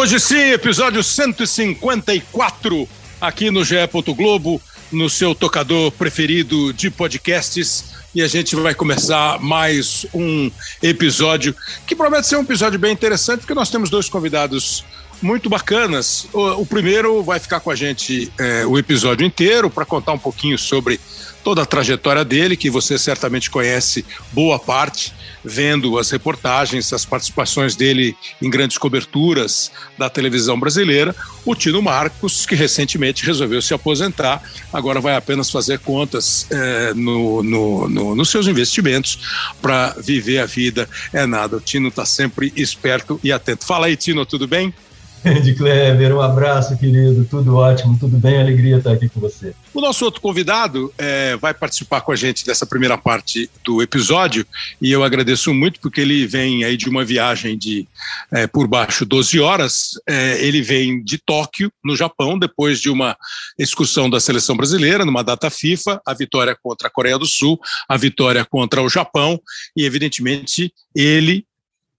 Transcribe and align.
Hoje 0.00 0.18
sim, 0.18 0.52
episódio 0.52 1.04
154 1.04 2.88
aqui 3.20 3.50
no 3.50 3.62
GE. 3.62 3.76
Globo, 4.16 4.58
no 4.90 5.10
seu 5.10 5.34
tocador 5.34 5.92
preferido 5.92 6.72
de 6.72 6.90
podcasts. 6.90 7.92
E 8.14 8.22
a 8.22 8.26
gente 8.26 8.56
vai 8.56 8.74
começar 8.74 9.38
mais 9.40 10.06
um 10.14 10.50
episódio 10.82 11.54
que 11.86 11.94
promete 11.94 12.28
ser 12.28 12.36
um 12.36 12.40
episódio 12.40 12.78
bem 12.78 12.94
interessante, 12.94 13.40
porque 13.40 13.52
nós 13.52 13.68
temos 13.68 13.90
dois 13.90 14.08
convidados 14.08 14.86
muito 15.22 15.48
bacanas. 15.48 16.26
O, 16.32 16.62
o 16.62 16.66
primeiro 16.66 17.22
vai 17.22 17.38
ficar 17.38 17.60
com 17.60 17.70
a 17.70 17.76
gente 17.76 18.32
é, 18.38 18.64
o 18.66 18.78
episódio 18.78 19.26
inteiro 19.26 19.68
para 19.70 19.84
contar 19.84 20.12
um 20.12 20.18
pouquinho 20.18 20.58
sobre 20.58 21.00
toda 21.42 21.62
a 21.62 21.66
trajetória 21.66 22.24
dele, 22.24 22.56
que 22.56 22.70
você 22.70 22.98
certamente 22.98 23.50
conhece 23.50 24.04
boa 24.32 24.58
parte 24.58 25.12
vendo 25.42 25.98
as 25.98 26.10
reportagens, 26.10 26.92
as 26.92 27.04
participações 27.04 27.74
dele 27.74 28.14
em 28.42 28.50
grandes 28.50 28.76
coberturas 28.76 29.70
da 29.96 30.10
televisão 30.10 30.58
brasileira, 30.60 31.14
o 31.46 31.54
Tino 31.54 31.80
Marcos, 31.80 32.44
que 32.44 32.54
recentemente 32.54 33.24
resolveu 33.24 33.62
se 33.62 33.72
aposentar, 33.72 34.42
agora 34.72 35.00
vai 35.00 35.16
apenas 35.16 35.50
fazer 35.50 35.78
contas 35.78 36.46
é, 36.50 36.92
no, 36.94 37.42
no, 37.42 37.88
no, 37.88 38.14
nos 38.14 38.28
seus 38.28 38.46
investimentos 38.46 39.18
para 39.62 39.94
viver 39.98 40.40
a 40.40 40.46
vida. 40.46 40.88
É 41.12 41.24
nada, 41.24 41.56
o 41.56 41.60
Tino 41.60 41.88
está 41.88 42.04
sempre 42.04 42.52
esperto 42.54 43.18
e 43.24 43.32
atento. 43.32 43.64
Fala 43.64 43.86
aí, 43.86 43.96
Tino, 43.96 44.26
tudo 44.26 44.46
bem? 44.46 44.74
De 45.42 45.54
Kleber, 45.54 46.16
um 46.16 46.20
abraço, 46.20 46.76
querido. 46.78 47.26
Tudo 47.26 47.56
ótimo, 47.56 47.98
tudo 47.98 48.16
bem, 48.16 48.40
alegria 48.40 48.78
estar 48.78 48.92
aqui 48.92 49.08
com 49.08 49.20
você. 49.20 49.54
O 49.74 49.80
nosso 49.80 50.04
outro 50.04 50.20
convidado 50.20 50.92
é, 50.96 51.36
vai 51.36 51.52
participar 51.52 52.00
com 52.00 52.10
a 52.10 52.16
gente 52.16 52.44
dessa 52.44 52.64
primeira 52.64 52.96
parte 52.96 53.50
do 53.62 53.82
episódio 53.82 54.46
e 54.80 54.90
eu 54.90 55.04
agradeço 55.04 55.52
muito 55.52 55.78
porque 55.80 56.00
ele 56.00 56.26
vem 56.26 56.64
aí 56.64 56.76
de 56.76 56.88
uma 56.88 57.04
viagem 57.04 57.56
de 57.56 57.86
é, 58.32 58.46
por 58.46 58.66
baixo 58.66 59.04
12 59.04 59.38
horas. 59.38 59.90
É, 60.08 60.42
ele 60.44 60.62
vem 60.62 61.02
de 61.04 61.18
Tóquio, 61.18 61.70
no 61.84 61.94
Japão, 61.94 62.38
depois 62.38 62.80
de 62.80 62.88
uma 62.88 63.16
excursão 63.58 64.08
da 64.08 64.20
seleção 64.20 64.56
brasileira, 64.56 65.04
numa 65.04 65.22
data 65.22 65.50
FIFA, 65.50 66.00
a 66.06 66.14
vitória 66.14 66.56
contra 66.62 66.88
a 66.88 66.90
Coreia 66.90 67.18
do 67.18 67.26
Sul, 67.26 67.60
a 67.88 67.96
vitória 67.96 68.44
contra 68.44 68.82
o 68.82 68.88
Japão 68.88 69.38
e, 69.76 69.84
evidentemente, 69.84 70.72
ele 70.94 71.44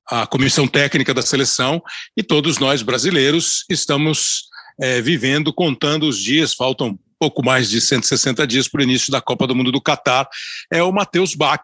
a 0.10 0.28
comissão 0.28 0.68
técnica 0.68 1.14
da 1.14 1.22
seleção 1.22 1.82
e 2.18 2.24
todos 2.24 2.58
nós 2.58 2.82
brasileiros 2.82 3.66
estamos 3.70 4.44
é, 4.80 5.02
vivendo, 5.02 5.54
contando 5.54 6.08
os 6.08 6.18
dias, 6.18 6.54
faltam 6.54 6.98
pouco 7.20 7.44
mais 7.46 7.70
de 7.70 7.80
160 7.80 8.48
dias 8.48 8.68
para 8.68 8.80
o 8.80 8.84
início 8.84 9.12
da 9.12 9.22
Copa 9.22 9.46
do 9.46 9.56
Mundo 9.56 9.72
do 9.72 9.82
Catar, 9.82 10.28
é 10.72 10.82
o 10.82 10.92
Matheus 10.92 11.36
Bach, 11.36 11.62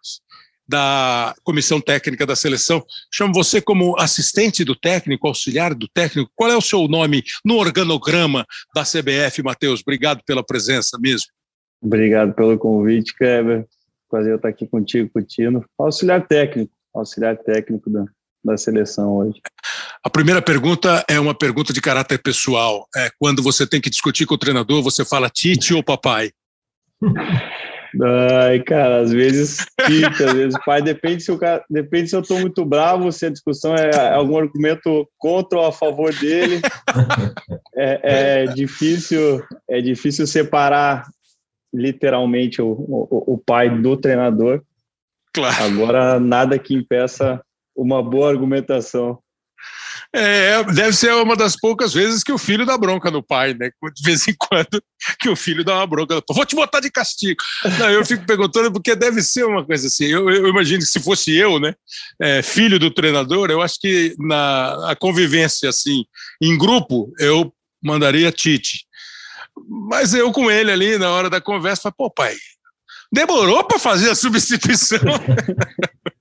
da 0.67 1.33
comissão 1.43 1.79
técnica 1.79 2.25
da 2.25 2.35
seleção. 2.35 2.85
Chamo 3.11 3.33
você 3.33 3.61
como 3.61 3.97
assistente 3.97 4.63
do 4.63 4.75
técnico, 4.75 5.27
auxiliar 5.27 5.73
do 5.73 5.87
técnico. 5.87 6.29
Qual 6.35 6.51
é 6.51 6.57
o 6.57 6.61
seu 6.61 6.87
nome 6.87 7.23
no 7.43 7.55
organograma 7.55 8.45
da 8.75 8.83
CBF, 8.83 9.41
Matheus? 9.41 9.81
Obrigado 9.81 10.21
pela 10.25 10.43
presença 10.43 10.97
mesmo. 10.99 11.27
Obrigado 11.81 12.33
pelo 12.33 12.57
convite, 12.57 13.15
Kleber. 13.15 13.65
Prazer 14.09 14.35
estar 14.35 14.49
aqui 14.49 14.67
contigo, 14.67 15.09
Coutinho. 15.11 15.63
Auxiliar 15.77 16.27
técnico, 16.27 16.71
auxiliar 16.93 17.37
técnico 17.37 17.89
da, 17.89 18.05
da 18.47 18.57
seleção 18.57 19.17
hoje? 19.17 19.39
A 20.03 20.09
primeira 20.09 20.41
pergunta 20.41 21.03
é 21.07 21.19
uma 21.19 21.35
pergunta 21.35 21.71
de 21.71 21.81
caráter 21.81 22.17
pessoal. 22.17 22.87
É 22.95 23.09
quando 23.19 23.43
você 23.43 23.67
tem 23.67 23.81
que 23.81 23.89
discutir 23.89 24.25
com 24.25 24.35
o 24.35 24.37
treinador, 24.37 24.81
você 24.81 25.05
fala 25.05 25.29
Tite 25.29 25.73
ou 25.73 25.83
papai? 25.83 26.31
Ai, 28.39 28.59
cara, 28.61 29.01
às 29.01 29.11
vezes 29.11 29.65
Tite, 29.85 30.23
às 30.23 30.33
vezes 30.33 30.59
pai. 30.65 30.81
Depende 30.81 31.23
se, 31.23 31.31
o 31.31 31.37
cara, 31.37 31.63
depende 31.69 32.09
se 32.09 32.15
eu 32.15 32.21
estou 32.21 32.39
muito 32.39 32.65
bravo, 32.65 33.11
se 33.11 33.25
a 33.25 33.29
discussão 33.29 33.75
é 33.75 34.13
algum 34.13 34.37
argumento 34.37 35.07
contra 35.17 35.59
ou 35.59 35.65
a 35.65 35.71
favor 35.71 36.13
dele. 36.13 36.61
É, 37.79 38.43
é 38.43 38.45
difícil, 38.45 39.43
é 39.69 39.79
difícil 39.79 40.25
separar 40.25 41.03
literalmente 41.73 42.59
o, 42.59 42.67
o, 42.69 43.33
o 43.33 43.37
pai 43.37 43.69
do 43.69 43.95
treinador. 43.95 44.63
Claro. 45.33 45.63
Agora, 45.63 46.19
nada 46.19 46.57
que 46.57 46.73
impeça 46.73 47.39
uma 47.77 48.01
boa 48.01 48.29
argumentação. 48.29 49.19
É, 50.13 50.63
deve 50.63 50.93
ser 50.93 51.13
uma 51.13 51.35
das 51.35 51.55
poucas 51.55 51.93
vezes 51.93 52.23
que 52.23 52.31
o 52.31 52.37
filho 52.37 52.65
dá 52.65 52.77
bronca 52.77 53.11
no 53.11 53.21
pai, 53.21 53.53
né? 53.53 53.69
De 53.93 54.03
vez 54.03 54.27
em 54.27 54.35
quando 54.37 54.81
que 55.19 55.29
o 55.29 55.35
filho 55.35 55.63
dá 55.63 55.75
uma 55.75 55.87
bronca. 55.87 56.21
Vou 56.31 56.45
te 56.45 56.55
botar 56.55 56.79
de 56.79 56.89
castigo. 56.89 57.43
Não, 57.77 57.89
eu 57.89 58.05
fico 58.05 58.25
perguntando 58.25 58.71
porque 58.71 58.95
deve 58.95 59.21
ser 59.21 59.45
uma 59.45 59.65
coisa 59.65 59.87
assim. 59.87 60.05
Eu, 60.05 60.29
eu 60.29 60.47
imagino 60.47 60.79
que 60.79 60.85
se 60.85 60.99
fosse 60.99 61.35
eu, 61.35 61.59
né, 61.59 61.73
é, 62.21 62.41
filho 62.41 62.79
do 62.79 62.89
treinador, 62.89 63.51
eu 63.51 63.61
acho 63.61 63.79
que 63.79 64.15
na 64.17 64.91
a 64.91 64.95
convivência 64.95 65.69
assim 65.69 66.05
em 66.41 66.57
grupo 66.57 67.11
eu 67.19 67.53
mandaria 67.83 68.31
Tite. 68.31 68.85
Mas 69.89 70.13
eu 70.13 70.31
com 70.31 70.49
ele 70.49 70.71
ali 70.71 70.97
na 70.97 71.09
hora 71.11 71.29
da 71.29 71.41
conversa, 71.41 71.83
falei, 71.83 71.95
pô, 71.97 72.09
pai, 72.09 72.35
demorou 73.11 73.63
para 73.63 73.79
fazer 73.79 74.09
a 74.09 74.15
substituição. 74.15 74.99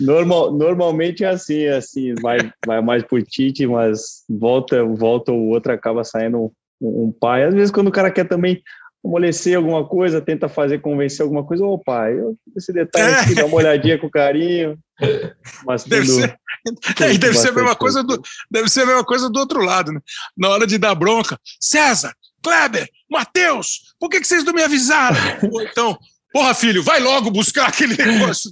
Normal, 0.00 0.52
normalmente 0.52 1.24
é 1.24 1.28
assim, 1.28 1.62
é 1.62 1.76
assim, 1.76 2.14
vai, 2.20 2.38
vai 2.66 2.80
mais 2.80 3.02
por 3.02 3.22
Tite, 3.22 3.66
mas 3.66 4.22
volta, 4.28 4.84
volta 4.84 5.32
ou 5.32 5.48
outra 5.48 5.74
acaba 5.74 6.04
saindo 6.04 6.52
um, 6.80 7.06
um, 7.06 7.12
pai. 7.12 7.44
Às 7.44 7.54
vezes 7.54 7.70
quando 7.70 7.88
o 7.88 7.92
cara 7.92 8.10
quer 8.10 8.28
também 8.28 8.62
amolecer 9.04 9.56
alguma 9.56 9.86
coisa, 9.86 10.20
tenta 10.20 10.48
fazer 10.48 10.80
convencer 10.80 11.22
alguma 11.22 11.44
coisa, 11.44 11.64
ô 11.64 11.78
pai, 11.78 12.18
eu, 12.18 12.36
esse 12.56 12.72
detalhe 12.72 13.14
aqui, 13.14 13.34
dá 13.34 13.46
uma 13.46 13.56
olhadinha 13.56 13.98
com 13.98 14.10
carinho. 14.10 14.78
Mas 15.64 15.84
deve 15.84 16.06
tudo, 16.06 16.20
ser, 16.20 16.38
tudo 16.64 17.18
deve 17.18 17.34
ser 17.34 17.48
a 17.48 17.52
mesma 17.52 17.76
coisa 17.76 18.02
do, 18.02 18.20
deve 18.50 18.68
ser 18.68 18.82
a 18.82 18.86
mesma 18.86 19.04
coisa 19.04 19.30
do 19.30 19.38
outro 19.38 19.60
lado, 19.62 19.92
né? 19.92 20.00
Na 20.36 20.48
hora 20.48 20.66
de 20.66 20.78
dar 20.78 20.94
bronca, 20.94 21.38
César, 21.60 22.12
Kleber, 22.42 22.88
Matheus, 23.10 23.94
por 23.98 24.08
que, 24.08 24.20
que 24.20 24.26
vocês 24.26 24.44
não 24.44 24.52
me 24.52 24.62
avisaram? 24.62 25.16
Ou 25.50 25.62
então, 25.62 25.96
Porra, 26.32 26.54
filho, 26.54 26.82
vai 26.82 27.00
logo 27.00 27.30
buscar 27.30 27.68
aquele 27.68 27.96
negócio. 28.02 28.50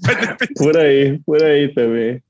por 0.56 0.76
aí, 0.76 1.18
por 1.24 1.42
aí 1.42 1.72
também. 1.74 2.22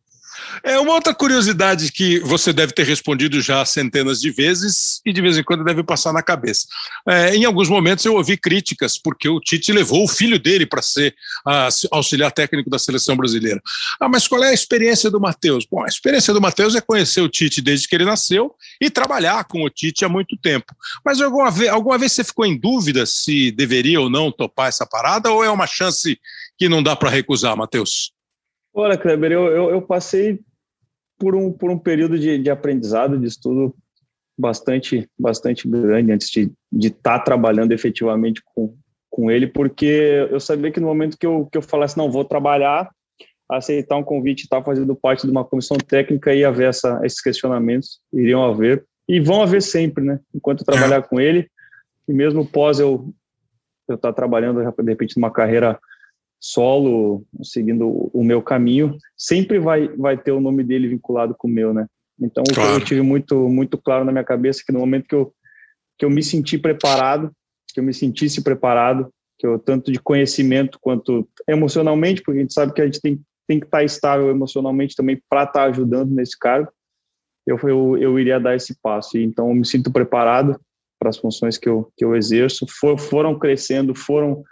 É 0.63 0.79
uma 0.79 0.95
outra 0.95 1.15
curiosidade 1.15 1.93
que 1.93 2.19
você 2.21 2.53
deve 2.53 2.73
ter 2.73 2.85
respondido 2.85 3.41
já 3.41 3.65
centenas 3.65 4.21
de 4.21 4.31
vezes 4.31 5.01
e 5.05 5.13
de 5.13 5.21
vez 5.21 5.37
em 5.39 5.43
quando 5.43 5.65
deve 5.65 5.83
passar 5.83 6.13
na 6.13 6.23
cabeça. 6.23 6.67
É, 7.07 7.35
em 7.35 7.45
alguns 7.45 7.69
momentos 7.69 8.05
eu 8.05 8.15
ouvi 8.15 8.37
críticas 8.37 8.99
porque 8.99 9.29
o 9.29 9.41
Tite 9.41 9.73
levou 9.73 10.05
o 10.05 10.09
filho 10.09 10.39
dele 10.39 10.67
para 10.67 10.83
ser 10.83 11.15
a, 11.47 11.69
auxiliar 11.93 12.33
técnico 12.33 12.71
da 12.71 12.79
seleção 12.79 13.17
brasileira. 13.17 13.61
Ah, 14.01 14.09
mas 14.09 14.27
qual 14.27 14.43
é 14.43 14.51
a 14.51 14.55
experiência 14.55 15.11
do 15.11 15.21
Matheus? 15.21 15.67
Bom, 15.71 15.83
a 15.83 15.87
experiência 15.87 16.33
do 16.33 16.41
Matheus 16.41 16.75
é 16.75 16.81
conhecer 16.81 17.21
o 17.21 17.29
Tite 17.29 17.61
desde 17.61 17.89
que 17.89 17.95
ele 17.95 18.05
nasceu 18.05 18.55
e 18.81 18.91
trabalhar 18.91 19.45
com 19.45 19.63
o 19.63 19.71
Tite 19.71 20.05
há 20.05 20.09
muito 20.09 20.37
tempo. 20.37 20.75
Mas 21.05 21.21
alguma 21.21 21.51
vez, 21.51 21.71
alguma 21.71 21.99
vez 21.99 22.13
você 22.13 22.25
ficou 22.25 22.47
em 22.47 22.59
dúvida 22.59 23.07
se 23.07 23.51
deveria 23.53 24.01
ou 24.01 24.11
não 24.11 24.33
topar 24.33 24.69
essa 24.69 24.87
parada 24.87 25.31
ou 25.31 25.45
é 25.45 25.51
uma 25.51 25.67
chance 25.67 26.19
que 26.59 26.69
não 26.69 26.83
dá 26.83 26.97
para 26.97 27.11
recusar, 27.11 27.57
Matheus? 27.57 28.16
Olha, 28.79 28.99
Kleber, 28.99 29.33
eu, 29.33 29.47
eu, 29.47 29.71
eu, 29.71 29.81
passei 29.81 30.39
por 31.19 31.35
um, 31.35 31.51
por 31.51 31.71
um 31.71 31.79
período 31.79 32.19
de, 32.19 32.37
de 32.37 32.51
aprendizado, 32.51 33.19
de 33.19 33.27
estudo 33.27 33.75
bastante, 34.39 35.09
bastante 35.19 35.67
grande 35.67 36.13
antes 36.13 36.29
de 36.31 36.53
estar 36.89 37.21
tá 37.21 37.25
trabalhando 37.25 37.73
efetivamente 37.73 38.43
com, 38.45 38.77
com 39.09 39.31
ele, 39.31 39.47
porque 39.47 40.29
eu 40.31 40.39
sabia 40.39 40.71
que 40.71 40.79
no 40.79 40.89
momento 40.89 41.17
que 41.17 41.25
eu, 41.25 41.49
que 41.51 41.57
eu 41.57 41.63
falasse, 41.63 41.97
não, 41.97 42.11
vou 42.11 42.23
trabalhar, 42.23 42.91
aceitar 43.51 43.97
um 43.97 44.05
convite, 44.05 44.43
estar 44.43 44.59
tá 44.59 44.65
fazendo 44.65 44.95
parte 44.95 45.27
de 45.27 45.31
uma 45.31 45.43
comissão 45.43 45.79
técnica, 45.79 46.35
ia 46.35 46.49
haver 46.49 46.69
essa, 46.69 47.01
esses 47.03 47.23
questionamentos, 47.23 47.99
iriam 48.13 48.45
haver, 48.45 48.85
e 49.09 49.19
vão 49.21 49.41
haver 49.41 49.63
sempre, 49.63 50.05
né? 50.05 50.21
Enquanto 50.35 50.61
eu 50.61 50.67
trabalhar 50.67 51.01
com 51.01 51.19
ele, 51.19 51.49
e 52.07 52.13
mesmo 52.13 52.45
pós 52.45 52.79
eu 52.79 53.11
eu 53.89 53.95
estar 53.95 54.09
tá 54.09 54.13
trabalhando, 54.13 54.61
de 54.61 54.91
repente, 54.91 55.17
numa 55.17 55.31
carreira 55.31 55.79
solo, 56.41 57.25
seguindo 57.43 58.11
o 58.13 58.23
meu 58.23 58.43
caminho, 58.43 58.97
sempre 59.17 59.59
vai, 59.59 59.89
vai 59.89 60.17
ter 60.17 60.33
o 60.33 60.41
nome 60.41 60.63
dele 60.63 60.89
vinculado 60.89 61.35
com 61.37 61.49
o 61.49 61.51
meu, 61.51 61.73
né? 61.73 61.87
Então, 62.21 62.45
claro. 62.45 62.75
eu 62.75 62.81
tive 62.81 63.03
muito, 63.03 63.49
muito 63.49 63.77
claro 63.77 64.05
na 64.05 64.13
minha 64.13 64.25
cabeça 64.25 64.63
que 64.65 64.73
no 64.73 64.81
momento 64.81 65.07
que 65.07 65.15
eu, 65.15 65.33
que 65.99 66.05
eu 66.05 66.11
me 66.11 66.23
senti 66.23 66.57
preparado, 66.57 67.31
que 67.73 67.81
eu 67.81 67.85
me 67.85 67.93
sentisse 67.93 68.43
preparado, 68.43 69.11
que 69.39 69.47
eu, 69.47 69.59
tanto 69.59 69.93
de 69.93 69.99
conhecimento 69.99 70.79
quanto 70.81 71.29
emocionalmente, 71.47 72.23
porque 72.23 72.39
a 72.39 72.43
gente 72.43 72.55
sabe 72.55 72.73
que 72.73 72.81
a 72.81 72.87
gente 72.87 73.01
tem, 73.01 73.21
tem 73.47 73.61
que 73.61 73.67
estar 73.67 73.85
estável 73.85 74.31
emocionalmente 74.31 74.97
também 74.97 75.21
para 75.29 75.45
estar 75.45 75.65
ajudando 75.65 76.11
nesse 76.11 76.39
cargo, 76.39 76.71
eu, 77.47 77.59
eu, 77.63 77.99
eu 77.99 78.19
iria 78.19 78.41
dar 78.41 78.57
esse 78.57 78.77
passo. 78.81 79.17
E, 79.17 79.25
então, 79.25 79.49
eu 79.49 79.55
me 79.55 79.65
sinto 79.65 79.93
preparado 79.93 80.59
para 80.99 81.11
as 81.11 81.17
funções 81.17 81.59
que 81.59 81.69
eu, 81.69 81.93
que 81.97 82.05
eu 82.05 82.17
exerço, 82.17 82.67
For, 82.69 82.99
foram 82.99 83.39
crescendo, 83.39 83.95
foram 83.95 84.43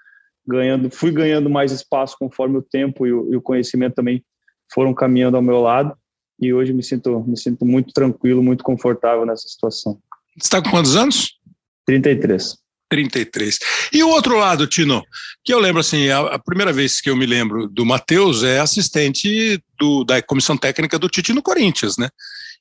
ganhando, 0.47 0.91
fui 0.91 1.11
ganhando 1.11 1.49
mais 1.49 1.73
espaço 1.73 2.17
conforme 2.19 2.59
o 2.59 2.63
tempo 2.63 3.07
e 3.07 3.13
o, 3.13 3.33
e 3.33 3.37
o 3.37 3.43
conhecimento 3.43 3.95
também 3.95 4.25
foram 4.73 4.95
caminhando 4.95 5.37
ao 5.37 5.43
meu 5.43 5.61
lado 5.61 5.97
e 6.41 6.53
hoje 6.53 6.73
me 6.73 6.83
sinto 6.83 7.25
me 7.27 7.39
sinto 7.39 7.65
muito 7.65 7.93
tranquilo, 7.93 8.43
muito 8.43 8.65
confortável 8.65 9.25
nessa 9.25 9.49
situação. 9.49 9.99
Você 10.37 10.47
está 10.47 10.63
com 10.63 10.71
quantos 10.71 10.97
anos? 10.97 11.39
33. 11.87 12.57
33. 12.89 13.59
E 13.93 14.03
o 14.03 14.09
outro 14.09 14.37
lado, 14.37 14.67
Tino, 14.67 15.03
que 15.43 15.53
eu 15.53 15.59
lembro 15.59 15.81
assim, 15.81 16.09
a, 16.11 16.21
a 16.21 16.39
primeira 16.39 16.73
vez 16.73 17.01
que 17.01 17.11
eu 17.11 17.17
me 17.17 17.27
lembro 17.27 17.69
do 17.69 17.85
Matheus 17.85 18.43
é 18.43 18.61
assistente 18.61 19.61
do, 19.79 20.05
da 20.05 20.21
comissão 20.23 20.57
técnica 20.57 20.99
do 20.99 21.09
Tite 21.09 21.33
no 21.33 21.43
Corinthians, 21.43 21.97
né? 21.97 22.09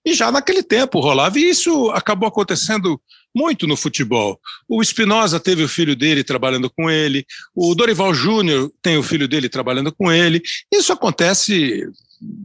E 0.06 0.14
já 0.14 0.32
naquele 0.32 0.64
tempo 0.64 1.00
rolava, 1.00 1.40
e 1.40 1.50
isso 1.50 1.90
acabou 1.92 2.28
acontecendo 2.28 3.00
muito 3.34 3.66
no 3.66 3.76
futebol. 3.76 4.40
O 4.68 4.82
Espinosa 4.82 5.40
teve 5.40 5.64
o 5.64 5.70
filho 5.70 5.96
dele 5.96 6.24
trabalhando 6.24 6.70
com 6.70 6.90
ele, 6.90 7.26
o 7.56 7.74
Dorival 7.74 8.14
Júnior 8.14 8.72
tem 8.82 8.98
o 8.98 9.04
filho 9.04 9.28
dele 9.28 9.50
trabalhando 9.50 9.92
com 9.92 10.12
ele. 10.12 10.42
Isso 10.72 10.94
acontece 10.94 11.88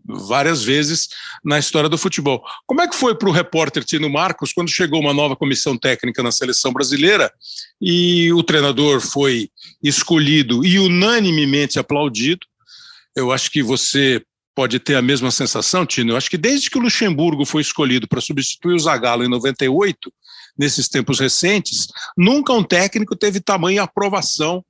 várias 0.05 0.62
vezes 0.62 1.08
na 1.44 1.58
história 1.58 1.88
do 1.88 1.99
futebol. 1.99 2.43
Como 2.67 2.81
é 2.81 2.88
que 2.88 2.96
foi 2.96 3.14
para 3.14 3.29
o 3.29 3.32
repórter 3.32 3.85
Tino 3.85 4.11
Marcos 4.11 4.52
quando 4.52 4.70
chegou 4.70 5.00
uma 5.00 5.14
nova 5.14 5.37
comissão 5.37 5.76
técnica 5.76 6.23
na 6.23 6.32
seleção 6.32 6.73
brasileira 6.73 7.32
e 7.81 8.32
o 8.32 8.43
treinador 8.43 9.00
foi 9.00 9.49
escolhido 9.82 10.64
e 10.64 10.79
unanimemente 10.79 11.79
aplaudido? 11.79 12.46
Eu 13.14 13.32
acho 13.32 13.50
que 13.50 13.62
você 13.62 14.23
pode 14.55 14.81
ter 14.81 14.96
a 14.96 15.02
mesma 15.02 15.31
sensação, 15.31 15.87
Tino. 15.87 16.12
Eu 16.12 16.17
acho 16.17 16.29
que 16.29 16.37
desde 16.37 16.69
que 16.69 16.79
o 16.79 16.81
Luxemburgo 16.81 17.44
foi 17.44 17.62
escolhido 17.62 18.08
para 18.08 18.20
substituir 18.20 18.75
o 18.75 18.79
Zagallo 18.79 19.25
em 19.25 19.29
98, 19.29 20.12
nesses 20.58 20.88
tempos 20.88 21.20
recentes, 21.20 21.87
nunca 22.16 22.52
um 22.52 22.64
técnico 22.64 23.14
teve 23.14 23.40
tamanha 23.40 23.82
aprovação 23.82 24.64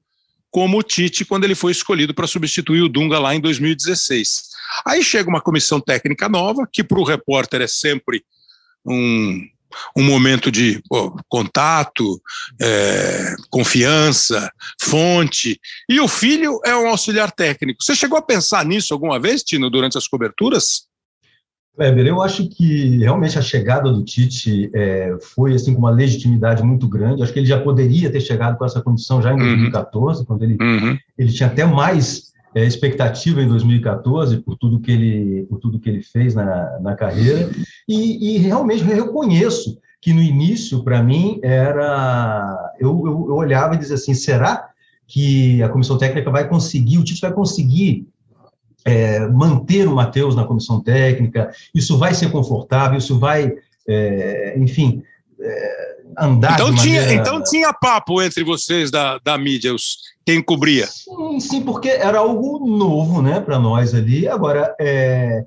como 0.50 0.79
o 0.79 0.82
Tite 0.82 1.25
quando 1.25 1.44
ele 1.44 1.55
foi 1.55 1.73
escolhido 1.73 2.14
para 2.14 2.26
substituir 2.26 2.82
o 2.82 2.88
Dunga 2.88 3.19
lá 3.19 3.35
em 3.35 3.40
2016. 3.40 4.49
Aí 4.87 5.02
chega 5.02 5.29
uma 5.29 5.40
comissão 5.40 5.81
técnica 5.81 6.29
nova, 6.29 6.69
que 6.70 6.85
para 6.85 6.99
o 6.99 7.05
repórter 7.05 7.62
é 7.62 7.67
sempre 7.67 8.25
um, 8.85 9.46
um 9.96 10.02
momento 10.02 10.50
de 10.50 10.82
contato, 11.29 12.20
é, 12.61 13.35
confiança, 13.50 14.50
fonte. 14.81 15.61
E 15.88 16.00
o 16.00 16.08
filho 16.08 16.61
é 16.64 16.75
um 16.75 16.88
auxiliar 16.88 17.31
técnico. 17.31 17.82
Você 17.82 17.94
chegou 17.94 18.19
a 18.19 18.23
pensar 18.23 18.64
nisso 18.64 18.94
alguma 18.94 19.19
vez, 19.19 19.43
Tino, 19.43 19.70
durante 19.70 19.99
as 19.99 20.08
coberturas? 20.08 20.88
Weber, 21.78 22.06
eu 22.06 22.20
acho 22.20 22.48
que 22.48 22.98
realmente 22.98 23.38
a 23.38 23.42
chegada 23.42 23.92
do 23.92 24.02
Tite 24.02 24.69
é, 24.75 25.16
foi 25.20 25.54
assim 25.54 25.72
com 25.72 25.78
uma 25.78 25.90
legitimidade 25.90 26.62
muito 26.62 26.88
grande. 26.88 27.22
Acho 27.22 27.32
que 27.32 27.38
ele 27.38 27.46
já 27.46 27.60
poderia 27.60 28.10
ter 28.10 28.20
chegado 28.20 28.58
com 28.58 28.64
essa 28.64 28.82
condição 28.82 29.22
já 29.22 29.32
em 29.32 29.36
2014, 29.36 30.20
uhum. 30.20 30.26
quando 30.26 30.42
ele, 30.42 30.56
uhum. 30.60 30.98
ele 31.16 31.32
tinha 31.32 31.48
até 31.48 31.64
mais 31.64 32.32
é, 32.52 32.64
expectativa 32.64 33.40
em 33.40 33.46
2014 33.46 34.38
por 34.38 34.56
tudo 34.56 34.80
que 34.80 34.90
ele 34.90 35.46
por 35.48 35.60
tudo 35.60 35.78
que 35.78 35.88
ele 35.88 36.02
fez 36.02 36.34
na, 36.34 36.80
na 36.80 36.96
carreira 36.96 37.50
e, 37.86 38.34
e 38.34 38.38
realmente 38.38 38.82
eu 38.82 39.04
reconheço 39.04 39.78
que 40.00 40.12
no 40.12 40.22
início 40.22 40.82
para 40.82 41.02
mim 41.02 41.38
era 41.42 42.72
eu, 42.80 43.02
eu, 43.04 43.26
eu 43.28 43.34
olhava 43.34 43.75
e 43.75 43.78
dizia 43.78 43.96
assim 43.96 44.14
será 44.14 44.70
que 45.06 45.62
a 45.62 45.69
comissão 45.69 45.98
técnica 45.98 46.30
vai 46.30 46.48
conseguir 46.48 46.98
o 46.98 47.04
Tite 47.04 47.20
vai 47.20 47.32
conseguir 47.32 48.08
é, 48.84 49.26
manter 49.28 49.86
o 49.86 49.94
Matheus 49.94 50.34
na 50.34 50.44
comissão 50.44 50.80
técnica, 50.80 51.50
isso 51.75 51.98
vai 51.98 52.14
ser 52.14 52.30
confortável, 52.30 52.98
isso 52.98 53.19
vai, 53.19 53.52
é, 53.86 54.54
enfim, 54.58 55.02
é, 55.40 55.96
andar. 56.19 56.54
Então, 56.54 56.75
tinha, 56.75 57.00
maneira... 57.00 57.20
então 57.20 57.42
tinha 57.42 57.72
papo 57.72 58.22
entre 58.22 58.42
vocês 58.44 58.90
da, 58.90 59.19
da 59.19 59.36
mídia, 59.36 59.75
os, 59.75 59.98
quem 60.25 60.42
cobria? 60.42 60.86
Sim, 60.86 61.40
sim, 61.40 61.62
porque 61.62 61.88
era 61.88 62.19
algo 62.19 62.66
novo 62.66 63.22
né, 63.22 63.40
para 63.40 63.58
nós 63.58 63.94
ali. 63.94 64.28
Agora, 64.28 64.75
é, 64.80 65.44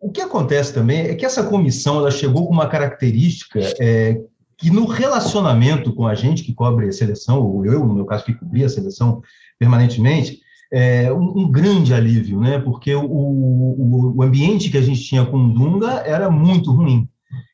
o 0.00 0.10
que 0.10 0.20
acontece 0.20 0.72
também 0.72 1.00
é 1.00 1.14
que 1.14 1.26
essa 1.26 1.42
comissão 1.44 1.98
ela 1.98 2.10
chegou 2.10 2.46
com 2.46 2.52
uma 2.52 2.68
característica 2.68 3.60
é, 3.80 4.20
que 4.56 4.70
no 4.70 4.86
relacionamento 4.86 5.92
com 5.92 6.06
a 6.06 6.14
gente 6.14 6.42
que 6.42 6.54
cobre 6.54 6.86
a 6.86 6.92
seleção, 6.92 7.40
ou 7.42 7.64
eu, 7.66 7.84
no 7.84 7.94
meu 7.94 8.04
caso, 8.04 8.24
que 8.24 8.34
cobria 8.34 8.66
a 8.66 8.68
seleção 8.68 9.22
permanentemente, 9.58 10.40
é, 10.72 11.12
um, 11.12 11.40
um, 11.40 11.50
grande 11.50 11.92
alívio, 11.92 12.40
né? 12.40 12.58
Porque 12.58 12.94
o, 12.94 13.04
o, 13.04 14.14
o, 14.16 14.22
ambiente 14.22 14.70
que 14.70 14.78
a 14.78 14.82
gente 14.82 15.02
tinha 15.02 15.26
com 15.26 15.36
o 15.36 15.52
Dunga 15.52 16.02
era 16.06 16.30
muito 16.30 16.70
ruim. 16.70 17.08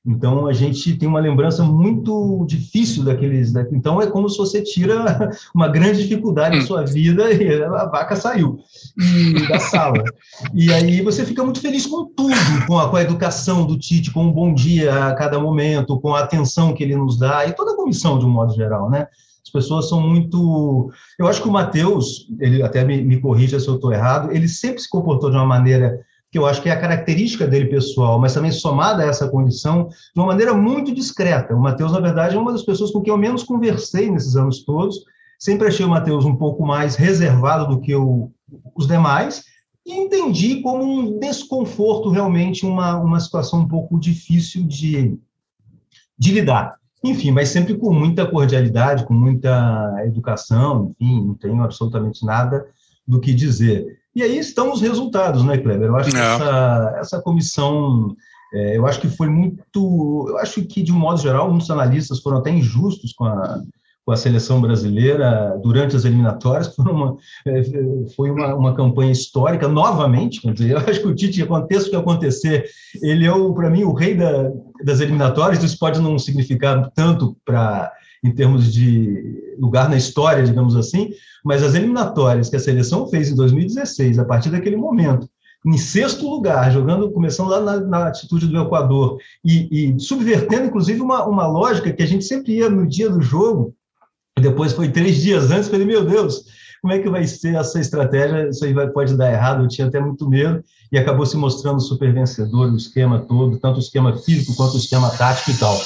Então 0.06 0.46
a 0.46 0.52
gente 0.52 0.96
tem 0.96 1.08
uma 1.08 1.18
lembrança 1.18 1.64
muito 1.64 2.46
difícil 2.46 3.04
daqueles. 3.04 3.52
Da, 3.52 3.62
então 3.72 4.00
é 4.00 4.06
como 4.06 4.28
se 4.28 4.38
você 4.38 4.62
tira 4.62 5.30
uma 5.54 5.66
grande 5.66 6.02
dificuldade 6.02 6.58
da 6.58 6.64
sua 6.64 6.84
vida 6.84 7.32
e 7.34 7.62
a 7.64 7.86
vaca 7.86 8.14
saiu 8.14 8.58
e, 8.96 9.48
da 9.48 9.58
sala. 9.58 10.04
E 10.54 10.72
aí 10.72 11.02
você 11.02 11.24
fica 11.24 11.42
muito 11.42 11.60
feliz 11.60 11.86
com 11.86 12.04
tudo, 12.04 12.66
com 12.66 12.78
a, 12.78 12.88
com 12.88 12.96
a 12.96 13.02
educação 13.02 13.66
do 13.66 13.78
Tite, 13.78 14.12
com 14.12 14.24
um 14.24 14.32
bom 14.32 14.54
dia 14.54 15.08
a 15.08 15.14
cada 15.14 15.40
momento, 15.40 15.98
com 15.98 16.14
a 16.14 16.20
atenção 16.20 16.72
que 16.72 16.84
ele 16.84 16.96
nos 16.96 17.18
dá 17.18 17.46
e 17.46 17.52
toda 17.52 17.72
a 17.72 17.76
comissão 17.76 18.18
de 18.18 18.24
um 18.24 18.30
modo 18.30 18.54
geral, 18.54 18.88
né? 18.88 19.08
As 19.46 19.52
pessoas 19.52 19.88
são 19.88 20.00
muito. 20.00 20.90
Eu 21.16 21.28
acho 21.28 21.40
que 21.40 21.48
o 21.48 21.52
Matheus, 21.52 22.26
ele 22.40 22.64
até 22.64 22.84
me, 22.84 23.00
me 23.00 23.20
corrija 23.20 23.60
se 23.60 23.68
eu 23.68 23.76
estou 23.76 23.92
errado, 23.92 24.32
ele 24.32 24.48
sempre 24.48 24.80
se 24.80 24.90
comportou 24.90 25.30
de 25.30 25.36
uma 25.36 25.46
maneira 25.46 26.00
que 26.32 26.36
eu 26.36 26.44
acho 26.44 26.60
que 26.60 26.68
é 26.68 26.72
a 26.72 26.80
característica 26.80 27.46
dele 27.46 27.66
pessoal, 27.66 28.18
mas 28.18 28.34
também 28.34 28.50
somada 28.50 29.04
a 29.04 29.06
essa 29.06 29.28
condição, 29.28 29.88
de 29.88 30.20
uma 30.20 30.26
maneira 30.26 30.52
muito 30.52 30.92
discreta. 30.92 31.54
O 31.54 31.60
Matheus, 31.60 31.92
na 31.92 32.00
verdade, 32.00 32.34
é 32.34 32.38
uma 32.38 32.50
das 32.50 32.64
pessoas 32.64 32.90
com 32.90 33.00
quem 33.00 33.12
eu 33.12 33.16
menos 33.16 33.44
conversei 33.44 34.10
nesses 34.10 34.34
anos 34.34 34.64
todos. 34.64 35.04
Sempre 35.38 35.68
achei 35.68 35.86
o 35.86 35.88
Matheus 35.88 36.24
um 36.24 36.34
pouco 36.34 36.66
mais 36.66 36.96
reservado 36.96 37.68
do 37.68 37.80
que 37.80 37.94
o, 37.94 38.32
os 38.74 38.88
demais, 38.88 39.44
e 39.86 39.94
entendi 39.94 40.60
como 40.60 40.82
um 40.82 41.20
desconforto, 41.20 42.10
realmente, 42.10 42.66
uma, 42.66 42.96
uma 42.96 43.20
situação 43.20 43.60
um 43.60 43.68
pouco 43.68 44.00
difícil 44.00 44.66
de, 44.66 45.16
de 46.18 46.32
lidar. 46.32 46.74
Enfim, 47.04 47.30
mas 47.30 47.48
sempre 47.50 47.76
com 47.76 47.92
muita 47.92 48.26
cordialidade, 48.26 49.04
com 49.04 49.14
muita 49.14 49.94
educação, 50.04 50.94
enfim, 50.98 51.26
não 51.26 51.34
tenho 51.34 51.62
absolutamente 51.62 52.24
nada 52.24 52.66
do 53.06 53.20
que 53.20 53.32
dizer. 53.32 53.98
E 54.14 54.22
aí 54.22 54.38
estão 54.38 54.72
os 54.72 54.80
resultados, 54.80 55.44
né, 55.44 55.58
Kleber? 55.58 55.88
Eu 55.88 55.96
acho 55.96 56.10
que 56.10 56.16
é. 56.16 56.20
essa, 56.20 56.96
essa 56.98 57.22
comissão, 57.22 58.16
é, 58.52 58.76
eu 58.76 58.86
acho 58.86 59.00
que 59.00 59.08
foi 59.08 59.28
muito, 59.28 60.26
eu 60.28 60.38
acho 60.38 60.64
que 60.64 60.82
de 60.82 60.92
um 60.92 60.98
modo 60.98 61.20
geral, 61.20 61.50
muitos 61.50 61.70
analistas 61.70 62.20
foram 62.20 62.38
até 62.38 62.50
injustos 62.50 63.12
com 63.12 63.24
a, 63.24 63.60
com 64.06 64.12
a 64.12 64.16
seleção 64.16 64.60
brasileira 64.60 65.58
durante 65.60 65.96
as 65.96 66.04
eliminatórias, 66.04 66.68
foi 66.74 66.92
uma, 66.92 67.16
é, 67.44 67.62
foi 68.14 68.30
uma, 68.30 68.54
uma 68.54 68.74
campanha 68.74 69.10
histórica, 69.10 69.66
novamente, 69.66 70.40
quer 70.40 70.52
dizer, 70.54 70.70
eu 70.70 70.78
acho 70.78 71.00
que 71.00 71.08
o 71.08 71.14
Tite, 71.14 71.42
aconteça 71.42 71.88
o 71.88 71.90
que 71.90 71.96
acontecer, 71.96 72.66
ele 73.02 73.26
é, 73.26 73.32
para 73.52 73.68
mim, 73.68 73.82
o 73.82 73.92
rei 73.92 74.14
da, 74.14 74.52
das 74.84 75.00
eliminatórias, 75.00 75.62
isso 75.64 75.78
pode 75.78 76.00
não 76.00 76.16
significar 76.20 76.88
tanto 76.94 77.36
para 77.44 77.92
em 78.24 78.32
termos 78.32 78.72
de 78.72 79.54
lugar 79.58 79.88
na 79.88 79.96
história, 79.96 80.42
digamos 80.42 80.74
assim, 80.74 81.10
mas 81.44 81.62
as 81.62 81.74
eliminatórias 81.74 82.48
que 82.48 82.56
a 82.56 82.60
seleção 82.60 83.06
fez 83.08 83.30
em 83.30 83.36
2016, 83.36 84.18
a 84.18 84.24
partir 84.24 84.50
daquele 84.50 84.76
momento, 84.76 85.28
em 85.64 85.76
sexto 85.76 86.28
lugar, 86.28 86.72
jogando, 86.72 87.10
começando 87.10 87.48
lá 87.48 87.60
na, 87.60 87.80
na 87.80 88.06
atitude 88.06 88.46
do 88.46 88.60
Equador, 88.60 89.18
e, 89.44 89.94
e, 89.94 90.00
subvertendo, 90.00 90.66
inclusive, 90.66 91.00
uma, 91.00 91.24
uma 91.26 91.46
lógica 91.46 91.92
que 91.92 92.02
a 92.02 92.06
gente 92.06 92.24
sempre 92.24 92.56
ia 92.56 92.70
no 92.70 92.86
dia 92.86 93.10
do 93.10 93.20
jogo, 93.20 93.74
depois 94.40 94.72
foi 94.72 94.90
três 94.90 95.16
dias 95.16 95.50
antes, 95.50 95.68
falei, 95.68 95.86
meu 95.86 96.04
Deus, 96.04 96.44
como 96.82 96.92
é 96.92 96.98
que 96.98 97.08
vai 97.08 97.26
ser 97.26 97.56
essa 97.56 97.80
estratégia? 97.80 98.48
Isso 98.48 98.64
aí 98.64 98.72
vai, 98.72 98.88
pode 98.88 99.16
dar 99.16 99.32
errado, 99.32 99.64
eu 99.64 99.68
tinha 99.68 99.88
até 99.88 99.98
muito 99.98 100.28
medo, 100.28 100.62
e 100.92 100.98
acabou 100.98 101.24
se 101.24 101.36
mostrando 101.36 101.80
super 101.80 102.12
vencedor 102.12 102.70
o 102.70 102.76
esquema 102.76 103.20
todo, 103.20 103.58
tanto 103.58 103.76
o 103.76 103.80
esquema 103.80 104.16
físico 104.16 104.54
quanto 104.54 104.74
o 104.74 104.78
esquema 104.78 105.10
tático 105.10 105.50
e 105.50 105.56
tal. 105.56 105.80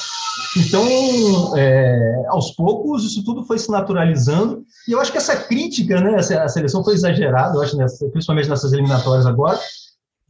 Então, 0.56 1.56
é, 1.56 2.24
aos 2.28 2.50
poucos, 2.50 3.04
isso 3.04 3.24
tudo 3.24 3.44
foi 3.44 3.58
se 3.58 3.70
naturalizando, 3.70 4.64
e 4.88 4.92
eu 4.92 5.00
acho 5.00 5.12
que 5.12 5.18
essa 5.18 5.36
crítica, 5.36 6.00
né, 6.00 6.16
a 6.16 6.48
seleção 6.48 6.82
foi 6.82 6.94
exagerada, 6.94 7.56
eu 7.56 7.62
acho, 7.62 7.76
nessa, 7.76 8.08
principalmente 8.08 8.48
nessas 8.48 8.72
eliminatórias 8.72 9.26
agora, 9.26 9.58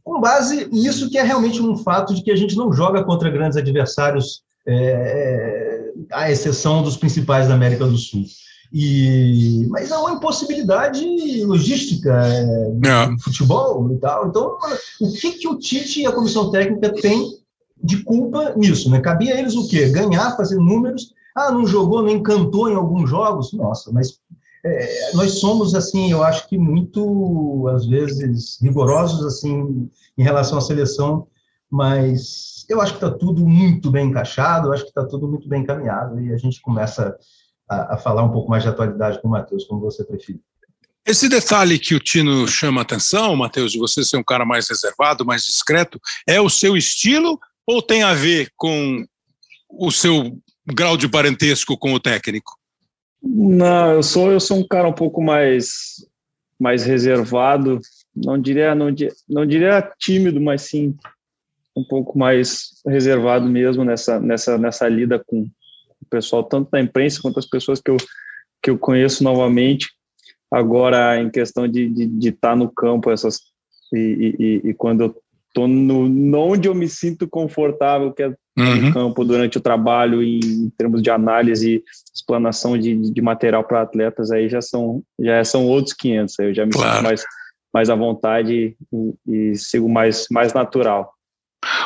com 0.03 0.21
base 0.21 0.67
nisso 0.71 1.09
que 1.09 1.17
é 1.17 1.23
realmente 1.23 1.61
um 1.61 1.75
fato 1.75 2.13
de 2.13 2.23
que 2.23 2.31
a 2.31 2.35
gente 2.35 2.55
não 2.55 2.71
joga 2.71 3.03
contra 3.03 3.29
grandes 3.29 3.57
adversários 3.57 4.41
é, 4.67 5.70
à 6.11 6.31
exceção 6.31 6.83
dos 6.83 6.97
principais 6.97 7.47
da 7.47 7.53
América 7.53 7.85
do 7.85 7.97
Sul. 7.97 8.25
E, 8.73 9.67
mas 9.69 9.91
é 9.91 9.97
uma 9.97 10.11
impossibilidade 10.11 11.43
logística 11.43 12.09
é, 12.25 12.43
é. 12.87 13.21
futebol 13.21 13.91
e 13.91 13.97
tal. 13.97 14.27
Então, 14.27 14.57
o 15.01 15.11
que, 15.11 15.33
que 15.33 15.47
o 15.47 15.57
Tite 15.57 16.01
e 16.01 16.07
a 16.07 16.11
comissão 16.11 16.49
técnica 16.51 16.93
têm 16.93 17.37
de 17.83 18.01
culpa 18.03 18.53
nisso? 18.55 18.89
Né? 18.89 19.01
Cabia 19.01 19.35
a 19.35 19.39
eles 19.39 19.55
o 19.55 19.67
quê? 19.67 19.89
Ganhar, 19.89 20.37
fazer 20.37 20.55
números. 20.55 21.13
Ah, 21.35 21.51
não 21.51 21.65
jogou, 21.65 22.01
não 22.01 22.09
encantou 22.09 22.69
em 22.69 22.75
alguns 22.75 23.09
jogos? 23.09 23.51
Nossa, 23.51 23.91
mas 23.91 24.19
é, 24.63 25.11
nós 25.15 25.39
somos, 25.39 25.75
assim, 25.75 26.11
eu 26.11 26.23
acho 26.23 26.47
que 26.47 26.57
muito, 26.57 27.67
às 27.69 27.85
vezes, 27.85 28.57
rigorosos, 28.61 29.25
assim, 29.25 29.89
em 30.17 30.23
relação 30.23 30.57
à 30.57 30.61
seleção, 30.61 31.27
mas 31.71 32.65
eu 32.67 32.81
acho 32.81 32.97
que 32.97 33.05
está 33.05 33.17
tudo 33.17 33.47
muito 33.47 33.89
bem 33.89 34.07
encaixado, 34.07 34.67
eu 34.67 34.73
acho 34.73 34.83
que 34.83 34.89
está 34.89 35.05
tudo 35.05 35.27
muito 35.27 35.47
bem 35.47 35.61
encaminhado 35.61 36.19
e 36.19 36.33
a 36.33 36.37
gente 36.37 36.59
começa 36.61 37.17
a, 37.69 37.95
a 37.95 37.97
falar 37.97 38.23
um 38.23 38.31
pouco 38.31 38.49
mais 38.49 38.63
de 38.63 38.69
atualidade 38.69 39.21
com 39.21 39.29
o 39.29 39.31
Matheus, 39.31 39.63
como 39.63 39.79
você 39.79 40.03
prefere. 40.03 40.41
Esse 41.05 41.29
detalhe 41.29 41.79
que 41.79 41.95
o 41.95 41.99
Tino 41.99 42.47
chama 42.47 42.81
atenção, 42.81 43.35
Matheus, 43.35 43.71
de 43.71 43.79
você 43.79 44.03
ser 44.03 44.17
um 44.17 44.23
cara 44.23 44.45
mais 44.45 44.69
reservado, 44.69 45.25
mais 45.25 45.43
discreto, 45.43 45.99
é 46.27 46.39
o 46.39 46.49
seu 46.49 46.75
estilo 46.75 47.39
ou 47.65 47.81
tem 47.81 48.03
a 48.03 48.13
ver 48.13 48.51
com 48.55 49.05
o 49.69 49.89
seu 49.89 50.37
grau 50.67 50.97
de 50.97 51.07
parentesco 51.07 51.77
com 51.77 51.93
o 51.93 51.99
técnico? 51.99 52.57
Não, 53.23 53.91
eu 53.91 54.03
sou 54.03 54.31
eu 54.31 54.39
sou 54.39 54.57
um 54.57 54.67
cara 54.67 54.87
um 54.87 54.93
pouco 54.93 55.21
mais 55.21 56.05
mais 56.59 56.83
reservado, 56.83 57.79
não 58.15 58.39
diria 58.39 58.75
não, 58.75 58.87
não 59.27 59.45
diria 59.45 59.89
tímido, 59.97 60.39
mas 60.39 60.63
sim 60.63 60.95
um 61.75 61.83
pouco 61.83 62.17
mais 62.17 62.81
reservado 62.85 63.47
mesmo 63.47 63.83
nessa, 63.83 64.19
nessa, 64.19 64.57
nessa 64.57 64.87
lida 64.87 65.23
com 65.25 65.41
o 65.41 66.05
pessoal, 66.09 66.43
tanto 66.43 66.69
da 66.71 66.81
imprensa 66.81 67.21
quanto 67.21 67.39
as 67.39 67.45
pessoas 67.45 67.79
que 67.79 67.89
eu, 67.91 67.97
que 68.61 68.69
eu 68.69 68.77
conheço 68.77 69.23
novamente. 69.23 69.89
Agora, 70.51 71.19
em 71.19 71.29
questão 71.29 71.67
de 71.67 71.85
estar 71.85 71.95
de, 71.95 72.07
de 72.07 72.31
tá 72.31 72.55
no 72.55 72.69
campo, 72.69 73.09
essas, 73.09 73.39
e, 73.93 74.35
e, 74.63 74.69
e 74.69 74.73
quando 74.73 75.01
eu 75.01 75.15
estou 75.47 75.67
no, 75.67 76.37
onde 76.37 76.67
eu 76.67 76.75
me 76.75 76.87
sinto 76.87 77.27
confortável, 77.27 78.11
que 78.11 78.23
é 78.23 78.27
uhum. 78.57 78.87
no 78.87 78.93
campo 78.93 79.23
durante 79.23 79.57
o 79.57 79.61
trabalho, 79.61 80.21
em 80.23 80.69
termos 80.77 81.01
de 81.01 81.09
análise, 81.09 81.83
explanação 82.13 82.77
de, 82.77 83.11
de 83.11 83.21
material 83.21 83.63
para 83.63 83.81
atletas, 83.81 84.31
aí 84.31 84.49
já 84.49 84.61
são, 84.61 85.03
já 85.19 85.43
são 85.43 85.67
outros 85.67 85.93
500. 85.93 86.39
Aí 86.39 86.47
eu 86.47 86.53
já 86.53 86.65
me 86.65 86.71
claro. 86.71 86.91
sinto 86.91 87.03
mais, 87.03 87.23
mais 87.73 87.89
à 87.89 87.95
vontade 87.95 88.75
e, 88.91 89.51
e 89.51 89.55
sigo 89.55 89.87
mais, 89.89 90.25
mais 90.29 90.53
natural. 90.53 91.13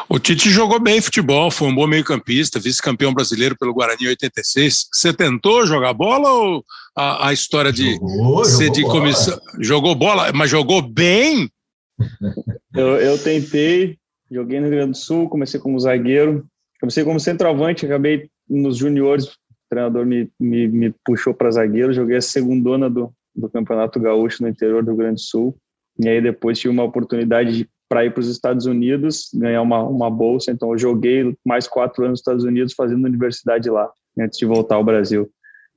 O 0.08 0.20
Tite 0.20 0.50
jogou 0.50 0.80
bem 0.80 1.02
futebol, 1.02 1.50
foi 1.50 1.68
um 1.68 1.76
bom 1.76 1.88
meio-campista, 1.88 2.60
vice-campeão 2.60 3.14
brasileiro 3.14 3.58
pelo 3.58 3.74
Guarani 3.74 4.06
em 4.06 4.10
86. 4.10 4.88
Você 4.92 5.14
tentou 5.14 5.66
jogar 5.66 5.94
bola 5.94 6.30
ou 6.32 6.64
a, 6.96 7.30
a 7.30 7.34
história 7.34 7.72
de 7.72 7.94
jogou, 7.94 8.46
ser 8.46 8.70
de 8.70 8.84
comissão? 8.84 9.38
Bola. 9.38 9.64
Jogou 9.64 9.96
bola, 9.96 10.32
mas 10.34 10.50
jogou 10.50 10.82
bem? 10.82 11.50
Eu, 12.74 12.98
eu 12.98 13.18
tentei, 13.18 13.98
joguei 14.30 14.60
no 14.60 14.68
Rio 14.68 14.76
Grande 14.76 14.92
do 14.92 14.98
Sul, 14.98 15.30
comecei 15.30 15.58
como 15.58 15.80
zagueiro, 15.80 16.46
comecei 16.78 17.06
como 17.06 17.22
centroavante, 17.22 17.86
acabei 17.86 18.30
nos 18.50 18.76
juniores, 18.76 19.28
o 19.28 19.38
treinador 19.70 20.06
me, 20.06 20.30
me, 20.38 20.68
me 20.68 20.94
puxou 21.06 21.34
para 21.34 21.52
zagueiro, 21.52 21.94
joguei 21.94 22.18
a 22.18 22.22
segundona 22.22 22.90
do, 22.90 23.14
do 23.34 23.50
Campeonato 23.50 23.98
Gaúcho 23.98 24.44
no 24.44 24.50
interior 24.50 24.84
do 24.84 24.92
Rio 24.92 24.98
Grande 24.98 25.16
do 25.16 25.22
Sul. 25.22 25.56
E 25.98 26.10
aí 26.10 26.22
depois 26.22 26.60
tive 26.60 26.74
uma 26.74 26.84
oportunidade 26.84 27.56
de 27.60 27.70
para 27.88 28.06
ir 28.06 28.14
para 28.14 28.22
os 28.22 28.30
Estados 28.30 28.66
Unidos, 28.66 29.30
ganhar 29.34 29.62
uma, 29.62 29.84
uma 29.84 30.10
bolsa. 30.10 30.52
Então, 30.52 30.72
eu 30.72 30.78
joguei 30.78 31.36
mais 31.46 31.68
quatro 31.68 32.04
anos 32.04 32.14
nos 32.14 32.20
Estados 32.22 32.44
Unidos 32.44 32.74
fazendo 32.74 33.06
universidade 33.06 33.70
lá, 33.70 33.90
antes 34.20 34.40
de 34.40 34.46
voltar 34.46 34.76
ao 34.76 34.84
Brasil. 34.84 35.30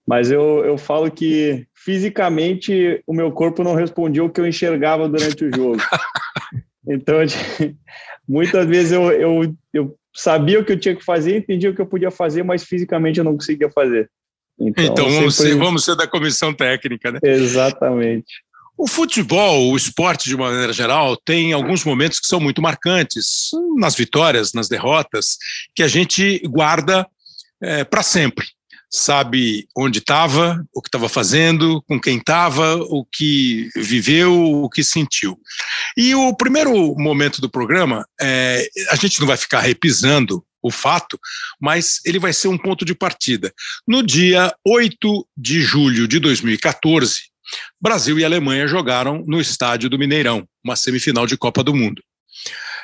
Mas 0.07 0.31
eu, 0.31 0.65
eu 0.65 0.79
falo 0.79 1.11
que 1.11 1.67
fisicamente 1.75 3.03
o 3.07 3.13
meu 3.13 3.31
corpo 3.31 3.63
não 3.63 3.75
respondia 3.75 4.25
o 4.25 4.31
que 4.31 4.41
eu 4.41 4.47
enxergava 4.47 5.09
durante 5.09 5.45
o 5.45 5.55
jogo. 5.55 5.79
Então, 6.91 7.17
muitas 8.27 8.67
vezes 8.67 8.93
eu, 8.93 9.13
eu, 9.13 9.55
eu 9.75 9.95
sabia 10.15 10.59
o 10.59 10.65
que 10.65 10.73
eu 10.73 10.81
tinha 10.81 10.97
que 10.97 11.05
fazer, 11.05 11.37
entendia 11.37 11.69
o 11.69 11.75
que 11.75 11.83
eu 11.83 11.87
podia 11.87 12.11
fazer, 12.11 12.43
mas 12.43 12.65
fisicamente 12.65 13.19
eu 13.19 13.25
não 13.25 13.35
conseguia 13.35 13.71
fazer. 13.71 14.11
Então, 14.59 14.85
então 14.85 15.11
vamos, 15.11 15.37
sempre... 15.37 15.53
ser, 15.53 15.59
vamos 15.59 15.85
ser 15.85 15.97
da 15.97 16.07
comissão 16.07 16.55
técnica, 16.55 17.13
né? 17.13 17.19
Exatamente. 17.23 18.43
O 18.79 18.87
futebol, 18.87 19.73
o 19.73 19.77
esporte 19.77 20.29
de 20.29 20.37
uma 20.37 20.51
maneira 20.51 20.73
geral, 20.73 21.17
tem 21.17 21.53
alguns 21.53 21.83
momentos 21.83 22.21
que 22.21 22.29
são 22.29 22.39
muito 22.39 22.63
marcantes, 22.63 23.51
nas 23.77 23.97
vitórias, 23.97 24.53
nas 24.53 24.69
derrotas, 24.69 25.37
que 25.75 25.83
a 25.83 25.89
gente 25.89 26.39
guarda 26.47 27.05
é, 27.61 27.83
para 27.83 28.05
sempre. 28.05 28.47
Sabe 28.89 29.67
onde 29.77 29.99
estava, 29.99 30.65
o 30.73 30.81
que 30.81 30.87
estava 30.87 31.09
fazendo, 31.09 31.83
com 31.89 32.01
quem 32.01 32.19
estava, 32.19 32.77
o 32.77 33.05
que 33.05 33.69
viveu, 33.75 34.33
o 34.33 34.71
que 34.71 34.85
sentiu. 34.85 35.37
E 35.97 36.15
o 36.15 36.33
primeiro 36.37 36.95
momento 36.95 37.41
do 37.41 37.51
programa, 37.51 38.07
é, 38.21 38.65
a 38.91 38.95
gente 38.95 39.19
não 39.19 39.27
vai 39.27 39.37
ficar 39.37 39.59
repisando 39.59 40.43
o 40.63 40.71
fato, 40.71 41.19
mas 41.61 41.99
ele 42.05 42.21
vai 42.21 42.33
ser 42.33 42.47
um 42.47 42.59
ponto 42.59 42.85
de 42.85 42.95
partida. 42.95 43.53
No 43.87 44.05
dia 44.05 44.55
8 44.65 45.27
de 45.37 45.63
julho 45.63 46.07
de 46.07 46.21
2014, 46.21 47.28
Brasil 47.81 48.19
e 48.19 48.25
Alemanha 48.25 48.67
jogaram 48.67 49.25
no 49.27 49.41
estádio 49.41 49.89
do 49.89 49.99
Mineirão, 49.99 50.47
uma 50.65 50.77
semifinal 50.77 51.27
de 51.27 51.37
Copa 51.37 51.63
do 51.63 51.75
Mundo. 51.75 52.03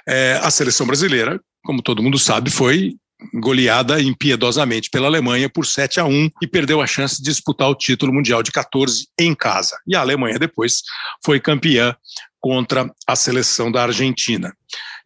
É, 0.06 0.38
a 0.42 0.50
seleção 0.50 0.86
brasileira, 0.86 1.40
como 1.64 1.82
todo 1.82 2.02
mundo 2.02 2.18
sabe, 2.18 2.50
foi 2.50 2.94
goleada 3.32 4.00
impiedosamente 4.02 4.90
pela 4.90 5.06
Alemanha 5.06 5.48
por 5.48 5.66
7 5.66 6.00
a 6.00 6.04
1 6.04 6.30
e 6.42 6.46
perdeu 6.46 6.80
a 6.80 6.86
chance 6.86 7.16
de 7.16 7.30
disputar 7.30 7.68
o 7.68 7.74
título 7.74 8.12
mundial 8.12 8.42
de 8.42 8.52
14 8.52 9.06
em 9.18 9.34
casa. 9.34 9.76
E 9.86 9.96
a 9.96 10.00
Alemanha 10.00 10.38
depois 10.38 10.82
foi 11.24 11.40
campeã 11.40 11.96
contra 12.40 12.90
a 13.06 13.16
seleção 13.16 13.72
da 13.72 13.84
Argentina. 13.84 14.52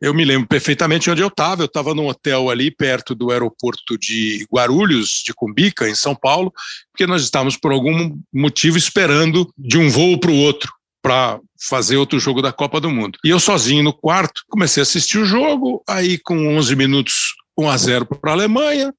Eu 0.00 0.14
me 0.14 0.24
lembro 0.24 0.46
perfeitamente 0.46 1.10
onde 1.10 1.22
eu 1.22 1.28
estava. 1.28 1.62
Eu 1.62 1.66
estava 1.66 1.94
num 1.94 2.06
hotel 2.06 2.50
ali 2.50 2.70
perto 2.70 3.14
do 3.14 3.30
aeroporto 3.30 3.98
de 3.98 4.46
Guarulhos, 4.52 5.22
de 5.24 5.34
Cumbica, 5.34 5.88
em 5.88 5.94
São 5.94 6.14
Paulo, 6.14 6.52
porque 6.92 7.06
nós 7.06 7.22
estávamos 7.22 7.56
por 7.56 7.72
algum 7.72 8.16
motivo 8.32 8.78
esperando 8.78 9.52
de 9.56 9.76
um 9.76 9.90
voo 9.90 10.18
para 10.18 10.30
o 10.30 10.36
outro 10.36 10.72
para 11.02 11.40
fazer 11.60 11.96
outro 11.96 12.18
jogo 12.18 12.42
da 12.42 12.52
Copa 12.52 12.80
do 12.80 12.90
Mundo. 12.90 13.18
E 13.24 13.30
eu 13.30 13.40
sozinho 13.40 13.82
no 13.82 13.92
quarto 13.92 14.42
comecei 14.48 14.80
a 14.80 14.82
assistir 14.82 15.18
o 15.18 15.24
jogo, 15.24 15.82
aí 15.88 16.18
com 16.18 16.56
11 16.56 16.76
minutos 16.76 17.34
1 17.58 17.68
a 17.68 17.76
0 17.76 18.06
para 18.06 18.30
a 18.30 18.34
Alemanha. 18.34 18.92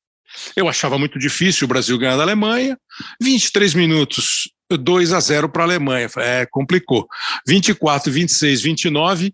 Eu 0.56 0.68
achava 0.68 0.98
muito 0.98 1.18
difícil 1.18 1.66
o 1.66 1.68
Brasil 1.68 1.98
ganhar 1.98 2.18
da 2.18 2.24
Alemanha. 2.24 2.78
23 3.22 3.74
minutos 3.74 4.52
2 4.70 5.14
a 5.14 5.20
0 5.20 5.50
para 5.50 5.64
a 5.64 5.66
Alemanha. 5.66 6.10
É, 6.18 6.46
complicou. 6.46 7.08
24, 7.48 8.12
26, 8.12 8.62
29, 8.62 9.34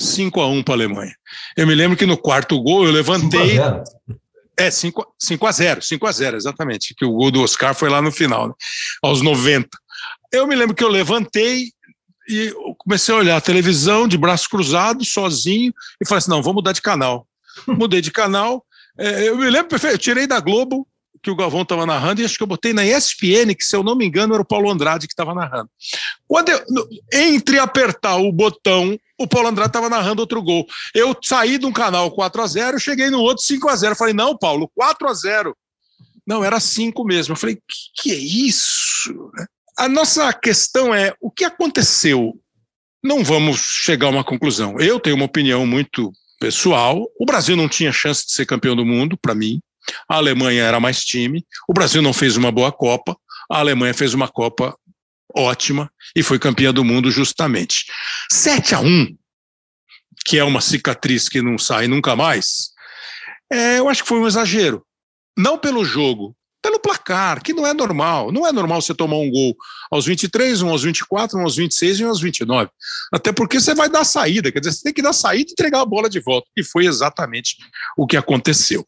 5 0.00 0.40
a 0.40 0.46
1 0.46 0.62
para 0.62 0.74
a 0.74 0.76
Alemanha. 0.76 1.14
Eu 1.56 1.66
me 1.66 1.74
lembro 1.74 1.96
que 1.96 2.06
no 2.06 2.16
quarto 2.16 2.60
gol 2.60 2.84
eu 2.84 2.92
levantei. 2.92 3.50
5 3.50 3.62
a 3.62 3.68
0. 3.68 3.84
É, 4.56 4.70
5, 4.70 5.14
5 5.18 5.46
a 5.46 5.52
0, 5.52 5.82
5 5.82 6.06
a 6.06 6.12
0, 6.12 6.36
exatamente. 6.36 6.94
Que 6.94 7.04
o 7.04 7.12
gol 7.12 7.30
do 7.30 7.42
Oscar 7.42 7.74
foi 7.74 7.88
lá 7.88 8.02
no 8.02 8.12
final, 8.12 8.48
né? 8.48 8.54
aos 9.02 9.22
90. 9.22 9.68
Eu 10.32 10.46
me 10.46 10.54
lembro 10.54 10.74
que 10.74 10.84
eu 10.84 10.88
levantei 10.88 11.70
e 12.28 12.54
comecei 12.78 13.14
a 13.14 13.18
olhar 13.18 13.36
a 13.36 13.40
televisão 13.40 14.06
de 14.06 14.16
braço 14.16 14.48
cruzado, 14.48 15.04
sozinho, 15.04 15.72
e 16.00 16.06
falei 16.06 16.18
assim: 16.18 16.30
não, 16.30 16.42
vou 16.42 16.54
mudar 16.54 16.72
de 16.72 16.82
canal. 16.82 17.26
Mudei 17.66 18.00
de 18.00 18.10
canal. 18.10 18.64
É, 18.98 19.28
eu 19.28 19.36
me 19.36 19.48
lembro 19.48 19.68
perfeito, 19.68 19.94
eu 19.94 19.98
tirei 19.98 20.26
da 20.26 20.38
Globo, 20.38 20.86
que 21.22 21.30
o 21.30 21.36
Galvão 21.36 21.62
estava 21.62 21.84
narrando, 21.86 22.20
e 22.20 22.24
acho 22.24 22.36
que 22.36 22.42
eu 22.42 22.46
botei 22.46 22.72
na 22.72 22.84
ESPN, 22.84 23.54
que 23.56 23.64
se 23.64 23.74
eu 23.74 23.82
não 23.82 23.96
me 23.96 24.06
engano 24.06 24.34
era 24.34 24.42
o 24.42 24.46
Paulo 24.46 24.70
Andrade 24.70 25.06
que 25.06 25.12
estava 25.12 25.34
narrando. 25.34 25.68
Quando 26.28 26.50
eu, 26.50 26.64
entre 27.12 27.58
apertar 27.58 28.16
o 28.16 28.30
botão, 28.30 28.98
o 29.20 29.28
Paulo 29.28 29.48
Andrade 29.48 29.68
estava 29.68 29.90
narrando 29.90 30.22
outro 30.22 30.42
gol. 30.42 30.66
Eu 30.94 31.14
saí 31.22 31.58
de 31.58 31.66
um 31.66 31.72
canal 31.72 32.10
4 32.10 32.42
a 32.42 32.46
0 32.46 32.80
cheguei 32.80 33.10
no 33.10 33.20
outro 33.20 33.44
5 33.44 33.68
a 33.68 33.76
0 33.76 33.94
Falei, 33.94 34.14
não, 34.14 34.36
Paulo, 34.36 34.70
4 34.74 35.08
a 35.08 35.12
0 35.12 35.56
Não, 36.26 36.42
era 36.42 36.58
5 36.58 37.04
mesmo. 37.04 37.32
Eu 37.32 37.36
falei, 37.36 37.56
que, 37.56 38.02
que 38.02 38.12
é 38.12 38.18
isso? 38.18 39.30
A 39.78 39.88
nossa 39.88 40.32
questão 40.32 40.94
é, 40.94 41.14
o 41.20 41.30
que 41.30 41.44
aconteceu? 41.44 42.32
Não 43.04 43.22
vamos 43.22 43.60
chegar 43.60 44.06
a 44.06 44.10
uma 44.10 44.24
conclusão. 44.24 44.80
Eu 44.80 44.98
tenho 44.98 45.16
uma 45.16 45.26
opinião 45.26 45.66
muito 45.66 46.10
pessoal. 46.38 47.06
O 47.18 47.26
Brasil 47.26 47.56
não 47.56 47.68
tinha 47.68 47.92
chance 47.92 48.26
de 48.26 48.32
ser 48.32 48.46
campeão 48.46 48.74
do 48.74 48.86
mundo, 48.86 49.18
para 49.20 49.34
mim 49.34 49.60
a 50.08 50.16
Alemanha 50.16 50.62
era 50.62 50.78
mais 50.78 51.04
time, 51.04 51.44
o 51.68 51.72
Brasil 51.72 52.02
não 52.02 52.12
fez 52.12 52.36
uma 52.36 52.52
boa 52.52 52.70
Copa, 52.70 53.16
a 53.50 53.58
Alemanha 53.58 53.94
fez 53.94 54.14
uma 54.14 54.28
Copa 54.28 54.76
ótima 55.36 55.90
e 56.14 56.22
foi 56.22 56.38
campeã 56.38 56.72
do 56.72 56.84
mundo 56.84 57.10
justamente. 57.10 57.86
7 58.30 58.74
a 58.74 58.80
1 58.80 59.16
que 60.24 60.38
é 60.38 60.44
uma 60.44 60.60
cicatriz 60.60 61.28
que 61.28 61.42
não 61.42 61.58
sai 61.58 61.88
nunca 61.88 62.14
mais, 62.14 62.70
é, 63.50 63.78
eu 63.78 63.88
acho 63.88 64.02
que 64.02 64.08
foi 64.08 64.18
um 64.18 64.26
exagero. 64.26 64.84
Não 65.36 65.58
pelo 65.58 65.84
jogo, 65.84 66.36
pelo 66.62 66.78
placar, 66.78 67.42
que 67.42 67.52
não 67.52 67.66
é 67.66 67.72
normal. 67.72 68.30
Não 68.30 68.46
é 68.46 68.52
normal 68.52 68.80
você 68.82 68.94
tomar 68.94 69.16
um 69.16 69.30
gol 69.30 69.56
aos 69.90 70.06
23, 70.06 70.62
um 70.62 70.68
aos 70.68 70.82
24, 70.82 71.38
um 71.38 71.42
aos 71.42 71.56
26 71.56 72.00
e 72.00 72.04
um 72.04 72.08
aos 72.08 72.20
29. 72.20 72.70
Até 73.12 73.32
porque 73.32 73.58
você 73.58 73.74
vai 73.74 73.88
dar 73.88 74.04
saída, 74.04 74.52
quer 74.52 74.60
dizer, 74.60 74.72
você 74.72 74.82
tem 74.84 74.92
que 74.92 75.02
dar 75.02 75.12
saída 75.12 75.50
e 75.50 75.52
entregar 75.52 75.80
a 75.80 75.86
bola 75.86 76.08
de 76.08 76.20
volta. 76.20 76.46
E 76.56 76.62
foi 76.62 76.86
exatamente 76.86 77.56
o 77.96 78.06
que 78.06 78.16
aconteceu. 78.16 78.86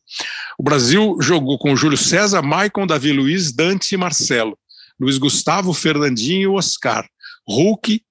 O 0.59 0.63
Brasil 0.63 1.17
jogou 1.21 1.59
com 1.59 1.75
Júlio 1.75 1.99
César, 1.99 2.43
Maicon, 2.43 2.87
Davi 2.87 3.13
Luiz, 3.13 3.53
Dante 3.53 3.95
e 3.95 3.99
Marcelo. 3.99 4.57
Luiz 5.01 5.19
Gustavo, 5.19 5.73
Fernandinho 5.73 6.43
e 6.43 6.57
Oscar. 6.57 7.07
Hulk, 7.49 8.03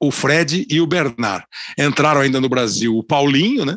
o 0.00 0.10
Fred 0.10 0.66
e 0.68 0.80
o 0.80 0.86
Bernard. 0.86 1.44
Entraram 1.78 2.20
ainda 2.20 2.40
no 2.40 2.48
Brasil 2.48 2.96
o 2.96 3.04
Paulinho, 3.04 3.64
né? 3.64 3.76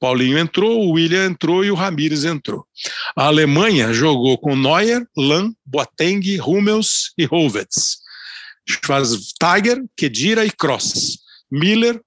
Paulinho 0.00 0.38
entrou, 0.38 0.80
o 0.80 0.92
William 0.92 1.26
entrou 1.26 1.62
e 1.62 1.70
o 1.70 1.74
Ramires 1.74 2.24
entrou. 2.24 2.64
A 3.14 3.26
Alemanha 3.26 3.92
jogou 3.92 4.38
com 4.38 4.56
Neuer, 4.56 5.06
Lan, 5.14 5.52
Boateng, 5.64 6.40
Hummels 6.40 7.12
e 7.18 7.28
Hovetz. 7.30 7.98
Schwarzenegger, 8.66 9.84
Kedira 9.94 10.46
e 10.46 10.50
Kroos. 10.50 11.18
Miller, 11.50 12.00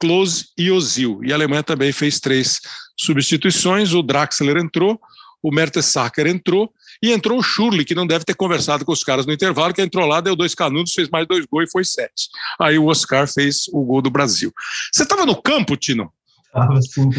Klose 0.00 0.46
e 0.56 0.70
Ozil. 0.70 1.20
E 1.24 1.32
a 1.32 1.34
Alemanha 1.34 1.62
também 1.62 1.92
fez 1.92 2.18
três 2.20 2.58
substituições. 2.98 3.92
O 3.92 4.02
Draxler 4.02 4.56
entrou, 4.56 4.98
o 5.42 5.52
Mertesacker 5.52 6.26
entrou 6.26 6.72
e 7.02 7.12
entrou 7.12 7.38
o 7.38 7.42
Schurli, 7.42 7.84
que 7.84 7.94
não 7.94 8.06
deve 8.06 8.24
ter 8.24 8.34
conversado 8.34 8.84
com 8.84 8.92
os 8.92 9.04
caras 9.04 9.26
no 9.26 9.32
intervalo, 9.32 9.74
que 9.74 9.82
entrou 9.82 10.06
lá, 10.06 10.20
deu 10.20 10.36
dois 10.36 10.54
canudos, 10.54 10.92
fez 10.92 11.08
mais 11.08 11.26
dois 11.26 11.44
gols 11.46 11.68
e 11.68 11.70
foi 11.70 11.84
sete. 11.84 12.28
Aí 12.60 12.78
o 12.78 12.86
Oscar 12.86 13.26
fez 13.28 13.64
o 13.72 13.82
gol 13.84 14.02
do 14.02 14.10
Brasil. 14.10 14.52
Você 14.92 15.02
estava 15.02 15.26
no 15.26 15.40
campo, 15.40 15.76
Tino? 15.76 16.12
Estava 16.46 16.78
assim, 16.78 17.10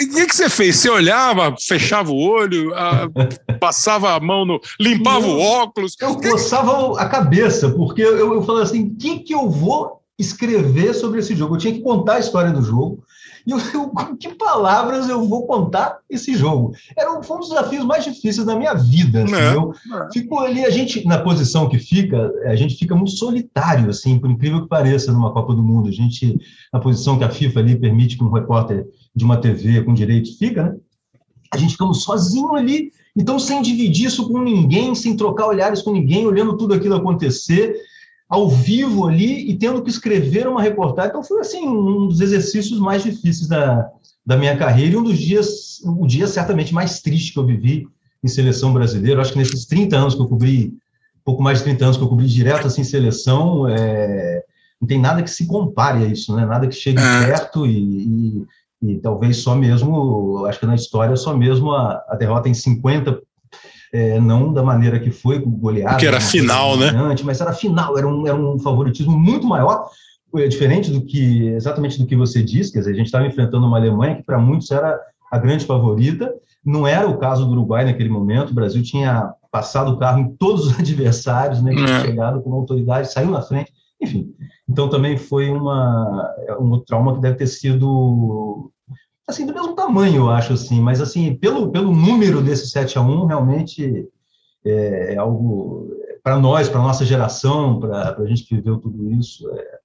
E 0.00 0.22
o 0.22 0.26
que, 0.26 0.34
você 0.34 0.48
fez? 0.48 0.76
Você 0.76 0.88
olhava, 0.88 1.54
fechava 1.60 2.10
o 2.10 2.16
olho, 2.16 2.74
a, 2.74 3.08
passava 3.60 4.14
a 4.14 4.20
mão 4.20 4.46
no. 4.46 4.60
limpava 4.80 5.26
Não, 5.26 5.36
o 5.36 5.40
óculos? 5.40 5.94
Eu 6.00 6.16
coçava 6.16 6.98
a 6.98 7.06
cabeça, 7.06 7.70
porque 7.70 8.00
eu, 8.00 8.34
eu 8.34 8.42
falei 8.42 8.62
assim: 8.62 8.86
o 8.86 8.96
que, 8.96 9.18
que 9.18 9.34
eu 9.34 9.50
vou 9.50 10.00
escrever 10.18 10.94
sobre 10.94 11.20
esse 11.20 11.36
jogo? 11.36 11.54
Eu 11.54 11.58
tinha 11.58 11.74
que 11.74 11.82
contar 11.82 12.14
a 12.14 12.20
história 12.20 12.50
do 12.50 12.62
jogo. 12.62 13.04
E 13.48 13.50
eu, 13.50 13.58
eu, 13.72 13.88
com 13.88 14.14
que 14.14 14.34
palavras 14.34 15.08
eu 15.08 15.26
vou 15.26 15.46
contar 15.46 16.00
esse 16.10 16.34
jogo? 16.34 16.72
Era 16.94 17.18
um, 17.18 17.22
foi 17.22 17.38
um 17.38 17.40
dos 17.40 17.48
desafios 17.48 17.82
mais 17.82 18.04
difíceis 18.04 18.44
da 18.44 18.54
minha 18.54 18.74
vida. 18.74 19.24
Assim, 19.24 19.34
é, 19.34 19.54
eu 19.54 19.72
é. 19.72 20.12
fico 20.12 20.38
ali, 20.38 20.66
a 20.66 20.70
gente, 20.70 21.02
na 21.06 21.18
posição 21.18 21.66
que 21.66 21.78
fica, 21.78 22.30
a 22.44 22.54
gente 22.54 22.74
fica 22.74 22.94
muito 22.94 23.12
solitário, 23.12 23.88
assim, 23.88 24.18
por 24.18 24.30
incrível 24.30 24.60
que 24.60 24.68
pareça, 24.68 25.12
numa 25.12 25.32
Copa 25.32 25.54
do 25.54 25.62
Mundo. 25.62 25.88
A 25.88 25.92
gente, 25.92 26.38
na 26.70 26.78
posição 26.78 27.16
que 27.16 27.24
a 27.24 27.30
FIFA 27.30 27.60
ali 27.60 27.80
permite 27.80 28.18
que 28.18 28.24
um 28.24 28.30
repórter 28.30 28.86
de 29.16 29.24
uma 29.24 29.38
TV 29.38 29.82
com 29.82 29.94
direitos 29.94 30.36
fica, 30.36 30.64
né? 30.64 30.76
A 31.50 31.56
gente 31.56 31.72
ficamos 31.72 32.04
sozinho 32.04 32.54
ali, 32.54 32.92
então 33.16 33.38
sem 33.38 33.62
dividir 33.62 34.08
isso 34.08 34.28
com 34.28 34.42
ninguém, 34.42 34.94
sem 34.94 35.16
trocar 35.16 35.46
olhares 35.46 35.80
com 35.80 35.90
ninguém, 35.90 36.26
olhando 36.26 36.58
tudo 36.58 36.74
aquilo 36.74 36.96
acontecer 36.96 37.74
ao 38.28 38.48
vivo 38.48 39.06
ali 39.06 39.50
e 39.50 39.56
tendo 39.56 39.82
que 39.82 39.90
escrever 39.90 40.46
uma 40.46 40.60
reportagem. 40.60 41.10
Então, 41.10 41.24
foi 41.24 41.40
assim, 41.40 41.66
um 41.66 42.08
dos 42.08 42.20
exercícios 42.20 42.78
mais 42.78 43.02
difíceis 43.02 43.48
da, 43.48 43.88
da 44.24 44.36
minha 44.36 44.56
carreira 44.56 44.94
e 44.94 44.96
um 44.96 45.02
dos 45.02 45.18
dias, 45.18 45.80
o 45.84 46.06
dia 46.06 46.26
certamente 46.26 46.74
mais 46.74 47.00
triste 47.00 47.32
que 47.32 47.38
eu 47.38 47.46
vivi 47.46 47.88
em 48.22 48.28
seleção 48.28 48.72
brasileira. 48.72 49.16
Eu 49.16 49.22
acho 49.22 49.32
que 49.32 49.38
nesses 49.38 49.64
30 49.64 49.96
anos 49.96 50.14
que 50.14 50.20
eu 50.20 50.28
cobri, 50.28 50.74
pouco 51.24 51.42
mais 51.42 51.58
de 51.58 51.64
30 51.64 51.84
anos 51.84 51.96
que 51.96 52.02
eu 52.02 52.08
cobri 52.08 52.26
direto 52.26 52.66
assim 52.66 52.84
seleção, 52.84 53.66
é, 53.66 54.44
não 54.78 54.86
tem 54.86 55.00
nada 55.00 55.22
que 55.22 55.30
se 55.30 55.46
compare 55.46 56.04
a 56.04 56.08
isso, 56.08 56.36
né? 56.36 56.44
nada 56.44 56.66
que 56.68 56.74
chegue 56.74 57.00
é. 57.00 57.26
perto 57.26 57.66
e, 57.66 57.72
e, 57.72 58.46
e, 58.82 58.98
talvez 58.98 59.38
só 59.38 59.54
mesmo, 59.54 60.44
acho 60.44 60.60
que 60.60 60.66
na 60.66 60.74
história, 60.74 61.16
só 61.16 61.34
mesmo 61.34 61.72
a, 61.72 62.04
a 62.08 62.14
derrota 62.14 62.48
em 62.48 62.54
50 62.54 63.22
é, 63.92 64.20
não 64.20 64.52
da 64.52 64.62
maneira 64.62 64.98
que 64.98 65.10
foi, 65.10 65.38
goleada. 65.38 65.96
Que 65.96 66.06
era 66.06 66.20
final, 66.20 66.76
né? 66.76 66.92
Mas 67.24 67.40
era 67.40 67.52
final, 67.52 67.96
era 67.96 68.06
um, 68.06 68.26
era 68.26 68.36
um 68.36 68.58
favoritismo 68.58 69.18
muito 69.18 69.46
maior, 69.46 69.88
é 70.36 70.46
diferente 70.46 70.90
do 70.90 71.00
que, 71.00 71.48
exatamente 71.48 71.98
do 71.98 72.06
que 72.06 72.16
você 72.16 72.42
disse, 72.42 72.72
quer 72.72 72.80
dizer, 72.80 72.92
a 72.92 72.96
gente 72.96 73.06
estava 73.06 73.26
enfrentando 73.26 73.66
uma 73.66 73.78
Alemanha 73.78 74.16
que 74.16 74.22
para 74.22 74.38
muitos 74.38 74.70
era 74.70 74.98
a 75.30 75.38
grande 75.38 75.64
favorita, 75.64 76.32
não 76.64 76.86
era 76.86 77.08
o 77.08 77.18
caso 77.18 77.46
do 77.46 77.52
Uruguai 77.52 77.84
naquele 77.84 78.10
momento, 78.10 78.50
o 78.50 78.54
Brasil 78.54 78.82
tinha 78.82 79.32
passado 79.50 79.92
o 79.92 79.98
carro 79.98 80.20
em 80.20 80.36
todos 80.36 80.66
os 80.66 80.76
adversários, 80.78 81.62
né, 81.62 81.72
tinha 81.72 81.88
é. 81.88 82.00
chegado 82.00 82.42
com 82.42 82.52
autoridade, 82.52 83.10
saiu 83.10 83.30
na 83.30 83.40
frente, 83.40 83.72
enfim. 84.00 84.30
Então 84.68 84.88
também 84.88 85.16
foi 85.16 85.50
uma, 85.50 86.30
um 86.60 86.78
trauma 86.78 87.14
que 87.14 87.20
deve 87.20 87.36
ter 87.36 87.46
sido 87.46 88.70
assim, 89.28 89.44
do 89.44 89.52
mesmo 89.52 89.74
tamanho, 89.74 90.16
eu 90.16 90.30
acho, 90.30 90.54
assim, 90.54 90.80
mas 90.80 91.00
assim, 91.00 91.34
pelo, 91.34 91.70
pelo 91.70 91.94
número 91.94 92.42
desse 92.42 92.70
7 92.70 92.96
a 92.96 93.02
1 93.02 93.26
realmente 93.26 94.08
é, 94.64 95.14
é 95.14 95.16
algo 95.18 95.86
para 96.22 96.38
nós, 96.38 96.68
para 96.68 96.80
nossa 96.80 97.04
geração, 97.04 97.78
para 97.78 98.16
a 98.18 98.26
gente 98.26 98.44
que 98.44 98.54
viveu 98.56 98.78
tudo 98.78 99.12
isso, 99.12 99.48
é, 99.50 99.78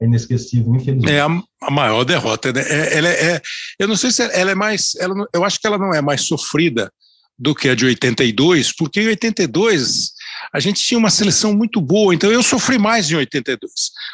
é 0.00 0.06
inesquecível, 0.06 0.74
infelizmente. 0.74 1.12
É 1.12 1.20
a, 1.20 1.28
a 1.62 1.70
maior 1.70 2.04
derrota, 2.04 2.52
né? 2.52 2.62
É, 2.68 2.98
ela 2.98 3.08
é, 3.08 3.34
é, 3.34 3.42
eu 3.78 3.86
não 3.86 3.96
sei 3.96 4.10
se 4.10 4.22
ela 4.22 4.50
é 4.50 4.54
mais, 4.54 4.96
ela, 4.96 5.14
eu 5.32 5.44
acho 5.44 5.60
que 5.60 5.66
ela 5.66 5.78
não 5.78 5.94
é 5.94 6.02
mais 6.02 6.26
sofrida 6.26 6.92
do 7.38 7.54
que 7.54 7.68
a 7.68 7.74
de 7.74 7.86
82, 7.86 8.74
porque 8.74 9.00
em 9.00 9.08
82 9.08 10.12
a 10.52 10.60
gente 10.60 10.82
tinha 10.82 10.98
uma 10.98 11.10
seleção 11.10 11.54
muito 11.54 11.80
boa, 11.80 12.14
então 12.14 12.30
eu 12.30 12.42
sofri 12.42 12.78
mais 12.78 13.10
em 13.10 13.16
82. 13.16 13.72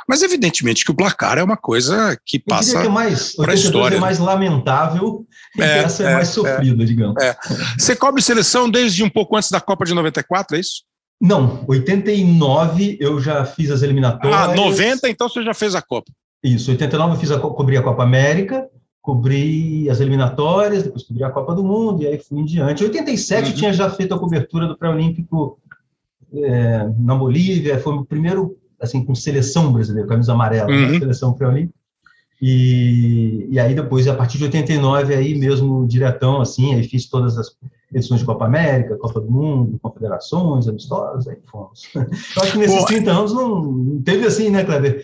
Mas 0.09 0.23
evidentemente 0.23 0.85
que 0.85 0.91
o 0.91 0.95
placar 0.95 1.39
é 1.39 1.43
uma 1.43 1.57
coisa 1.57 2.19
que 2.27 2.39
passa 2.39 2.83
para 3.37 3.53
a 3.53 3.55
história. 3.55 3.97
é 3.97 4.01
mais 4.01 4.19
lamentável 4.19 5.27
e 5.57 5.63
é, 5.63 5.79
essa 5.79 6.05
é, 6.05 6.13
é 6.13 6.15
mais 6.15 6.29
sofrida, 6.29 6.83
é, 6.83 6.87
digamos. 6.87 7.23
É. 7.23 7.37
Você 7.79 7.95
cobre 7.95 8.23
seleção 8.23 8.69
desde 8.69 9.03
um 9.03 9.11
pouco 9.11 9.37
antes 9.37 9.51
da 9.51 9.61
Copa 9.61 9.85
de 9.85 9.95
94, 9.95 10.57
é 10.57 10.61
isso? 10.61 10.83
Não, 11.21 11.65
89 11.67 12.97
eu 13.01 13.21
já 13.21 13.45
fiz 13.45 13.71
as 13.71 13.83
eliminatórias. 13.83 14.41
Ah, 14.41 14.55
90 14.55 15.09
então 15.09 15.29
você 15.29 15.43
já 15.43 15.53
fez 15.53 15.75
a 15.75 15.83
Copa. 15.83 16.13
Isso, 16.43 16.71
89 16.71 17.15
eu 17.15 17.19
fiz 17.19 17.31
a, 17.33 17.39
cobri 17.39 17.77
a 17.77 17.83
Copa 17.83 18.05
América, 18.05 18.69
cobri 19.03 19.91
as 19.91 20.01
eliminatórias, 20.01 20.85
depois 20.85 21.03
cobri 21.03 21.25
a 21.25 21.31
Copa 21.31 21.55
do 21.55 21.65
Mundo, 21.65 22.03
e 22.03 22.07
aí 22.07 22.19
fui 22.19 22.39
em 22.39 22.45
diante. 22.45 22.85
Em 22.85 22.87
87 22.87 23.49
uhum. 23.49 23.57
tinha 23.57 23.73
já 23.73 23.91
feito 23.91 24.15
a 24.15 24.19
cobertura 24.19 24.69
do 24.69 24.79
pré-olímpico 24.79 25.59
é, 26.35 26.89
na 26.99 27.15
Bolívia, 27.15 27.79
foi 27.79 27.95
o 27.95 28.05
primeiro, 28.05 28.57
assim, 28.81 29.05
com 29.05 29.15
seleção 29.15 29.73
brasileira, 29.73 30.09
camisa 30.09 30.33
amarela, 30.33 30.69
né, 30.69 30.91
uhum. 30.91 30.99
seleção 30.99 31.33
pré-olímpica. 31.33 31.79
E, 32.41 33.49
e 33.51 33.59
aí 33.59 33.75
depois, 33.75 34.07
a 34.07 34.15
partir 34.15 34.39
de 34.39 34.45
89, 34.45 35.15
aí 35.15 35.35
mesmo 35.35 35.87
diretão, 35.87 36.41
assim, 36.41 36.75
aí 36.75 36.85
fiz 36.85 37.09
todas 37.09 37.37
as 37.37 37.51
edições 37.93 38.21
de 38.21 38.27
Copa 38.27 38.45
América, 38.45 38.97
Copa 38.97 39.21
do 39.21 39.31
Mundo, 39.31 39.79
Confederações, 39.81 40.69
Amistosas, 40.69 41.27
aí 41.27 41.39
fomos. 41.51 41.89
Eu 41.95 42.43
acho 42.43 42.53
que 42.53 42.59
nesses 42.59 42.81
Pô. 42.81 42.87
30 42.87 43.11
anos 43.11 43.33
não 43.33 44.03
teve 44.03 44.27
assim, 44.27 44.51
né, 44.51 44.65
Kleber? 44.65 45.03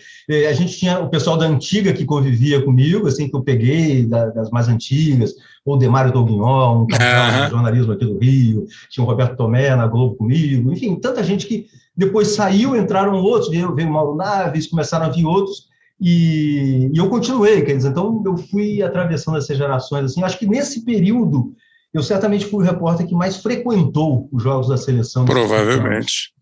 A 0.49 0.53
gente 0.53 0.77
tinha 0.77 0.99
o 0.99 1.09
pessoal 1.09 1.37
da 1.37 1.45
antiga 1.45 1.93
que 1.93 2.05
convivia 2.05 2.61
comigo, 2.63 3.07
assim, 3.07 3.27
que 3.27 3.35
eu 3.35 3.41
peguei 3.41 4.05
das 4.05 4.49
mais 4.51 4.67
antigas, 4.67 5.33
o 5.65 5.77
Demário 5.77 6.13
Tolguinhol, 6.13 6.75
um 6.75 6.81
uhum. 6.81 7.49
jornalismo 7.49 7.93
aqui 7.93 8.05
do 8.05 8.19
Rio, 8.19 8.67
tinha 8.89 9.03
o 9.03 9.07
Roberto 9.07 9.35
Tomé 9.35 9.75
na 9.75 9.87
Globo 9.87 10.15
comigo, 10.15 10.71
enfim, 10.71 10.95
tanta 10.95 11.23
gente 11.23 11.47
que 11.47 11.65
depois 11.97 12.29
saiu, 12.29 12.75
entraram 12.75 13.15
outros, 13.15 13.49
veio, 13.49 13.73
veio 13.73 13.89
o 13.89 13.91
Mauro 13.91 14.15
Naves, 14.15 14.67
começaram 14.67 15.07
a 15.07 15.09
vir 15.09 15.25
outros, 15.25 15.67
e, 15.99 16.91
e, 16.93 16.97
eu 16.97 17.09
continuei, 17.09 17.63
quer 17.63 17.77
dizer, 17.77 17.89
então 17.89 18.21
eu 18.25 18.37
fui 18.37 18.83
atravessando 18.83 19.37
essas 19.37 19.57
gerações, 19.57 20.05
assim, 20.05 20.23
acho 20.23 20.37
que 20.37 20.45
nesse 20.45 20.83
período 20.83 21.55
eu 21.95 22.03
certamente 22.03 22.45
fui 22.45 22.61
o 22.61 22.67
repórter 22.67 23.07
que 23.07 23.15
mais 23.15 23.37
frequentou 23.37 24.27
os 24.29 24.43
jogos 24.43 24.67
da 24.67 24.75
seleção. 24.75 25.23
Provavelmente. 25.23 26.33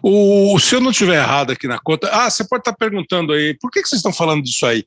O, 0.00 0.56
se 0.60 0.76
eu 0.76 0.80
não 0.80 0.92
estiver 0.92 1.16
errado 1.16 1.50
aqui 1.50 1.66
na 1.66 1.80
conta, 1.80 2.08
ah, 2.12 2.30
você 2.30 2.44
pode 2.44 2.60
estar 2.60 2.74
perguntando 2.74 3.32
aí, 3.32 3.54
por 3.60 3.72
que, 3.72 3.82
que 3.82 3.88
vocês 3.88 3.98
estão 3.98 4.12
falando 4.12 4.44
disso 4.44 4.64
aí? 4.64 4.84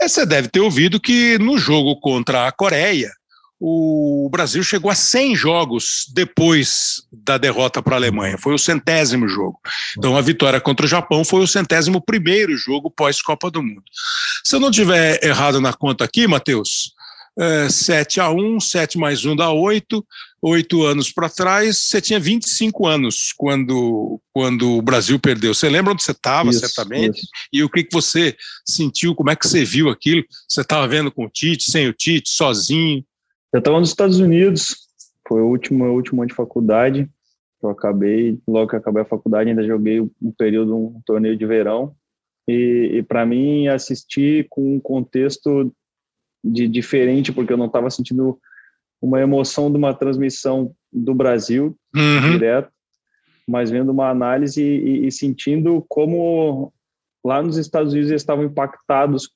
É, 0.00 0.08
você 0.08 0.24
deve 0.24 0.48
ter 0.48 0.60
ouvido 0.60 0.98
que 0.98 1.38
no 1.38 1.58
jogo 1.58 1.94
contra 2.00 2.48
a 2.48 2.52
Coreia, 2.52 3.10
o 3.60 4.30
Brasil 4.32 4.62
chegou 4.62 4.90
a 4.90 4.94
100 4.94 5.36
jogos 5.36 6.06
depois 6.14 7.02
da 7.12 7.36
derrota 7.36 7.82
para 7.82 7.96
a 7.96 7.98
Alemanha. 7.98 8.38
Foi 8.38 8.54
o 8.54 8.58
centésimo 8.58 9.28
jogo. 9.28 9.60
Então, 9.98 10.16
a 10.16 10.22
vitória 10.22 10.58
contra 10.58 10.86
o 10.86 10.88
Japão 10.88 11.22
foi 11.22 11.42
o 11.42 11.46
centésimo 11.46 12.00
primeiro 12.00 12.56
jogo 12.56 12.90
pós-Copa 12.90 13.50
do 13.50 13.62
Mundo. 13.62 13.82
Se 14.42 14.56
eu 14.56 14.60
não 14.60 14.70
tiver 14.70 15.22
errado 15.22 15.60
na 15.60 15.74
conta 15.74 16.04
aqui, 16.04 16.26
Matheus, 16.26 16.94
é, 17.40 17.70
7 17.70 18.20
a 18.20 18.30
1, 18.30 18.60
7 18.60 18.98
mais 18.98 19.24
1 19.24 19.34
dá 19.34 19.50
8, 19.50 20.04
8 20.42 20.82
anos 20.82 21.10
para 21.10 21.30
trás, 21.30 21.78
você 21.78 21.98
tinha 21.98 22.20
25 22.20 22.86
anos 22.86 23.32
quando, 23.34 24.20
quando 24.30 24.76
o 24.76 24.82
Brasil 24.82 25.18
perdeu. 25.18 25.54
Você 25.54 25.66
lembra 25.70 25.94
onde 25.94 26.02
você 26.02 26.12
estava, 26.12 26.52
certamente? 26.52 27.16
Isso. 27.18 27.28
E 27.50 27.64
o 27.64 27.70
que, 27.70 27.82
que 27.82 27.94
você 27.94 28.36
sentiu, 28.66 29.14
como 29.14 29.30
é 29.30 29.36
que 29.36 29.48
você 29.48 29.64
viu 29.64 29.88
aquilo? 29.88 30.22
Você 30.46 30.60
estava 30.60 30.86
vendo 30.86 31.10
com 31.10 31.24
o 31.24 31.30
Tite, 31.30 31.70
sem 31.70 31.88
o 31.88 31.94
Tite, 31.94 32.28
sozinho? 32.28 33.02
Eu 33.54 33.58
estava 33.58 33.80
nos 33.80 33.88
Estados 33.88 34.20
Unidos, 34.20 34.76
foi 35.26 35.40
o 35.40 35.46
último, 35.46 35.86
o 35.86 35.94
último 35.94 36.20
ano 36.20 36.28
de 36.28 36.34
faculdade. 36.34 37.08
Eu 37.62 37.70
acabei, 37.70 38.38
logo 38.46 38.68
que 38.68 38.76
acabei 38.76 39.02
a 39.02 39.06
faculdade, 39.06 39.48
ainda 39.48 39.66
joguei 39.66 40.00
um 40.00 40.32
período, 40.36 40.76
um 40.76 41.00
torneio 41.06 41.38
de 41.38 41.46
verão. 41.46 41.94
E, 42.46 42.96
e 42.96 43.02
para 43.02 43.24
mim, 43.24 43.66
assistir 43.68 44.46
com 44.50 44.76
um 44.76 44.80
contexto 44.80 45.72
de 46.42 46.66
diferente, 46.66 47.32
porque 47.32 47.52
eu 47.52 47.56
não 47.56 47.66
estava 47.66 47.90
sentindo 47.90 48.38
uma 49.00 49.20
emoção 49.20 49.70
de 49.70 49.78
uma 49.78 49.94
transmissão 49.94 50.74
do 50.92 51.14
Brasil 51.14 51.76
uhum. 51.94 52.32
direto, 52.32 52.70
mas 53.46 53.70
vendo 53.70 53.90
uma 53.90 54.10
análise 54.10 54.62
e, 54.62 55.06
e, 55.06 55.12
sentindo 55.12 55.84
como 55.88 56.72
lá 57.24 57.42
nos 57.42 57.56
Estados 57.56 57.92
Unidos 57.92 58.10
eles 58.10 58.22
estavam 58.22 58.44
impactados 58.44 59.30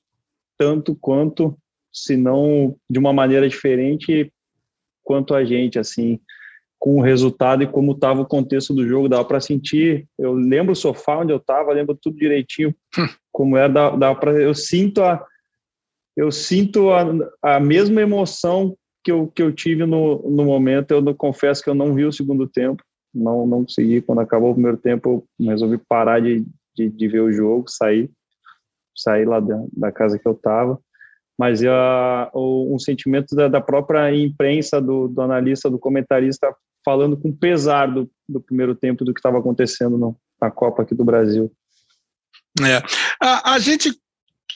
tanto 0.57 0.95
quanto 0.95 1.57
se 1.91 2.15
não 2.15 2.75
de 2.89 2.99
uma 2.99 3.13
maneira 3.13 3.47
diferente 3.47 4.31
quanto 5.03 5.35
a 5.35 5.45
gente, 5.45 5.77
assim, 5.77 6.19
com 6.79 6.97
o 6.97 7.01
resultado 7.01 7.63
e 7.63 7.67
como 7.67 7.93
estava 7.93 8.21
o 8.21 8.25
contexto 8.25 8.73
do 8.73 8.87
jogo, 8.87 9.07
dava 9.07 9.23
para 9.23 9.39
sentir. 9.39 10.07
Eu 10.17 10.33
lembro 10.33 10.73
o 10.73 10.75
sofá 10.75 11.19
onde 11.19 11.31
eu 11.31 11.37
estava, 11.37 11.71
lembro 11.71 11.95
tudo 11.95 12.17
direitinho, 12.17 12.75
hum. 12.97 13.07
como 13.31 13.55
era, 13.55 13.69
dava, 13.69 13.97
dava 13.97 14.19
para 14.19 14.31
eu 14.41 14.53
sinto 14.53 15.01
a 15.01 15.23
eu 16.15 16.31
sinto 16.31 16.91
a, 16.91 17.05
a 17.41 17.59
mesma 17.59 18.01
emoção 18.01 18.75
que 19.03 19.11
eu, 19.11 19.27
que 19.27 19.41
eu 19.41 19.51
tive 19.51 19.85
no, 19.85 20.21
no 20.29 20.45
momento. 20.45 20.91
Eu 20.91 21.01
não, 21.01 21.13
confesso 21.13 21.63
que 21.63 21.69
eu 21.69 21.75
não 21.75 21.93
vi 21.93 22.05
o 22.05 22.11
segundo 22.11 22.47
tempo, 22.47 22.83
não 23.13 23.45
não 23.45 23.63
consegui. 23.63 24.01
Quando 24.01 24.21
acabou 24.21 24.51
o 24.51 24.53
primeiro 24.53 24.77
tempo, 24.77 25.27
eu 25.39 25.47
resolvi 25.47 25.77
parar 25.77 26.21
de, 26.21 26.45
de, 26.75 26.89
de 26.89 27.07
ver 27.07 27.21
o 27.21 27.31
jogo, 27.31 27.65
sair, 27.69 28.09
sair 28.95 29.25
lá 29.25 29.39
da, 29.39 29.63
da 29.73 29.91
casa 29.91 30.17
que 30.17 30.27
eu 30.27 30.33
estava 30.33 30.79
mas 31.37 31.61
uh, 31.61 32.29
um 32.33 32.79
sentimento 32.79 33.35
da, 33.35 33.47
da, 33.47 33.61
própria 33.61 34.13
imprensa, 34.15 34.81
do, 34.81 35.07
do, 35.07 35.21
analista, 35.21 35.69
do 35.69 35.77
comentarista, 35.77 36.53
falando 36.83 37.17
com 37.17 37.35
pesar 37.35 37.87
do, 37.87 38.09
do 38.27 38.39
primeiro 38.39 38.73
tempo 38.73 39.03
do 39.03 39.13
que 39.13 39.19
estava 39.19 39.39
acontecendo 39.39 39.97
no, 39.97 40.17
na 40.41 40.49
Copa 40.49 40.83
aqui 40.83 40.95
do 40.95 41.03
Brasil. 41.03 41.51
É. 42.61 42.81
A, 43.21 43.53
a 43.55 43.59
gente 43.59 43.91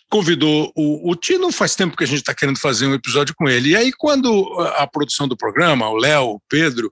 convidou 0.10 0.72
o, 0.76 1.12
o 1.12 1.16
Tino, 1.16 1.52
faz 1.52 1.76
tempo 1.76 1.96
que 1.96 2.04
a 2.04 2.08
gente 2.08 2.20
está 2.20 2.34
querendo 2.34 2.60
fazer 2.60 2.88
um 2.88 2.96
episódio 2.96 3.36
com 3.36 3.48
ele. 3.48 3.70
E 3.70 3.76
aí, 3.76 3.92
quando 3.94 4.60
a, 4.60 4.84
a 4.84 4.88
produção 4.88 5.28
do 5.28 5.38
programa, 5.38 5.88
o 5.88 5.96
Léo, 5.96 6.32
o 6.32 6.42
Pedro 6.50 6.92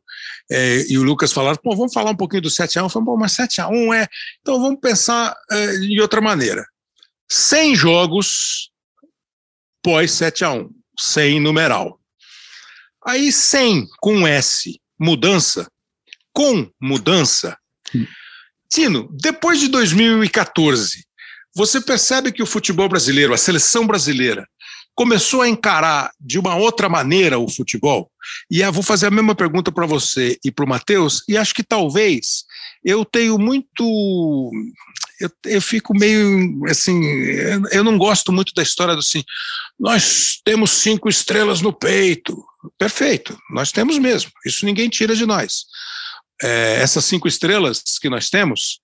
é, 0.51 0.85
e 0.87 0.97
o 0.97 1.03
Lucas 1.03 1.33
falaram, 1.33 1.57
pô, 1.61 1.75
vamos 1.75 1.93
falar 1.93 2.11
um 2.11 2.15
pouquinho 2.15 2.43
do 2.43 2.49
7x1, 2.49 2.83
eu 2.83 2.89
falei, 2.89 3.05
bom, 3.05 3.17
mas 3.17 3.35
7x1 3.35 3.95
é. 3.95 4.07
Então 4.41 4.61
vamos 4.61 4.79
pensar 4.79 5.35
é, 5.49 5.77
de 5.79 5.99
outra 5.99 6.21
maneira. 6.21 6.63
100 7.27 7.75
jogos 7.75 8.71
pós 9.81 10.11
7 10.11 10.45
a 10.45 10.51
1 10.51 10.69
sem 10.99 11.39
numeral. 11.39 11.99
Aí 13.05 13.31
100 13.31 13.87
com 13.99 14.27
S, 14.27 14.79
mudança, 14.99 15.67
com 16.33 16.69
mudança. 16.79 17.57
Tino, 18.69 19.09
depois 19.13 19.59
de 19.59 19.69
2014, 19.69 21.06
você 21.57 21.81
percebe 21.81 22.31
que 22.31 22.43
o 22.43 22.45
futebol 22.45 22.87
brasileiro, 22.87 23.33
a 23.33 23.37
seleção 23.37 23.87
brasileira, 23.87 24.47
começou 24.93 25.41
a 25.41 25.49
encarar 25.49 26.11
de 26.19 26.37
uma 26.37 26.55
outra 26.55 26.87
maneira 26.87 27.39
o 27.39 27.49
futebol? 27.49 28.11
E 28.49 28.61
eu 28.61 28.71
vou 28.71 28.83
fazer 28.83 29.07
a 29.07 29.11
mesma 29.11 29.33
pergunta 29.33 29.71
para 29.71 29.87
você 29.87 30.37
e 30.45 30.51
para 30.51 30.63
o 30.63 30.69
Matheus, 30.69 31.23
e 31.27 31.35
acho 31.35 31.55
que 31.55 31.63
talvez 31.63 32.43
eu 32.85 33.03
tenho 33.03 33.39
muito. 33.39 34.51
Eu, 35.19 35.31
eu 35.45 35.59
fico 35.59 35.97
meio 35.97 36.63
assim. 36.67 37.01
Eu 37.71 37.83
não 37.83 37.97
gosto 37.97 38.31
muito 38.31 38.53
da 38.53 38.61
história 38.61 38.93
do 38.93 38.99
assim. 38.99 39.23
Nós 39.79 40.39
temos 40.45 40.69
cinco 40.69 41.09
estrelas 41.09 41.59
no 41.59 41.73
peito. 41.73 42.37
Perfeito, 42.77 43.35
nós 43.49 43.71
temos 43.71 43.97
mesmo. 43.97 44.29
Isso 44.45 44.63
ninguém 44.63 44.89
tira 44.89 45.15
de 45.15 45.25
nós. 45.25 45.65
É, 46.39 46.81
essas 46.83 47.03
cinco 47.03 47.27
estrelas 47.27 47.81
que 47.99 48.11
nós 48.11 48.29
temos 48.29 48.79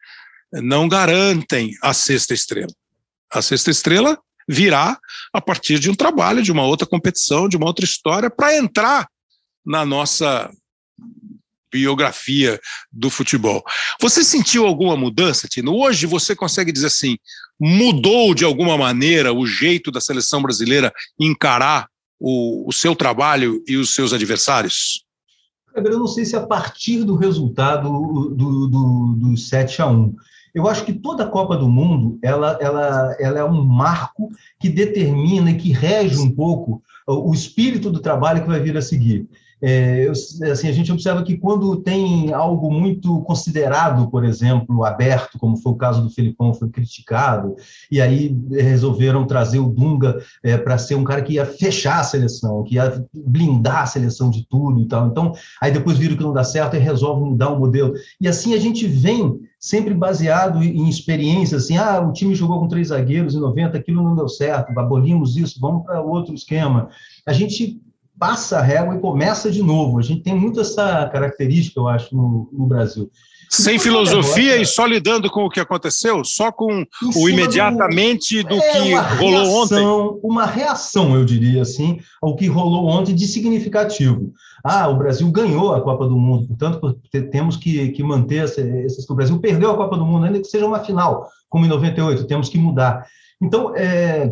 não 0.62 0.88
garantem 0.88 1.72
a 1.82 1.94
sexta 1.94 2.34
estrela. 2.34 2.74
A 3.32 3.42
sexta 3.42 3.72
estrela 3.72 4.20
virá 4.48 5.00
a 5.34 5.42
partir 5.42 5.80
de 5.80 5.89
um 5.89 5.96
trabalho, 5.96 6.44
de 6.44 6.52
uma 6.52 6.63
outra 6.63 6.86
competição, 6.86 7.48
de 7.48 7.58
uma 7.58 7.66
outra 7.66 7.86
história, 7.86 8.30
para 8.30 8.56
entrar 8.56 9.08
na 9.66 9.86
nossa 9.86 10.52
biografia 11.72 12.60
do 12.92 13.10
futebol. 13.10 13.63
Você 14.00 14.24
sentiu 14.24 14.68
alguma 14.68 14.96
mudança, 14.96 15.48
Tino? 15.48 15.76
Hoje 15.76 16.06
você 16.06 16.36
consegue 16.36 16.72
dizer 16.72 16.88
assim, 16.88 17.18
mudou 17.60 18.36
de 18.36 18.46
alguma 18.46 18.78
maneira 18.78 19.34
o 19.34 19.48
jeito 19.48 19.89
da 19.89 20.00
seleção 20.00 20.42
brasileira 20.42 20.94
encarar 21.20 21.88
o, 22.20 22.70
o 22.70 22.72
seu 22.72 22.96
trabalho 22.96 23.63
e 23.68 23.76
os 23.76 23.96
seus 23.96 24.13
adversários? 24.13 25.04
Eu 25.76 25.98
não 25.98 26.06
sei 26.06 26.24
se 26.24 26.36
a 26.36 26.46
partir 26.46 27.04
do 27.04 27.16
resultado 27.16 27.89
do, 27.89 28.68
do, 28.68 29.16
do 29.16 29.38
7 29.38 29.82
a 29.82 29.88
1 29.88 30.16
eu 30.54 30.68
acho 30.68 30.86
que 30.86 30.94
toda 30.94 31.24
a 31.24 31.30
Copa 31.30 31.58
do 31.58 31.68
Mundo 31.68 32.20
ela, 32.22 32.58
ela, 32.62 33.16
ela 33.20 33.39
é 33.39 33.44
um 33.44 33.63
marco 33.63 34.32
que 34.60 34.70
determina 34.70 35.52
e 35.52 35.58
que 35.58 35.72
rege 35.72 36.20
um 36.20 36.30
pouco 36.30 36.82
o 37.08 37.34
espírito 37.34 37.89
do 37.89 38.00
trabalho 38.00 38.42
que 38.42 38.48
vai 38.48 38.60
vir 38.60 38.78
a 38.78 38.82
seguir. 38.82 39.28
É, 39.65 40.10
assim, 40.52 40.67
a 40.67 40.73
gente 40.73 40.91
observa 40.91 41.23
que 41.23 41.38
quando 41.38 41.78
tem 41.78 42.34
algo 42.34 42.69
muito 42.69 43.21
considerado, 43.21 44.12
por 44.12 44.26
exemplo, 44.26 44.84
aberto, 44.84 45.39
como 45.39 45.56
foi 45.56 45.71
o 45.71 45.78
caso 45.78 46.02
do 46.02 46.10
Felipão, 46.10 46.54
foi 46.54 46.67
criticado, 46.67 47.56
e 47.89 48.02
aí 48.02 48.38
resolveram 48.52 49.26
trazer 49.26 49.60
o 49.60 49.69
Dunga 49.69 50.19
é, 50.43 50.58
para 50.58 50.78
ser 50.78 50.95
um 50.95 51.06
cara 51.06 51.21
que 51.21 51.36
ia 51.36 51.45
fechar 51.45 52.02
a 52.02 52.04
seleção, 52.04 52.62
que 52.65 52.76
ia 52.76 53.06
blindar 53.13 53.84
a 53.84 53.86
seleção 53.86 54.30
de 54.30 54.45
tudo 54.49 54.82
e 54.82 54.86
tal. 54.86 55.08
Então, 55.08 55.32
aí 55.62 55.71
depois 55.71 55.97
viram 55.97 56.17
que 56.17 56.23
não 56.23 56.34
dá 56.34 56.43
certo 56.43 56.76
e 56.76 56.80
resolvem 56.80 57.30
mudar 57.30 57.49
o 57.49 57.58
modelo. 57.58 57.93
E 58.19 58.28
assim 58.28 58.54
a 58.54 58.60
gente 58.60 58.86
vem 58.86 59.39
sempre 59.58 59.93
baseado 59.93 60.62
em 60.62 60.89
experiências, 60.89 61.63
assim, 61.63 61.78
ah, 61.78 62.02
o 62.02 62.12
time 62.12 62.36
jogou 62.36 62.60
com 62.60 62.67
três 62.67 62.89
zagueiros 62.89 63.34
em 63.34 63.39
90, 63.39 63.78
aquilo 63.78 64.04
não 64.04 64.13
deu 64.13 64.28
certo, 64.28 64.78
abolimos 64.78 65.38
isso, 65.38 65.58
vamos 65.58 65.86
para 65.86 66.02
outro 66.02 66.34
esquema. 66.34 66.89
A 67.26 67.32
gente 67.32 67.82
passa 68.24 68.60
a 68.60 68.62
régua 68.62 68.96
e 68.96 69.02
começa 69.02 69.52
de 69.52 69.62
novo. 69.62 70.00
A 70.00 70.02
gente 70.02 70.24
tem 70.24 70.34
muito 70.34 70.62
essa 70.62 71.10
característica, 71.10 71.78
eu 71.78 71.90
acho, 71.90 72.16
no, 72.16 72.50
no 72.54 72.66
Brasil. 72.66 73.12
Sem 73.50 73.78
filosofia 73.78 74.56
e 74.56 74.66
só 74.66 74.86
lidando 74.86 75.30
com 75.30 75.44
o 75.44 75.50
que 75.50 75.60
aconteceu, 75.60 76.24
só 76.24 76.50
com 76.50 76.86
o 77.18 77.30
imediatamente 77.30 78.42
do, 78.42 78.48
do 78.48 78.56
é 78.56 78.72
que 78.72 78.94
rolou 79.18 79.44
reação, 79.44 80.08
ontem. 80.08 80.20
Uma 80.24 80.46
reação, 80.46 81.16
eu 81.16 81.26
diria 81.26 81.64
assim, 81.64 82.00
ao 82.22 82.34
que 82.34 82.48
rolou 82.48 82.88
ontem 82.88 83.14
de 83.14 83.28
significativo. 83.28 84.32
Ah, 84.64 84.88
o 84.88 84.98
Brasil 84.98 85.30
ganhou 85.30 85.76
a 85.76 85.82
Copa 85.82 86.08
do 86.08 86.16
Mundo, 86.16 86.48
portanto, 86.48 86.98
temos 87.30 87.58
que, 87.58 87.90
que 87.90 88.02
manter 88.02 88.46
esses. 88.46 89.10
O 89.10 89.16
Brasil 89.16 89.38
perdeu 89.38 89.72
a 89.72 89.76
Copa 89.76 89.98
do 89.98 90.06
Mundo, 90.06 90.26
ainda 90.26 90.40
que 90.40 90.48
seja 90.48 90.66
uma 90.66 90.80
final, 90.80 91.28
como 91.50 91.66
em 91.66 91.70
98, 91.70 92.24
temos 92.24 92.48
que 92.48 92.58
mudar. 92.58 93.06
Então, 93.42 93.76
é, 93.76 94.32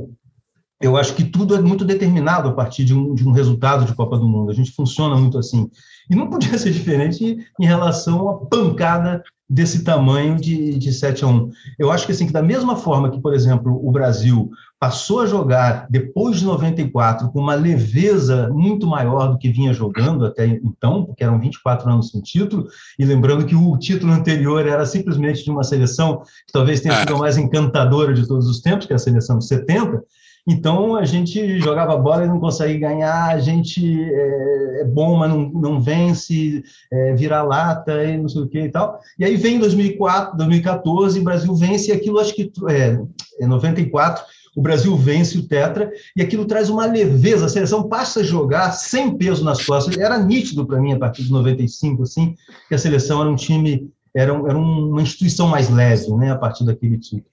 eu 0.81 0.97
acho 0.97 1.13
que 1.15 1.23
tudo 1.23 1.55
é 1.55 1.61
muito 1.61 1.85
determinado 1.85 2.49
a 2.49 2.53
partir 2.53 2.83
de 2.83 2.93
um, 2.93 3.13
de 3.13 3.27
um 3.27 3.31
resultado 3.31 3.85
de 3.85 3.93
Copa 3.93 4.17
do 4.17 4.27
Mundo. 4.27 4.51
A 4.51 4.55
gente 4.55 4.71
funciona 4.71 5.15
muito 5.15 5.37
assim. 5.37 5.69
E 6.09 6.15
não 6.15 6.29
podia 6.29 6.57
ser 6.59 6.71
diferente 6.71 7.37
em 7.59 7.65
relação 7.65 8.29
à 8.29 8.45
pancada 8.45 9.23
desse 9.51 9.83
tamanho 9.83 10.37
de, 10.37 10.79
de 10.79 10.93
7 10.93 11.25
a 11.25 11.27
1. 11.27 11.49
Eu 11.77 11.91
acho 11.91 12.05
que, 12.05 12.13
assim, 12.13 12.25
que 12.25 12.31
da 12.31 12.41
mesma 12.41 12.77
forma 12.77 13.11
que, 13.11 13.19
por 13.19 13.33
exemplo, 13.33 13.85
o 13.85 13.91
Brasil 13.91 14.49
passou 14.79 15.19
a 15.19 15.25
jogar 15.25 15.87
depois 15.89 16.39
de 16.39 16.45
94 16.45 17.29
com 17.29 17.39
uma 17.39 17.53
leveza 17.53 18.49
muito 18.49 18.87
maior 18.87 19.27
do 19.27 19.37
que 19.37 19.51
vinha 19.51 19.73
jogando 19.73 20.25
até 20.25 20.47
então, 20.47 21.03
porque 21.03 21.23
eram 21.23 21.37
24 21.37 21.87
anos 21.91 22.09
sem 22.09 22.21
título, 22.21 22.65
e 22.97 23.03
lembrando 23.03 23.45
que 23.45 23.53
o 23.53 23.77
título 23.77 24.13
anterior 24.13 24.65
era 24.65 24.85
simplesmente 24.85 25.43
de 25.43 25.51
uma 25.51 25.65
seleção 25.65 26.21
que 26.47 26.53
talvez 26.53 26.79
tenha 26.79 26.97
sido 26.97 27.15
a 27.15 27.19
mais 27.19 27.37
encantadora 27.37 28.13
de 28.13 28.25
todos 28.25 28.47
os 28.47 28.61
tempos, 28.61 28.85
que 28.87 28.93
é 28.93 28.95
a 28.95 28.99
seleção 28.99 29.37
de 29.37 29.45
70, 29.45 30.01
então 30.47 30.95
a 30.95 31.05
gente 31.05 31.59
jogava 31.59 31.97
bola 31.97 32.25
e 32.25 32.27
não 32.27 32.39
consegue 32.39 32.77
ganhar, 32.79 33.29
a 33.29 33.39
gente 33.39 34.03
é, 34.03 34.81
é 34.81 34.85
bom, 34.85 35.15
mas 35.15 35.29
não, 35.29 35.49
não 35.49 35.79
vence, 35.79 36.63
é, 36.91 37.13
vira 37.13 37.43
lata 37.43 38.03
e 38.03 38.17
não 38.17 38.27
sei 38.27 38.41
o 38.41 38.47
que 38.47 38.59
e 38.59 38.71
tal. 38.71 38.99
E 39.19 39.25
aí 39.25 39.35
vem 39.35 39.59
2004, 39.59 40.37
2014, 40.37 41.19
o 41.19 41.23
Brasil 41.23 41.55
vence 41.55 41.91
e 41.91 41.93
aquilo 41.93 42.19
acho 42.19 42.33
que 42.33 42.51
é, 42.69 42.99
é 43.39 43.47
94, 43.47 44.23
o 44.55 44.61
Brasil 44.61 44.95
vence 44.97 45.37
o 45.37 45.47
Tetra 45.47 45.91
e 46.15 46.21
aquilo 46.21 46.45
traz 46.45 46.69
uma 46.69 46.85
leveza, 46.85 47.45
a 47.45 47.49
seleção 47.49 47.87
passa 47.87 48.19
a 48.19 48.23
jogar 48.23 48.71
sem 48.71 49.15
peso 49.17 49.45
nas 49.45 49.63
costas. 49.63 49.97
Era 49.97 50.17
nítido 50.17 50.65
para 50.65 50.81
mim 50.81 50.91
a 50.91 50.99
partir 50.99 51.23
de 51.23 51.31
95 51.31 52.03
assim, 52.03 52.35
que 52.67 52.75
a 52.75 52.77
seleção 52.77 53.21
era 53.21 53.29
um 53.29 53.35
time 53.35 53.89
era, 54.13 54.33
era 54.33 54.57
uma 54.57 55.01
instituição 55.01 55.47
mais 55.47 55.69
leve, 55.69 56.11
né, 56.15 56.31
a 56.31 56.37
partir 56.37 56.65
daquele 56.65 56.97
título. 56.97 57.30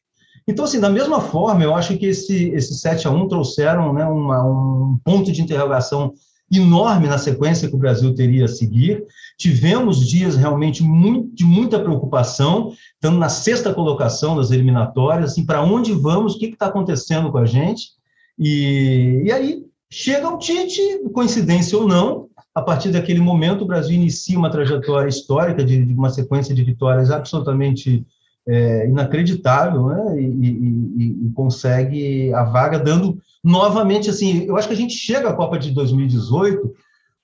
Então, 0.48 0.64
assim, 0.64 0.80
da 0.80 0.88
mesma 0.88 1.20
forma, 1.20 1.62
eu 1.62 1.74
acho 1.74 1.98
que 1.98 2.06
esse, 2.06 2.48
esse 2.54 2.74
7 2.78 3.06
a 3.06 3.10
1 3.10 3.28
trouxeram 3.28 3.92
né, 3.92 4.06
uma, 4.06 4.42
um 4.42 4.98
ponto 5.04 5.30
de 5.30 5.42
interrogação 5.42 6.14
enorme 6.50 7.06
na 7.06 7.18
sequência 7.18 7.68
que 7.68 7.74
o 7.74 7.78
Brasil 7.78 8.14
teria 8.14 8.46
a 8.46 8.48
seguir. 8.48 9.04
Tivemos 9.36 10.08
dias 10.08 10.36
realmente 10.36 10.82
muito, 10.82 11.34
de 11.34 11.44
muita 11.44 11.78
preocupação, 11.78 12.72
estamos 12.94 13.20
na 13.20 13.28
sexta 13.28 13.74
colocação 13.74 14.36
das 14.36 14.50
eliminatórias, 14.50 15.32
assim, 15.32 15.44
para 15.44 15.62
onde 15.62 15.92
vamos, 15.92 16.34
o 16.34 16.38
que 16.38 16.46
está 16.46 16.66
acontecendo 16.66 17.30
com 17.30 17.36
a 17.36 17.44
gente. 17.44 17.90
E, 18.38 19.24
e 19.26 19.30
aí 19.30 19.62
chega 19.90 20.30
o 20.30 20.38
Tite, 20.38 20.80
coincidência 21.12 21.76
ou 21.76 21.86
não, 21.86 22.28
a 22.54 22.62
partir 22.62 22.90
daquele 22.90 23.20
momento 23.20 23.62
o 23.62 23.66
Brasil 23.66 23.94
inicia 23.94 24.38
uma 24.38 24.50
trajetória 24.50 25.10
histórica 25.10 25.62
de, 25.62 25.84
de 25.84 25.92
uma 25.92 26.08
sequência 26.08 26.54
de 26.54 26.64
vitórias 26.64 27.10
absolutamente 27.10 28.06
é, 28.48 28.88
inacreditável, 28.88 29.88
né? 29.88 30.20
E, 30.20 30.24
e, 30.24 31.26
e, 31.26 31.32
consegue 31.34 32.32
a 32.32 32.44
vaga 32.44 32.78
dando 32.78 33.18
novamente 33.44 34.08
assim. 34.08 34.44
Eu 34.44 34.56
acho 34.56 34.66
que 34.66 34.74
a 34.74 34.76
gente 34.76 34.94
chega 34.94 35.28
à 35.28 35.34
Copa 35.34 35.58
de 35.58 35.70
2018 35.70 36.74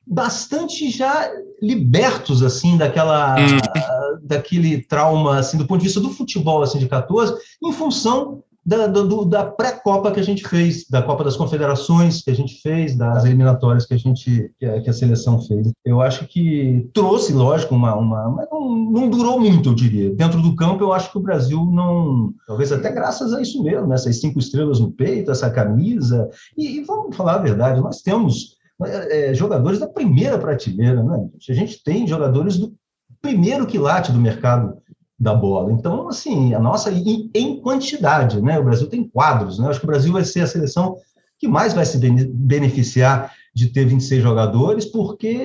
bastante 0.07 0.91
já 0.91 1.31
libertos 1.63 2.43
assim 2.43 2.77
daquela 2.77 3.37
hum. 3.37 4.19
daquele 4.23 4.83
trauma 4.83 5.39
assim 5.39 5.57
do 5.57 5.67
ponto 5.67 5.79
de 5.79 5.87
vista 5.87 5.99
do 5.99 6.11
futebol 6.11 6.63
assim 6.63 6.79
de 6.79 6.87
14 6.87 7.35
em 7.63 7.73
função 7.73 8.45
da, 8.65 8.87
da 8.87 9.45
pré-copa 9.45 10.11
que 10.11 10.21
a 10.21 10.23
gente 10.23 10.47
fez, 10.49 10.89
da 10.89 11.03
Copa 11.03 11.23
das 11.23 11.37
Confederações 11.37 12.23
que 12.23 12.31
a 12.31 12.35
gente 12.35 12.61
fez, 12.63 12.97
das 12.97 13.25
eliminatórias 13.25 13.85
que 13.85 13.95
a 13.95 13.99
gente 13.99 14.51
que 14.59 14.65
a, 14.65 14.81
que 14.81 14.89
a 14.89 14.93
seleção 14.93 15.41
fez. 15.43 15.71
Eu 15.85 16.01
acho 16.01 16.27
que 16.27 16.89
trouxe, 16.95 17.33
lógico, 17.33 17.75
uma, 17.75 17.95
uma 17.95 18.31
mas 18.31 18.49
não, 18.51 18.69
não, 18.69 19.11
durou 19.11 19.39
muito, 19.39 19.69
eu 19.69 19.75
diria. 19.75 20.15
Dentro 20.15 20.41
do 20.41 20.57
campo, 20.57 20.83
eu 20.83 20.93
acho 20.93 21.11
que 21.13 21.19
o 21.19 21.23
Brasil 21.23 21.65
não, 21.67 22.33
talvez 22.47 22.73
até 22.73 22.91
graças 22.91 23.35
a 23.35 23.43
isso 23.43 23.63
mesmo, 23.63 23.87
né? 23.87 23.95
essas 23.97 24.21
cinco 24.21 24.39
estrelas 24.39 24.81
no 24.81 24.91
peito, 24.91 25.31
essa 25.31 25.51
camisa. 25.51 26.29
E, 26.57 26.79
e 26.79 26.85
vamos 26.85 27.15
falar 27.15 27.35
a 27.35 27.43
verdade, 27.43 27.81
nós 27.81 28.01
temos 28.01 28.57
é, 28.83 29.35
jogadores 29.35 29.79
da 29.79 29.87
primeira 29.87 30.39
prateleira, 30.39 31.03
né? 31.03 31.29
A 31.49 31.53
gente 31.53 31.83
tem 31.85 32.07
jogadores 32.07 32.57
do 32.57 32.75
primeiro 33.21 33.67
quilate 33.67 34.13
do 34.13 34.19
mercado 34.19 34.77
da 35.19 35.35
bola. 35.35 35.73
Então, 35.73 36.09
assim, 36.09 36.55
a 36.55 36.59
nossa, 36.59 36.91
em, 36.91 37.31
em 37.35 37.61
quantidade, 37.61 38.43
né? 38.43 38.59
O 38.59 38.65
Brasil 38.65 38.89
tem 38.89 39.09
quadros, 39.09 39.59
né? 39.59 39.69
Acho 39.69 39.79
que 39.79 39.87
o 39.87 39.89
Brasil 39.89 40.13
vai 40.13 40.25
ser 40.25 40.41
a 40.41 40.47
seleção 40.47 40.97
que 41.39 41.49
mais 41.49 41.73
vai 41.73 41.85
se 41.85 41.99
beneficiar 41.99 43.33
de 43.55 43.69
ter 43.69 43.85
26 43.85 44.23
jogadores, 44.23 44.85
porque 44.85 45.39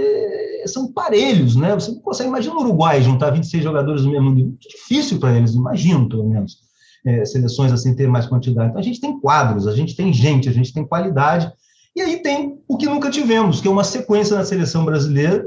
são 0.65 0.91
parelhos, 0.91 1.55
né? 1.55 1.73
Você 1.75 1.91
não 1.91 1.99
consegue, 1.99 2.29
imagina 2.29 2.55
o 2.55 2.59
Uruguai 2.59 3.01
juntar 3.01 3.31
26 3.31 3.63
jogadores 3.63 4.03
no 4.03 4.11
mesmo 4.11 4.31
nível. 4.31 4.53
Difícil 4.59 5.19
para 5.19 5.35
eles, 5.35 5.53
imagino, 5.53 6.09
pelo 6.09 6.27
menos, 6.27 6.57
é, 7.05 7.23
seleções 7.25 7.71
assim 7.71 7.95
ter 7.95 8.07
mais 8.07 8.25
quantidade. 8.25 8.69
Então, 8.69 8.79
a 8.79 8.83
gente 8.83 8.99
tem 8.99 9.19
quadros, 9.19 9.67
a 9.67 9.75
gente 9.75 9.95
tem 9.95 10.11
gente, 10.11 10.49
a 10.49 10.51
gente 10.51 10.73
tem 10.73 10.85
qualidade, 10.85 11.51
e 11.95 12.01
aí 12.01 12.21
tem 12.21 12.59
o 12.67 12.77
que 12.77 12.85
nunca 12.85 13.09
tivemos, 13.09 13.61
que 13.61 13.67
é 13.67 13.71
uma 13.71 13.83
sequência 13.83 14.35
na 14.35 14.45
seleção 14.45 14.85
brasileira 14.85 15.45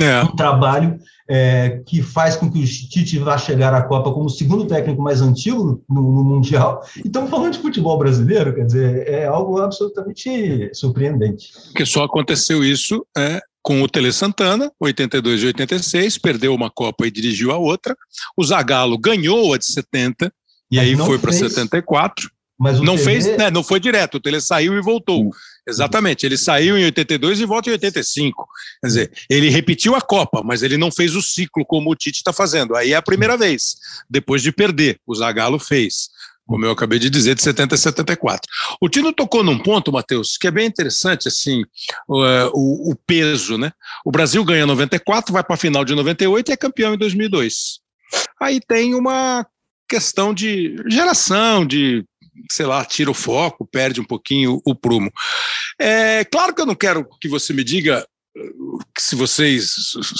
É. 0.00 0.22
Um 0.22 0.34
trabalho 0.34 0.98
é, 1.28 1.80
que 1.86 2.02
faz 2.02 2.36
com 2.36 2.50
que 2.50 2.58
o 2.58 2.64
Tite 2.64 3.18
vá 3.18 3.38
chegar 3.38 3.72
à 3.72 3.82
Copa 3.82 4.12
como 4.12 4.26
o 4.26 4.30
segundo 4.30 4.66
técnico 4.66 5.00
mais 5.00 5.20
antigo 5.22 5.82
no, 5.88 6.02
no, 6.02 6.24
Mundial. 6.24 6.84
E 6.96 7.06
estamos 7.06 7.30
falando 7.30 7.52
de 7.52 7.60
futebol 7.60 7.96
brasileiro, 7.96 8.54
quer 8.54 8.66
dizer, 8.66 9.08
é 9.08 9.26
algo 9.26 9.60
absolutamente 9.60 10.70
surpreendente. 10.74 11.52
Porque 11.66 11.86
só 11.86 12.04
aconteceu 12.04 12.64
isso 12.64 13.06
é, 13.16 13.40
com 13.62 13.82
o 13.82 13.88
Tele 13.88 14.12
Santana, 14.12 14.70
82 14.80 15.42
e 15.42 15.46
86, 15.46 16.18
perdeu 16.18 16.54
uma 16.54 16.70
Copa 16.70 17.06
e 17.06 17.10
dirigiu 17.10 17.52
a 17.52 17.56
outra. 17.56 17.96
O 18.36 18.44
Zagallo 18.44 18.98
ganhou 18.98 19.54
a 19.54 19.58
de 19.58 19.66
70 19.66 20.32
e 20.70 20.76
Mas 20.76 20.86
aí 20.86 20.96
foi 20.96 21.18
para 21.18 21.32
74. 21.32 22.30
Mas 22.58 22.78
não 22.80 22.96
Tele... 22.96 23.04
fez, 23.04 23.38
né, 23.38 23.50
não 23.50 23.62
foi 23.62 23.80
direto, 23.80 24.16
o 24.16 24.20
Tele 24.20 24.40
saiu 24.40 24.74
e 24.74 24.82
voltou. 24.82 25.30
Exatamente, 25.66 26.26
ele 26.26 26.36
saiu 26.36 26.76
em 26.76 26.84
82 26.84 27.40
e 27.40 27.46
volta 27.46 27.70
em 27.70 27.72
85. 27.72 28.46
Quer 28.80 28.86
dizer, 28.86 29.12
ele 29.30 29.48
repetiu 29.48 29.94
a 29.94 30.00
Copa, 30.00 30.42
mas 30.44 30.62
ele 30.62 30.76
não 30.76 30.92
fez 30.92 31.16
o 31.16 31.22
ciclo 31.22 31.64
como 31.64 31.90
o 31.90 31.94
Tite 31.94 32.18
está 32.18 32.32
fazendo. 32.32 32.76
Aí 32.76 32.92
é 32.92 32.96
a 32.96 33.02
primeira 33.02 33.36
vez, 33.36 33.76
depois 34.08 34.42
de 34.42 34.52
perder. 34.52 35.00
O 35.06 35.14
Zagallo 35.14 35.58
fez, 35.58 36.10
como 36.46 36.66
eu 36.66 36.70
acabei 36.70 36.98
de 36.98 37.08
dizer, 37.08 37.34
de 37.34 37.42
70 37.42 37.74
a 37.74 37.78
74. 37.78 38.42
O 38.80 38.88
Tino 38.88 39.12
tocou 39.12 39.42
num 39.42 39.58
ponto, 39.58 39.90
Matheus, 39.90 40.36
que 40.36 40.46
é 40.46 40.50
bem 40.50 40.66
interessante, 40.66 41.28
assim, 41.28 41.64
o, 42.06 42.24
é, 42.24 42.50
o, 42.52 42.94
peso, 43.06 43.56
né? 43.56 43.72
O 44.04 44.10
Brasil 44.10 44.44
ganha 44.44 44.66
94, 44.66 45.32
vai 45.32 45.42
para 45.42 45.54
a 45.54 45.58
final 45.58 45.84
de 45.84 45.94
98 45.94 46.50
e 46.50 46.52
é 46.52 46.56
campeão 46.56 46.94
em 46.94 46.98
2002. 46.98 47.80
Aí 48.40 48.60
tem 48.60 48.94
uma 48.94 49.46
questão 49.88 50.34
de 50.34 50.76
geração, 50.88 51.64
de 51.64 52.04
sei 52.50 52.66
lá, 52.66 52.84
tira 52.84 53.10
o 53.10 53.14
foco, 53.14 53.66
perde 53.66 54.00
um 54.00 54.04
pouquinho 54.04 54.60
o 54.64 54.74
prumo. 54.74 55.10
É 55.78 56.24
claro 56.24 56.54
que 56.54 56.60
eu 56.60 56.66
não 56.66 56.74
quero 56.74 57.06
que 57.20 57.28
você 57.28 57.52
me 57.52 57.64
diga 57.64 58.06
uh, 58.36 58.78
se 58.98 59.14
vocês 59.14 59.74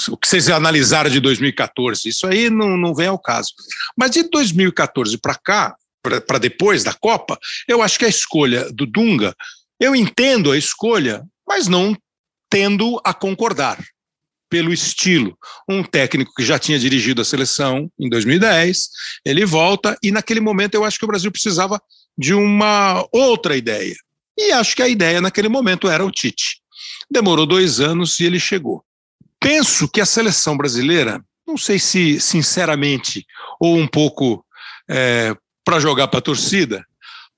o 0.09 0.17
que 0.17 0.27
vocês 0.27 0.49
analisaram 0.49 1.09
de 1.09 1.19
2014, 1.19 2.09
isso 2.09 2.27
aí 2.27 2.49
não, 2.49 2.77
não 2.77 2.93
vem 2.93 3.07
ao 3.07 3.19
caso. 3.19 3.49
Mas 3.97 4.11
de 4.11 4.29
2014 4.29 5.17
para 5.17 5.35
cá, 5.35 5.75
para 6.01 6.37
depois 6.37 6.83
da 6.83 6.93
Copa, 6.93 7.37
eu 7.67 7.81
acho 7.81 7.97
que 7.97 8.05
a 8.05 8.09
escolha 8.09 8.71
do 8.71 8.85
Dunga, 8.85 9.35
eu 9.79 9.95
entendo 9.95 10.51
a 10.51 10.57
escolha, 10.57 11.23
mas 11.47 11.67
não 11.67 11.97
tendo 12.49 13.01
a 13.03 13.13
concordar 13.13 13.83
pelo 14.49 14.71
estilo. 14.71 15.37
Um 15.67 15.83
técnico 15.83 16.31
que 16.35 16.45
já 16.45 16.59
tinha 16.59 16.79
dirigido 16.79 17.21
a 17.21 17.25
seleção 17.25 17.91
em 17.99 18.09
2010, 18.09 18.89
ele 19.25 19.45
volta 19.45 19.97
e 20.01 20.11
naquele 20.11 20.39
momento 20.39 20.75
eu 20.75 20.85
acho 20.85 20.97
que 20.97 21.05
o 21.05 21.07
Brasil 21.07 21.31
precisava 21.31 21.81
de 22.17 22.33
uma 22.33 23.05
outra 23.11 23.55
ideia. 23.55 23.95
E 24.37 24.51
acho 24.51 24.75
que 24.75 24.83
a 24.83 24.87
ideia 24.87 25.21
naquele 25.21 25.49
momento 25.49 25.89
era 25.89 26.05
o 26.05 26.11
Tite. 26.11 26.61
Demorou 27.09 27.45
dois 27.45 27.79
anos 27.79 28.19
e 28.19 28.25
ele 28.25 28.39
chegou. 28.39 28.83
Penso 29.39 29.87
que 29.87 30.01
a 30.01 30.05
seleção 30.05 30.57
brasileira, 30.57 31.23
não 31.47 31.57
sei 31.57 31.79
se 31.79 32.19
sinceramente 32.19 33.25
ou 33.59 33.77
um 33.77 33.87
pouco 33.87 34.45
é, 34.89 35.35
para 35.63 35.79
jogar 35.79 36.07
para 36.07 36.19
a 36.19 36.23
torcida, 36.23 36.85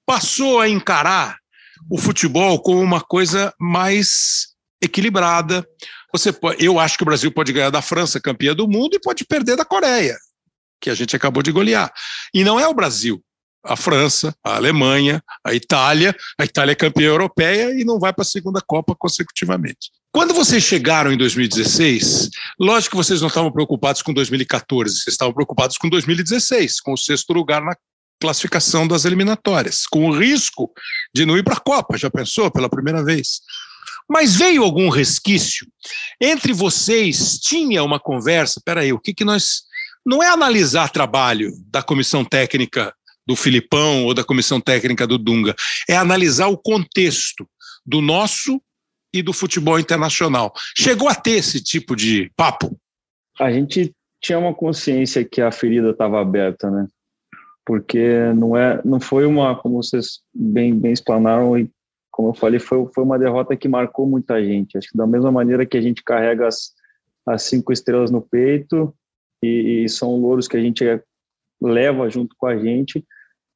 passou 0.05 0.59
a 0.59 0.69
encarar 0.69 1.37
o 1.89 1.97
futebol 1.97 2.59
como 2.61 2.81
uma 2.81 3.01
coisa 3.01 3.53
mais 3.59 4.47
equilibrada. 4.81 5.67
Você 6.11 6.31
pode, 6.31 6.63
eu 6.63 6.79
acho 6.79 6.97
que 6.97 7.03
o 7.03 7.05
Brasil 7.05 7.31
pode 7.31 7.51
ganhar 7.51 7.69
da 7.69 7.81
França, 7.81 8.19
campeã 8.19 8.55
do 8.55 8.67
mundo, 8.67 8.95
e 8.95 8.99
pode 8.99 9.25
perder 9.25 9.55
da 9.55 9.65
Coreia, 9.65 10.17
que 10.79 10.89
a 10.89 10.95
gente 10.95 11.15
acabou 11.15 11.43
de 11.43 11.51
golear. 11.51 11.91
E 12.33 12.43
não 12.43 12.59
é 12.59 12.67
o 12.67 12.73
Brasil 12.73 13.23
a 13.67 13.75
França, 13.75 14.33
a 14.43 14.55
Alemanha, 14.55 15.21
a 15.43 15.53
Itália. 15.53 16.15
A 16.39 16.45
Itália 16.45 16.71
é 16.71 16.75
campeã 16.75 17.07
europeia 17.07 17.79
e 17.79 17.83
não 17.83 17.99
vai 17.99 18.13
para 18.13 18.23
a 18.23 18.25
segunda 18.25 18.61
Copa 18.65 18.95
consecutivamente. 18.97 19.91
Quando 20.11 20.33
vocês 20.33 20.63
chegaram 20.63 21.11
em 21.11 21.17
2016, 21.17 22.29
lógico 22.59 22.91
que 22.91 22.97
vocês 22.97 23.21
não 23.21 23.27
estavam 23.27 23.51
preocupados 23.51 24.01
com 24.01 24.13
2014, 24.13 24.95
vocês 24.95 25.13
estavam 25.13 25.33
preocupados 25.33 25.77
com 25.77 25.89
2016, 25.89 26.79
com 26.79 26.93
o 26.93 26.97
sexto 26.97 27.33
lugar 27.33 27.61
na 27.61 27.75
classificação 28.19 28.87
das 28.87 29.05
eliminatórias, 29.05 29.85
com 29.85 30.07
o 30.07 30.17
risco 30.17 30.71
de 31.13 31.25
não 31.25 31.37
ir 31.37 31.43
para 31.43 31.55
a 31.55 31.59
Copa, 31.59 31.97
já 31.97 32.09
pensou, 32.09 32.49
pela 32.49 32.69
primeira 32.69 33.03
vez. 33.03 33.41
Mas 34.09 34.35
veio 34.35 34.63
algum 34.63 34.89
resquício? 34.89 35.67
Entre 36.19 36.53
vocês 36.53 37.37
tinha 37.37 37.83
uma 37.83 37.99
conversa, 37.99 38.61
peraí, 38.63 38.93
o 38.93 38.99
que, 38.99 39.13
que 39.13 39.25
nós. 39.25 39.67
Não 40.05 40.23
é 40.23 40.29
analisar 40.29 40.89
trabalho 40.89 41.51
da 41.69 41.83
comissão 41.83 42.23
técnica 42.23 42.95
do 43.27 43.35
Filipão 43.35 44.05
ou 44.05 44.13
da 44.13 44.23
comissão 44.23 44.61
técnica 44.61 45.05
do 45.05 45.17
Dunga, 45.17 45.53
é 45.89 45.95
analisar 45.95 46.47
o 46.47 46.57
contexto 46.57 47.47
do 47.85 48.01
nosso 48.01 48.61
e 49.13 49.21
do 49.21 49.33
futebol 49.33 49.79
internacional. 49.79 50.53
Chegou 50.75 51.09
a 51.09 51.15
ter 51.15 51.31
esse 51.31 51.61
tipo 51.61 51.95
de 51.95 52.31
papo? 52.35 52.79
A 53.39 53.51
gente 53.51 53.93
tinha 54.21 54.39
uma 54.39 54.53
consciência 54.53 55.23
que 55.23 55.41
a 55.41 55.51
ferida 55.51 55.91
estava 55.91 56.21
aberta, 56.21 56.71
né? 56.71 56.87
Porque 57.65 58.31
não 58.35 58.55
é, 58.55 58.81
não 58.85 58.99
foi 58.99 59.25
uma, 59.25 59.55
como 59.55 59.83
vocês 59.83 60.21
bem 60.33 60.73
bem 60.73 60.93
explanaram 60.93 61.57
e 61.57 61.69
como 62.09 62.29
eu 62.29 62.33
falei, 62.33 62.59
foi, 62.59 62.83
foi 62.95 63.03
uma 63.03 63.19
derrota 63.19 63.55
que 63.55 63.67
marcou 63.67 64.07
muita 64.07 64.43
gente. 64.43 64.75
Acho 64.75 64.89
que 64.89 64.97
da 64.97 65.05
mesma 65.05 65.31
maneira 65.31 65.67
que 65.67 65.77
a 65.77 65.81
gente 65.81 66.03
carrega 66.03 66.47
as, 66.47 66.71
as 67.27 67.43
cinco 67.43 67.71
estrelas 67.71 68.09
no 68.09 68.21
peito 68.21 68.91
e, 69.43 69.83
e 69.83 69.89
são 69.89 70.19
louros 70.19 70.47
que 70.47 70.57
a 70.57 70.59
gente 70.59 70.83
leva 71.61 72.09
junto 72.09 72.35
com 72.35 72.47
a 72.47 72.57
gente, 72.57 73.05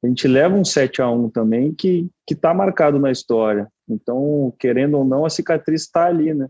a 0.02 0.08
gente 0.08 0.26
leva 0.26 0.56
um 0.56 0.64
7 0.64 1.00
a 1.00 1.08
1 1.08 1.30
também 1.30 1.72
que 1.72 2.08
que 2.26 2.34
está 2.34 2.52
marcado 2.54 2.98
na 2.98 3.10
história. 3.10 3.68
Então, 3.88 4.54
querendo 4.58 4.98
ou 4.98 5.04
não, 5.04 5.24
a 5.24 5.30
cicatriz 5.30 5.82
está 5.82 6.06
ali, 6.06 6.32
né? 6.32 6.48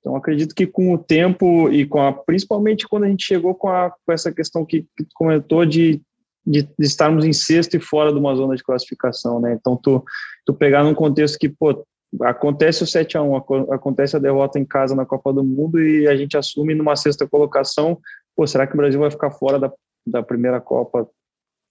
Então, 0.00 0.14
acredito 0.14 0.54
que 0.54 0.66
com 0.66 0.94
o 0.94 0.98
tempo 0.98 1.70
e 1.70 1.86
com 1.86 2.00
a, 2.00 2.12
principalmente 2.12 2.86
quando 2.86 3.04
a 3.04 3.08
gente 3.08 3.24
chegou 3.24 3.54
com, 3.54 3.68
a, 3.68 3.90
com 3.90 4.12
essa 4.12 4.32
questão 4.32 4.64
que, 4.64 4.82
que 4.96 5.04
tu 5.04 5.10
comentou 5.14 5.66
de, 5.66 6.00
de, 6.46 6.62
de, 6.62 6.86
estarmos 6.86 7.24
em 7.24 7.32
sexto 7.32 7.74
e 7.74 7.80
fora 7.80 8.12
de 8.12 8.18
uma 8.18 8.34
zona 8.34 8.54
de 8.54 8.62
classificação, 8.62 9.40
né? 9.40 9.56
Então, 9.58 9.76
tu, 9.76 10.04
tu 10.46 10.54
pegar 10.54 10.84
num 10.84 10.94
contexto 10.94 11.38
que, 11.38 11.48
pô, 11.48 11.84
acontece 12.22 12.82
o 12.82 12.86
7 12.86 13.18
a 13.18 13.22
1 13.22 13.36
acontece 13.72 14.16
a 14.16 14.20
derrota 14.20 14.58
em 14.58 14.64
casa 14.64 14.94
na 14.94 15.04
Copa 15.04 15.32
do 15.32 15.44
Mundo 15.44 15.80
e 15.80 16.06
a 16.06 16.16
gente 16.16 16.36
assume 16.36 16.74
numa 16.74 16.96
sexta 16.96 17.26
colocação, 17.26 17.98
pô, 18.36 18.46
será 18.46 18.66
que 18.66 18.74
o 18.74 18.76
Brasil 18.76 19.00
vai 19.00 19.10
ficar 19.10 19.30
fora 19.30 19.58
da, 19.58 19.72
da 20.06 20.22
primeira 20.22 20.60
Copa 20.60 21.08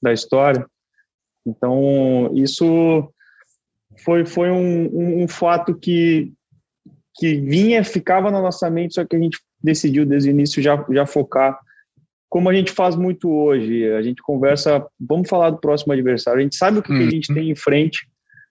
da 0.01 0.13
história? 0.13 0.65
Então, 1.47 2.29
isso 2.33 3.09
foi, 4.03 4.25
foi 4.25 4.51
um, 4.51 5.23
um, 5.23 5.27
fato 5.27 5.73
que, 5.73 6.33
que 7.15 7.35
vinha, 7.35 7.83
ficava 7.83 8.29
na 8.29 8.41
nossa 8.41 8.69
mente, 8.69 8.95
só 8.95 9.05
que 9.05 9.15
a 9.15 9.19
gente 9.19 9.39
decidiu 9.63 10.05
desde 10.05 10.29
o 10.29 10.31
início 10.31 10.61
já, 10.61 10.85
já 10.91 11.05
focar. 11.05 11.57
Como 12.29 12.49
a 12.49 12.53
gente 12.53 12.71
faz 12.71 12.95
muito 12.95 13.29
hoje, 13.29 13.89
a 13.93 14.01
gente 14.01 14.21
conversa, 14.21 14.85
vamos 14.99 15.29
falar 15.29 15.51
do 15.51 15.59
próximo 15.59 15.93
adversário, 15.93 16.39
a 16.39 16.43
gente 16.43 16.57
sabe 16.57 16.79
o 16.79 16.83
que, 16.83 16.91
uhum. 16.91 16.99
que 16.99 17.05
a 17.05 17.09
gente 17.11 17.33
tem 17.33 17.49
em 17.49 17.55
frente, 17.55 18.05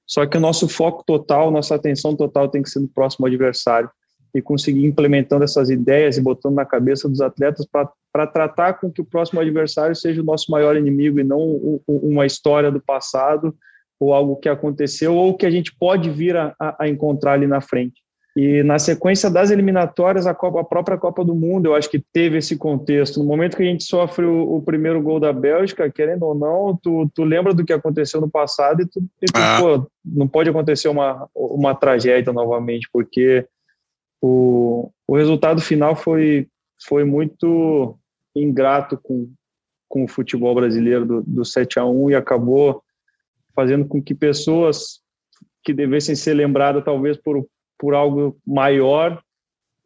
só 0.07 0.25
que 0.25 0.37
o 0.37 0.41
nosso 0.41 0.67
foco 0.69 1.05
total, 1.07 1.51
nossa 1.51 1.75
atenção 1.75 2.17
total 2.17 2.49
tem 2.49 2.63
que 2.63 2.71
ser 2.71 2.81
no 2.81 2.89
próximo 2.89 3.27
adversário 3.27 3.91
e 4.35 4.43
conseguir 4.43 4.85
implementando 4.85 5.45
essas 5.45 5.71
ideias 5.71 6.17
e 6.17 6.21
botando 6.21 6.55
na 6.55 6.65
cabeça 6.65 7.09
dos 7.09 7.21
atletas 7.21 7.67
para 7.67 8.27
tratar 8.27 8.75
com 8.75 8.91
que 8.91 9.01
o 9.01 9.05
próximo 9.05 9.41
adversário 9.41 9.95
seja 9.95 10.21
o 10.21 10.25
nosso 10.25 10.51
maior 10.51 10.77
inimigo 10.77 11.19
e 11.21 11.25
não 11.25 11.81
uma 11.87 12.27
história 12.27 12.71
do 12.71 12.81
passado 12.81 13.55
ou 13.99 14.13
algo 14.13 14.37
que 14.37 14.49
aconteceu 14.49 15.15
ou 15.15 15.37
que 15.37 15.47
a 15.47 15.51
gente 15.51 15.75
pode 15.75 16.11
vir 16.11 16.37
a, 16.37 16.55
a 16.59 16.89
encontrar 16.89 17.33
ali 17.33 17.47
na 17.47 17.61
frente. 17.61 18.07
E 18.37 18.63
na 18.63 18.79
sequência 18.79 19.31
das 19.31 19.51
eliminatórias, 19.51 20.27
a, 20.27 20.35
Copa, 20.35 20.61
a, 20.61 20.65
própria 20.65 20.99
Copa 20.99 21.25
do 21.25 21.35
Mundo, 21.35 21.67
eu 21.67 21.75
acho 21.75 21.89
que 21.89 21.99
teve 22.13 22.37
esse 22.37 22.55
contexto. 22.59 23.19
No 23.19 23.25
momento 23.25 23.57
que 23.57 23.63
a 23.63 23.67
gente 23.67 23.85
sofre 23.85 24.27
o, 24.27 24.57
o 24.57 24.63
primeiro 24.63 25.01
gol 25.01 25.19
da 25.19 25.33
Bélgica, 25.33 25.91
querendo 25.91 26.25
ou 26.25 26.35
não, 26.35 26.79
tu, 26.83 27.11
tu 27.15 27.25
lembra 27.25 27.55
do 27.55 27.65
que 27.65 27.73
aconteceu 27.73 28.21
no 28.21 28.29
passado 28.29 28.83
e 28.83 28.87
tu, 28.87 29.01
e 29.23 29.27
tu 29.27 29.37
ah. 29.37 29.59
pô, 29.59 29.91
não 30.05 30.29
pode 30.29 30.51
acontecer 30.51 30.89
uma, 30.89 31.27
uma 31.35 31.75
tragédia 31.75 32.31
novamente, 32.31 32.87
porque 32.93 33.47
o, 34.21 34.91
o 35.07 35.17
resultado 35.17 35.61
final 35.61 35.95
foi, 35.95 36.49
foi 36.87 37.05
muito 37.05 37.99
ingrato 38.35 38.99
com, 39.03 39.33
com 39.89 40.05
o 40.05 40.09
futebol 40.09 40.55
brasileiro 40.55 41.05
do, 41.05 41.23
do 41.23 41.45
7 41.45 41.79
a 41.79 41.85
1 41.85 42.11
e 42.11 42.15
acabou 42.15 42.83
fazendo 43.55 43.87
com 43.87 44.03
que 44.03 44.15
pessoas 44.15 45.01
que 45.65 45.73
devessem 45.73 46.15
ser 46.15 46.35
lembradas 46.35 46.85
talvez 46.85 47.17
por, 47.17 47.47
por 47.79 47.95
algo 47.95 48.37
maior 48.47 49.23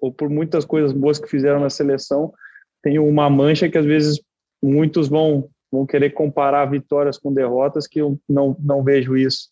ou 0.01 0.13
por 0.13 0.29
muitas 0.29 0.65
coisas 0.65 0.93
boas 0.93 1.19
que 1.19 1.29
fizeram 1.29 1.61
na 1.61 1.71
seleção 1.71 2.33
tenham 2.83 3.07
uma 3.07 3.29
mancha 3.29 3.69
que 3.69 3.79
às 3.79 3.85
vezes 3.85 4.21
muitos 4.63 5.09
vão 5.09 5.49
vão 5.73 5.87
querer 5.87 6.11
comparar 6.11 6.65
vitórias 6.67 7.17
com 7.17 7.33
derrotas 7.33 7.87
que 7.87 8.01
eu 8.01 8.19
não 8.29 8.57
não 8.59 8.83
vejo 8.83 9.17
isso 9.17 9.49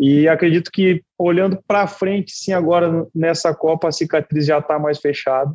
e 0.00 0.28
acredito 0.28 0.70
que, 0.70 1.02
olhando 1.18 1.60
para 1.66 1.86
frente, 1.88 2.30
sim, 2.32 2.52
agora 2.52 3.06
nessa 3.14 3.52
Copa, 3.52 3.88
a 3.88 3.92
cicatriz 3.92 4.46
já 4.46 4.58
está 4.58 4.78
mais 4.78 4.98
fechada. 4.98 5.52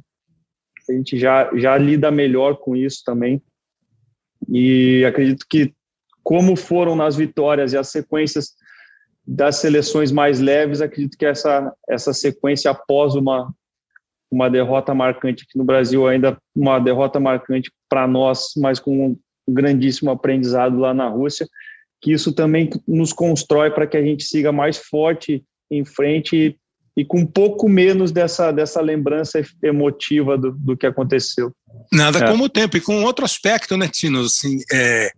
A 0.90 0.92
gente 0.92 1.18
já, 1.18 1.50
já 1.56 1.78
lida 1.78 2.12
melhor 2.12 2.58
com 2.58 2.76
isso 2.76 3.04
também. 3.06 3.42
E 4.50 5.06
acredito 5.06 5.46
que, 5.50 5.74
como 6.22 6.58
foram 6.58 6.94
nas 6.96 7.16
vitórias 7.16 7.72
e 7.72 7.78
as 7.78 7.88
sequências 7.88 8.54
das 9.26 9.58
seleções 9.58 10.12
mais 10.12 10.42
leves, 10.42 10.82
acredito 10.82 11.18
que 11.18 11.26
essa, 11.26 11.74
essa 11.88 12.12
sequência 12.12 12.70
após 12.70 13.16
uma, 13.16 13.50
uma 14.30 14.50
derrota 14.50 14.94
marcante 14.94 15.46
aqui 15.48 15.58
no 15.58 15.64
Brasil, 15.64 16.06
ainda 16.06 16.38
uma 16.54 16.80
derrota 16.80 17.18
marcante 17.18 17.72
para 17.88 18.06
nós, 18.06 18.52
mas 18.58 18.78
com 18.78 19.12
um 19.12 19.18
grandíssimo 19.48 20.12
aprendizado 20.12 20.78
lá 20.78 20.94
na 20.94 21.08
Rússia, 21.08 21.48
que 22.04 22.12
isso 22.12 22.34
também 22.34 22.70
nos 22.86 23.14
constrói 23.14 23.72
para 23.72 23.88
que 23.88 23.96
a 23.96 24.04
gente 24.04 24.26
siga 24.26 24.52
mais 24.52 24.78
forte 24.78 25.42
em 25.72 25.86
frente 25.86 26.58
e 26.96 27.06
com 27.06 27.22
um 27.22 27.26
pouco 27.26 27.70
menos 27.70 28.12
dessa, 28.12 28.52
dessa 28.52 28.82
lembrança 28.82 29.42
emotiva 29.64 30.38
do, 30.38 30.52
do 30.52 30.78
que 30.78 30.86
aconteceu. 30.86 31.52
Nada 31.92 32.20
é. 32.20 32.28
como 32.28 32.44
o 32.44 32.50
tempo. 32.50 32.76
E 32.76 32.82
com 32.82 33.04
outro 33.04 33.24
aspecto, 33.24 33.78
né, 33.78 33.88
Tino? 33.88 34.20
Assim, 34.20 34.58
é, 34.72 35.12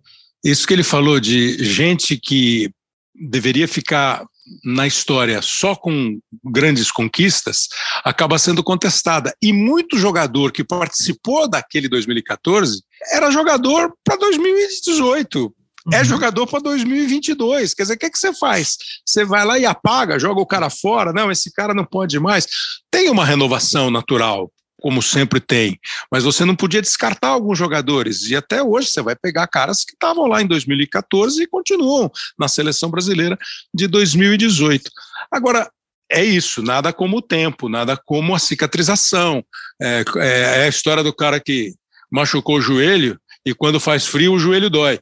isso 0.43 0.67
que 0.67 0.73
ele 0.73 0.83
falou 0.83 1.19
de 1.19 1.61
gente 1.63 2.17
que 2.17 2.69
deveria 3.13 3.67
ficar 3.67 4.23
na 4.63 4.85
história 4.85 5.41
só 5.41 5.75
com 5.75 6.19
grandes 6.43 6.91
conquistas, 6.91 7.67
acaba 8.03 8.37
sendo 8.37 8.63
contestada. 8.63 9.33
E 9.41 9.51
muito 9.51 9.97
jogador 9.97 10.51
que 10.51 10.63
participou 10.63 11.49
daquele 11.49 11.89
2014 11.89 12.83
era 13.11 13.31
jogador 13.31 13.91
para 14.03 14.17
2018, 14.17 15.51
é 15.93 15.99
uhum. 15.99 16.03
jogador 16.03 16.47
para 16.47 16.59
2022. 16.59 17.73
Quer 17.73 17.83
dizer, 17.83 17.93
o 17.93 17.97
que, 17.97 18.05
é 18.05 18.09
que 18.09 18.17
você 18.17 18.33
faz? 18.33 18.77
Você 19.05 19.23
vai 19.23 19.45
lá 19.45 19.59
e 19.59 19.65
apaga, 19.65 20.19
joga 20.19 20.41
o 20.41 20.45
cara 20.45 20.69
fora? 20.69 21.13
Não, 21.13 21.31
esse 21.31 21.51
cara 21.51 21.73
não 21.73 21.85
pode 21.85 22.19
mais. 22.19 22.47
Tem 22.89 23.09
uma 23.09 23.25
renovação 23.25 23.91
natural, 23.91 24.51
como 24.81 25.01
sempre 25.01 25.39
tem, 25.39 25.79
mas 26.11 26.23
você 26.23 26.43
não 26.43 26.55
podia 26.55 26.81
descartar 26.81 27.29
alguns 27.29 27.57
jogadores. 27.57 28.29
E 28.29 28.35
até 28.35 28.63
hoje 28.63 28.89
você 28.89 29.01
vai 29.01 29.15
pegar 29.15 29.47
caras 29.47 29.83
que 29.83 29.93
estavam 29.93 30.25
lá 30.25 30.41
em 30.41 30.47
2014 30.47 31.43
e 31.43 31.47
continuam 31.47 32.11
na 32.37 32.47
seleção 32.47 32.89
brasileira 32.89 33.37
de 33.73 33.87
2018. 33.87 34.89
Agora, 35.31 35.69
é 36.11 36.23
isso, 36.23 36.61
nada 36.61 36.93
como 36.93 37.17
o 37.17 37.21
tempo, 37.21 37.67
nada 37.67 37.99
como 38.05 38.35
a 38.35 38.39
cicatrização. 38.39 39.43
É, 39.81 40.03
é, 40.17 40.39
é 40.61 40.63
a 40.65 40.67
história 40.67 41.03
do 41.03 41.13
cara 41.13 41.39
que 41.39 41.73
machucou 42.11 42.57
o 42.57 42.61
joelho 42.61 43.19
e 43.45 43.53
quando 43.53 43.79
faz 43.79 44.05
frio 44.05 44.33
o 44.33 44.39
joelho 44.39 44.69
dói 44.69 44.99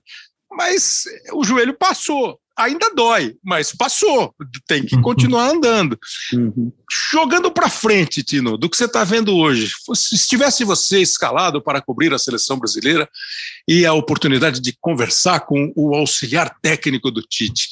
mas 0.55 1.03
o 1.33 1.43
joelho 1.43 1.73
passou. 1.73 2.39
Ainda 2.55 2.93
dói, 2.93 3.35
mas 3.43 3.73
passou. 3.75 4.33
Tem 4.67 4.85
que 4.85 4.99
continuar 5.01 5.49
andando. 5.49 5.97
Uhum. 6.31 6.71
Jogando 7.11 7.51
para 7.51 7.67
frente, 7.67 8.21
Tino, 8.21 8.59
do 8.59 8.69
que 8.69 8.77
você 8.77 8.85
está 8.85 9.03
vendo 9.03 9.35
hoje. 9.35 9.71
Se 9.95 10.13
estivesse 10.13 10.63
você 10.63 11.01
escalado 11.01 11.63
para 11.63 11.81
cobrir 11.81 12.13
a 12.13 12.19
seleção 12.19 12.59
brasileira 12.59 13.09
e 13.67 13.87
a 13.87 13.93
oportunidade 13.93 14.61
de 14.61 14.77
conversar 14.79 15.39
com 15.41 15.73
o 15.75 15.95
auxiliar 15.95 16.55
técnico 16.61 17.09
do 17.09 17.23
Tite, 17.23 17.69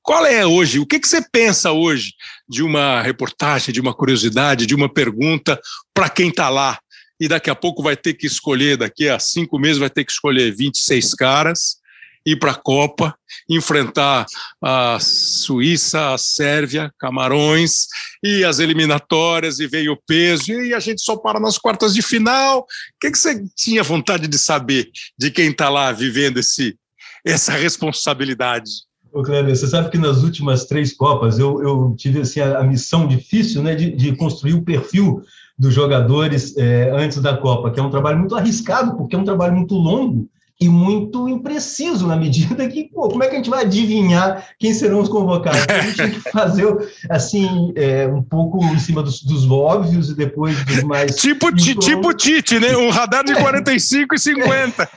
qual 0.00 0.24
é 0.24 0.46
hoje? 0.46 0.78
O 0.78 0.86
que, 0.86 0.98
que 0.98 1.08
você 1.08 1.22
pensa 1.30 1.70
hoje 1.70 2.14
de 2.48 2.62
uma 2.62 3.02
reportagem, 3.02 3.72
de 3.72 3.82
uma 3.82 3.92
curiosidade, 3.92 4.64
de 4.64 4.74
uma 4.74 4.88
pergunta 4.88 5.60
para 5.92 6.08
quem 6.08 6.30
está 6.30 6.48
lá? 6.48 6.78
E 7.20 7.28
daqui 7.28 7.50
a 7.50 7.54
pouco 7.54 7.82
vai 7.82 7.98
ter 7.98 8.14
que 8.14 8.26
escolher, 8.26 8.78
daqui 8.78 9.10
a 9.10 9.18
cinco 9.18 9.58
meses, 9.58 9.76
vai 9.76 9.90
ter 9.90 10.04
que 10.04 10.10
escolher 10.10 10.50
26 10.56 11.14
caras 11.14 11.81
ir 12.24 12.36
para 12.36 12.52
a 12.52 12.56
Copa, 12.56 13.14
enfrentar 13.48 14.26
a 14.62 14.98
Suíça, 15.00 16.14
a 16.14 16.18
Sérvia, 16.18 16.92
Camarões 16.98 17.86
e 18.22 18.44
as 18.44 18.58
eliminatórias 18.58 19.58
e 19.58 19.66
veio 19.66 19.92
o 19.92 20.02
peso 20.06 20.52
e 20.52 20.74
a 20.74 20.80
gente 20.80 21.00
só 21.00 21.16
para 21.16 21.40
nas 21.40 21.58
quartas 21.58 21.94
de 21.94 22.02
final. 22.02 22.60
O 22.60 22.64
que, 23.00 23.10
que 23.10 23.18
você 23.18 23.44
tinha 23.56 23.82
vontade 23.82 24.28
de 24.28 24.38
saber 24.38 24.90
de 25.18 25.30
quem 25.30 25.50
está 25.50 25.68
lá 25.68 25.90
vivendo 25.92 26.38
esse, 26.38 26.76
essa 27.24 27.52
responsabilidade? 27.52 28.70
Ô, 29.12 29.22
Cleber, 29.22 29.54
você 29.54 29.66
sabe 29.66 29.90
que 29.90 29.98
nas 29.98 30.22
últimas 30.22 30.64
três 30.64 30.94
Copas 30.94 31.38
eu, 31.38 31.62
eu 31.62 31.94
tive 31.98 32.20
assim, 32.20 32.40
a, 32.40 32.60
a 32.60 32.64
missão 32.64 33.06
difícil 33.06 33.62
né, 33.62 33.74
de, 33.74 33.90
de 33.90 34.16
construir 34.16 34.54
o 34.54 34.62
perfil 34.62 35.22
dos 35.58 35.74
jogadores 35.74 36.56
é, 36.56 36.90
antes 36.92 37.20
da 37.20 37.36
Copa, 37.36 37.70
que 37.70 37.78
é 37.78 37.82
um 37.82 37.90
trabalho 37.90 38.18
muito 38.18 38.34
arriscado, 38.34 38.96
porque 38.96 39.14
é 39.14 39.18
um 39.18 39.24
trabalho 39.24 39.54
muito 39.54 39.74
longo 39.74 40.30
e 40.62 40.68
muito 40.68 41.28
impreciso 41.28 42.06
na 42.06 42.14
medida 42.14 42.68
que, 42.68 42.84
pô, 42.84 43.08
como 43.08 43.24
é 43.24 43.26
que 43.26 43.34
a 43.34 43.38
gente 43.38 43.50
vai 43.50 43.64
adivinhar 43.64 44.46
quem 44.60 44.72
serão 44.72 45.00
os 45.00 45.08
convocados? 45.08 45.66
A 45.68 45.80
gente 45.80 45.96
tem 45.96 46.10
que 46.12 46.30
fazer, 46.30 46.88
assim, 47.10 47.72
é, 47.74 48.06
um 48.06 48.22
pouco 48.22 48.64
em 48.64 48.78
cima 48.78 49.02
dos, 49.02 49.24
dos, 49.24 49.50
óbvios 49.50 50.10
e 50.10 50.14
depois 50.14 50.64
dos 50.64 50.84
mais... 50.84 51.16
Tipo, 51.22 51.52
tipo 51.52 52.14
Tite, 52.14 52.60
né? 52.60 52.76
Um 52.76 52.90
radar 52.90 53.24
de 53.24 53.34
45 53.34 54.14
e 54.14 54.18
50. 54.20 54.88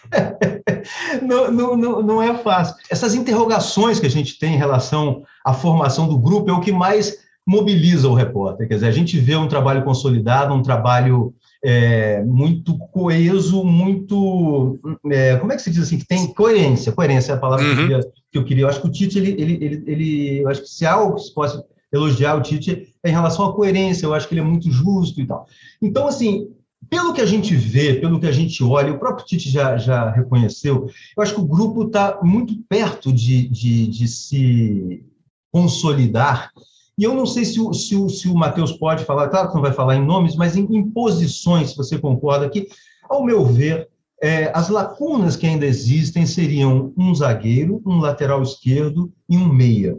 não, 1.24 1.52
não, 1.52 1.76
não, 1.76 2.02
não 2.04 2.22
é 2.22 2.36
fácil. 2.38 2.76
Essas 2.88 3.16
interrogações 3.16 4.00
que 4.00 4.06
a 4.06 4.12
gente 4.12 4.38
tem 4.38 4.54
em 4.54 4.60
relação 4.60 5.24
à 5.44 5.52
formação 5.52 6.08
do 6.08 6.20
grupo 6.20 6.52
é 6.52 6.54
o 6.54 6.62
que 6.62 6.72
mais 6.72 7.18
mobiliza 7.46 8.08
o 8.08 8.14
repórter. 8.14 8.68
Quer 8.68 8.76
dizer, 8.76 8.88
a 8.88 8.92
gente 8.92 9.18
vê 9.18 9.36
um 9.36 9.48
trabalho 9.48 9.84
consolidado, 9.84 10.54
um 10.54 10.62
trabalho 10.62 11.34
é, 11.68 12.24
muito 12.24 12.78
coeso, 12.78 13.64
muito. 13.64 14.80
É, 15.10 15.36
como 15.38 15.52
é 15.52 15.56
que 15.56 15.64
se 15.64 15.72
diz 15.72 15.82
assim? 15.82 15.98
Que 15.98 16.06
tem 16.06 16.32
coerência. 16.32 16.92
Coerência 16.92 17.32
é 17.32 17.36
a 17.36 17.40
palavra 17.40 17.66
uhum. 17.66 17.76
que, 17.76 17.82
eu 17.82 17.88
queria, 17.88 18.12
que, 18.32 18.38
eu 18.38 18.44
queria, 18.46 18.64
eu 18.66 18.70
acho 18.70 18.82
que 18.82 18.88
o 18.88 18.92
Tite, 18.92 19.18
ele, 19.18 19.32
ele, 19.32 19.54
ele, 19.66 19.84
ele, 19.88 20.40
eu 20.44 20.50
acho 20.50 20.62
que 20.62 20.70
se 20.70 20.86
há 20.86 20.94
algo 20.94 21.16
que 21.16 21.24
se 21.24 21.34
possa 21.34 21.66
elogiar 21.92 22.36
o 22.36 22.42
Tite 22.42 22.94
é 23.04 23.10
em 23.10 23.12
relação 23.12 23.46
à 23.46 23.54
coerência, 23.54 24.06
eu 24.06 24.14
acho 24.14 24.28
que 24.28 24.36
ele 24.36 24.42
é 24.42 24.44
muito 24.44 24.70
justo 24.70 25.20
e 25.20 25.26
tal. 25.26 25.48
Então, 25.82 26.08
assim, 26.08 26.50
pelo 26.88 27.14
que 27.14 27.22
a 27.22 27.26
gente 27.26 27.56
vê, 27.56 27.96
pelo 27.96 28.20
que 28.20 28.28
a 28.28 28.32
gente 28.32 28.64
olha, 28.64 28.94
o 28.94 29.00
próprio 29.00 29.26
Tite 29.26 29.50
já, 29.50 29.76
já 29.76 30.12
reconheceu, 30.12 30.88
eu 31.18 31.24
acho 31.24 31.34
que 31.34 31.42
o 31.42 31.48
grupo 31.48 31.88
está 31.88 32.20
muito 32.22 32.56
perto 32.70 33.12
de, 33.12 33.48
de, 33.50 33.88
de 33.88 34.08
se 34.08 35.04
consolidar 35.52 36.52
e 36.98 37.04
eu 37.04 37.14
não 37.14 37.26
sei 37.26 37.44
se 37.44 37.60
o, 37.60 37.74
se 37.74 37.96
o, 37.96 38.10
se 38.10 38.30
o 38.30 38.36
Matheus 38.36 38.72
pode 38.72 39.04
falar, 39.04 39.28
claro 39.28 39.50
que 39.50 39.56
não 39.56 39.62
vai 39.62 39.74
falar 39.74 39.96
em 39.96 40.06
nomes, 40.06 40.36
mas 40.36 40.56
em, 40.56 40.64
em 40.64 40.90
posições, 40.90 41.72
se 41.72 41.78
você 41.78 41.98
concorda, 41.98 42.50
que, 42.50 42.68
ao 43.10 43.24
meu 43.24 43.46
ver, 43.46 43.90
é, 44.22 44.50
as 44.56 44.70
lacunas 44.70 45.36
que 45.36 45.46
ainda 45.46 45.66
existem 45.66 46.26
seriam 46.26 46.94
um 46.98 47.14
zagueiro, 47.14 47.82
um 47.86 48.00
lateral 48.00 48.42
esquerdo 48.42 49.12
e 49.30 49.38
um 49.38 49.48
meia. 49.48 49.98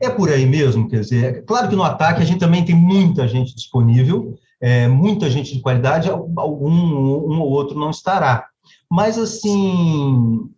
É 0.00 0.08
por 0.08 0.30
aí 0.30 0.46
mesmo, 0.46 0.88
quer 0.88 1.00
dizer, 1.00 1.44
claro 1.44 1.68
que 1.68 1.76
no 1.76 1.82
ataque 1.82 2.22
a 2.22 2.24
gente 2.24 2.38
também 2.38 2.64
tem 2.64 2.76
muita 2.76 3.26
gente 3.26 3.54
disponível, 3.54 4.38
é, 4.60 4.86
muita 4.86 5.28
gente 5.28 5.54
de 5.54 5.60
qualidade, 5.60 6.08
algum 6.08 6.70
um 6.70 7.40
ou 7.40 7.50
outro 7.50 7.78
não 7.78 7.90
estará. 7.90 8.46
Mas, 8.88 9.18
assim, 9.18 10.48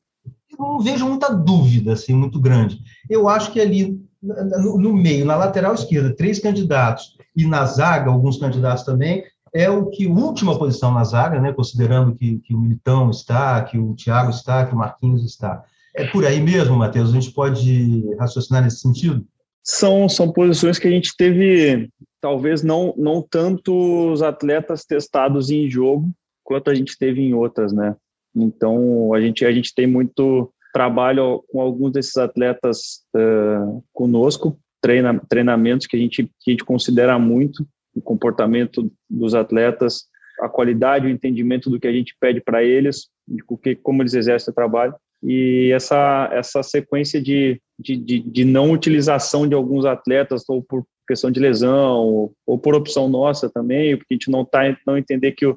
eu 0.50 0.58
não 0.58 0.80
vejo 0.80 1.08
muita 1.08 1.32
dúvida, 1.32 1.94
assim, 1.94 2.12
muito 2.12 2.38
grande. 2.38 2.78
Eu 3.08 3.28
acho 3.28 3.52
que 3.52 3.60
ali 3.60 3.98
no, 4.22 4.94
meio, 4.94 5.24
na 5.24 5.36
lateral 5.36 5.74
esquerda, 5.74 6.14
três 6.14 6.38
candidatos, 6.38 7.16
e 7.34 7.46
na 7.46 7.64
zaga, 7.64 8.10
alguns 8.10 8.38
candidatos 8.38 8.84
também, 8.84 9.24
é 9.52 9.68
o 9.68 9.86
que 9.86 10.06
última 10.06 10.58
posição 10.58 10.92
na 10.92 11.04
zaga, 11.04 11.40
né, 11.40 11.52
considerando 11.52 12.14
que, 12.14 12.38
que 12.38 12.54
o 12.54 12.58
Militão 12.58 13.10
está, 13.10 13.62
que 13.62 13.78
o 13.78 13.94
Thiago 13.94 14.30
está, 14.30 14.64
que 14.64 14.74
o 14.74 14.78
Marquinhos 14.78 15.24
está. 15.24 15.64
É 15.94 16.06
por 16.06 16.24
aí 16.24 16.40
mesmo, 16.40 16.76
Matheus? 16.76 17.10
A 17.10 17.12
gente 17.12 17.32
pode 17.32 18.02
raciocinar 18.18 18.62
nesse 18.62 18.78
sentido? 18.78 19.26
São, 19.62 20.08
são 20.08 20.32
posições 20.32 20.78
que 20.78 20.88
a 20.88 20.90
gente 20.90 21.14
teve, 21.16 21.90
talvez 22.20 22.62
não, 22.62 22.94
não 22.96 23.20
tanto 23.20 24.10
os 24.10 24.22
atletas 24.22 24.84
testados 24.84 25.50
em 25.50 25.68
jogo, 25.68 26.10
quanto 26.42 26.70
a 26.70 26.74
gente 26.74 26.96
teve 26.98 27.20
em 27.20 27.34
outras, 27.34 27.72
né? 27.72 27.94
Então, 28.34 29.12
a 29.12 29.20
gente, 29.20 29.44
a 29.44 29.52
gente 29.52 29.74
tem 29.74 29.86
muito 29.86 30.50
trabalho 30.72 31.44
com 31.50 31.60
alguns 31.60 31.92
desses 31.92 32.16
atletas 32.16 33.02
uh, 33.14 33.82
conosco, 33.92 34.58
treina, 34.80 35.20
treinamentos 35.28 35.86
que 35.86 35.96
a, 35.96 36.00
gente, 36.00 36.24
que 36.40 36.50
a 36.50 36.52
gente 36.52 36.64
considera 36.64 37.18
muito, 37.18 37.66
o 37.94 38.00
comportamento 38.00 38.90
dos 39.08 39.34
atletas, 39.34 40.04
a 40.40 40.48
qualidade, 40.48 41.06
o 41.06 41.10
entendimento 41.10 41.68
do 41.68 41.78
que 41.78 41.86
a 41.86 41.92
gente 41.92 42.16
pede 42.18 42.40
para 42.40 42.64
eles, 42.64 43.08
de 43.28 43.42
que, 43.62 43.76
como 43.76 44.02
eles 44.02 44.14
exercem 44.14 44.50
o 44.50 44.54
trabalho, 44.54 44.94
e 45.22 45.70
essa, 45.72 46.28
essa 46.32 46.62
sequência 46.62 47.22
de, 47.22 47.60
de, 47.78 47.96
de, 47.96 48.18
de 48.18 48.44
não 48.44 48.72
utilização 48.72 49.46
de 49.46 49.54
alguns 49.54 49.84
atletas, 49.84 50.42
ou 50.48 50.62
por 50.62 50.84
questão 51.06 51.30
de 51.30 51.38
lesão, 51.38 51.98
ou, 51.98 52.32
ou 52.46 52.58
por 52.58 52.74
opção 52.74 53.08
nossa 53.08 53.48
também, 53.48 53.96
porque 53.96 54.14
a 54.14 54.16
gente 54.16 54.30
não 54.30 54.42
está 54.42 54.62
não 54.86 54.98
entender 54.98 55.32
que, 55.32 55.46
o, 55.46 55.56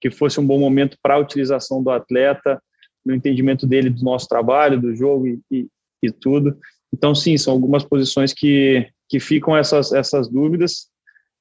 que 0.00 0.10
fosse 0.10 0.40
um 0.40 0.46
bom 0.46 0.58
momento 0.58 0.96
para 1.02 1.14
a 1.14 1.18
utilização 1.18 1.82
do 1.82 1.90
atleta, 1.90 2.62
no 3.04 3.14
entendimento 3.14 3.66
dele 3.66 3.90
do 3.90 4.04
nosso 4.04 4.28
trabalho, 4.28 4.80
do 4.80 4.94
jogo 4.94 5.26
e, 5.26 5.40
e, 5.50 5.68
e, 6.02 6.10
tudo. 6.10 6.56
Então, 6.92 7.14
sim, 7.14 7.36
são 7.36 7.52
algumas 7.52 7.84
posições 7.84 8.32
que, 8.32 8.88
que 9.08 9.18
ficam 9.18 9.56
essas, 9.56 9.92
essas 9.92 10.28
dúvidas 10.28 10.88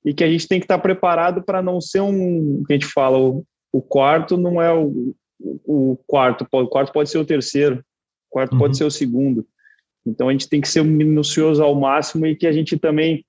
e 0.03 0.13
que 0.13 0.23
a 0.23 0.29
gente 0.29 0.47
tem 0.47 0.59
que 0.59 0.65
estar 0.65 0.79
preparado 0.79 1.43
para 1.43 1.61
não 1.61 1.79
ser 1.79 2.01
um, 2.01 2.63
que 2.65 2.73
a 2.73 2.75
gente 2.75 2.87
fala, 2.87 3.17
o, 3.17 3.45
o 3.71 3.81
quarto 3.81 4.37
não 4.37 4.61
é 4.61 4.73
o, 4.73 5.13
o 5.39 5.97
quarto, 6.07 6.47
o 6.51 6.67
quarto 6.67 6.91
pode 6.91 7.09
ser 7.09 7.17
o 7.17 7.25
terceiro, 7.25 7.77
o 7.77 8.31
quarto 8.31 8.53
uhum. 8.53 8.59
pode 8.59 8.77
ser 8.77 8.83
o 8.83 8.91
segundo. 8.91 9.45
Então, 10.05 10.29
a 10.29 10.31
gente 10.31 10.49
tem 10.49 10.59
que 10.59 10.69
ser 10.69 10.83
minucioso 10.83 11.61
ao 11.61 11.75
máximo 11.75 12.25
e 12.25 12.35
que 12.35 12.47
a 12.47 12.51
gente 12.51 12.77
também 12.77 13.23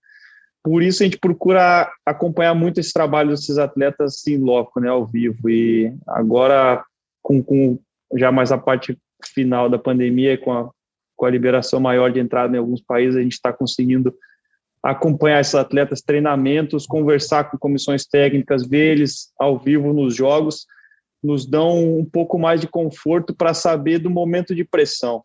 por 0.63 0.83
isso 0.83 1.03
a 1.03 1.07
gente 1.07 1.19
procura 1.19 1.91
acompanhar 2.07 2.55
muito 2.55 2.79
esse 2.79 2.93
trabalho 2.93 3.31
desses 3.31 3.59
atletas 3.59 4.25
em 4.29 4.39
loco, 4.39 4.79
né, 4.79 4.89
ao 4.89 5.05
vivo. 5.05 5.51
E 5.51 5.93
agora, 6.07 6.85
com, 7.21 7.43
com 7.43 7.79
já 8.17 8.31
mais 8.33 8.53
a 8.53 8.59
parte 8.59 8.99
final 9.25 9.69
da 9.69 9.79
pandemia, 9.79 10.37
com 10.39 10.53
a, 10.53 10.71
com 11.17 11.27
a 11.27 11.31
liberação 11.31 11.81
maior 11.81 12.11
de 12.11 12.21
entrada 12.21 12.57
em 12.57 12.59
alguns 12.59 12.81
países, 12.81 13.17
a 13.17 13.23
gente 13.23 13.33
está 13.33 13.53
conseguindo 13.53 14.15
acompanhar 14.83 15.41
esses 15.41 15.55
atletas, 15.55 16.03
treinamentos, 16.03 16.87
conversar 16.87 17.51
com 17.51 17.57
comissões 17.57 18.05
técnicas, 18.05 18.67
ver 18.67 18.97
eles 18.97 19.33
ao 19.39 19.57
vivo 19.59 19.93
nos 19.93 20.15
jogos, 20.15 20.67
nos 21.23 21.47
dão 21.47 21.99
um 21.99 22.05
pouco 22.05 22.37
mais 22.39 22.61
de 22.61 22.67
conforto 22.67 23.33
para 23.33 23.55
saber 23.55 24.01
do 24.01 24.11
momento 24.11 24.55
de 24.55 24.65
pressão. 24.65 25.23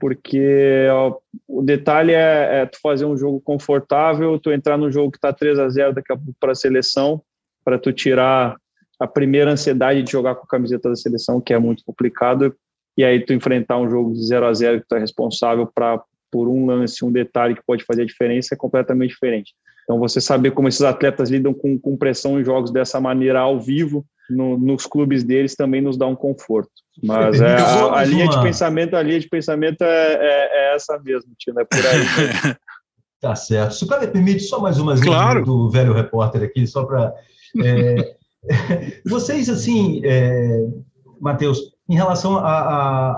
Porque 0.00 0.86
ó, 0.90 1.18
o 1.46 1.62
detalhe 1.62 2.12
é, 2.12 2.62
é, 2.62 2.66
tu 2.66 2.78
fazer 2.80 3.04
um 3.04 3.16
jogo 3.16 3.40
confortável, 3.40 4.38
tu 4.38 4.50
entrar 4.50 4.78
no 4.78 4.90
jogo 4.90 5.10
que 5.10 5.18
está 5.18 5.32
3 5.32 5.58
a 5.58 5.68
0 5.68 5.94
daqui 5.94 6.12
a 6.12 6.16
pouco 6.16 6.34
para 6.40 6.52
a 6.52 6.54
seleção, 6.54 7.22
para 7.62 7.78
tu 7.78 7.92
tirar 7.92 8.56
a 8.98 9.06
primeira 9.06 9.50
ansiedade 9.50 10.02
de 10.02 10.10
jogar 10.10 10.34
com 10.34 10.44
a 10.44 10.48
camiseta 10.48 10.88
da 10.88 10.96
seleção, 10.96 11.40
que 11.40 11.52
é 11.52 11.58
muito 11.58 11.84
complicado, 11.84 12.54
e 12.96 13.04
aí 13.04 13.24
tu 13.24 13.32
enfrentar 13.32 13.78
um 13.78 13.90
jogo 13.90 14.12
de 14.12 14.26
0 14.26 14.46
a 14.46 14.52
0 14.52 14.80
que 14.80 14.88
tu 14.88 14.96
é 14.96 14.98
responsável 14.98 15.66
para 15.66 16.02
por 16.30 16.48
um 16.48 16.66
lance, 16.66 17.04
um 17.04 17.12
detalhe 17.12 17.54
que 17.54 17.62
pode 17.64 17.84
fazer 17.84 18.02
a 18.02 18.06
diferença 18.06 18.54
é 18.54 18.58
completamente 18.58 19.10
diferente. 19.10 19.54
Então 19.84 19.98
você 19.98 20.20
saber 20.20 20.50
como 20.50 20.68
esses 20.68 20.82
atletas 20.82 21.30
lidam 21.30 21.54
com, 21.54 21.78
com 21.78 21.96
pressão 21.96 22.40
em 22.40 22.44
jogos 22.44 22.72
dessa 22.72 23.00
maneira 23.00 23.40
ao 23.40 23.60
vivo 23.60 24.04
no, 24.28 24.58
nos 24.58 24.86
clubes 24.86 25.22
deles 25.22 25.54
também 25.54 25.80
nos 25.80 25.96
dá 25.96 26.06
um 26.06 26.16
conforto. 26.16 26.72
Mas 27.02 27.40
é, 27.40 27.56
a, 27.56 28.00
a, 28.00 28.04
linha 28.04 28.28
de 28.28 28.42
pensamento, 28.42 28.96
a 28.96 29.02
linha 29.02 29.20
de 29.20 29.28
pensamento 29.28 29.82
é, 29.82 30.14
é, 30.14 30.72
é 30.72 30.74
essa 30.74 30.98
mesmo, 30.98 31.32
Tino, 31.38 31.60
é 31.60 31.64
por 31.64 31.78
aí. 31.78 32.56
tá 33.20 33.36
certo. 33.36 33.74
Se 33.74 33.84
o 33.84 33.86
cara 33.86 34.06
permite, 34.08 34.40
só 34.40 34.60
mais 34.60 34.78
uma 34.78 35.00
claro. 35.00 35.44
do 35.44 35.70
velho 35.70 35.92
repórter 35.92 36.42
aqui, 36.42 36.66
só 36.66 36.84
para. 36.84 37.14
É, 37.62 38.15
vocês, 39.04 39.48
assim, 39.48 40.00
é, 40.04 40.66
Matheus, 41.20 41.74
em 41.88 41.94
relação 41.94 42.36
a, 42.36 42.42
a, 42.42 43.10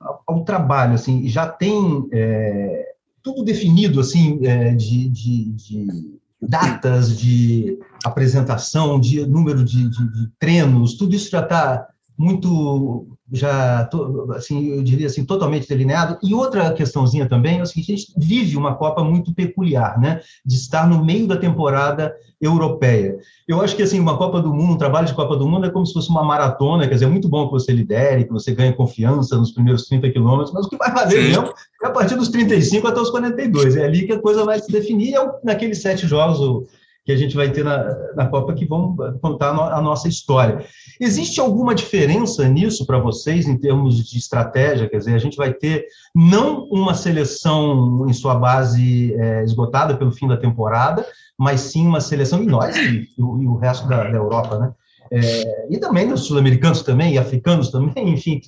a, 0.00 0.18
ao 0.26 0.44
trabalho, 0.44 0.94
assim, 0.94 1.26
já 1.28 1.46
tem 1.46 2.08
é, 2.12 2.94
tudo 3.22 3.44
definido, 3.44 4.00
assim, 4.00 4.44
é, 4.46 4.72
de, 4.74 5.08
de, 5.08 5.44
de, 5.52 6.16
datas 6.40 7.18
de 7.18 7.78
apresentação, 8.04 9.00
de 9.00 9.26
número 9.26 9.64
de, 9.64 9.88
de 9.88 10.28
treinos, 10.38 10.94
tudo 10.94 11.14
isso 11.14 11.30
já 11.30 11.40
está 11.40 11.88
muito 12.16 13.15
já 13.32 13.88
assim 14.36 14.68
eu 14.68 14.82
diria 14.82 15.06
assim 15.06 15.24
totalmente 15.24 15.68
delineado. 15.68 16.18
E 16.22 16.32
outra 16.34 16.72
questãozinha 16.72 17.28
também 17.28 17.58
é 17.58 17.62
o 17.62 17.66
seguinte 17.66 17.92
a 17.92 17.96
gente 17.96 18.12
vive 18.16 18.56
uma 18.56 18.74
Copa 18.74 19.02
muito 19.02 19.34
peculiar 19.34 19.98
né 19.98 20.20
de 20.44 20.54
estar 20.54 20.88
no 20.88 21.04
meio 21.04 21.26
da 21.26 21.36
temporada 21.36 22.14
europeia. 22.40 23.18
Eu 23.48 23.60
acho 23.60 23.74
que 23.74 23.82
assim 23.82 23.98
uma 23.98 24.16
Copa 24.16 24.40
do 24.40 24.52
Mundo 24.54 24.74
um 24.74 24.78
trabalho 24.78 25.06
de 25.06 25.14
Copa 25.14 25.36
do 25.36 25.48
Mundo 25.48 25.66
é 25.66 25.70
como 25.70 25.86
se 25.86 25.92
fosse 25.92 26.08
uma 26.08 26.22
maratona 26.22 26.86
quer 26.86 26.94
dizer 26.94 27.06
é 27.06 27.08
muito 27.08 27.28
bom 27.28 27.46
que 27.46 27.52
você 27.52 27.72
lidere 27.72 28.24
que 28.24 28.32
você 28.32 28.54
ganhe 28.54 28.72
confiança 28.72 29.36
nos 29.36 29.52
primeiros 29.52 29.86
30 29.86 30.10
quilômetros 30.10 30.52
mas 30.52 30.66
o 30.66 30.68
que 30.68 30.76
vai 30.76 30.90
Sim. 31.08 31.16
mesmo 31.16 31.52
é 31.82 31.86
a 31.86 31.90
partir 31.90 32.14
dos 32.14 32.28
35 32.28 32.86
até 32.86 33.00
os 33.00 33.10
42 33.10 33.76
é 33.76 33.84
ali 33.84 34.06
que 34.06 34.12
a 34.12 34.20
coisa 34.20 34.44
vai 34.44 34.60
se 34.60 34.70
definir 34.70 35.14
é 35.14 35.30
naqueles 35.42 35.82
sete 35.82 36.06
jogos 36.06 36.40
o 36.40 36.66
que 37.06 37.12
a 37.12 37.16
gente 37.16 37.36
vai 37.36 37.52
ter 37.52 37.64
na, 37.64 37.96
na 38.16 38.26
Copa 38.26 38.52
que 38.52 38.66
vão 38.66 38.96
contar 39.22 39.50
a 39.50 39.80
nossa 39.80 40.08
história. 40.08 40.66
Existe 41.00 41.40
alguma 41.40 41.72
diferença 41.72 42.48
nisso 42.48 42.84
para 42.84 42.98
vocês 42.98 43.46
em 43.46 43.56
termos 43.56 44.04
de 44.04 44.18
estratégia? 44.18 44.88
Quer 44.88 44.98
dizer, 44.98 45.14
a 45.14 45.18
gente 45.18 45.36
vai 45.36 45.54
ter 45.54 45.86
não 46.12 46.64
uma 46.64 46.94
seleção 46.94 48.04
em 48.08 48.12
sua 48.12 48.34
base 48.34 49.14
é, 49.14 49.44
esgotada 49.44 49.96
pelo 49.96 50.10
fim 50.10 50.26
da 50.26 50.36
temporada, 50.36 51.06
mas 51.38 51.60
sim 51.60 51.86
uma 51.86 52.00
seleção, 52.00 52.42
e 52.42 52.46
nós, 52.46 52.76
e, 52.76 53.08
e 53.16 53.22
o 53.22 53.56
resto 53.56 53.86
da, 53.86 54.02
da 54.02 54.16
Europa, 54.16 54.58
né? 54.58 54.72
É, 55.12 55.68
e 55.70 55.78
também 55.78 56.12
os 56.12 56.22
sul-americanos 56.22 56.82
também, 56.82 57.14
e 57.14 57.18
africanos 57.18 57.70
também, 57.70 57.92
enfim, 58.14 58.40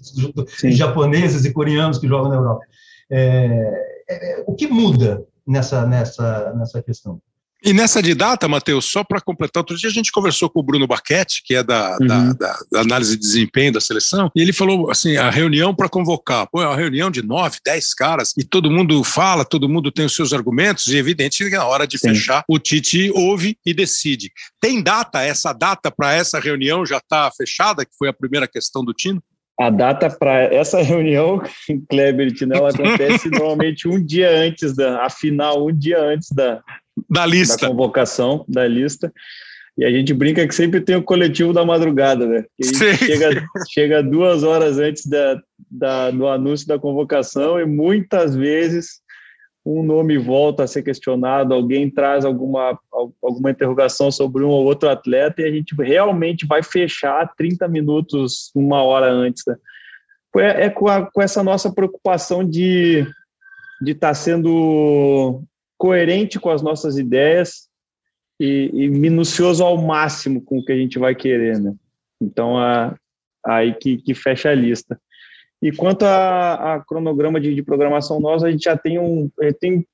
japoneses 0.64 1.44
e 1.44 1.52
coreanos 1.52 1.98
que 1.98 2.08
jogam 2.08 2.28
na 2.28 2.34
Europa. 2.34 2.64
É, 3.08 4.02
é, 4.10 4.44
o 4.48 4.54
que 4.56 4.66
muda 4.66 5.24
nessa, 5.46 5.86
nessa, 5.86 6.52
nessa 6.54 6.82
questão? 6.82 7.20
E 7.64 7.72
nessa 7.72 8.00
de 8.00 8.14
data, 8.14 8.46
Matheus, 8.46 8.84
só 8.84 9.02
para 9.02 9.20
completar, 9.20 9.62
outro 9.62 9.76
dia 9.76 9.90
a 9.90 9.92
gente 9.92 10.12
conversou 10.12 10.48
com 10.48 10.60
o 10.60 10.62
Bruno 10.62 10.86
Baquete, 10.86 11.42
que 11.44 11.56
é 11.56 11.62
da, 11.62 11.98
uhum. 12.00 12.06
da, 12.06 12.32
da, 12.32 12.58
da, 12.70 12.80
análise 12.80 13.16
de 13.16 13.20
desempenho 13.20 13.72
da 13.72 13.80
seleção, 13.80 14.30
e 14.34 14.40
ele 14.40 14.52
falou 14.52 14.90
assim: 14.90 15.16
a 15.16 15.28
reunião 15.28 15.74
para 15.74 15.88
convocar, 15.88 16.46
pô, 16.48 16.62
é 16.62 16.66
uma 16.66 16.76
reunião 16.76 17.10
de 17.10 17.20
nove, 17.20 17.58
dez 17.64 17.92
caras, 17.92 18.32
e 18.38 18.44
todo 18.44 18.70
mundo 18.70 19.02
fala, 19.02 19.44
todo 19.44 19.68
mundo 19.68 19.90
tem 19.90 20.06
os 20.06 20.14
seus 20.14 20.32
argumentos, 20.32 20.86
e 20.86 20.96
é 20.96 20.98
evidente 21.00 21.44
que 21.44 21.56
na 21.56 21.66
hora 21.66 21.86
de 21.86 21.98
Sim. 21.98 22.10
fechar, 22.10 22.44
o 22.48 22.60
Tite 22.60 23.10
ouve 23.12 23.58
e 23.66 23.74
decide. 23.74 24.30
Tem 24.60 24.80
data? 24.80 25.22
Essa 25.22 25.52
data 25.52 25.90
para 25.90 26.14
essa 26.14 26.38
reunião 26.38 26.86
já 26.86 26.98
está 26.98 27.28
fechada, 27.36 27.84
que 27.84 27.92
foi 27.98 28.08
a 28.08 28.12
primeira 28.12 28.46
questão 28.46 28.84
do 28.84 28.94
Tino? 28.94 29.20
A 29.58 29.70
data 29.70 30.08
para 30.08 30.44
essa 30.54 30.80
reunião, 30.80 31.42
Kleber 31.90 32.28
e 32.28 32.32
Tinel, 32.32 32.64
acontece 32.68 33.28
normalmente 33.28 33.88
um 33.88 34.04
dia 34.04 34.30
antes 34.30 34.76
da, 34.76 35.04
a 35.04 35.10
final, 35.10 35.66
um 35.66 35.76
dia 35.76 36.00
antes 36.00 36.28
da, 36.30 36.62
da 37.08 37.26
lista. 37.26 37.56
Da 37.56 37.68
convocação, 37.68 38.44
da 38.48 38.66
lista. 38.66 39.12
E 39.76 39.84
a 39.84 39.90
gente 39.90 40.12
brinca 40.12 40.46
que 40.46 40.54
sempre 40.54 40.80
tem 40.80 40.96
o 40.96 41.02
coletivo 41.02 41.52
da 41.52 41.64
madrugada, 41.64 42.26
né? 42.26 42.44
chega, 42.98 43.46
chega 43.70 44.02
duas 44.02 44.42
horas 44.42 44.78
antes 44.78 45.06
da, 45.06 45.40
da, 45.70 46.10
do 46.10 46.26
anúncio 46.26 46.66
da 46.66 46.78
convocação 46.78 47.60
e 47.60 47.64
muitas 47.64 48.34
vezes 48.34 49.00
um 49.64 49.82
nome 49.82 50.18
volta 50.18 50.64
a 50.64 50.66
ser 50.66 50.82
questionado, 50.82 51.54
alguém 51.54 51.90
traz 51.90 52.24
alguma, 52.24 52.76
alguma 53.22 53.50
interrogação 53.50 54.10
sobre 54.10 54.42
um 54.42 54.48
ou 54.48 54.64
outro 54.64 54.88
atleta 54.88 55.42
e 55.42 55.44
a 55.44 55.52
gente 55.52 55.74
realmente 55.76 56.46
vai 56.46 56.62
fechar 56.62 57.30
30 57.36 57.68
minutos, 57.68 58.50
uma 58.54 58.82
hora 58.82 59.12
antes. 59.12 59.44
Né? 59.46 59.56
É, 60.38 60.64
é 60.64 60.70
com, 60.70 60.88
a, 60.88 61.08
com 61.08 61.22
essa 61.22 61.42
nossa 61.42 61.72
preocupação 61.72 62.42
de 62.42 63.06
de 63.80 63.92
estar 63.92 64.08
tá 64.08 64.14
sendo 64.14 65.42
coerente 65.78 66.40
com 66.40 66.50
as 66.50 66.60
nossas 66.60 66.98
ideias 66.98 67.68
e, 68.40 68.70
e, 68.74 68.88
minucioso 68.88 69.64
ao 69.64 69.78
máximo 69.78 70.42
com 70.42 70.58
o 70.58 70.64
que 70.64 70.72
a 70.72 70.76
gente 70.76 70.98
vai 70.98 71.14
querer, 71.14 71.58
né? 71.58 71.74
Então, 72.20 72.58
a, 72.58 72.96
aí 73.46 73.72
que, 73.74 73.96
que 73.98 74.14
fecha 74.14 74.50
a 74.50 74.54
lista. 74.54 75.00
E 75.62 75.72
quanto 75.72 76.04
a, 76.04 76.74
a 76.74 76.84
cronograma 76.84 77.40
de, 77.40 77.54
de, 77.54 77.62
programação 77.62 78.20
nossa, 78.20 78.46
a 78.46 78.50
gente 78.50 78.64
já 78.64 78.76
tem 78.76 78.98
um 78.98 79.30
tem 79.60 79.86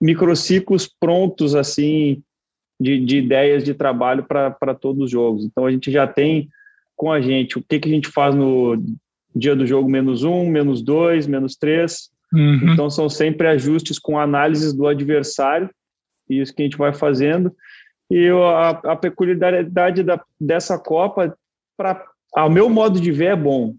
microciclos 0.00 0.88
prontos 0.88 1.54
assim 1.54 2.22
de, 2.80 2.98
de 3.04 3.18
ideias 3.18 3.64
de 3.64 3.74
trabalho 3.74 4.24
para 4.24 4.74
todos 4.74 5.04
os 5.04 5.10
jogos. 5.10 5.44
Então 5.44 5.66
a 5.66 5.70
gente 5.70 5.90
já 5.90 6.06
tem 6.06 6.48
com 6.96 7.12
a 7.12 7.20
gente 7.20 7.58
o 7.58 7.62
que, 7.62 7.78
que 7.78 7.88
a 7.88 7.92
gente 7.92 8.08
faz 8.08 8.34
no 8.34 8.82
dia 9.34 9.54
do 9.54 9.66
jogo 9.66 9.88
menos 9.88 10.24
um, 10.24 10.48
menos 10.48 10.82
dois, 10.82 11.26
menos 11.26 11.56
três, 11.56 12.10
Uhum. 12.32 12.72
Então, 12.72 12.90
são 12.90 13.08
sempre 13.08 13.46
ajustes 13.48 13.98
com 13.98 14.18
análises 14.18 14.72
do 14.72 14.86
adversário, 14.86 15.70
e 16.28 16.40
isso 16.40 16.54
que 16.54 16.62
a 16.62 16.64
gente 16.64 16.78
vai 16.78 16.92
fazendo. 16.92 17.54
E 18.10 18.28
a, 18.28 18.70
a 18.70 18.96
peculiaridade 18.96 20.02
da, 20.02 20.20
dessa 20.40 20.78
Copa, 20.78 21.36
pra, 21.76 22.04
ao 22.34 22.50
meu 22.50 22.68
modo 22.68 23.00
de 23.00 23.10
ver, 23.12 23.32
é 23.32 23.36
bom. 23.36 23.74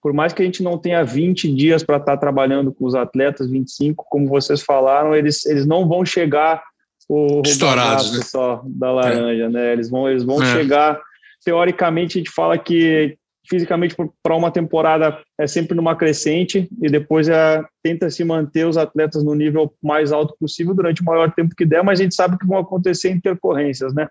Por 0.00 0.12
mais 0.12 0.32
que 0.32 0.42
a 0.42 0.44
gente 0.44 0.62
não 0.62 0.78
tenha 0.78 1.04
20 1.04 1.52
dias 1.54 1.82
para 1.82 1.96
estar 1.96 2.12
tá 2.12 2.16
trabalhando 2.16 2.72
com 2.72 2.84
os 2.84 2.94
atletas, 2.94 3.50
25, 3.50 4.06
como 4.08 4.28
vocês 4.28 4.62
falaram, 4.62 5.14
eles, 5.14 5.44
eles 5.46 5.66
não 5.66 5.88
vão 5.88 6.04
chegar 6.04 6.62
o 7.08 7.42
estourados 7.44 8.16
né? 8.16 8.22
só 8.22 8.62
da 8.64 8.92
laranja, 8.92 9.44
é. 9.44 9.48
né? 9.48 9.72
Eles 9.72 9.90
vão, 9.90 10.08
eles 10.08 10.22
vão 10.22 10.42
é. 10.42 10.52
chegar. 10.52 11.00
Teoricamente, 11.44 12.18
a 12.18 12.20
gente 12.20 12.30
fala 12.30 12.58
que 12.58 13.16
fisicamente 13.48 13.96
para 14.22 14.36
uma 14.36 14.50
temporada 14.50 15.18
é 15.38 15.46
sempre 15.46 15.74
numa 15.74 15.96
crescente 15.96 16.68
e 16.80 16.88
depois 16.88 17.28
é, 17.28 17.62
tenta 17.82 18.10
se 18.10 18.22
manter 18.24 18.66
os 18.66 18.76
atletas 18.76 19.24
no 19.24 19.34
nível 19.34 19.72
mais 19.82 20.12
alto 20.12 20.34
possível 20.38 20.74
durante 20.74 21.02
o 21.02 21.04
maior 21.04 21.32
tempo 21.32 21.54
que 21.56 21.64
der, 21.64 21.82
mas 21.82 21.98
a 21.98 22.02
gente 22.02 22.14
sabe 22.14 22.38
que 22.38 22.46
vão 22.46 22.58
acontecer 22.58 23.10
intercorrências, 23.10 23.94
né? 23.94 24.08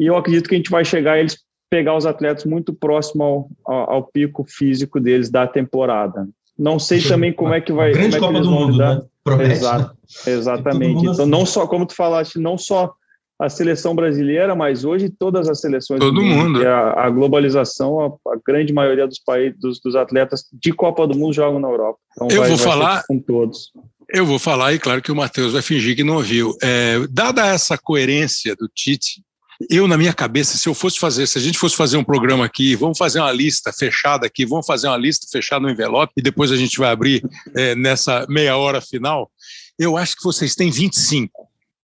E 0.00 0.06
eu 0.06 0.16
acredito 0.16 0.48
que 0.48 0.54
a 0.54 0.58
gente 0.58 0.70
vai 0.70 0.84
chegar 0.84 1.12
a 1.12 1.20
eles 1.20 1.38
pegar 1.70 1.96
os 1.96 2.06
atletas 2.06 2.44
muito 2.44 2.72
próximo 2.72 3.22
ao, 3.22 3.50
ao, 3.64 3.90
ao 3.94 4.02
pico 4.04 4.44
físico 4.48 4.98
deles 4.98 5.30
da 5.30 5.46
temporada. 5.46 6.26
Não 6.58 6.78
sei 6.78 7.00
também 7.00 7.32
como 7.32 7.54
é 7.54 7.60
que 7.60 7.72
vai. 7.72 7.92
grande 7.92 8.16
é 8.16 8.18
Copa 8.18 8.40
do 8.40 8.50
Mundo, 8.50 8.78
né? 8.78 9.00
Promete, 9.22 9.52
Exato, 9.52 9.96
né? 10.26 10.32
Exatamente. 10.32 11.06
Então, 11.06 11.26
não 11.26 11.46
só, 11.46 11.66
como 11.66 11.86
tu 11.86 11.94
falaste, 11.94 12.38
não 12.38 12.56
só 12.58 12.92
a 13.38 13.48
seleção 13.48 13.94
brasileira, 13.94 14.54
mas 14.54 14.84
hoje 14.84 15.08
todas 15.08 15.48
as 15.48 15.60
seleções 15.60 16.00
todo 16.00 16.14
do 16.14 16.22
mundo, 16.22 16.66
a, 16.66 17.06
a, 17.06 17.10
globalização, 17.10 18.00
a, 18.00 18.32
a, 18.32 18.38
grande 18.44 18.72
maioria 18.72 19.06
dos 19.06 19.20
países 19.20 19.58
dos, 19.60 19.80
dos, 19.80 19.94
atletas 19.94 20.44
de 20.52 20.72
Copa 20.72 21.06
do 21.06 21.16
Mundo 21.16 21.32
jogam 21.32 21.60
na 21.60 21.68
Europa. 21.68 21.98
Então 22.16 22.28
eu 22.28 22.40
vai, 22.40 22.48
vou 22.48 22.56
vai 22.56 22.66
falar 22.66 23.04
com 23.06 23.18
todos. 23.20 23.70
Eu 24.10 24.26
vou 24.26 24.38
falar 24.38 24.72
e 24.72 24.78
claro 24.78 25.00
que 25.00 25.12
o 25.12 25.16
Matheus 25.16 25.52
vai 25.52 25.62
fingir 25.62 25.94
que 25.94 26.02
não 26.02 26.16
ouviu. 26.16 26.56
É, 26.62 27.06
dada 27.10 27.46
essa 27.46 27.78
coerência 27.78 28.56
do 28.56 28.68
Tite, 28.68 29.22
eu 29.70 29.86
na 29.86 29.96
minha 29.96 30.14
cabeça, 30.14 30.56
se 30.56 30.68
eu 30.68 30.74
fosse 30.74 30.98
fazer, 30.98 31.26
se 31.26 31.38
a 31.38 31.40
gente 31.40 31.58
fosse 31.58 31.76
fazer 31.76 31.96
um 31.96 32.04
programa 32.04 32.44
aqui, 32.44 32.74
vamos 32.74 32.98
fazer 32.98 33.20
uma 33.20 33.32
lista 33.32 33.72
fechada 33.72 34.26
aqui, 34.26 34.46
vamos 34.46 34.66
fazer 34.66 34.88
uma 34.88 34.96
lista 34.96 35.26
fechada 35.30 35.60
no 35.60 35.70
envelope 35.70 36.12
e 36.16 36.22
depois 36.22 36.50
a 36.50 36.56
gente 36.56 36.78
vai 36.78 36.90
abrir 36.90 37.22
é, 37.54 37.76
nessa 37.76 38.26
meia 38.28 38.56
hora 38.56 38.80
final. 38.80 39.30
Eu 39.78 39.96
acho 39.96 40.16
que 40.16 40.24
vocês 40.24 40.56
têm 40.56 40.70
25. 40.70 41.30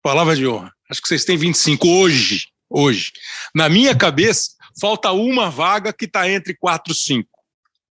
Palavra 0.02 0.36
de 0.36 0.46
honra. 0.46 0.73
Acho 0.90 1.00
que 1.00 1.08
vocês 1.08 1.24
têm 1.24 1.36
25 1.36 1.88
hoje. 1.88 2.46
Hoje. 2.68 3.12
Na 3.54 3.68
minha 3.68 3.94
cabeça, 3.94 4.50
falta 4.80 5.12
uma 5.12 5.50
vaga 5.50 5.92
que 5.92 6.06
está 6.06 6.28
entre 6.28 6.54
4 6.54 6.92
e 6.92 6.96
5. 6.96 7.28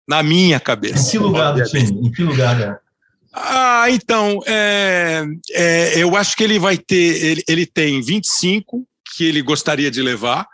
Na 0.08 0.24
minha 0.24 0.60
cabeça. 0.60 1.08
Em 1.08 1.12
que 1.12 1.18
lugar 1.20 1.54
do 1.54 1.64
time? 1.64 2.08
Em 2.08 2.12
que 2.12 2.24
lugar 2.24 2.60
é? 2.60 2.78
Ah, 3.34 3.86
então, 3.89 4.42
é, 4.46 5.26
é, 5.52 6.04
eu 6.04 6.16
acho 6.18 6.36
que 6.36 6.44
ele 6.44 6.60
vai 6.60 6.78
ter, 6.78 7.24
ele, 7.24 7.44
ele 7.48 7.66
tem 7.66 8.02
25 8.02 8.86
que 9.16 9.24
ele 9.24 9.42
gostaria 9.42 9.89
de 9.89 10.02
levar, 10.02 10.46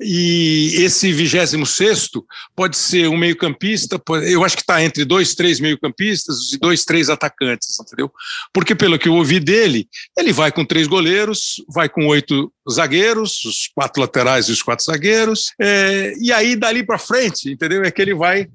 e 0.00 0.74
esse 0.76 1.12
26 1.12 2.10
pode 2.56 2.76
ser 2.76 3.08
um 3.08 3.16
meio-campista, 3.16 4.00
eu 4.24 4.44
acho 4.44 4.56
que 4.56 4.62
está 4.62 4.82
entre 4.82 5.04
dois, 5.04 5.34
três 5.34 5.60
meio-campistas 5.60 6.52
e 6.52 6.58
dois, 6.58 6.84
três 6.84 7.08
atacantes, 7.08 7.78
entendeu? 7.78 8.10
Porque, 8.52 8.74
pelo 8.74 8.98
que 8.98 9.08
eu 9.08 9.14
ouvi 9.14 9.38
dele, 9.38 9.88
ele 10.16 10.32
vai 10.32 10.50
com 10.50 10.64
três 10.64 10.86
goleiros, 10.86 11.62
vai 11.68 11.88
com 11.88 12.06
oito 12.06 12.52
zagueiros, 12.70 13.44
os 13.44 13.68
quatro 13.74 14.00
laterais 14.00 14.46
e 14.48 14.52
os 14.52 14.62
quatro 14.62 14.84
zagueiros, 14.84 15.52
é, 15.60 16.14
e 16.20 16.32
aí 16.32 16.56
dali 16.56 16.84
para 16.84 16.98
frente, 16.98 17.50
entendeu? 17.50 17.82
É 17.84 17.90
que 17.90 18.02
ele 18.02 18.14
vai 18.14 18.48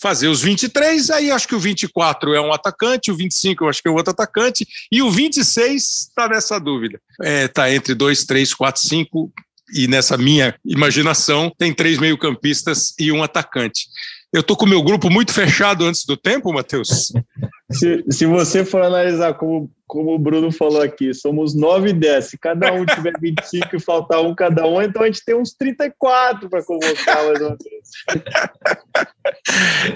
fazer 0.00 0.28
os 0.28 0.42
23, 0.42 1.10
aí 1.10 1.30
acho 1.30 1.46
que 1.46 1.54
o 1.54 1.60
24 1.60 2.34
é 2.34 2.40
um 2.40 2.52
atacante, 2.52 3.10
o 3.10 3.16
25 3.16 3.64
eu 3.64 3.68
acho 3.68 3.82
que 3.82 3.88
é 3.88 3.90
outro 3.90 4.10
atacante, 4.10 4.66
e 4.90 5.02
o 5.02 5.10
26 5.10 5.82
está 6.08 6.28
nessa 6.28 6.58
dúvida. 6.58 7.00
Está 7.20 7.28
é, 7.28 7.48
tá 7.48 7.72
entre 7.72 7.94
dois, 7.94 8.24
três, 8.24 8.54
quatro, 8.54 8.82
cinco, 8.82 9.32
e 9.72 9.88
nessa 9.88 10.16
minha 10.16 10.54
imaginação 10.64 11.50
tem 11.56 11.72
três 11.72 11.98
meio-campistas 11.98 12.94
e 12.98 13.10
um 13.10 13.22
atacante. 13.22 13.86
Eu 14.32 14.40
estou 14.40 14.56
com 14.56 14.64
o 14.64 14.68
meu 14.68 14.82
grupo 14.82 15.10
muito 15.10 15.32
fechado 15.32 15.84
antes 15.84 16.06
do 16.06 16.16
tempo, 16.16 16.52
Matheus? 16.52 17.12
Se, 17.70 18.04
se 18.10 18.26
você 18.26 18.66
for 18.66 18.82
analisar 18.82 19.32
como, 19.32 19.70
como 19.86 20.14
o 20.14 20.18
Bruno 20.18 20.52
falou 20.52 20.82
aqui, 20.82 21.14
somos 21.14 21.54
9 21.54 21.88
e 21.88 21.92
10. 21.94 22.24
Se 22.26 22.36
cada 22.36 22.70
um 22.70 22.84
tiver 22.84 23.14
25 23.18 23.76
e 23.76 23.80
faltar 23.80 24.20
um 24.20 24.34
cada 24.34 24.66
um, 24.66 24.82
então 24.82 25.00
a 25.00 25.06
gente 25.06 25.24
tem 25.24 25.34
uns 25.34 25.54
34 25.54 26.50
para 26.50 26.62
convocar 26.62 27.24
mais 27.24 27.40
uma 27.40 27.56
vez. 27.56 27.88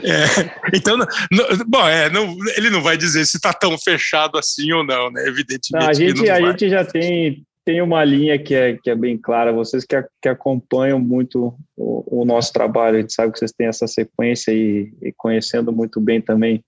É, 0.02 0.76
então, 0.76 0.96
não, 0.96 1.06
bom, 1.66 1.86
é, 1.86 2.08
não, 2.08 2.34
ele 2.56 2.70
não 2.70 2.80
vai 2.80 2.96
dizer 2.96 3.26
se 3.26 3.36
está 3.36 3.52
tão 3.52 3.76
fechado 3.76 4.38
assim 4.38 4.72
ou 4.72 4.84
não, 4.84 5.10
né? 5.10 5.26
Evidentemente. 5.26 5.90
A 5.90 5.92
gente, 5.92 6.30
a 6.30 6.40
gente 6.40 6.68
já 6.70 6.84
tem 6.84 7.44
tem 7.66 7.82
uma 7.82 8.04
linha 8.04 8.38
que 8.38 8.54
é, 8.54 8.76
que 8.76 8.88
é 8.88 8.94
bem 8.94 9.18
clara. 9.18 9.52
Vocês 9.52 9.84
que, 9.84 10.00
que 10.22 10.28
acompanham 10.28 11.00
muito 11.00 11.52
o, 11.76 12.20
o, 12.20 12.24
nosso 12.24 12.52
trabalho, 12.52 12.96
a 12.96 13.00
gente 13.00 13.12
sabe 13.12 13.32
que 13.32 13.40
vocês 13.40 13.50
têm 13.50 13.66
essa 13.66 13.88
sequência 13.88 14.52
e, 14.52 14.94
e 15.02 15.12
conhecendo 15.16 15.72
muito 15.72 16.00
bem 16.00 16.20
também 16.20 16.64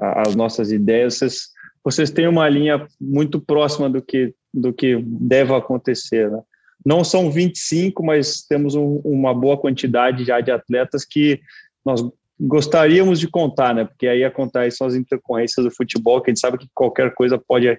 as 0.00 0.34
nossas 0.34 0.70
ideias, 0.70 1.14
vocês, 1.18 1.48
vocês 1.84 2.10
têm 2.10 2.28
uma 2.28 2.48
linha 2.48 2.86
muito 3.00 3.40
próxima 3.40 3.88
do 3.88 4.02
que, 4.02 4.34
do 4.52 4.72
que 4.72 5.00
deve 5.04 5.54
acontecer. 5.54 6.30
Né? 6.30 6.40
Não 6.84 7.04
são 7.04 7.30
25, 7.30 8.04
mas 8.04 8.42
temos 8.42 8.74
um, 8.74 9.00
uma 9.04 9.32
boa 9.32 9.56
quantidade 9.56 10.24
já 10.24 10.40
de 10.40 10.50
atletas 10.50 11.04
que 11.04 11.40
nós 11.84 12.04
gostaríamos 12.40 13.18
de 13.18 13.28
contar, 13.28 13.74
né? 13.74 13.84
Porque 13.84 14.06
aí 14.06 14.22
acontece 14.22 14.76
são 14.76 14.86
as 14.86 14.94
intercorrências 14.94 15.64
do 15.64 15.74
futebol, 15.74 16.20
que 16.20 16.30
a 16.30 16.32
gente 16.32 16.40
sabe 16.40 16.58
que 16.58 16.68
qualquer 16.72 17.12
coisa 17.14 17.36
pode 17.36 17.76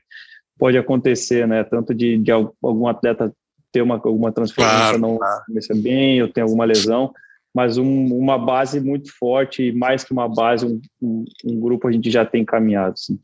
pode 0.60 0.78
acontecer, 0.78 1.48
né? 1.48 1.64
Tanto 1.64 1.96
de, 1.96 2.18
de 2.18 2.32
algum 2.32 2.88
atleta 2.88 3.34
ter 3.72 3.82
uma, 3.82 3.96
alguma 3.96 4.32
transferência 4.32 4.78
claro, 4.78 5.00
não 5.00 5.18
começar 5.48 5.76
bem, 5.76 6.22
ou 6.22 6.28
ter 6.28 6.42
alguma 6.42 6.66
lesão, 6.66 7.14
mas 7.56 7.78
um, 7.78 8.08
uma 8.14 8.38
base 8.38 8.80
muito 8.80 9.12
forte, 9.18 9.72
mais 9.72 10.04
que 10.04 10.12
uma 10.12 10.28
base, 10.28 10.66
um, 10.66 10.82
um, 11.02 11.26
um 11.46 11.60
grupo 11.60 11.88
a 11.88 11.92
gente 11.92 12.12
já 12.12 12.26
tem 12.26 12.42
encaminhado. 12.42 12.98
Sim. 12.98 13.20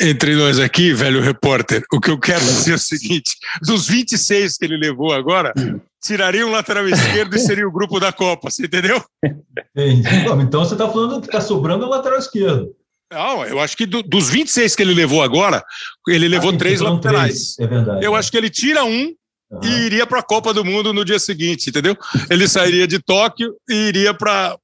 Entre 0.00 0.34
nós 0.34 0.58
aqui, 0.58 0.92
velho 0.92 1.20
repórter, 1.20 1.84
o 1.92 2.00
que 2.00 2.10
eu 2.10 2.18
quero 2.18 2.40
dizer 2.40 2.72
é 2.72 2.74
o 2.74 2.78
seguinte: 2.78 3.36
dos 3.62 3.86
26 3.86 4.56
que 4.56 4.64
ele 4.64 4.76
levou 4.76 5.12
agora, 5.12 5.52
tiraria 6.02 6.44
um 6.44 6.50
lateral 6.50 6.88
esquerdo 6.88 7.36
e 7.36 7.38
seria 7.38 7.66
o 7.66 7.72
grupo 7.72 8.00
da 8.00 8.12
Copa, 8.12 8.50
você 8.50 8.66
entendeu? 8.66 9.00
Então 10.42 10.64
você 10.64 10.74
está 10.74 10.88
falando 10.88 11.20
que 11.20 11.28
está 11.28 11.40
sobrando 11.40 11.86
o 11.86 11.88
lateral 11.88 12.18
esquerdo. 12.18 12.74
Não, 13.10 13.44
eu 13.44 13.58
acho 13.58 13.76
que 13.76 13.86
do, 13.86 14.02
dos 14.02 14.30
26 14.30 14.76
que 14.76 14.82
ele 14.82 14.94
levou 14.94 15.22
agora, 15.22 15.64
ele 16.08 16.28
levou 16.28 16.52
ah, 16.52 16.56
três 16.56 16.80
laterais. 16.80 17.54
Três. 17.54 17.58
É 17.58 17.66
verdade. 17.66 18.04
Eu 18.04 18.14
acho 18.14 18.30
que 18.30 18.36
ele 18.36 18.48
tira 18.48 18.84
um 18.84 19.12
uhum. 19.50 19.60
e 19.64 19.86
iria 19.86 20.06
para 20.06 20.20
a 20.20 20.22
Copa 20.22 20.54
do 20.54 20.64
Mundo 20.64 20.92
no 20.92 21.04
dia 21.04 21.18
seguinte, 21.18 21.70
entendeu? 21.70 21.96
Ele 22.30 22.46
sairia 22.46 22.86
de 22.86 23.00
Tóquio 23.00 23.52
e 23.68 23.74
iria 23.88 24.14
para 24.14 24.56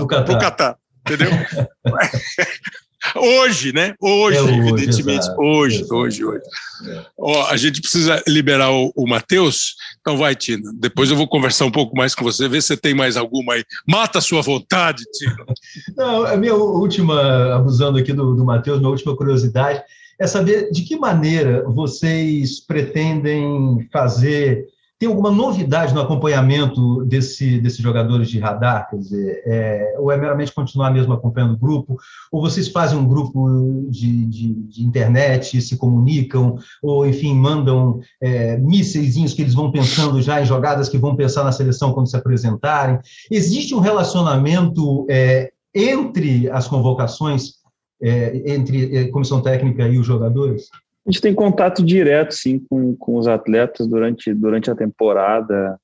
o 0.00 0.38
Catar, 0.38 0.76
entendeu? 1.06 1.30
Hoje, 3.16 3.72
né? 3.72 3.94
Hoje, 4.00 4.36
é 4.36 4.42
hoje 4.42 4.58
evidentemente. 4.58 5.24
Exato, 5.24 5.40
hoje, 5.40 5.76
exato. 5.76 5.94
hoje, 5.94 6.24
hoje. 6.24 6.42
É. 6.86 7.04
Ó, 7.18 7.46
a 7.46 7.56
gente 7.56 7.80
precisa 7.80 8.22
liberar 8.26 8.70
o, 8.70 8.92
o 8.94 9.08
Matheus. 9.08 9.74
Então 10.00 10.16
vai, 10.16 10.34
Tina. 10.34 10.70
Depois 10.78 11.10
eu 11.10 11.16
vou 11.16 11.28
conversar 11.28 11.64
um 11.64 11.70
pouco 11.70 11.96
mais 11.96 12.14
com 12.14 12.24
você, 12.24 12.48
ver 12.48 12.60
se 12.60 12.68
você 12.68 12.76
tem 12.76 12.94
mais 12.94 13.16
alguma 13.16 13.54
aí. 13.54 13.64
Mata 13.86 14.18
a 14.18 14.22
sua 14.22 14.42
vontade, 14.42 15.04
Tina. 15.12 15.44
Não, 15.96 16.24
a 16.24 16.36
minha 16.36 16.54
última, 16.54 17.54
abusando 17.54 17.98
aqui 17.98 18.12
do, 18.12 18.34
do 18.34 18.44
Matheus, 18.44 18.78
minha 18.78 18.90
última 18.90 19.16
curiosidade 19.16 19.82
é 20.20 20.26
saber 20.26 20.70
de 20.70 20.82
que 20.82 20.96
maneira 20.96 21.64
vocês 21.66 22.60
pretendem 22.60 23.88
fazer 23.90 24.68
tem 25.00 25.08
alguma 25.08 25.30
novidade 25.30 25.94
no 25.94 26.00
acompanhamento 26.02 27.02
desse, 27.06 27.58
desses 27.58 27.78
jogadores 27.78 28.28
de 28.28 28.38
radar? 28.38 28.90
Quer 28.90 28.98
dizer, 28.98 29.42
é, 29.46 29.94
ou 29.98 30.12
é 30.12 30.16
meramente 30.18 30.52
continuar 30.52 30.90
mesmo 30.90 31.14
acompanhando 31.14 31.54
o 31.54 31.58
grupo? 31.58 31.96
Ou 32.30 32.42
vocês 32.42 32.68
fazem 32.68 32.98
um 32.98 33.08
grupo 33.08 33.48
de, 33.88 34.26
de, 34.26 34.52
de 34.52 34.84
internet, 34.84 35.58
se 35.62 35.78
comunicam, 35.78 36.58
ou, 36.82 37.06
enfim, 37.06 37.34
mandam 37.34 38.00
é, 38.20 38.58
mísseis 38.58 39.32
que 39.32 39.40
eles 39.40 39.54
vão 39.54 39.72
pensando 39.72 40.20
já 40.20 40.42
em 40.42 40.44
jogadas 40.44 40.90
que 40.90 40.98
vão 40.98 41.16
pensar 41.16 41.44
na 41.44 41.52
seleção 41.52 41.94
quando 41.94 42.10
se 42.10 42.16
apresentarem? 42.18 42.98
Existe 43.30 43.74
um 43.74 43.80
relacionamento 43.80 45.06
é, 45.08 45.50
entre 45.74 46.50
as 46.50 46.68
convocações, 46.68 47.54
é, 48.02 48.52
entre 48.52 48.98
a 48.98 49.00
é, 49.00 49.04
comissão 49.06 49.40
técnica 49.40 49.88
e 49.88 49.98
os 49.98 50.06
jogadores? 50.06 50.68
A 51.06 51.10
gente 51.10 51.20
tem 51.20 51.34
contato 51.34 51.82
direto, 51.82 52.32
sim, 52.32 52.58
com, 52.58 52.94
com 52.94 53.16
os 53.16 53.26
atletas 53.26 53.86
durante, 53.86 54.32
durante 54.34 54.70
a 54.70 54.74
temporada. 54.74 55.78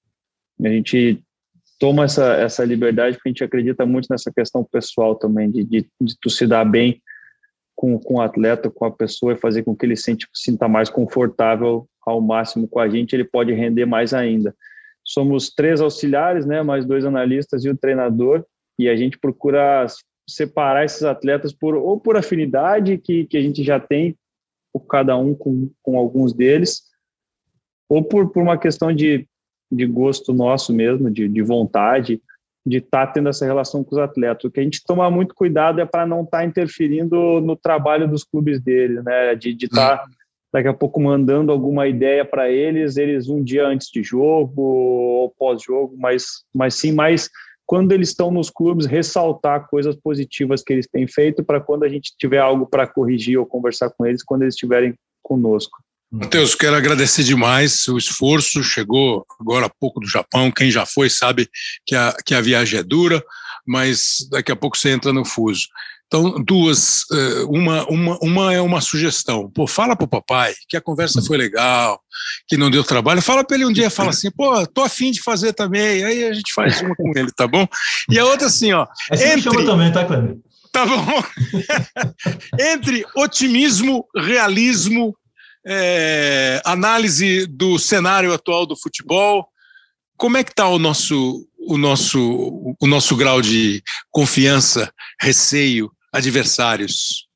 A 0.62 0.68
gente 0.68 1.22
toma 1.78 2.04
essa, 2.04 2.34
essa 2.34 2.64
liberdade 2.64 3.16
porque 3.16 3.28
a 3.28 3.32
gente 3.32 3.44
acredita 3.44 3.86
muito 3.86 4.08
nessa 4.10 4.30
questão 4.32 4.64
pessoal 4.64 5.14
também, 5.14 5.50
de, 5.50 5.64
de, 5.64 5.86
de 6.00 6.16
tu 6.20 6.30
se 6.30 6.46
dar 6.46 6.64
bem 6.64 7.00
com, 7.74 7.98
com 7.98 8.14
o 8.14 8.20
atleta, 8.20 8.70
com 8.70 8.84
a 8.84 8.90
pessoa 8.90 9.32
e 9.32 9.36
fazer 9.36 9.62
com 9.62 9.76
que 9.76 9.84
ele 9.84 9.96
se 9.96 10.16
sinta 10.34 10.66
mais 10.66 10.88
confortável 10.88 11.86
ao 12.04 12.20
máximo 12.20 12.68
com 12.68 12.78
a 12.78 12.88
gente, 12.88 13.14
ele 13.14 13.24
pode 13.24 13.52
render 13.52 13.84
mais 13.84 14.14
ainda. 14.14 14.54
Somos 15.04 15.50
três 15.50 15.80
auxiliares, 15.80 16.46
né, 16.46 16.62
mais 16.62 16.84
dois 16.84 17.04
analistas 17.04 17.64
e 17.64 17.68
o 17.68 17.76
treinador, 17.76 18.44
e 18.78 18.88
a 18.88 18.96
gente 18.96 19.18
procura 19.18 19.86
separar 20.28 20.84
esses 20.84 21.02
atletas 21.02 21.52
por 21.52 21.74
ou 21.74 22.00
por 22.00 22.16
afinidade 22.16 22.98
que, 22.98 23.26
que 23.26 23.36
a 23.36 23.42
gente 23.42 23.62
já 23.62 23.78
tem 23.78 24.16
cada 24.80 25.16
um 25.16 25.34
com, 25.34 25.70
com 25.82 25.98
alguns 25.98 26.32
deles, 26.32 26.82
ou 27.88 28.02
por, 28.02 28.30
por 28.30 28.42
uma 28.42 28.58
questão 28.58 28.92
de, 28.92 29.26
de 29.70 29.86
gosto 29.86 30.32
nosso 30.32 30.72
mesmo, 30.72 31.10
de, 31.10 31.28
de 31.28 31.42
vontade, 31.42 32.20
de 32.66 32.78
estar 32.78 33.06
tá 33.06 33.12
tendo 33.12 33.28
essa 33.28 33.46
relação 33.46 33.84
com 33.84 33.94
os 33.94 34.00
atletas. 34.00 34.44
O 34.44 34.50
que 34.50 34.58
a 34.58 34.62
gente 34.62 34.82
toma 34.84 35.08
muito 35.10 35.34
cuidado 35.34 35.80
é 35.80 35.84
para 35.84 36.04
não 36.04 36.22
estar 36.22 36.38
tá 36.38 36.44
interferindo 36.44 37.40
no 37.40 37.54
trabalho 37.54 38.08
dos 38.08 38.24
clubes 38.24 38.60
deles, 38.60 39.04
né? 39.04 39.36
De 39.36 39.50
estar 39.50 39.98
tá, 39.98 40.04
daqui 40.52 40.68
a 40.68 40.74
pouco 40.74 41.00
mandando 41.00 41.52
alguma 41.52 41.86
ideia 41.86 42.24
para 42.24 42.50
eles, 42.50 42.96
eles 42.96 43.28
um 43.28 43.42
dia 43.42 43.66
antes 43.66 43.88
de 43.88 44.02
jogo 44.02 44.62
ou 44.62 45.30
pós-jogo, 45.38 45.94
mas, 45.96 46.44
mas 46.52 46.74
sim 46.74 46.92
mais 46.92 47.30
quando 47.66 47.92
eles 47.92 48.10
estão 48.10 48.30
nos 48.30 48.48
clubes, 48.48 48.86
ressaltar 48.86 49.66
coisas 49.68 49.96
positivas 49.96 50.62
que 50.62 50.72
eles 50.72 50.86
têm 50.86 51.06
feito 51.08 51.44
para 51.44 51.60
quando 51.60 51.82
a 51.82 51.88
gente 51.88 52.14
tiver 52.16 52.38
algo 52.38 52.64
para 52.64 52.86
corrigir 52.86 53.38
ou 53.38 53.44
conversar 53.44 53.90
com 53.90 54.06
eles, 54.06 54.22
quando 54.22 54.42
eles 54.42 54.54
estiverem 54.54 54.94
conosco. 55.22 55.76
Matheus, 56.10 56.54
quero 56.54 56.76
agradecer 56.76 57.24
demais 57.24 57.88
o 57.88 57.98
esforço. 57.98 58.62
Chegou 58.62 59.26
agora 59.40 59.66
há 59.66 59.70
pouco 59.80 59.98
do 59.98 60.06
Japão. 60.06 60.52
Quem 60.52 60.70
já 60.70 60.86
foi 60.86 61.10
sabe 61.10 61.48
que 61.84 61.96
a, 61.96 62.16
que 62.24 62.32
a 62.32 62.40
viagem 62.40 62.78
é 62.78 62.82
dura, 62.82 63.22
mas 63.66 64.18
daqui 64.30 64.52
a 64.52 64.56
pouco 64.56 64.78
você 64.78 64.90
entra 64.90 65.12
no 65.12 65.24
fuso. 65.24 65.66
Então, 66.06 66.42
duas, 66.44 67.02
eh, 67.12 67.44
uma, 67.48 67.84
uma, 67.88 68.18
uma 68.22 68.54
é 68.54 68.60
uma 68.60 68.80
sugestão. 68.80 69.50
Pô, 69.50 69.66
fala 69.66 69.96
pro 69.96 70.06
papai 70.06 70.54
que 70.68 70.76
a 70.76 70.80
conversa 70.80 71.20
foi 71.20 71.36
legal, 71.36 72.00
que 72.46 72.56
não 72.56 72.70
deu 72.70 72.84
trabalho. 72.84 73.20
Fala 73.20 73.44
para 73.44 73.56
ele 73.56 73.66
um 73.66 73.72
dia, 73.72 73.90
fala 73.90 74.10
assim, 74.10 74.30
pô, 74.30 74.64
tô 74.68 74.82
afim 74.82 75.10
de 75.10 75.20
fazer 75.20 75.52
também. 75.52 76.04
Aí 76.04 76.24
a 76.24 76.32
gente 76.32 76.54
faz 76.54 76.80
uma 76.80 76.94
com 76.94 77.10
ele, 77.16 77.32
tá 77.32 77.48
bom? 77.48 77.66
E 78.08 78.20
a 78.20 78.24
outra 78.24 78.46
assim, 78.46 78.72
ó. 78.72 78.86
entre... 79.10 79.42
chama 79.42 79.64
também, 79.64 79.92
tá, 79.92 80.04
Cleber? 80.04 80.36
Tá 80.70 80.86
bom. 80.86 81.24
entre 82.60 83.04
otimismo, 83.16 84.06
realismo, 84.14 85.16
é, 85.66 86.62
análise 86.64 87.46
do 87.46 87.80
cenário 87.80 88.32
atual 88.32 88.64
do 88.64 88.76
futebol, 88.76 89.48
como 90.16 90.36
é 90.36 90.44
que 90.44 90.50
está 90.50 90.68
o 90.68 90.78
nosso, 90.78 91.44
o, 91.58 91.76
nosso, 91.76 92.76
o 92.80 92.86
nosso 92.86 93.16
grau 93.16 93.42
de 93.42 93.82
confiança, 94.12 94.92
receio 95.20 95.90
adversários? 96.16 97.28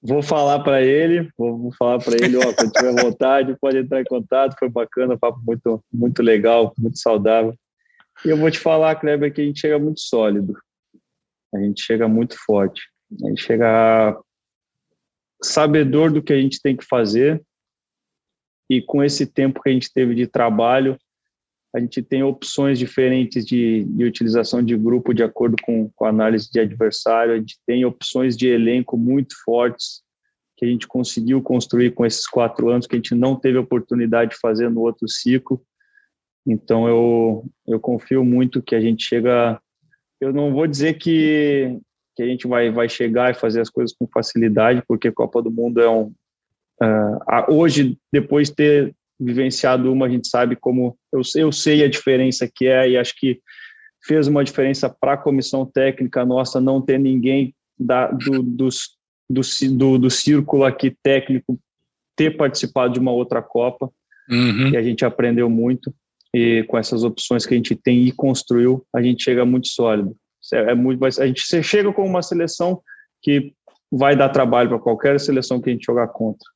Vou 0.00 0.22
falar 0.22 0.60
para 0.60 0.82
ele, 0.82 1.30
vou, 1.36 1.72
falar 1.78 1.98
para 1.98 2.14
ele, 2.14 2.36
ó, 2.36 2.52
quando 2.52 2.72
tiver 2.72 3.02
vontade, 3.02 3.56
pode 3.58 3.78
entrar 3.78 4.00
em 4.00 4.04
contato, 4.04 4.54
foi 4.58 4.68
bacana, 4.68 5.18
papo 5.18 5.40
muito, 5.42 5.82
muito 5.92 6.22
legal, 6.22 6.74
muito 6.78 6.98
saudável. 6.98 7.54
E 8.24 8.28
eu 8.28 8.36
vou 8.36 8.50
te 8.50 8.58
falar, 8.58 8.94
Kleber, 8.96 9.32
que 9.32 9.40
a 9.40 9.44
gente 9.44 9.60
chega 9.60 9.78
muito 9.78 10.00
sólido, 10.00 10.54
a 11.54 11.58
gente 11.58 11.82
chega 11.82 12.06
muito 12.06 12.36
forte, 12.44 12.82
a 13.24 13.28
gente 13.28 13.42
chega 13.42 14.18
sabedor 15.42 16.12
do 16.12 16.22
que 16.22 16.32
a 16.32 16.40
gente 16.40 16.60
tem 16.60 16.76
que 16.76 16.84
fazer 16.84 17.42
e 18.70 18.80
com 18.80 19.02
esse 19.02 19.26
tempo 19.26 19.60
que 19.62 19.70
a 19.70 19.72
gente 19.72 19.92
teve 19.92 20.14
de 20.14 20.26
trabalho, 20.26 20.98
a 21.74 21.80
gente 21.80 22.00
tem 22.02 22.22
opções 22.22 22.78
diferentes 22.78 23.44
de, 23.44 23.82
de 23.84 24.04
utilização 24.04 24.62
de 24.62 24.76
grupo 24.76 25.12
de 25.12 25.24
acordo 25.24 25.56
com, 25.60 25.90
com 25.90 26.04
a 26.04 26.08
análise 26.08 26.48
de 26.48 26.60
adversário, 26.60 27.34
a 27.34 27.36
gente 27.36 27.58
tem 27.66 27.84
opções 27.84 28.36
de 28.36 28.46
elenco 28.46 28.96
muito 28.96 29.34
fortes 29.44 30.04
que 30.56 30.64
a 30.64 30.68
gente 30.68 30.86
conseguiu 30.86 31.42
construir 31.42 31.90
com 31.90 32.06
esses 32.06 32.28
quatro 32.28 32.68
anos 32.68 32.86
que 32.86 32.94
a 32.94 32.98
gente 32.98 33.12
não 33.12 33.34
teve 33.34 33.58
oportunidade 33.58 34.30
de 34.30 34.38
fazer 34.40 34.70
no 34.70 34.82
outro 34.82 35.08
ciclo. 35.08 35.60
Então 36.46 36.86
eu 36.86 37.44
eu 37.66 37.80
confio 37.80 38.24
muito 38.24 38.62
que 38.62 38.76
a 38.76 38.80
gente 38.80 39.04
chega. 39.04 39.60
Eu 40.20 40.32
não 40.32 40.52
vou 40.52 40.68
dizer 40.68 40.94
que 40.94 41.76
que 42.14 42.22
a 42.22 42.26
gente 42.26 42.46
vai 42.46 42.70
vai 42.70 42.88
chegar 42.88 43.32
e 43.32 43.34
fazer 43.34 43.60
as 43.60 43.68
coisas 43.68 43.96
com 43.96 44.06
facilidade, 44.06 44.80
porque 44.86 45.10
Copa 45.10 45.42
do 45.42 45.50
Mundo 45.50 45.80
é 45.80 45.90
um 45.90 46.12
uh, 46.80 47.52
hoje 47.52 47.98
depois 48.12 48.48
de 48.48 48.54
ter 48.54 48.96
vivenciado 49.18 49.92
uma 49.92 50.06
a 50.06 50.08
gente 50.08 50.28
sabe 50.28 50.56
como 50.56 50.96
eu, 51.12 51.20
eu 51.36 51.52
sei 51.52 51.84
a 51.84 51.88
diferença 51.88 52.50
que 52.52 52.66
é 52.66 52.90
e 52.90 52.96
acho 52.96 53.14
que 53.16 53.40
fez 54.04 54.26
uma 54.26 54.44
diferença 54.44 54.88
para 54.88 55.14
a 55.14 55.18
comissão 55.18 55.64
técnica 55.64 56.24
nossa 56.24 56.60
não 56.60 56.80
ter 56.80 56.98
ninguém 56.98 57.54
da, 57.78 58.08
do, 58.08 58.42
dos, 58.42 58.96
do, 59.28 59.40
do, 59.72 59.98
do 59.98 60.10
círculo 60.10 60.64
aqui 60.64 60.96
técnico 61.02 61.58
ter 62.16 62.36
participado 62.36 62.92
de 62.92 63.00
uma 63.00 63.12
outra 63.12 63.42
Copa 63.42 63.90
uhum. 64.30 64.68
e 64.68 64.76
a 64.76 64.82
gente 64.82 65.04
aprendeu 65.04 65.48
muito 65.48 65.94
e 66.34 66.64
com 66.64 66.76
essas 66.76 67.04
opções 67.04 67.46
que 67.46 67.54
a 67.54 67.56
gente 67.56 67.76
tem 67.76 68.06
e 68.06 68.12
construiu, 68.12 68.84
a 68.92 69.00
gente 69.00 69.22
chega 69.22 69.44
muito 69.44 69.68
sólido. 69.68 70.16
É, 70.52 70.72
é 70.72 70.74
muito, 70.74 71.02
a 71.04 71.26
gente 71.26 71.40
chega 71.62 71.92
com 71.92 72.04
uma 72.04 72.22
seleção 72.22 72.82
que 73.22 73.54
vai 73.90 74.16
dar 74.16 74.28
trabalho 74.28 74.68
para 74.68 74.78
qualquer 74.80 75.18
seleção 75.20 75.60
que 75.60 75.70
a 75.70 75.72
gente 75.72 75.86
jogar 75.86 76.08
contra. 76.08 76.53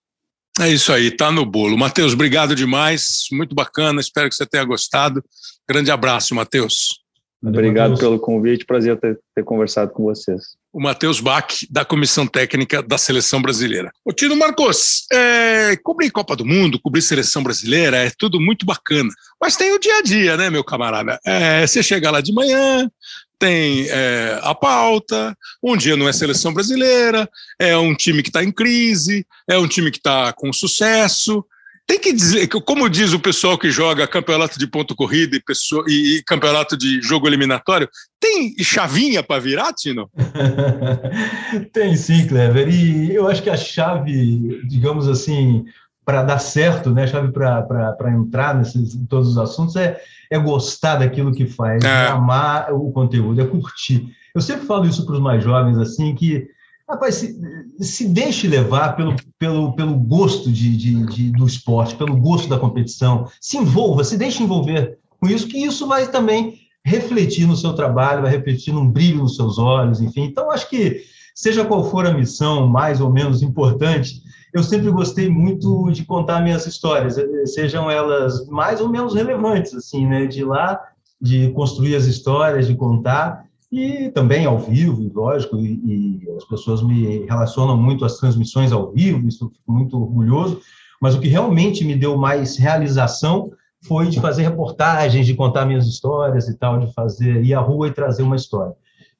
É 0.60 0.68
isso 0.68 0.92
aí, 0.92 1.10
tá 1.10 1.30
no 1.30 1.46
bolo. 1.46 1.78
Matheus, 1.78 2.12
obrigado 2.12 2.54
demais, 2.54 3.26
muito 3.30 3.54
bacana, 3.54 4.00
espero 4.00 4.28
que 4.28 4.34
você 4.34 4.44
tenha 4.44 4.64
gostado. 4.64 5.22
Grande 5.68 5.90
abraço, 5.90 6.34
Matheus. 6.34 7.00
Obrigado 7.40 7.96
pelo 7.96 8.18
convite, 8.18 8.64
prazer 8.64 8.98
ter, 8.98 9.16
ter 9.32 9.44
conversado 9.44 9.92
com 9.92 10.02
vocês. 10.02 10.56
O 10.72 10.80
Matheus 10.80 11.20
Bach, 11.20 11.46
da 11.70 11.84
Comissão 11.84 12.26
Técnica 12.26 12.82
da 12.82 12.98
Seleção 12.98 13.40
Brasileira. 13.40 13.92
O 14.04 14.12
Tino 14.12 14.34
Marcos, 14.34 15.06
é, 15.12 15.76
cobrir 15.76 16.10
Copa 16.10 16.34
do 16.34 16.44
Mundo, 16.44 16.80
cobrir 16.82 17.02
Seleção 17.02 17.42
Brasileira, 17.42 17.98
é 17.98 18.10
tudo 18.18 18.40
muito 18.40 18.66
bacana. 18.66 19.08
Mas 19.40 19.56
tem 19.56 19.72
o 19.72 19.78
dia 19.78 19.98
a 19.98 20.02
dia, 20.02 20.36
né, 20.36 20.50
meu 20.50 20.64
camarada? 20.64 21.20
É, 21.24 21.64
você 21.64 21.80
chega 21.80 22.10
lá 22.10 22.20
de 22.20 22.32
manhã, 22.32 22.90
tem 23.38 23.86
é, 23.88 24.40
a 24.42 24.54
pauta, 24.54 25.36
um 25.62 25.76
dia 25.76 25.96
não 25.96 26.08
é 26.08 26.12
seleção 26.12 26.52
brasileira, 26.52 27.28
é 27.58 27.76
um 27.76 27.94
time 27.94 28.22
que 28.22 28.28
está 28.28 28.42
em 28.42 28.50
crise, 28.50 29.26
é 29.48 29.56
um 29.56 29.68
time 29.68 29.90
que 29.90 29.98
está 29.98 30.32
com 30.32 30.52
sucesso, 30.52 31.44
tem 31.88 31.98
que 31.98 32.12
dizer, 32.12 32.46
como 32.48 32.86
diz 32.86 33.14
o 33.14 33.18
pessoal 33.18 33.56
que 33.56 33.70
joga 33.70 34.06
campeonato 34.06 34.58
de 34.58 34.66
ponto 34.66 34.94
corrida 34.94 35.36
e, 35.36 35.40
pessoa, 35.40 35.82
e, 35.88 36.18
e 36.18 36.22
campeonato 36.22 36.76
de 36.76 37.00
jogo 37.00 37.26
eliminatório, 37.26 37.88
tem 38.20 38.54
chavinha 38.62 39.22
para 39.22 39.40
virar, 39.40 39.72
Tino? 39.72 40.10
tem 41.72 41.96
sim, 41.96 42.26
Clever. 42.26 42.68
E 42.68 43.14
eu 43.14 43.26
acho 43.26 43.42
que 43.42 43.48
a 43.48 43.56
chave, 43.56 44.60
digamos 44.68 45.08
assim, 45.08 45.64
para 46.08 46.22
dar 46.22 46.38
certo, 46.38 46.90
né, 46.90 47.04
a 47.04 47.06
chave 47.06 47.30
para 47.30 48.10
entrar 48.10 48.54
nesses, 48.54 48.98
todos 49.10 49.28
os 49.28 49.36
assuntos 49.36 49.76
é, 49.76 50.00
é 50.30 50.38
gostar 50.38 50.96
daquilo 50.96 51.34
que 51.34 51.46
faz, 51.46 51.84
é. 51.84 52.06
é 52.06 52.08
amar 52.08 52.72
o 52.72 52.90
conteúdo, 52.90 53.42
é 53.42 53.46
curtir. 53.46 54.08
Eu 54.34 54.40
sempre 54.40 54.64
falo 54.64 54.86
isso 54.86 55.04
para 55.04 55.16
os 55.16 55.20
mais 55.20 55.44
jovens, 55.44 55.76
assim, 55.76 56.14
que 56.14 56.48
Rapaz, 56.88 57.16
se, 57.16 57.38
se 57.80 58.08
deixe 58.08 58.48
levar 58.48 58.96
pelo, 58.96 59.14
pelo, 59.38 59.76
pelo 59.76 59.94
gosto 59.98 60.50
de, 60.50 60.74
de, 60.74 61.06
de, 61.08 61.30
do 61.32 61.46
esporte, 61.46 61.94
pelo 61.94 62.16
gosto 62.16 62.48
da 62.48 62.58
competição. 62.58 63.28
Se 63.38 63.58
envolva, 63.58 64.02
se 64.02 64.16
deixe 64.16 64.42
envolver 64.42 64.96
com 65.20 65.28
isso, 65.28 65.46
que 65.46 65.58
isso 65.58 65.86
vai 65.86 66.10
também 66.10 66.54
refletir 66.82 67.46
no 67.46 67.54
seu 67.54 67.74
trabalho, 67.74 68.22
vai 68.22 68.30
refletir 68.30 68.72
num 68.72 68.88
brilho 68.90 69.18
nos 69.18 69.36
seus 69.36 69.58
olhos, 69.58 70.00
enfim. 70.00 70.22
Então, 70.22 70.50
acho 70.50 70.70
que, 70.70 71.02
seja 71.34 71.66
qual 71.66 71.90
for 71.90 72.06
a 72.06 72.14
missão 72.14 72.66
mais 72.66 73.02
ou 73.02 73.12
menos 73.12 73.42
importante, 73.42 74.22
eu 74.52 74.62
sempre 74.62 74.90
gostei 74.90 75.28
muito 75.28 75.90
de 75.90 76.04
contar 76.04 76.40
minhas 76.40 76.66
histórias, 76.66 77.16
sejam 77.46 77.90
elas 77.90 78.46
mais 78.48 78.80
ou 78.80 78.88
menos 78.88 79.14
relevantes, 79.14 79.74
assim, 79.74 80.06
né? 80.06 80.26
De 80.26 80.40
ir 80.40 80.44
lá, 80.44 80.80
de 81.20 81.50
construir 81.50 81.96
as 81.96 82.04
histórias, 82.04 82.66
de 82.66 82.74
contar 82.74 83.48
e 83.70 84.10
também 84.10 84.46
ao 84.46 84.58
vivo, 84.58 85.10
lógico, 85.14 85.56
e, 85.58 85.74
e, 85.84 86.30
as 86.36 86.44
pessoas 86.44 86.82
me 86.82 87.26
relacionam 87.26 87.76
muito 87.76 88.04
às 88.04 88.16
transmissões 88.16 88.72
ao 88.72 88.90
vivo, 88.90 89.28
isso 89.28 89.44
eu 89.44 89.50
fico 89.50 89.70
muito 89.70 90.00
orgulhoso, 90.00 90.60
mas 91.00 91.14
o 91.14 91.20
que 91.20 91.28
realmente 91.28 91.84
me 91.84 91.94
deu 91.94 92.16
mais 92.16 92.56
realização 92.56 93.52
foi 93.82 94.08
de 94.08 94.20
fazer 94.20 94.42
reportagens, 94.42 95.26
de 95.26 95.34
contar 95.34 95.66
minhas 95.66 95.86
histórias 95.86 96.48
e 96.48 96.56
tal, 96.56 96.78
de 96.78 96.92
fazer 96.94 97.44
ir 97.44 97.54
à 97.54 97.60
rua 97.60 97.88
e 97.88 97.92
trazer 97.92 98.22
uma 98.22 98.36
história. 98.36 98.74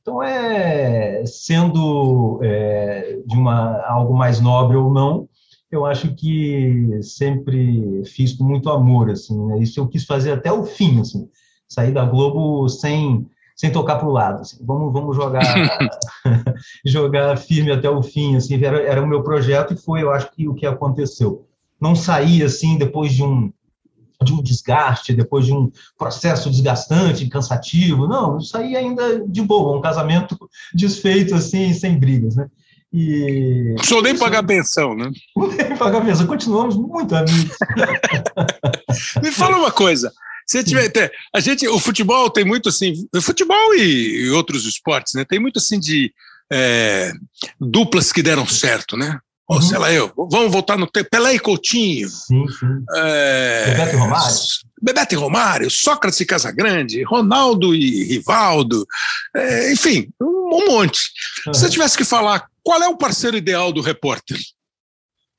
Então, 0.08 0.22
é 0.22 1.22
sendo 1.26 2.40
é, 2.42 3.18
de 3.26 3.36
uma 3.36 3.78
algo 3.86 4.16
mais 4.16 4.40
nobre 4.40 4.74
ou 4.74 4.90
não, 4.90 5.28
eu 5.70 5.84
acho 5.84 6.14
que 6.14 6.98
sempre 7.02 8.02
fiz 8.06 8.32
com 8.32 8.42
muito 8.42 8.70
amor, 8.70 9.10
assim, 9.10 9.38
né? 9.46 9.58
Isso 9.58 9.78
eu 9.78 9.86
quis 9.86 10.06
fazer 10.06 10.32
até 10.32 10.50
o 10.50 10.64
fim, 10.64 10.98
assim, 11.00 11.28
sair 11.68 11.92
da 11.92 12.06
Globo 12.06 12.66
sem 12.70 13.26
sem 13.54 13.70
tocar 13.70 13.96
para 13.96 14.08
o 14.08 14.12
lado. 14.12 14.40
Assim. 14.40 14.56
Vamos, 14.64 14.92
vamos 14.94 15.14
jogar 15.14 15.42
jogar 16.86 17.36
firme 17.36 17.70
até 17.70 17.90
o 17.90 18.02
fim. 18.02 18.34
Assim, 18.36 18.54
era, 18.64 18.80
era 18.80 19.02
o 19.02 19.06
meu 19.06 19.22
projeto 19.22 19.74
e 19.74 19.76
foi, 19.76 20.02
eu 20.02 20.10
acho 20.10 20.30
que 20.30 20.48
o 20.48 20.54
que 20.54 20.64
aconteceu. 20.64 21.46
Não 21.78 21.94
saí 21.94 22.42
assim 22.42 22.78
depois 22.78 23.12
de 23.12 23.22
um 23.22 23.52
de 24.22 24.32
um 24.32 24.42
desgaste, 24.42 25.14
depois 25.14 25.46
de 25.46 25.52
um 25.52 25.70
processo 25.96 26.50
desgastante, 26.50 27.28
cansativo. 27.28 28.08
Não, 28.08 28.34
eu 28.34 28.40
saí 28.40 28.76
ainda 28.76 29.24
de 29.26 29.42
boa, 29.42 29.78
um 29.78 29.82
casamento 29.82 30.36
desfeito 30.74 31.34
assim, 31.34 31.72
sem 31.72 31.98
brigas, 31.98 32.36
né? 32.36 32.48
E 32.92 33.74
Sou 33.84 34.02
nem 34.02 34.16
pagar 34.16 34.42
pensão, 34.42 34.94
né? 34.94 35.10
Nem 35.36 35.76
pagar 35.76 36.04
pensão, 36.04 36.26
continuamos 36.26 36.74
muito 36.74 37.14
amigos. 37.14 37.56
Me 39.22 39.30
fala 39.30 39.58
uma 39.58 39.70
coisa, 39.70 40.10
se 40.46 40.64
tiver, 40.64 40.90
a 41.34 41.40
gente, 41.40 41.68
o 41.68 41.78
futebol 41.78 42.30
tem 42.30 42.42
muito 42.42 42.70
assim, 42.70 43.06
futebol 43.20 43.74
e, 43.74 44.24
e 44.24 44.30
outros 44.30 44.64
esportes, 44.64 45.12
né? 45.12 45.22
Tem 45.22 45.38
muito 45.38 45.58
assim 45.58 45.78
de 45.78 46.10
é, 46.50 47.12
duplas 47.60 48.10
que 48.10 48.22
deram 48.22 48.46
certo, 48.46 48.96
né? 48.96 49.20
Ou 49.48 49.56
uhum. 49.56 49.62
sei 49.62 49.78
lá, 49.78 49.90
eu, 49.90 50.12
vamos 50.14 50.52
voltar 50.52 50.76
no 50.76 50.86
tempo, 50.86 51.08
Pelé 51.10 51.34
e 51.34 51.38
Coutinho. 51.38 52.06
Sim, 52.10 52.46
sim. 52.48 52.84
É, 52.96 53.70
Bebeto 53.70 53.96
e 53.96 53.98
Romário. 53.98 54.36
Bebeto 54.80 55.14
e 55.14 55.16
Romário, 55.16 55.70
Sócrates 55.70 56.20
e 56.20 56.26
Casagrande, 56.26 57.02
Ronaldo 57.02 57.74
e 57.74 58.04
Rivaldo, 58.04 58.86
é, 59.34 59.72
enfim, 59.72 60.08
um, 60.20 60.66
monte. 60.68 61.00
Uhum. 61.46 61.54
Se 61.54 61.60
você 61.60 61.70
tivesse 61.70 61.96
que 61.96 62.04
falar, 62.04 62.46
qual 62.62 62.82
é 62.82 62.88
o 62.88 62.98
parceiro 62.98 63.38
ideal 63.38 63.72
do 63.72 63.80
repórter? 63.80 64.38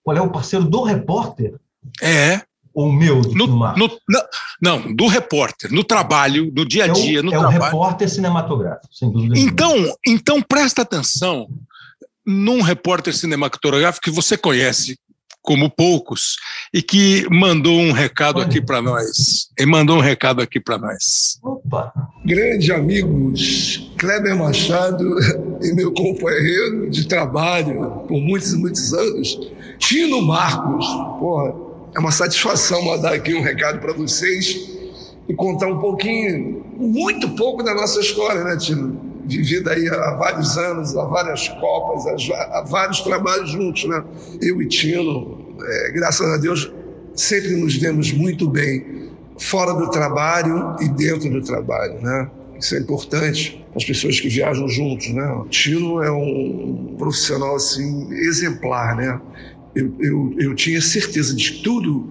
Qual 0.03 0.17
é 0.17 0.21
o 0.21 0.31
parceiro 0.31 0.65
do 0.65 0.81
repórter? 0.81 1.53
É 2.01 2.41
ou 2.73 2.91
meu 2.91 3.21
no, 3.21 3.47
no, 3.75 3.99
não, 4.61 4.95
do 4.95 5.07
repórter, 5.07 5.71
no 5.71 5.83
trabalho, 5.83 6.51
no 6.55 6.65
dia 6.65 6.85
a 6.85 6.87
dia, 6.87 7.19
é 7.19 7.21
o, 7.21 7.23
no 7.23 7.33
é 7.33 7.37
trabalho. 7.37 7.59
O 7.59 7.63
repórter 7.65 8.09
cinematográfico, 8.09 8.93
sem 8.93 9.11
dúvida. 9.11 9.37
Então, 9.37 9.75
então 10.07 10.41
presta 10.41 10.83
atenção 10.83 11.47
num 12.29 12.61
repórter 12.61 13.15
cinematográfico 13.15 14.03
que 14.03 14.11
você 14.11 14.37
conhece 14.37 14.95
como 15.41 15.67
poucos 15.67 16.35
e 16.71 16.79
que 16.79 17.25
mandou 17.31 17.79
um 17.79 17.91
recado 17.91 18.39
aqui 18.39 18.61
para 18.61 18.83
nós. 18.83 19.47
E 19.57 19.65
mandou 19.65 19.97
um 19.97 20.01
recado 20.01 20.39
aqui 20.39 20.59
para 20.59 20.77
nós. 20.77 21.39
Opa! 21.41 21.91
Grandes 22.23 22.69
amigos, 22.69 23.91
Kleber 23.97 24.37
Machado 24.37 25.03
e 25.63 25.73
meu 25.73 25.91
companheiro 25.91 26.87
de 26.91 27.07
trabalho 27.07 28.05
por 28.07 28.21
muitos 28.21 28.53
e 28.53 28.57
muitos 28.57 28.93
anos, 28.93 29.39
Tino 29.79 30.21
Marcos. 30.21 30.85
Porra, 31.19 31.55
é 31.95 31.99
uma 31.99 32.11
satisfação 32.11 32.85
mandar 32.85 33.13
aqui 33.13 33.33
um 33.33 33.41
recado 33.41 33.79
para 33.79 33.93
vocês 33.93 34.69
e 35.27 35.33
contar 35.33 35.67
um 35.67 35.79
pouquinho, 35.79 36.63
muito 36.77 37.29
pouco 37.29 37.63
da 37.63 37.73
nossa 37.73 37.99
história, 37.99 38.43
né, 38.43 38.55
Tino? 38.55 39.08
Vivida 39.29 39.71
aí 39.71 39.87
há 39.87 40.15
vários 40.15 40.57
anos, 40.57 40.97
há 40.97 41.05
várias 41.05 41.47
Copas, 41.47 42.31
há 42.31 42.63
vários 42.67 43.01
trabalhos 43.01 43.51
juntos, 43.51 43.85
né? 43.85 44.03
Eu 44.41 44.61
e 44.61 44.67
Tino, 44.67 45.55
é, 45.61 45.91
graças 45.91 46.27
a 46.27 46.37
Deus, 46.37 46.71
sempre 47.13 47.55
nos 47.55 47.77
demos 47.77 48.11
muito 48.11 48.49
bem, 48.49 49.09
fora 49.37 49.73
do 49.73 49.89
trabalho 49.89 50.75
e 50.81 50.89
dentro 50.89 51.29
do 51.29 51.41
trabalho, 51.41 52.01
né? 52.01 52.29
Isso 52.59 52.75
é 52.75 52.79
importante 52.79 53.65
as 53.75 53.85
pessoas 53.85 54.19
que 54.19 54.27
viajam 54.27 54.67
juntos, 54.67 55.09
né? 55.13 55.25
O 55.31 55.45
Tino 55.47 56.01
é 56.01 56.11
um 56.11 56.95
profissional 56.97 57.55
assim 57.55 58.11
exemplar, 58.11 58.95
né? 58.97 59.21
eu, 59.75 59.95
eu, 59.99 60.35
eu 60.39 60.55
tinha 60.55 60.81
certeza 60.81 61.35
de 61.35 61.61
tudo 61.63 62.07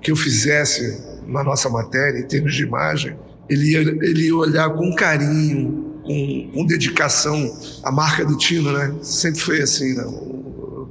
que 0.00 0.10
eu 0.10 0.16
fizesse 0.16 1.00
na 1.26 1.42
nossa 1.42 1.68
matéria, 1.68 2.18
em 2.18 2.26
termos 2.26 2.54
de 2.54 2.62
imagem, 2.62 3.16
ele 3.48 3.72
ia, 3.72 3.80
ele 3.80 4.26
ia 4.26 4.36
olhar 4.36 4.70
com 4.70 4.94
carinho, 4.94 5.85
com, 6.06 6.50
com 6.54 6.66
dedicação. 6.66 7.54
A 7.82 7.90
marca 7.90 8.24
do 8.24 8.36
Tino, 8.38 8.72
né? 8.72 8.94
Sempre 9.02 9.40
foi 9.40 9.60
assim, 9.60 9.94
né? 9.94 10.04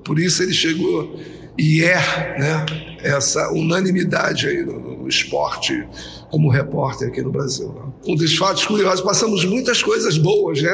Por 0.03 0.19
isso 0.19 0.43
ele 0.43 0.53
chegou 0.53 1.19
e 1.57 1.83
é 1.83 1.95
né, 2.37 2.65
essa 3.01 3.49
unanimidade 3.51 4.47
aí 4.47 4.63
no, 4.63 4.79
no 4.79 5.07
esporte 5.07 5.87
como 6.29 6.49
repórter 6.49 7.07
aqui 7.07 7.21
no 7.21 7.31
Brasil. 7.31 7.69
Né? 7.73 7.81
Um 8.07 8.15
dos 8.15 8.35
fatos 8.35 8.65
curiosos, 8.65 9.01
passamos 9.01 9.45
muitas 9.45 9.81
coisas 9.81 10.17
boas, 10.17 10.61
né? 10.61 10.71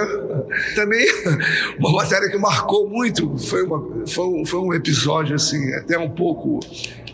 Também 0.76 1.06
uma 1.80 1.92
matéria 1.92 2.30
que 2.30 2.38
marcou 2.38 2.90
muito, 2.90 3.38
foi, 3.38 3.64
uma, 3.64 4.06
foi, 4.08 4.26
um, 4.26 4.46
foi 4.46 4.60
um 4.60 4.74
episódio 4.74 5.36
assim, 5.36 5.72
até 5.76 5.98
um 5.98 6.10
pouco 6.10 6.60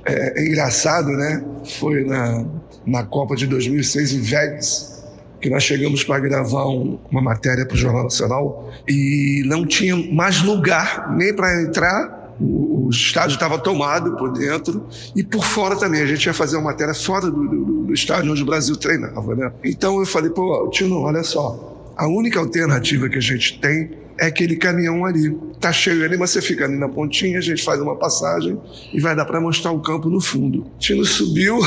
é, 0.05 0.45
engraçado, 0.45 1.09
né? 1.09 1.43
Foi 1.79 2.03
na, 2.05 2.45
na 2.85 3.03
Copa 3.03 3.35
de 3.35 3.45
2006 3.47 4.13
em 4.13 4.21
Vegas, 4.21 4.96
que 5.39 5.49
nós 5.49 5.63
chegamos 5.63 6.03
para 6.03 6.19
gravar 6.19 6.67
um, 6.67 6.97
uma 7.11 7.21
matéria 7.21 7.65
para 7.65 7.75
o 7.75 7.77
Jornal 7.77 8.03
Nacional 8.03 8.71
e 8.87 9.43
não 9.45 9.65
tinha 9.65 9.95
mais 10.13 10.41
lugar 10.41 11.15
nem 11.15 11.33
para 11.33 11.61
entrar 11.61 12.17
o, 12.39 12.87
o 12.87 12.89
estádio 12.89 13.33
estava 13.33 13.57
tomado 13.57 14.15
por 14.15 14.31
dentro 14.31 14.85
e 15.15 15.23
por 15.23 15.43
fora 15.43 15.75
também. 15.75 16.01
A 16.01 16.05
gente 16.05 16.25
ia 16.25 16.33
fazer 16.33 16.57
uma 16.57 16.65
matéria 16.71 16.93
fora 16.93 17.29
do, 17.29 17.47
do, 17.47 17.83
do 17.85 17.93
estádio 17.93 18.31
onde 18.31 18.43
o 18.43 18.45
Brasil 18.45 18.75
treinava, 18.75 19.35
né? 19.35 19.51
Então 19.63 19.99
eu 19.99 20.05
falei, 20.05 20.29
pô, 20.29 20.69
Tino, 20.69 20.99
olha 20.99 21.23
só, 21.23 21.93
a 21.95 22.07
única 22.07 22.39
alternativa 22.39 23.09
que 23.09 23.17
a 23.17 23.21
gente 23.21 23.59
tem 23.59 23.91
é 24.19 24.27
aquele 24.27 24.55
caminhão 24.55 25.05
ali. 25.05 25.35
Tá 25.59 25.71
cheio 25.71 26.03
ali, 26.03 26.17
mas 26.17 26.31
você 26.31 26.41
fica 26.41 26.65
ali 26.65 26.77
na 26.77 26.87
pontinha, 26.87 27.39
a 27.39 27.41
gente 27.41 27.63
faz 27.63 27.81
uma 27.81 27.95
passagem 27.95 28.59
e 28.93 28.99
vai 28.99 29.15
dar 29.15 29.25
para 29.25 29.41
mostrar 29.41 29.71
o 29.71 29.79
campo 29.81 30.09
no 30.09 30.21
fundo. 30.21 30.67
Tino 30.77 31.03
subiu, 31.05 31.59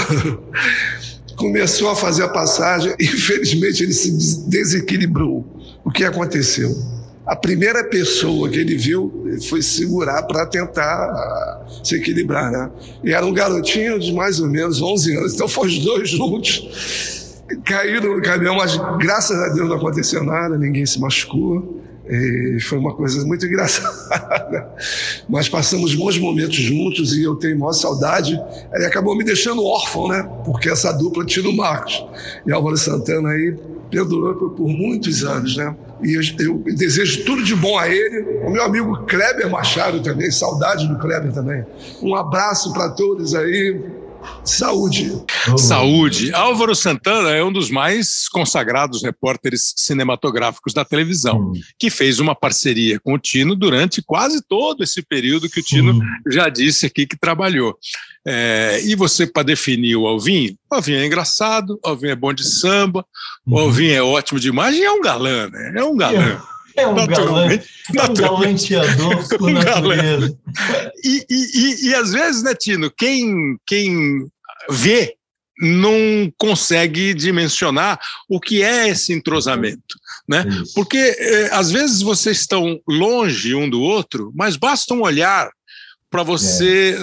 começou 1.40 1.88
a 1.88 1.96
fazer 1.96 2.22
a 2.22 2.28
passagem, 2.28 2.94
infelizmente 3.00 3.82
ele 3.82 3.92
se 3.92 4.46
desequilibrou. 4.48 5.44
O 5.82 5.90
que 5.90 6.04
aconteceu? 6.04 6.70
a 7.26 7.36
primeira 7.36 7.84
pessoa 7.84 8.48
que 8.48 8.58
ele 8.58 8.76
viu 8.76 9.24
foi 9.48 9.62
segurar 9.62 10.24
para 10.24 10.46
tentar 10.46 11.64
se 11.84 11.94
equilibrar, 11.94 12.50
né? 12.50 12.68
E 13.04 13.12
era 13.12 13.24
um 13.24 13.32
garotinho 13.32 14.00
de 14.00 14.12
mais 14.12 14.40
ou 14.40 14.48
menos 14.48 14.82
11 14.82 15.16
anos. 15.16 15.34
Então 15.34 15.46
foram 15.46 15.68
os 15.68 15.78
dois 15.78 16.10
juntos, 16.10 17.38
caíram 17.64 18.16
no 18.16 18.22
caminhão, 18.22 18.56
mas 18.56 18.76
graças 18.98 19.38
a 19.38 19.48
Deus 19.50 19.68
não 19.68 19.76
aconteceu 19.76 20.24
nada, 20.24 20.58
ninguém 20.58 20.84
se 20.84 20.98
machucou. 20.98 21.79
E 22.10 22.60
foi 22.60 22.78
uma 22.78 22.94
coisa 22.94 23.24
muito 23.24 23.46
engraçada. 23.46 24.68
Mas 25.28 25.48
passamos 25.48 25.94
bons 25.94 26.18
momentos 26.18 26.56
juntos 26.56 27.16
e 27.16 27.22
eu 27.22 27.36
tenho 27.36 27.58
maior 27.58 27.72
saudade. 27.72 28.40
Ele 28.72 28.84
acabou 28.84 29.16
me 29.16 29.24
deixando 29.24 29.64
órfão, 29.64 30.08
né? 30.08 30.28
Porque 30.44 30.68
essa 30.68 30.92
dupla 30.92 31.24
Tino 31.24 31.52
Marcos 31.52 32.04
e 32.46 32.52
Álvaro 32.52 32.76
Santana 32.76 33.30
aí 33.30 33.56
perdurou 33.90 34.50
por, 34.50 34.68
muitos 34.68 35.24
anos, 35.24 35.56
né? 35.56 35.74
E 36.02 36.14
eu, 36.14 36.22
eu, 36.38 36.58
desejo 36.76 37.24
tudo 37.24 37.42
de 37.42 37.54
bom 37.54 37.78
a 37.78 37.88
ele. 37.88 38.20
O 38.46 38.50
meu 38.50 38.62
amigo 38.62 39.04
Kleber 39.06 39.50
Machado 39.50 40.00
também, 40.02 40.30
saudade 40.30 40.86
do 40.86 40.98
Kleber 40.98 41.32
também. 41.32 41.64
Um 42.02 42.14
abraço 42.14 42.72
para 42.72 42.90
todos 42.90 43.34
aí. 43.34 43.99
Saúde. 44.44 45.12
Saúde. 45.56 46.34
Álvaro 46.34 46.74
Santana 46.74 47.30
é 47.30 47.42
um 47.42 47.52
dos 47.52 47.70
mais 47.70 48.28
consagrados 48.28 49.02
repórteres 49.02 49.72
cinematográficos 49.76 50.72
da 50.72 50.84
televisão, 50.84 51.52
que 51.78 51.90
fez 51.90 52.18
uma 52.18 52.34
parceria 52.34 52.98
com 53.00 53.14
o 53.14 53.18
Tino 53.18 53.54
durante 53.54 54.02
quase 54.02 54.42
todo 54.42 54.82
esse 54.82 55.02
período 55.02 55.48
que 55.48 55.60
o 55.60 55.62
Tino 55.62 56.00
já 56.30 56.48
disse 56.48 56.86
aqui 56.86 57.06
que 57.06 57.18
trabalhou. 57.18 57.76
É, 58.26 58.80
e 58.84 58.94
você, 58.94 59.26
para 59.26 59.42
definir 59.42 59.96
o 59.96 60.06
Alvin, 60.06 60.56
o 60.70 60.74
Alvin 60.74 60.92
é 60.92 61.06
engraçado, 61.06 61.78
o 61.82 61.88
Alvin 61.88 62.08
é 62.08 62.16
bom 62.16 62.32
de 62.32 62.46
samba, 62.46 63.04
o 63.46 63.52
uhum. 63.52 63.58
Alvin 63.58 63.88
é 63.88 64.02
ótimo 64.02 64.38
demais 64.38 64.76
e 64.76 64.82
é 64.82 64.90
um 64.90 65.00
galã, 65.00 65.48
né? 65.48 65.72
É 65.76 65.84
um 65.84 65.96
galã. 65.96 66.40
É 66.46 66.59
um 66.86 67.06
galã, 67.06 67.48
é 67.52 68.02
um 68.02 68.14
galanteador 68.14 69.28
por 69.38 69.50
natureza. 69.50 70.38
E, 71.04 71.26
e, 71.28 71.34
e, 71.54 71.88
e, 71.88 71.94
às 71.94 72.12
vezes, 72.12 72.42
né, 72.42 72.54
Tino, 72.54 72.90
quem, 72.90 73.56
quem 73.66 74.26
vê 74.68 75.14
não 75.60 76.32
consegue 76.38 77.12
dimensionar 77.12 78.00
o 78.28 78.40
que 78.40 78.62
é 78.62 78.88
esse 78.88 79.12
entrosamento, 79.12 79.98
né? 80.26 80.44
Porque 80.74 80.96
eh, 80.96 81.50
às 81.52 81.70
vezes 81.70 82.00
vocês 82.00 82.40
estão 82.40 82.80
longe 82.88 83.54
um 83.54 83.68
do 83.68 83.80
outro, 83.82 84.32
mas 84.34 84.56
basta 84.56 84.94
um 84.94 85.02
olhar 85.02 85.50
para 86.10 86.22
você 86.22 86.98
é. 87.00 87.02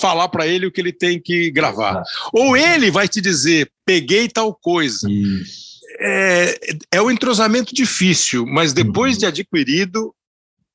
falar 0.00 0.28
para 0.28 0.46
ele 0.46 0.66
o 0.66 0.72
que 0.72 0.80
ele 0.80 0.92
tem 0.92 1.20
que 1.20 1.50
gravar. 1.50 1.98
Ah. 1.98 2.02
Ou 2.32 2.56
ele 2.56 2.90
vai 2.90 3.06
te 3.06 3.20
dizer, 3.20 3.70
peguei 3.86 4.28
tal 4.28 4.54
coisa. 4.54 5.06
É, 6.00 6.58
é 6.92 7.02
um 7.02 7.10
entrosamento 7.10 7.74
difícil, 7.74 8.46
mas 8.46 8.72
depois 8.72 9.14
uhum. 9.14 9.20
de 9.20 9.26
adquirido, 9.26 10.14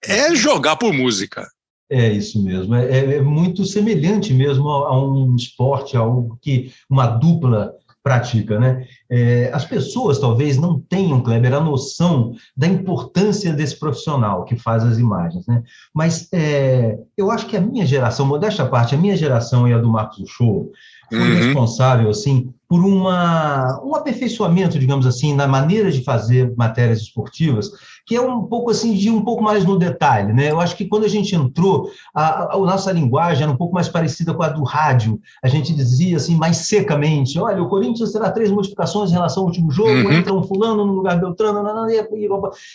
é 0.03 0.35
jogar 0.35 0.75
por 0.75 0.93
música. 0.93 1.47
É 1.89 2.11
isso 2.11 2.43
mesmo, 2.43 2.73
é, 2.73 3.15
é, 3.15 3.21
muito 3.21 3.65
semelhante 3.65 4.33
mesmo 4.33 4.67
a, 4.67 4.87
a 4.87 5.05
um 5.05 5.35
esporte, 5.35 5.95
a 5.95 5.99
algo 5.99 6.39
que 6.41 6.71
uma 6.89 7.05
dupla 7.05 7.73
pratica, 8.03 8.59
né? 8.59 8.85
É, 9.09 9.49
as 9.53 9.63
pessoas 9.63 10.19
talvez 10.19 10.57
não 10.57 10.77
tenham, 10.77 11.21
Kleber, 11.21 11.53
a 11.53 11.61
noção 11.61 12.33
da 12.55 12.67
importância 12.67 13.53
desse 13.53 13.79
profissional 13.79 14.43
que 14.43 14.57
faz 14.57 14.83
as 14.83 14.97
imagens, 14.97 15.47
né? 15.47 15.63
Mas 15.93 16.27
é, 16.33 16.97
eu 17.17 17.31
acho 17.31 17.45
que 17.45 17.55
a 17.55 17.61
minha 17.61 17.85
geração, 17.85 18.25
modéstia 18.25 18.65
à 18.65 18.67
parte, 18.67 18.93
a 18.93 18.97
minha 18.97 19.15
geração 19.15 19.67
e 19.67 19.73
a 19.73 19.77
do 19.77 19.89
Marcos 19.89 20.29
Show, 20.29 20.71
foi 21.09 21.19
uhum. 21.19 21.35
responsável, 21.35 22.09
assim, 22.09 22.53
por 22.73 22.83
uma, 22.83 23.79
um 23.85 23.93
aperfeiçoamento, 23.93 24.79
digamos 24.79 25.05
assim, 25.05 25.35
na 25.35 25.47
maneira 25.47 25.91
de 25.91 26.03
fazer 26.03 26.55
matérias 26.57 27.01
esportivas, 27.01 27.69
que 28.03 28.15
é 28.15 28.19
um 28.19 28.41
pouco 28.45 28.71
assim, 28.71 28.95
de 28.95 29.11
um 29.11 29.21
pouco 29.21 29.43
mais 29.43 29.63
no 29.63 29.77
detalhe, 29.77 30.33
né? 30.33 30.49
Eu 30.49 30.59
acho 30.59 30.75
que 30.75 30.87
quando 30.87 31.03
a 31.03 31.07
gente 31.07 31.35
entrou, 31.35 31.91
a, 32.15 32.55
a, 32.55 32.57
nossa 32.57 32.91
linguagem 32.91 33.43
era 33.43 33.51
um 33.51 33.55
pouco 33.55 33.75
mais 33.75 33.87
parecida 33.87 34.33
com 34.33 34.41
a 34.41 34.49
do 34.49 34.63
rádio. 34.63 35.21
A 35.43 35.47
gente 35.47 35.71
dizia 35.71 36.17
assim, 36.17 36.35
mais 36.35 36.57
secamente: 36.57 37.37
olha, 37.37 37.61
o 37.61 37.69
Corinthians 37.69 38.11
terá 38.11 38.31
três 38.31 38.49
modificações 38.49 39.11
em 39.11 39.13
relação 39.13 39.43
ao 39.43 39.49
último 39.49 39.69
jogo, 39.69 39.91
uhum. 39.91 40.11
entra 40.11 40.33
um 40.33 40.41
fulano 40.41 40.83
no 40.83 40.93
lugar 40.93 41.19
Beltrano, 41.19 41.63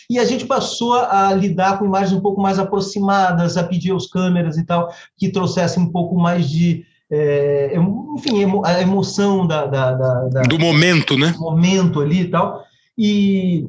e 0.09 0.17
a 0.17 0.23
gente 0.23 0.45
passou 0.45 0.93
a 0.93 1.33
lidar 1.33 1.77
com 1.77 1.83
imagens 1.83 2.13
um 2.13 2.21
pouco 2.21 2.39
mais 2.39 2.57
aproximadas, 2.57 3.57
a 3.57 3.63
pedir 3.65 3.91
aos 3.91 4.07
câmeras 4.07 4.57
e 4.57 4.65
tal, 4.65 4.93
que 5.17 5.27
trouxessem 5.27 5.83
um 5.83 5.91
pouco 5.91 6.17
mais 6.17 6.49
de 6.49 6.85
é, 7.11 7.73
enfim, 8.15 8.45
a 8.63 8.81
emoção 8.81 9.47
da, 9.47 9.65
da, 9.65 9.93
da, 9.93 10.41
do 10.43 10.59
momento, 10.59 11.17
né? 11.17 11.33
Momento 11.37 12.01
ali 12.01 12.21
e 12.21 12.27
tal. 12.27 12.63
E, 12.97 13.67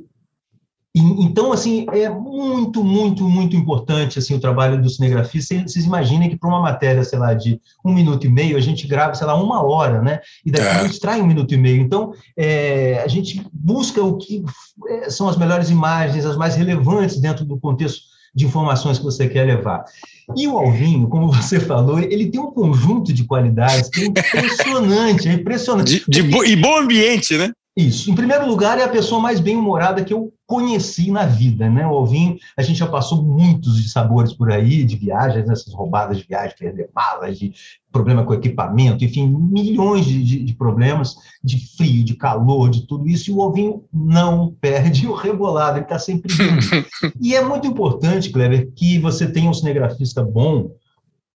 e, 0.94 1.00
então, 1.24 1.52
assim, 1.52 1.86
é 1.92 2.10
muito, 2.10 2.84
muito, 2.84 3.28
muito 3.28 3.56
importante 3.56 4.18
assim 4.18 4.34
o 4.34 4.40
trabalho 4.40 4.82
do 4.82 4.90
cinegrafista. 4.90 5.54
Vocês 5.66 5.84
imaginem 5.86 6.28
que 6.28 6.36
para 6.36 6.50
uma 6.50 6.60
matéria, 6.60 7.02
sei 7.02 7.18
lá, 7.18 7.32
de 7.32 7.60
um 7.84 7.94
minuto 7.94 8.26
e 8.26 8.30
meio, 8.30 8.56
a 8.56 8.60
gente 8.60 8.86
grava, 8.86 9.14
sei 9.14 9.26
lá, 9.26 9.34
uma 9.34 9.62
hora, 9.62 10.02
né? 10.02 10.20
E 10.44 10.50
daqui 10.50 10.66
é. 10.66 10.70
a 10.70 10.82
gente 10.82 10.92
extrai 10.92 11.22
um 11.22 11.26
minuto 11.26 11.54
e 11.54 11.56
meio. 11.56 11.80
Então, 11.80 12.12
é, 12.36 13.02
a 13.02 13.08
gente 13.08 13.46
busca 13.52 14.02
o 14.02 14.18
que 14.18 14.44
é, 14.88 15.08
são 15.08 15.28
as 15.28 15.36
melhores 15.36 15.70
imagens, 15.70 16.26
as 16.26 16.36
mais 16.36 16.56
relevantes 16.56 17.18
dentro 17.18 17.44
do 17.44 17.58
contexto 17.58 18.10
de 18.34 18.44
informações 18.44 18.98
que 18.98 19.04
você 19.04 19.28
quer 19.28 19.44
levar. 19.44 19.84
E 20.36 20.46
o 20.46 20.58
Alvinho, 20.58 21.08
como 21.08 21.32
você 21.32 21.58
falou, 21.60 21.98
ele 21.98 22.30
tem 22.30 22.40
um 22.40 22.50
conjunto 22.50 23.12
de 23.12 23.24
qualidades 23.24 23.88
que 23.88 24.02
é 24.02 24.06
impressionante, 24.06 25.28
é 25.28 25.32
impressionante. 25.32 26.04
De, 26.06 26.22
de 26.22 26.22
bo 26.22 26.44
e 26.44 26.56
bom 26.56 26.78
ambiente, 26.78 27.36
né? 27.36 27.52
Isso. 27.76 28.10
Em 28.10 28.14
primeiro 28.14 28.46
lugar, 28.46 28.78
é 28.78 28.84
a 28.84 28.88
pessoa 28.88 29.20
mais 29.20 29.38
bem-humorada 29.38 30.04
que 30.04 30.12
eu 30.12 30.32
conheci 30.44 31.12
na 31.12 31.24
vida, 31.24 31.70
né? 31.70 31.86
O 31.86 31.90
Alvin, 31.90 32.36
a 32.56 32.62
gente 32.62 32.78
já 32.78 32.86
passou 32.86 33.22
muitos 33.22 33.80
de 33.80 33.88
sabores 33.88 34.32
por 34.32 34.50
aí, 34.50 34.82
de 34.82 34.96
viagens, 34.96 35.48
essas 35.48 35.72
roubadas 35.72 36.18
de 36.18 36.26
viagem, 36.26 36.56
perder 36.58 36.90
malas, 36.92 37.38
de 37.38 37.52
problema 37.92 38.24
com 38.24 38.34
equipamento, 38.34 39.04
enfim, 39.04 39.28
milhões 39.28 40.04
de, 40.04 40.22
de, 40.22 40.44
de, 40.44 40.54
problemas, 40.54 41.14
de 41.42 41.64
frio, 41.76 42.04
de 42.04 42.14
calor, 42.14 42.68
de 42.68 42.86
tudo 42.86 43.08
isso, 43.08 43.30
e 43.30 43.32
o 43.34 43.40
Alvinho 43.40 43.84
não 43.92 44.52
perde 44.60 45.06
o 45.08 45.14
rebolado, 45.14 45.78
ele 45.78 45.84
está 45.84 45.98
sempre 45.98 46.34
bem. 46.36 46.50
e 47.20 47.36
é 47.36 47.42
muito 47.42 47.68
importante, 47.68 48.30
Kleber, 48.30 48.72
que 48.74 48.98
você 48.98 49.30
tenha 49.30 49.48
um 49.48 49.54
cinegrafista 49.54 50.24
bom, 50.24 50.72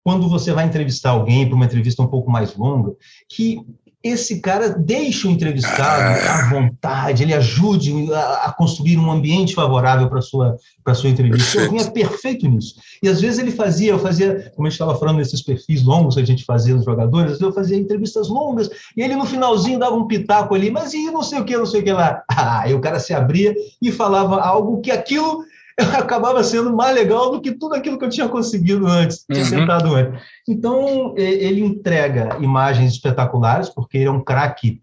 quando 0.02 0.28
você 0.28 0.52
vai 0.52 0.64
entrevistar 0.64 1.10
alguém 1.10 1.46
para 1.46 1.54
uma 1.54 1.66
entrevista 1.66 2.02
um 2.02 2.06
pouco 2.06 2.30
mais 2.30 2.56
longa, 2.56 2.92
que 3.28 3.60
esse 4.02 4.40
cara 4.40 4.70
deixa 4.70 5.28
o 5.28 5.30
entrevistado 5.30 6.18
à 6.28 6.48
vontade, 6.48 7.22
ele 7.22 7.34
ajude 7.34 8.10
a, 8.12 8.46
a 8.46 8.52
construir 8.52 8.96
um 8.96 9.10
ambiente 9.10 9.54
favorável 9.54 10.08
para 10.08 10.20
a 10.20 10.22
sua, 10.22 10.56
sua 10.94 11.10
entrevista. 11.10 11.60
Perfeito. 11.60 11.86
é 11.86 11.90
perfeito 11.90 12.48
nisso. 12.48 12.76
E 13.02 13.08
às 13.08 13.20
vezes 13.20 13.38
ele 13.38 13.50
fazia, 13.50 13.90
eu 13.90 13.98
fazia, 13.98 14.50
como 14.56 14.66
a 14.66 14.70
gente 14.70 14.80
estava 14.80 14.98
falando 14.98 15.18
nesses 15.18 15.42
perfis 15.42 15.82
longos 15.82 16.14
que 16.14 16.22
a 16.22 16.26
gente 16.26 16.44
fazia 16.44 16.74
nos 16.74 16.84
jogadores, 16.84 17.40
eu 17.40 17.52
fazia 17.52 17.76
entrevistas 17.76 18.28
longas, 18.28 18.70
e 18.96 19.02
ele 19.02 19.14
no 19.14 19.26
finalzinho 19.26 19.78
dava 19.78 19.96
um 19.96 20.06
pitaco 20.06 20.54
ali, 20.54 20.70
mas 20.70 20.94
e 20.94 21.10
não 21.10 21.22
sei 21.22 21.38
o 21.38 21.44
que, 21.44 21.56
não 21.56 21.66
sei 21.66 21.80
o 21.80 21.84
que 21.84 21.92
lá. 21.92 22.22
Ah, 22.42 22.68
e 22.68 22.74
o 22.74 22.80
cara 22.80 22.98
se 22.98 23.12
abria 23.12 23.54
e 23.82 23.92
falava 23.92 24.40
algo 24.40 24.80
que 24.80 24.90
aquilo 24.90 25.44
acabava 25.98 26.42
sendo 26.44 26.74
mais 26.74 26.94
legal 26.94 27.30
do 27.30 27.40
que 27.40 27.52
tudo 27.52 27.74
aquilo 27.74 27.98
que 27.98 28.04
eu 28.04 28.10
tinha 28.10 28.28
conseguido 28.28 28.86
antes, 28.86 29.24
tinha 29.30 29.44
uhum. 29.44 29.50
tentado 29.50 29.94
antes. 29.94 30.20
Então, 30.48 31.14
ele 31.16 31.60
entrega 31.62 32.36
imagens 32.40 32.92
espetaculares, 32.92 33.68
porque 33.68 33.98
ele 33.98 34.08
é 34.08 34.10
um 34.10 34.22
craque 34.22 34.80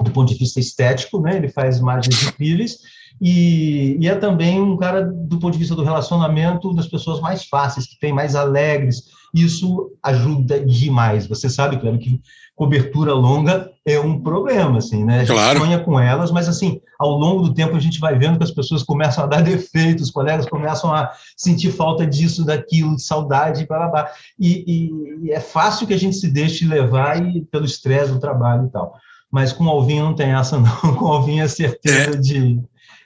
do 0.00 0.10
ponto 0.10 0.32
de 0.32 0.38
vista 0.38 0.60
estético, 0.60 1.20
né? 1.20 1.36
ele 1.36 1.48
faz 1.48 1.78
imagens 1.78 2.26
incríveis, 2.26 2.78
e, 3.20 3.98
e, 4.00 4.08
é 4.08 4.14
também 4.14 4.60
um 4.60 4.76
cara, 4.78 5.02
do 5.02 5.38
ponto 5.38 5.52
de 5.52 5.58
vista 5.58 5.74
do 5.74 5.84
relacionamento, 5.84 6.74
das 6.74 6.86
pessoas 6.86 7.20
mais 7.20 7.44
fáceis, 7.44 7.86
que 7.86 7.98
tem 7.98 8.14
mais 8.14 8.34
alegres. 8.34 9.10
Isso 9.34 9.92
ajuda 10.02 10.64
demais. 10.64 11.26
Você 11.26 11.50
sabe, 11.50 11.78
claro, 11.78 11.98
que 11.98 12.18
cobertura 12.60 13.14
longa 13.14 13.70
é 13.86 13.98
um 13.98 14.20
problema, 14.20 14.76
assim, 14.76 15.02
né? 15.02 15.20
A 15.20 15.24
gente 15.24 15.32
claro. 15.32 15.60
sonha 15.60 15.78
com 15.78 15.98
elas, 15.98 16.30
mas, 16.30 16.46
assim, 16.46 16.78
ao 16.98 17.08
longo 17.12 17.44
do 17.44 17.54
tempo 17.54 17.74
a 17.74 17.80
gente 17.80 17.98
vai 17.98 18.18
vendo 18.18 18.36
que 18.36 18.44
as 18.44 18.50
pessoas 18.50 18.82
começam 18.82 19.24
a 19.24 19.26
dar 19.26 19.40
defeitos, 19.42 20.08
os 20.08 20.10
colegas 20.10 20.44
começam 20.44 20.92
a 20.92 21.10
sentir 21.34 21.72
falta 21.72 22.06
disso, 22.06 22.44
daquilo, 22.44 22.96
de 22.96 23.02
saudade, 23.02 23.66
blá, 23.66 23.78
blá, 23.78 23.88
blá. 23.88 24.10
E, 24.38 24.62
e, 24.66 25.26
e 25.26 25.32
é 25.32 25.40
fácil 25.40 25.86
que 25.86 25.94
a 25.94 25.98
gente 25.98 26.16
se 26.16 26.28
deixe 26.28 26.66
levar 26.66 27.26
e, 27.26 27.40
pelo 27.46 27.64
estresse 27.64 28.12
do 28.12 28.20
trabalho 28.20 28.66
e 28.66 28.70
tal. 28.70 28.94
Mas 29.32 29.54
com 29.54 29.64
o 29.64 29.70
Alvinho 29.70 30.04
não 30.04 30.14
tem 30.14 30.32
essa, 30.32 30.58
não. 30.60 30.96
Com 30.96 31.06
o 31.06 31.12
Alvinho 31.12 31.42
é 31.42 31.48
certeza 31.48 32.10
é. 32.10 32.16
de 32.16 32.60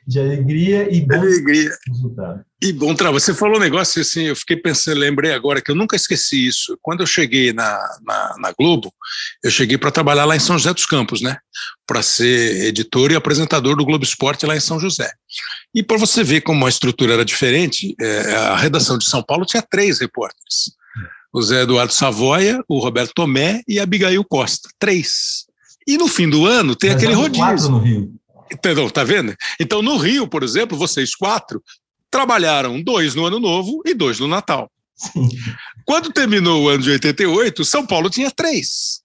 de 0.07 0.21
alegria 0.21 0.95
e 0.95 1.01
bom 1.01 1.17
alegria. 1.17 1.71
resultado. 1.89 2.45
E 2.63 2.73
bom 2.73 2.95
trabalho. 2.95 3.21
Você 3.21 3.35
falou 3.35 3.57
um 3.57 3.61
negócio 3.61 4.01
assim, 4.01 4.25
eu 4.25 4.37
fiquei 4.37 4.57
pensando, 4.57 4.99
lembrei 4.99 5.33
agora 5.33 5.63
que 5.63 5.71
eu 5.71 5.75
nunca 5.75 5.97
esqueci 5.97 6.47
isso. 6.47 6.79
Quando 6.83 7.01
eu 7.01 7.07
cheguei 7.07 7.53
na, 7.53 7.79
na, 8.03 8.37
na 8.39 8.53
Globo, 8.53 8.93
eu 9.43 9.51
cheguei 9.51 9.79
para 9.79 9.91
trabalhar 9.91 10.25
lá 10.25 10.37
em 10.37 10.41
São 10.41 10.59
José 10.59 10.73
dos 10.73 10.87
Campos, 10.87 11.21
né? 11.21 11.39
Para 11.87 12.03
ser 12.03 12.67
editor 12.67 13.13
e 13.13 13.17
apresentador 13.17 13.77
do 13.77 13.85
Globo 13.85 14.05
Esporte 14.05 14.47
lá 14.47 14.57
em 14.57 14.61
São 14.61 14.79
José. 14.79 15.11
E 15.75 15.83
para 15.83 15.97
você 15.97 16.23
ver 16.23 16.43
como 16.43 16.67
a 16.67 16.69
estrutura 16.69 17.15
era 17.15 17.25
diferente, 17.25 17.95
é, 18.01 18.35
a 18.35 18.57
redação 18.57 18.99
de 18.99 19.05
São 19.07 19.23
Paulo 19.23 19.47
tinha 19.47 19.63
três 19.63 20.01
repórteres. 20.01 20.73
O 21.33 21.43
Zé 21.43 21.63
Eduardo 21.63 21.93
Savoia, 21.93 22.63
o 22.69 22.79
Roberto 22.79 23.13
Tomé 23.15 23.63
e 23.67 23.81
a 23.81 23.83
Abigail 23.83 24.25
Costa. 24.25 24.69
Três. 24.79 25.45
E 25.87 25.99
no 25.99 26.09
fim 26.09 26.29
do 26.29 26.47
ano 26.47 26.77
tem 26.77 26.91
Mas 26.91 26.97
aquele 26.97 27.15
rodízio. 27.15 27.45
Quatro 27.45 27.69
no 27.71 27.79
Rio. 27.79 28.15
Entendeu? 28.53 28.91
Tá 28.91 29.05
vendo? 29.05 29.35
Então, 29.59 29.83
no 29.83 29.97
Rio, 29.97 30.29
por 30.29 30.43
exemplo, 30.43 30.77
vocês 30.77 31.15
quatro 31.15 31.63
trabalharam 32.11 32.81
dois 32.81 33.15
no 33.15 33.25
Ano 33.25 33.41
Novo 33.41 33.83
e 33.85 33.95
dois 33.95 34.21
no 34.21 34.29
Natal. 34.29 34.71
Sim. 34.95 35.29
Quando 35.85 36.13
terminou 36.13 36.63
o 36.63 36.69
ano 36.69 36.83
de 36.83 36.91
88, 36.91 37.65
São 37.65 37.85
Paulo 37.85 38.09
tinha 38.09 38.31
três. 38.31 39.03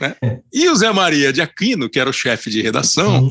Né? 0.00 0.16
E 0.52 0.68
o 0.68 0.76
Zé 0.76 0.90
Maria 0.92 1.32
de 1.32 1.40
Aquino, 1.40 1.88
que 1.88 1.98
era 1.98 2.08
o 2.08 2.12
chefe 2.12 2.50
de 2.50 2.62
redação, 2.62 3.30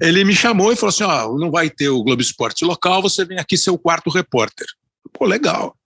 ele 0.00 0.24
me 0.24 0.34
chamou 0.34 0.72
e 0.72 0.76
falou 0.76 0.90
assim: 0.90 1.04
oh, 1.04 1.38
não 1.38 1.50
vai 1.50 1.70
ter 1.70 1.88
o 1.88 2.02
Globo 2.02 2.22
Esporte 2.22 2.64
local, 2.64 3.02
você 3.02 3.24
vem 3.24 3.38
aqui 3.38 3.56
ser 3.56 3.70
o 3.70 3.78
quarto 3.78 4.10
repórter. 4.10 4.66
Pô, 5.12 5.24
legal. 5.24 5.76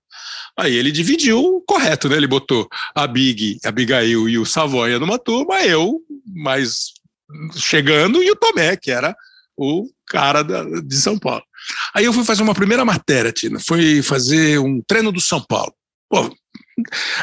Aí 0.59 0.75
ele 0.75 0.91
dividiu 0.91 1.63
correto, 1.67 2.09
né? 2.09 2.17
Ele 2.17 2.27
botou 2.27 2.69
a 2.95 3.07
Big, 3.07 3.59
a 3.65 3.69
Abigail 3.69 4.29
e 4.29 4.39
o 4.39 4.45
Savoia 4.45 4.99
numa 4.99 5.19
turma, 5.19 5.63
eu 5.63 6.01
mais 6.27 6.93
chegando 7.57 8.23
e 8.23 8.31
o 8.31 8.37
Tomé, 8.37 8.77
que 8.77 8.91
era 8.91 9.15
o 9.57 9.89
cara 10.07 10.43
da, 10.43 10.63
de 10.65 10.97
São 10.97 11.19
Paulo. 11.19 11.43
Aí 11.95 12.05
eu 12.05 12.13
fui 12.13 12.25
fazer 12.25 12.43
uma 12.43 12.55
primeira 12.55 12.85
matéria, 12.85 13.33
Tina, 13.33 13.59
foi 13.61 14.03
fazer 14.03 14.59
um 14.59 14.81
treino 14.87 15.11
do 15.11 15.21
São 15.21 15.41
Paulo. 15.41 15.75
Pô, 16.09 16.35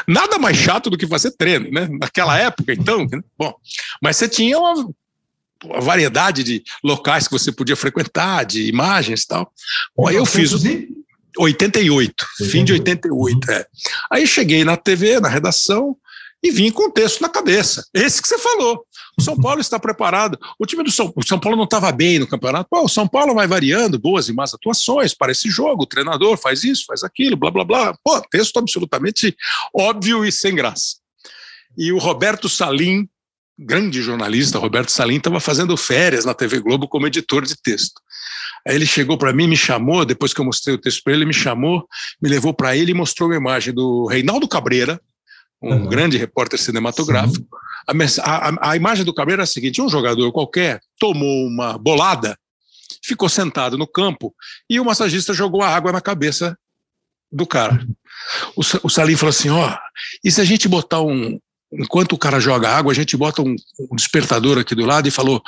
nada 0.06 0.38
mais 0.38 0.56
chato 0.56 0.90
do 0.90 0.98
que 0.98 1.06
fazer 1.06 1.32
treino, 1.32 1.70
né? 1.70 1.88
Naquela 1.98 2.38
época, 2.38 2.72
então, 2.72 3.06
né? 3.06 3.20
bom, 3.38 3.54
mas 4.02 4.16
você 4.16 4.28
tinha 4.28 4.58
uma, 4.58 4.88
uma, 5.64 5.80
variedade 5.80 6.44
de 6.44 6.62
locais 6.84 7.26
que 7.26 7.32
você 7.32 7.50
podia 7.50 7.76
frequentar, 7.76 8.44
de 8.44 8.68
imagens 8.68 9.22
e 9.22 9.26
tal. 9.26 9.52
Bom, 9.96 10.06
aí 10.06 10.16
eu 10.16 10.26
fiz 10.26 10.52
88, 11.38 12.26
fim 12.50 12.64
de 12.64 12.74
88, 12.74 13.50
é. 13.50 13.66
Aí 14.12 14.26
cheguei 14.26 14.64
na 14.64 14.76
TV, 14.76 15.20
na 15.20 15.28
redação, 15.28 15.96
e 16.42 16.50
vim 16.50 16.70
com 16.70 16.88
o 16.88 16.92
texto 16.92 17.20
na 17.20 17.28
cabeça. 17.28 17.86
Esse 17.92 18.20
que 18.20 18.28
você 18.28 18.38
falou. 18.38 18.85
O 19.18 19.22
São 19.22 19.36
Paulo 19.36 19.60
está 19.60 19.78
preparado. 19.78 20.38
O 20.58 20.66
time 20.66 20.84
do 20.84 20.90
São, 20.90 21.10
o 21.16 21.26
São 21.26 21.40
Paulo 21.40 21.56
não 21.56 21.64
estava 21.64 21.90
bem 21.90 22.18
no 22.18 22.26
campeonato. 22.26 22.68
Pô, 22.70 22.84
o 22.84 22.88
São 22.88 23.08
Paulo 23.08 23.34
vai 23.34 23.46
variando 23.46 23.98
boas 23.98 24.28
e 24.28 24.32
más 24.32 24.52
atuações 24.52 25.14
para 25.14 25.32
esse 25.32 25.48
jogo. 25.48 25.84
O 25.84 25.86
treinador 25.86 26.36
faz 26.36 26.64
isso, 26.64 26.84
faz 26.86 27.02
aquilo, 27.02 27.36
blá, 27.36 27.50
blá, 27.50 27.64
blá. 27.64 27.98
Pô, 28.04 28.20
texto 28.30 28.58
absolutamente 28.58 29.34
óbvio 29.74 30.24
e 30.24 30.30
sem 30.30 30.54
graça. 30.54 30.96
E 31.78 31.92
o 31.92 31.98
Roberto 31.98 32.46
Salim, 32.48 33.08
grande 33.58 34.02
jornalista, 34.02 34.58
Roberto 34.58 34.90
Salim, 34.90 35.16
estava 35.16 35.40
fazendo 35.40 35.76
férias 35.78 36.26
na 36.26 36.34
TV 36.34 36.60
Globo 36.60 36.86
como 36.86 37.06
editor 37.06 37.46
de 37.46 37.56
texto. 37.56 38.00
Aí 38.66 38.74
ele 38.74 38.86
chegou 38.86 39.16
para 39.16 39.32
mim, 39.32 39.46
me 39.46 39.56
chamou, 39.56 40.04
depois 40.04 40.34
que 40.34 40.40
eu 40.40 40.44
mostrei 40.44 40.74
o 40.74 40.78
texto 40.78 41.02
para 41.02 41.14
ele, 41.14 41.24
me 41.24 41.32
chamou, 41.32 41.86
me 42.20 42.28
levou 42.28 42.52
para 42.52 42.76
ele 42.76 42.90
e 42.90 42.94
mostrou 42.94 43.28
uma 43.30 43.36
imagem 43.36 43.72
do 43.72 44.06
Reinaldo 44.06 44.48
Cabreira, 44.48 45.00
um 45.62 45.70
uhum. 45.70 45.88
grande 45.88 46.18
repórter 46.18 46.58
cinematográfico, 46.58 47.46
a, 47.86 47.92
a, 48.48 48.70
a, 48.70 48.76
imagem 48.76 49.04
do 49.04 49.14
Cabreira 49.14 49.42
é 49.42 49.44
a 49.44 49.46
seguinte: 49.46 49.82
um 49.82 49.88
jogador 49.88 50.32
qualquer 50.32 50.80
tomou 50.98 51.46
uma 51.46 51.78
bolada, 51.78 52.38
ficou 53.02 53.28
sentado 53.28 53.78
no 53.78 53.86
campo 53.86 54.34
e 54.68 54.80
o 54.80 54.84
massagista 54.84 55.32
jogou 55.32 55.62
a 55.62 55.68
água 55.68 55.92
na 55.92 56.00
cabeça 56.00 56.56
do 57.30 57.46
cara. 57.46 57.86
O, 58.56 58.62
o 58.82 58.90
Salim 58.90 59.16
falou 59.16 59.30
assim: 59.30 59.50
ó, 59.50 59.76
e 60.24 60.30
se 60.30 60.40
a 60.40 60.44
gente 60.44 60.68
botar 60.68 61.00
um, 61.00 61.38
enquanto 61.78 62.12
o 62.12 62.18
cara 62.18 62.40
joga 62.40 62.68
água, 62.68 62.92
a 62.92 62.94
gente 62.94 63.16
bota 63.16 63.42
um, 63.42 63.54
um 63.90 63.96
despertador 63.96 64.58
aqui 64.58 64.74
do 64.74 64.84
lado 64.84 65.06
e 65.06 65.10
falou: 65.10 65.42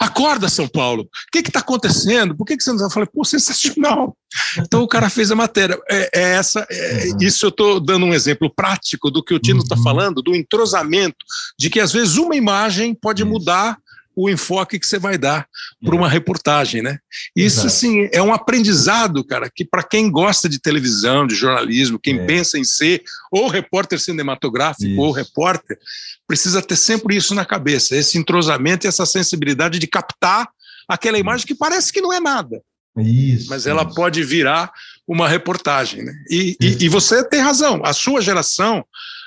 Acorda, 0.00 0.48
São 0.48 0.66
Paulo, 0.66 1.02
o 1.02 1.08
que 1.30 1.38
está 1.38 1.60
acontecendo? 1.60 2.36
Por 2.36 2.44
que, 2.44 2.56
que 2.56 2.62
você 2.62 2.72
não? 2.72 2.84
Eu 2.84 2.90
falei, 2.90 3.08
pô, 3.12 3.24
sensacional. 3.24 4.16
Então 4.58 4.82
o 4.82 4.88
cara 4.88 5.08
fez 5.10 5.30
a 5.30 5.36
matéria. 5.36 5.78
É, 5.90 6.10
é 6.12 6.22
essa, 6.34 6.66
é, 6.70 7.06
uhum. 7.06 7.18
isso 7.20 7.46
eu 7.46 7.50
estou 7.50 7.80
dando 7.80 8.06
um 8.06 8.14
exemplo 8.14 8.52
prático 8.54 9.10
do 9.10 9.22
que 9.22 9.34
o 9.34 9.38
Tino 9.38 9.60
está 9.60 9.76
uhum. 9.76 9.82
falando, 9.82 10.22
do 10.22 10.34
entrosamento, 10.34 11.16
de 11.58 11.70
que 11.70 11.80
às 11.80 11.92
vezes 11.92 12.16
uma 12.16 12.34
imagem 12.34 12.94
pode 12.94 13.24
mudar 13.24 13.76
o 14.14 14.28
enfoque 14.28 14.78
que 14.78 14.86
você 14.86 14.98
vai 14.98 15.16
dar 15.16 15.46
para 15.84 15.94
uma 15.94 16.08
reportagem, 16.08 16.82
né? 16.82 16.98
Isso 17.34 17.60
Exato. 17.60 17.66
assim 17.68 18.08
é 18.12 18.22
um 18.22 18.32
aprendizado, 18.32 19.24
cara, 19.24 19.50
que 19.54 19.64
para 19.64 19.82
quem 19.82 20.10
gosta 20.10 20.48
de 20.48 20.58
televisão, 20.58 21.26
de 21.26 21.34
jornalismo, 21.34 21.98
quem 21.98 22.18
é. 22.18 22.26
pensa 22.26 22.58
em 22.58 22.64
ser 22.64 23.02
ou 23.30 23.48
repórter 23.48 23.98
cinematográfico 23.98 24.90
isso. 24.90 25.00
ou 25.00 25.12
repórter, 25.12 25.78
precisa 26.26 26.62
ter 26.62 26.76
sempre 26.76 27.16
isso 27.16 27.34
na 27.34 27.44
cabeça, 27.44 27.96
esse 27.96 28.18
entrosamento 28.18 28.86
e 28.86 28.88
essa 28.88 29.06
sensibilidade 29.06 29.78
de 29.78 29.86
captar 29.86 30.48
aquela 30.88 31.18
imagem 31.18 31.46
que 31.46 31.54
parece 31.54 31.92
que 31.92 32.00
não 32.00 32.12
é 32.12 32.20
nada. 32.20 32.62
Isso, 32.98 33.48
mas 33.48 33.66
ela 33.66 33.84
isso. 33.84 33.94
pode 33.94 34.22
virar 34.22 34.70
uma 35.08 35.28
reportagem, 35.28 36.04
né? 36.04 36.12
E, 36.28 36.56
e, 36.60 36.84
e, 36.84 36.88
você 36.88 37.26
tem 37.26 37.40
razão. 37.40 37.80
A 37.84 37.92
sua 37.92 38.20
geração, 38.20 38.84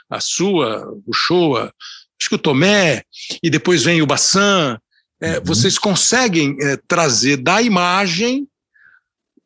a 0.10 0.20
sua, 0.20 0.88
o 1.06 1.14
Shoa, 1.14 1.74
acho 2.20 2.30
que 2.30 2.36
o 2.36 2.40
Tomé, 2.40 3.04
e 3.42 3.50
depois 3.50 3.84
vem 3.84 4.02
o 4.02 4.08
Bassan, 4.08 4.78
é, 5.22 5.38
uhum. 5.38 5.44
vocês 5.46 5.78
conseguem 5.78 6.56
é, 6.62 6.78
trazer 6.88 7.38
da 7.38 7.62
imagem 7.62 8.48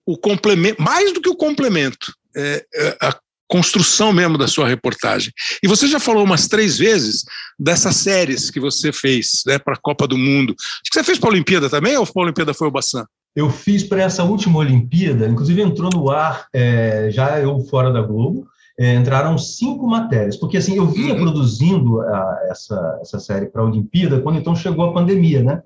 o 0.06 0.18
complemento, 0.18 0.82
mais 0.82 1.14
do 1.14 1.22
que 1.22 1.30
o 1.30 1.36
complemento, 1.36 2.14
é, 2.36 2.66
é, 2.74 2.98
a 3.02 3.18
construção 3.48 4.14
mesmo 4.14 4.38
da 4.38 4.48
sua 4.48 4.68
reportagem. 4.68 5.34
E 5.64 5.68
você 5.68 5.88
já 5.88 6.00
falou 6.00 6.24
umas 6.24 6.48
três 6.48 6.78
vezes 6.78 7.24
dessas 7.60 7.96
séries 7.96 8.52
que 8.52 8.60
você 8.60 8.92
fez 8.92 9.42
né, 9.46 9.58
para 9.58 9.74
a 9.74 9.80
Copa 9.82 10.08
do 10.08 10.18
Mundo. 10.18 10.56
Acho 10.60 10.92
que 10.92 10.94
você 10.94 11.04
fez 11.04 11.18
para 11.18 11.30
a 11.30 11.32
Olimpíada 11.32 11.70
também, 11.70 11.98
ou 11.98 12.06
para 12.06 12.22
a 12.22 12.26
Olimpíada 12.26 12.54
foi 12.54 12.68
o 12.68 12.72
Bassan? 12.72 13.06
Eu 13.36 13.50
fiz 13.50 13.84
para 13.84 14.04
essa 14.04 14.24
última 14.24 14.60
Olimpíada, 14.60 15.28
inclusive 15.28 15.62
entrou 15.62 15.90
no 15.92 16.10
ar 16.10 16.48
é, 16.54 17.10
já 17.12 17.40
eu 17.40 17.60
fora 17.62 17.92
da 17.92 18.02
Globo, 18.02 18.48
entraram 18.80 19.38
cinco 19.38 19.86
matérias, 19.86 20.38
porque 20.38 20.58
assim, 20.58 20.78
eu 20.78 20.88
vinha 20.88 21.14
uhum. 21.14 21.20
produzindo 21.20 22.00
a, 22.00 22.40
essa, 22.50 23.00
essa 23.02 23.20
série 23.20 23.48
para 23.48 23.62
a 23.62 23.66
Olimpíada 23.66 24.22
quando 24.22 24.40
então 24.40 24.56
chegou 24.56 24.86
a 24.86 24.94
pandemia, 24.94 25.44
né? 25.44 25.62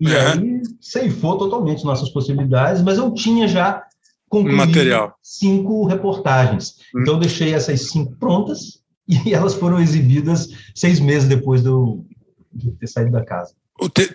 E 0.00 0.06
uhum. 0.06 0.12
aí 0.14 0.62
ceifou 0.80 1.36
totalmente 1.36 1.84
nossas 1.84 2.08
possibilidades, 2.10 2.80
mas 2.82 2.98
eu 2.98 3.12
tinha 3.12 3.48
já 3.48 3.82
concluído 4.28 4.56
Material. 4.58 5.14
cinco 5.22 5.84
reportagens. 5.86 6.76
Uhum. 6.94 7.02
Então 7.02 7.14
eu 7.14 7.20
deixei 7.20 7.52
essas 7.52 7.90
cinco 7.90 8.16
prontas 8.16 8.80
e 9.08 9.32
elas 9.34 9.54
foram 9.54 9.80
exibidas 9.80 10.48
seis 10.74 11.00
meses 11.00 11.28
depois 11.28 11.62
de 11.62 11.68
eu, 11.68 12.06
de 12.52 12.70
ter 12.72 12.86
saído 12.86 13.10
da 13.10 13.24
casa. 13.24 13.54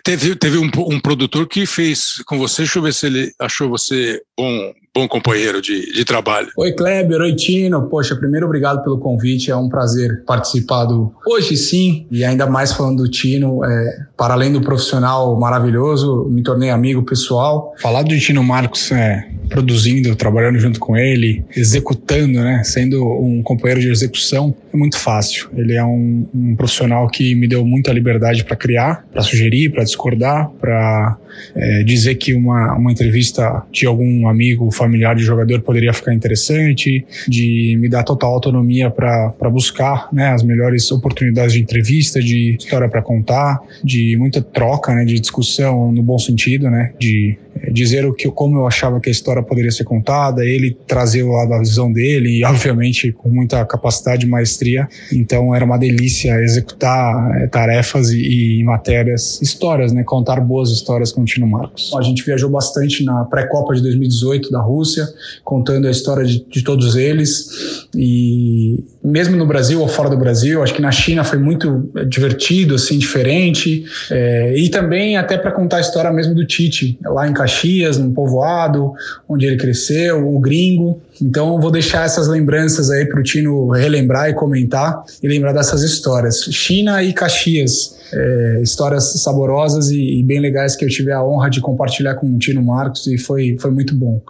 Teve, 0.02 0.34
teve 0.36 0.56
um, 0.56 0.70
um, 0.86 1.00
produtor 1.00 1.46
que 1.46 1.66
fez 1.66 2.22
com 2.26 2.38
você, 2.38 2.62
deixa 2.62 2.78
eu 2.78 2.82
ver 2.82 2.94
se 2.94 3.06
ele 3.06 3.32
achou 3.38 3.68
você 3.68 4.22
bom, 4.38 4.72
bom 4.98 5.06
companheiro 5.06 5.62
de, 5.62 5.92
de 5.92 6.04
trabalho. 6.04 6.48
Oi, 6.56 6.72
Kleber, 6.72 7.20
oi, 7.20 7.34
Tino. 7.36 7.88
Poxa, 7.88 8.16
primeiro, 8.16 8.46
obrigado 8.46 8.82
pelo 8.82 8.98
convite. 8.98 9.48
É 9.48 9.56
um 9.56 9.68
prazer 9.68 10.24
participar 10.26 10.86
do 10.86 11.14
Hoje 11.24 11.56
Sim, 11.56 12.06
e 12.10 12.24
ainda 12.24 12.46
mais 12.46 12.72
falando 12.72 13.04
do 13.04 13.08
Tino. 13.08 13.64
É, 13.64 14.06
para 14.16 14.34
além 14.34 14.52
do 14.52 14.60
profissional 14.60 15.38
maravilhoso, 15.38 16.26
me 16.28 16.42
tornei 16.42 16.70
amigo 16.70 17.04
pessoal. 17.04 17.72
Falar 17.80 18.02
do 18.02 18.18
Tino 18.18 18.42
Marcos 18.42 18.90
é, 18.90 19.28
produzindo, 19.48 20.16
trabalhando 20.16 20.58
junto 20.58 20.80
com 20.80 20.96
ele, 20.96 21.44
executando, 21.56 22.40
né, 22.40 22.62
sendo 22.64 23.04
um 23.04 23.40
companheiro 23.42 23.80
de 23.80 23.90
execução, 23.90 24.54
é 24.72 24.76
muito 24.76 24.98
fácil. 24.98 25.48
Ele 25.56 25.74
é 25.74 25.84
um, 25.84 26.26
um 26.34 26.56
profissional 26.56 27.08
que 27.08 27.34
me 27.34 27.46
deu 27.46 27.64
muita 27.64 27.92
liberdade 27.92 28.44
para 28.44 28.56
criar, 28.56 29.06
para 29.12 29.22
sugerir, 29.22 29.70
para 29.70 29.84
discordar, 29.84 30.50
para 30.60 31.16
é, 31.54 31.82
dizer 31.84 32.16
que 32.16 32.34
uma, 32.34 32.74
uma 32.74 32.92
entrevista 32.92 33.62
de 33.72 33.86
algum 33.86 34.28
amigo, 34.28 34.70
familiar 34.70 34.87
de 34.88 35.24
jogador 35.24 35.60
poderia 35.62 35.92
ficar 35.92 36.14
interessante, 36.14 37.04
de 37.26 37.76
me 37.78 37.88
dar 37.88 38.02
total 38.02 38.34
autonomia 38.34 38.90
para 38.90 39.50
buscar 39.50 40.08
né, 40.12 40.28
as 40.28 40.42
melhores 40.42 40.90
oportunidades 40.90 41.52
de 41.52 41.60
entrevista, 41.60 42.20
de 42.20 42.56
história 42.58 42.88
para 42.88 43.02
contar, 43.02 43.60
de 43.82 44.16
muita 44.16 44.40
troca, 44.42 44.94
né, 44.94 45.04
de 45.04 45.18
discussão 45.18 45.92
no 45.92 46.02
bom 46.02 46.18
sentido, 46.18 46.70
né, 46.70 46.92
de 46.98 47.36
dizer 47.72 48.06
o 48.06 48.12
que, 48.12 48.30
como 48.30 48.58
eu 48.58 48.66
achava 48.66 49.00
que 49.00 49.08
a 49.08 49.12
história 49.12 49.42
poderia 49.42 49.70
ser 49.70 49.84
contada, 49.84 50.44
ele 50.44 50.76
trazer 50.86 51.22
o 51.22 51.32
lado 51.32 51.50
da 51.50 51.58
visão 51.58 51.92
dele, 51.92 52.38
e 52.38 52.44
obviamente 52.44 53.12
com 53.12 53.28
muita 53.28 53.64
capacidade 53.64 54.26
e 54.26 54.28
maestria. 54.28 54.88
Então 55.12 55.54
era 55.54 55.64
uma 55.64 55.78
delícia 55.78 56.40
executar 56.40 57.42
é, 57.42 57.46
tarefas 57.46 58.10
e, 58.10 58.60
e, 58.60 58.64
matérias, 58.64 59.40
histórias, 59.42 59.92
né? 59.92 60.02
Contar 60.04 60.40
boas 60.40 60.70
histórias 60.70 61.12
com 61.12 61.22
o 61.22 61.24
Tino 61.24 61.46
Marcos. 61.46 61.92
A 61.96 62.02
gente 62.02 62.24
viajou 62.24 62.50
bastante 62.50 63.04
na 63.04 63.24
pré-copa 63.24 63.74
de 63.74 63.82
2018 63.82 64.50
da 64.50 64.60
Rússia, 64.60 65.06
contando 65.44 65.86
a 65.86 65.90
história 65.90 66.24
de, 66.24 66.44
de 66.44 66.62
todos 66.62 66.96
eles 66.96 67.88
e 67.94 68.84
mesmo 69.08 69.36
no 69.36 69.46
Brasil 69.46 69.80
ou 69.80 69.88
fora 69.88 70.10
do 70.10 70.16
Brasil, 70.16 70.62
acho 70.62 70.74
que 70.74 70.82
na 70.82 70.92
China 70.92 71.24
foi 71.24 71.38
muito 71.38 71.90
divertido, 72.06 72.74
assim, 72.74 72.98
diferente, 72.98 73.84
é, 74.10 74.54
e 74.56 74.68
também 74.68 75.16
até 75.16 75.36
para 75.38 75.50
contar 75.50 75.78
a 75.78 75.80
história 75.80 76.12
mesmo 76.12 76.34
do 76.34 76.46
Tite, 76.46 76.98
lá 77.04 77.28
em 77.28 77.32
Caxias, 77.32 77.98
num 77.98 78.12
povoado, 78.12 78.92
onde 79.28 79.46
ele 79.46 79.56
cresceu, 79.56 80.28
o 80.28 80.38
gringo. 80.38 81.00
Então 81.22 81.60
vou 81.60 81.70
deixar 81.70 82.04
essas 82.04 82.28
lembranças 82.28 82.90
aí 82.90 83.06
para 83.06 83.20
o 83.20 83.22
Tino 83.22 83.70
relembrar 83.70 84.30
e 84.30 84.34
comentar 84.34 85.02
e 85.22 85.28
lembrar 85.28 85.52
dessas 85.52 85.82
histórias. 85.82 86.44
China 86.50 87.02
e 87.02 87.12
Caxias 87.12 87.98
é, 88.12 88.60
histórias 88.62 89.12
saborosas 89.22 89.90
e, 89.90 90.20
e, 90.20 90.22
bem 90.22 90.40
legais 90.40 90.76
que 90.76 90.84
eu 90.84 90.88
tive 90.88 91.12
a 91.12 91.22
honra 91.22 91.50
de 91.50 91.60
compartilhar 91.60 92.14
com 92.14 92.26
o 92.26 92.38
Tino 92.38 92.62
Marcos 92.62 93.06
e 93.06 93.18
foi, 93.18 93.56
foi 93.60 93.70
muito 93.70 93.94
bom. 93.94 94.22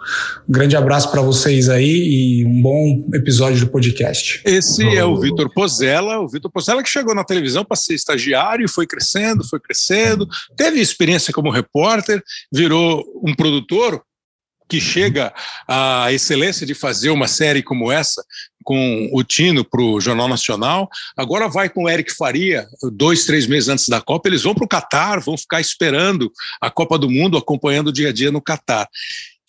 Um 0.47 0.51
grande 0.51 0.75
abraço 0.75 1.09
para 1.11 1.21
vocês 1.21 1.69
aí 1.69 2.41
e 2.41 2.45
um 2.45 2.61
bom 2.61 3.05
episódio 3.13 3.59
do 3.59 3.67
podcast. 3.67 4.41
Esse 4.45 4.83
é 4.95 5.03
o 5.03 5.17
Vitor 5.17 5.51
Pozella, 5.53 6.19
o 6.19 6.27
Vitor 6.27 6.51
Pozella 6.51 6.83
que 6.83 6.89
chegou 6.89 7.15
na 7.15 7.23
televisão 7.23 7.63
para 7.63 7.77
ser 7.77 7.93
estagiário, 7.93 8.67
foi 8.69 8.85
crescendo, 8.85 9.47
foi 9.47 9.59
crescendo, 9.59 10.27
teve 10.55 10.79
experiência 10.79 11.33
como 11.33 11.49
repórter, 11.49 12.21
virou 12.51 13.03
um 13.23 13.33
produtor 13.35 14.01
que 14.69 14.79
chega 14.79 15.33
à 15.67 16.13
excelência 16.13 16.65
de 16.65 16.75
fazer 16.75 17.09
uma 17.09 17.27
série 17.27 17.63
como 17.63 17.91
essa, 17.91 18.23
com 18.63 19.09
o 19.11 19.23
Tino 19.23 19.65
para 19.65 19.81
o 19.81 19.99
Jornal 19.99 20.27
Nacional, 20.27 20.87
agora 21.17 21.47
vai 21.47 21.69
com 21.69 21.83
o 21.83 21.89
Eric 21.89 22.13
Faria, 22.15 22.67
dois, 22.93 23.25
três 23.25 23.47
meses 23.47 23.67
antes 23.67 23.89
da 23.89 23.99
Copa, 23.99 24.29
eles 24.29 24.43
vão 24.43 24.53
para 24.53 24.65
o 24.65 24.67
Catar, 24.67 25.19
vão 25.19 25.35
ficar 25.35 25.59
esperando 25.59 26.31
a 26.61 26.69
Copa 26.69 26.99
do 26.99 27.09
Mundo, 27.09 27.37
acompanhando 27.37 27.87
o 27.87 27.93
dia 27.93 28.09
a 28.09 28.13
dia 28.13 28.31
no 28.31 28.41
Catar 28.41 28.87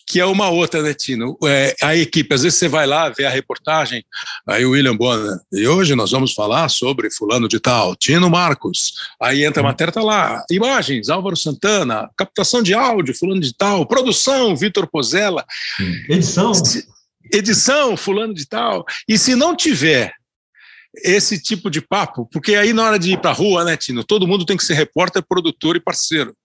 que 0.07 0.19
é 0.19 0.25
uma 0.25 0.49
outra, 0.49 0.81
né, 0.81 0.93
Tino? 0.93 1.37
É, 1.45 1.75
a 1.81 1.95
equipe, 1.95 2.33
às 2.33 2.43
vezes 2.43 2.59
você 2.59 2.67
vai 2.67 2.85
lá 2.85 3.09
ver 3.09 3.25
a 3.25 3.29
reportagem, 3.29 4.03
aí 4.47 4.65
o 4.65 4.71
William 4.71 4.95
Bonner, 4.95 5.37
e 5.51 5.67
hoje 5.67 5.95
nós 5.95 6.11
vamos 6.11 6.33
falar 6.33 6.69
sobre 6.69 7.09
fulano 7.11 7.47
de 7.47 7.59
tal, 7.59 7.95
Tino 7.95 8.29
Marcos, 8.29 8.93
aí 9.21 9.43
entra 9.45 9.61
a 9.61 9.65
matéria, 9.65 9.93
tá 9.93 10.01
lá, 10.01 10.43
imagens, 10.49 11.09
Álvaro 11.09 11.35
Santana, 11.35 12.09
captação 12.17 12.61
de 12.61 12.73
áudio, 12.73 13.15
fulano 13.15 13.41
de 13.41 13.53
tal, 13.53 13.85
produção, 13.85 14.55
Vitor 14.55 14.87
Pozella. 14.87 15.45
Edição. 16.09 16.51
Edição, 17.33 17.95
fulano 17.95 18.33
de 18.33 18.45
tal. 18.45 18.85
E 19.07 19.17
se 19.17 19.35
não 19.35 19.55
tiver 19.55 20.13
esse 21.03 21.41
tipo 21.41 21.69
de 21.69 21.81
papo, 21.81 22.27
porque 22.31 22.55
aí 22.55 22.73
na 22.73 22.83
hora 22.83 22.99
de 22.99 23.13
ir 23.13 23.21
para 23.21 23.31
a 23.31 23.33
rua, 23.33 23.63
né, 23.63 23.77
Tino, 23.77 24.03
todo 24.03 24.27
mundo 24.27 24.45
tem 24.45 24.57
que 24.57 24.63
ser 24.63 24.73
repórter, 24.73 25.23
produtor 25.23 25.75
e 25.75 25.79
parceiro. 25.79 26.35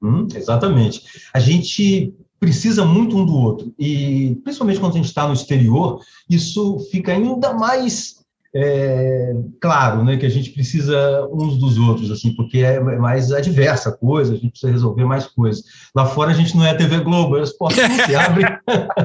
Uhum, 0.00 0.28
exatamente. 0.34 1.02
A 1.32 1.40
gente 1.40 2.14
precisa 2.38 2.84
muito 2.84 3.16
um 3.16 3.24
do 3.24 3.36
outro. 3.36 3.72
E, 3.78 4.38
principalmente 4.44 4.80
quando 4.80 4.92
a 4.92 4.96
gente 4.96 5.06
está 5.06 5.26
no 5.26 5.34
exterior, 5.34 6.00
isso 6.28 6.78
fica 6.90 7.12
ainda 7.12 7.52
mais 7.52 8.24
é, 8.56 9.34
claro, 9.60 10.04
né, 10.04 10.16
que 10.16 10.24
a 10.24 10.30
gente 10.30 10.50
precisa 10.50 11.28
uns 11.32 11.58
dos 11.58 11.76
outros, 11.76 12.08
assim, 12.12 12.36
porque 12.36 12.58
é 12.58 12.78
mais 12.80 13.32
adversa 13.32 13.88
a 13.88 13.96
coisa, 13.96 14.32
a 14.32 14.36
gente 14.36 14.50
precisa 14.50 14.70
resolver 14.70 15.04
mais 15.04 15.26
coisas. 15.26 15.64
Lá 15.94 16.06
fora 16.06 16.30
a 16.30 16.34
gente 16.34 16.56
não 16.56 16.64
é 16.64 16.70
a 16.70 16.76
TV 16.76 17.00
Globo, 17.00 17.36
as 17.36 17.52
portas 17.52 17.88
não 17.88 18.06
se 18.06 18.14
abrem 18.14 18.46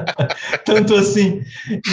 tanto 0.64 0.94
assim. 0.94 1.40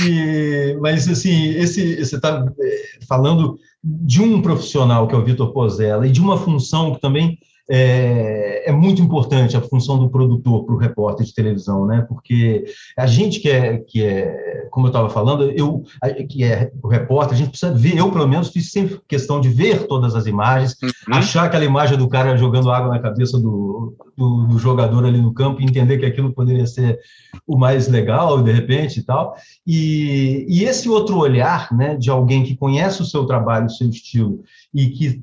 E, 0.05 0.77
mas, 0.79 1.09
assim, 1.09 1.49
esse, 1.49 1.95
você 1.95 2.15
está 2.17 2.45
é, 2.59 3.05
falando 3.07 3.57
de 3.83 4.21
um 4.21 4.39
profissional, 4.39 5.07
que 5.07 5.15
é 5.15 5.17
o 5.17 5.25
Vitor 5.25 5.51
Pozella, 5.51 6.05
e 6.05 6.11
de 6.11 6.21
uma 6.21 6.37
função 6.37 6.93
que 6.93 7.01
também 7.01 7.39
é, 7.69 8.69
é, 8.69 8.71
muito 8.71 9.01
importante 9.01 9.57
a 9.57 9.61
função 9.61 9.99
do 9.99 10.09
produtor 10.09 10.65
para 10.65 10.75
o 10.75 10.77
repórter 10.77 11.25
de 11.25 11.33
televisão, 11.33 11.85
né? 11.85 12.05
Porque 12.07 12.65
a 12.97 13.05
gente 13.05 13.39
que 13.39 13.49
é, 13.49 13.77
que 13.77 14.03
é 14.03 14.67
como 14.71 14.87
eu 14.87 14.89
estava 14.89 15.09
falando, 15.09 15.43
eu 15.51 15.83
que 16.29 16.43
é 16.43 16.71
o 16.81 16.87
repórter, 16.87 17.33
a 17.33 17.37
gente 17.37 17.49
precisa 17.49 17.73
ver, 17.73 17.97
eu 17.97 18.11
pelo 18.11 18.27
menos 18.27 18.49
fiz 18.49 18.71
sempre 18.71 18.99
questão 19.07 19.41
de 19.41 19.49
ver 19.49 19.87
todas 19.87 20.15
as 20.15 20.25
imagens, 20.27 20.77
uhum. 20.81 20.89
achar 21.13 21.45
aquela 21.45 21.65
imagem 21.65 21.97
do 21.97 22.07
cara 22.07 22.37
jogando 22.37 22.71
água 22.71 22.89
na 22.89 22.99
cabeça 22.99 23.37
do, 23.37 23.95
do, 24.15 24.45
do, 24.45 24.57
jogador 24.57 25.05
ali 25.05 25.21
no 25.21 25.33
campo, 25.33 25.61
entender 25.61 25.97
que 25.97 26.05
aquilo 26.05 26.33
poderia 26.33 26.65
ser 26.65 26.99
o 27.45 27.57
mais 27.57 27.87
legal, 27.87 28.41
de 28.41 28.51
repente 28.51 28.99
e 28.99 29.03
tal. 29.03 29.35
E, 29.65 30.45
e 30.47 30.63
esse 30.63 30.89
outro 30.89 31.17
olhar, 31.17 31.73
né, 31.73 31.95
de 31.95 32.09
alguém 32.09 32.43
que 32.43 32.55
conhece 32.55 33.01
o 33.01 33.05
seu 33.05 33.25
trabalho, 33.25 33.65
o 33.65 33.71
seu 33.71 33.89
estilo 33.89 34.41
e 34.73 34.89
que 34.89 35.21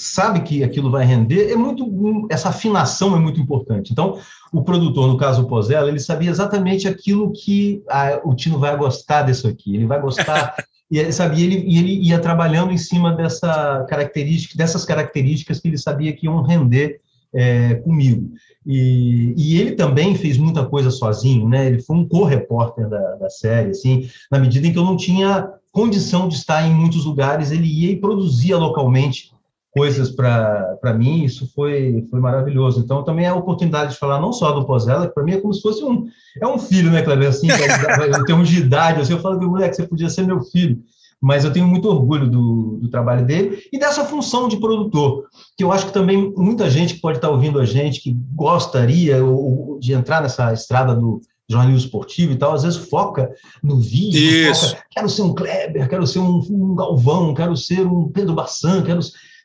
sabe 0.00 0.40
que 0.40 0.64
aquilo 0.64 0.90
vai 0.90 1.04
render, 1.04 1.50
é 1.50 1.56
muito 1.56 2.26
essa 2.30 2.48
afinação 2.48 3.16
é 3.16 3.18
muito 3.18 3.40
importante. 3.40 3.92
Então, 3.92 4.18
o 4.52 4.62
produtor, 4.62 5.08
no 5.08 5.16
caso 5.16 5.42
o 5.42 5.46
Pozella, 5.46 5.88
ele 5.88 6.00
sabia 6.00 6.30
exatamente 6.30 6.88
aquilo 6.88 7.32
que 7.32 7.82
ah, 7.88 8.20
o 8.24 8.34
Tino 8.34 8.58
vai 8.58 8.76
gostar 8.76 9.22
disso 9.22 9.46
aqui. 9.46 9.74
Ele 9.74 9.86
vai 9.86 10.00
gostar 10.00 10.54
e 10.90 10.98
ele 10.98 11.12
sabia 11.12 11.44
ele, 11.44 11.64
e 11.66 11.78
ele 11.78 12.08
ia 12.08 12.18
trabalhando 12.18 12.72
em 12.72 12.78
cima 12.78 13.14
dessa 13.14 13.84
característica, 13.88 14.56
dessas 14.56 14.84
características 14.84 15.60
que 15.60 15.68
ele 15.68 15.78
sabia 15.78 16.12
que 16.12 16.26
iam 16.26 16.42
render 16.42 17.00
é, 17.32 17.74
comigo. 17.74 18.32
E, 18.66 19.34
e, 19.36 19.60
ele 19.60 19.72
também 19.72 20.14
fez 20.14 20.36
muita 20.36 20.66
coisa 20.66 20.90
sozinho, 20.90 21.48
né? 21.48 21.66
Ele 21.66 21.80
foi 21.80 21.96
um 21.96 22.08
co-repórter 22.08 22.88
da, 22.88 23.14
da 23.16 23.30
série, 23.30 23.70
assim, 23.70 24.08
na 24.30 24.38
medida 24.38 24.66
em 24.66 24.72
que 24.72 24.78
eu 24.78 24.84
não 24.84 24.96
tinha 24.96 25.48
condição 25.72 26.28
de 26.28 26.34
estar 26.34 26.66
em 26.66 26.74
muitos 26.74 27.04
lugares, 27.04 27.52
ele 27.52 27.66
ia 27.66 27.92
e 27.92 28.00
produzia 28.00 28.56
localmente 28.56 29.32
coisas 29.72 30.10
para 30.10 30.94
mim, 30.96 31.24
isso 31.24 31.50
foi, 31.54 32.06
foi 32.10 32.20
maravilhoso. 32.20 32.80
Então, 32.80 33.04
também 33.04 33.26
é 33.26 33.28
a 33.28 33.34
oportunidade 33.34 33.92
de 33.92 33.98
falar 33.98 34.20
não 34.20 34.32
só 34.32 34.52
do 34.52 34.66
Pozella, 34.66 35.06
que 35.06 35.14
para 35.14 35.22
mim 35.22 35.32
é 35.32 35.40
como 35.40 35.54
se 35.54 35.62
fosse 35.62 35.84
um, 35.84 36.06
é 36.40 36.46
um 36.46 36.58
filho, 36.58 36.90
né, 36.90 37.02
Cleber? 37.02 37.28
Assim, 37.28 37.48
em 37.48 38.24
termos 38.24 38.48
de 38.48 38.60
idade, 38.60 39.00
assim, 39.00 39.12
eu 39.12 39.20
falo 39.20 39.38
que, 39.38 39.46
moleque, 39.46 39.76
você 39.76 39.86
podia 39.86 40.10
ser 40.10 40.26
meu 40.26 40.40
filho. 40.42 40.78
Mas 41.22 41.44
eu 41.44 41.52
tenho 41.52 41.66
muito 41.66 41.88
orgulho 41.88 42.28
do, 42.28 42.78
do 42.78 42.88
trabalho 42.88 43.26
dele 43.26 43.62
e 43.70 43.78
dessa 43.78 44.04
função 44.04 44.48
de 44.48 44.56
produtor, 44.56 45.26
que 45.56 45.62
eu 45.62 45.70
acho 45.70 45.86
que 45.86 45.92
também 45.92 46.32
muita 46.34 46.70
gente 46.70 46.94
que 46.94 47.00
pode 47.00 47.18
estar 47.18 47.28
ouvindo 47.28 47.60
a 47.60 47.64
gente, 47.64 48.00
que 48.00 48.16
gostaria 48.34 49.18
de 49.78 49.92
entrar 49.92 50.22
nessa 50.22 50.52
estrada 50.52 50.94
do, 50.94 51.20
jornalismo 51.50 51.84
esportivo 51.84 52.32
e 52.32 52.36
tal, 52.36 52.52
às 52.52 52.62
vezes 52.62 52.78
foca 52.78 53.28
no 53.60 53.80
vídeo, 53.80 54.20
Isso. 54.20 54.70
Foca, 54.70 54.84
quero 54.88 55.08
ser 55.08 55.22
um 55.22 55.34
Kleber, 55.34 55.88
quero 55.88 56.06
ser 56.06 56.20
um, 56.20 56.38
um 56.48 56.76
Galvão, 56.76 57.34
quero 57.34 57.56
ser 57.56 57.84
um 57.84 58.08
Pedro 58.08 58.34
Bassan, 58.34 58.82
quero 58.82 59.00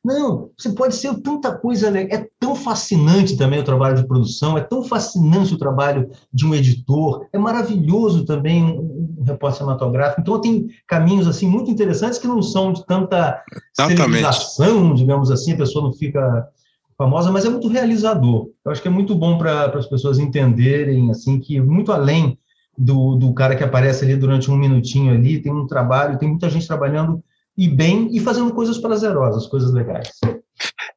não, 0.05 0.51
você 0.55 0.69
pode 0.69 0.95
ser 0.95 1.15
tanta 1.21 1.51
coisa, 1.51 1.89
né? 1.89 2.03
é 2.11 2.27
tão 2.39 2.55
fascinante 2.55 3.35
também 3.35 3.59
o 3.59 3.63
trabalho 3.63 3.95
de 3.95 4.07
produção, 4.07 4.55
é 4.55 4.61
tão 4.61 4.83
fascinante 4.83 5.55
o 5.55 5.57
trabalho 5.57 6.11
de 6.31 6.45
um 6.45 6.53
editor, 6.53 7.25
é 7.33 7.39
maravilhoso 7.39 8.23
também 8.23 8.63
um, 8.63 9.23
repórter 9.25 9.57
cinematográfico. 9.57 10.21
Então 10.21 10.39
tem 10.39 10.67
caminhos 10.87 11.27
assim 11.27 11.47
muito 11.47 11.71
interessantes 11.71 12.19
que 12.19 12.27
não 12.27 12.39
são 12.39 12.71
de 12.71 12.85
tanta 12.85 13.43
civilização, 13.73 14.93
digamos 14.93 15.31
assim, 15.31 15.53
a 15.53 15.57
pessoa 15.57 15.85
não 15.85 15.93
fica 15.93 16.47
famosa, 16.95 17.31
mas 17.31 17.43
é 17.43 17.49
muito 17.49 17.67
realizador. 17.67 18.49
Eu 18.63 18.71
acho 18.71 18.83
que 18.83 18.87
é 18.87 18.91
muito 18.91 19.15
bom 19.15 19.39
para 19.39 19.75
as 19.75 19.87
pessoas 19.87 20.19
entenderem 20.19 21.09
assim 21.09 21.39
que 21.39 21.59
muito 21.59 21.91
além 21.91 22.37
do, 22.77 23.15
do 23.15 23.33
cara 23.33 23.55
que 23.55 23.63
aparece 23.63 24.05
ali 24.05 24.15
durante 24.15 24.51
um 24.51 24.55
minutinho 24.55 25.15
ali, 25.15 25.41
tem 25.41 25.51
um 25.51 25.65
trabalho, 25.65 26.19
tem 26.19 26.29
muita 26.29 26.47
gente 26.47 26.67
trabalhando 26.67 27.23
e 27.57 27.67
bem 27.67 28.09
e 28.11 28.19
fazendo 28.19 28.53
coisas 28.53 28.77
prazerosas, 28.77 29.47
coisas 29.47 29.73
legais. 29.73 30.09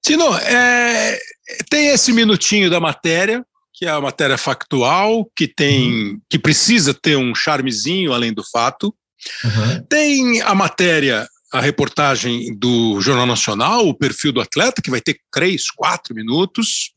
Tino, 0.03 0.35
é, 0.39 1.19
tem 1.71 1.89
esse 1.89 2.13
minutinho 2.13 2.71
da 2.71 2.81
matéria, 2.81 3.45
que 3.73 3.87
é 3.87 3.91
a 3.91 4.01
matéria 4.01 4.37
factual, 4.37 5.31
que 5.37 5.47
tem, 5.47 5.93
uhum. 5.93 6.21
que 6.29 6.39
precisa 6.39 6.93
ter 6.93 7.17
um 7.17 7.35
charmezinho 7.35 8.13
além 8.13 8.33
do 8.33 8.43
fato. 8.43 8.95
Uhum. 9.45 9.85
Tem 9.89 10.41
a 10.43 10.55
matéria, 10.55 11.29
a 11.53 11.61
reportagem 11.61 12.57
do 12.57 13.01
Jornal 13.01 13.27
Nacional, 13.27 13.87
o 13.87 13.95
perfil 13.95 14.33
do 14.33 14.41
atleta, 14.41 14.83
que 14.83 14.91
vai 14.91 15.01
ter 15.01 15.19
três, 15.31 15.71
quatro 15.71 16.15
minutos. 16.15 16.93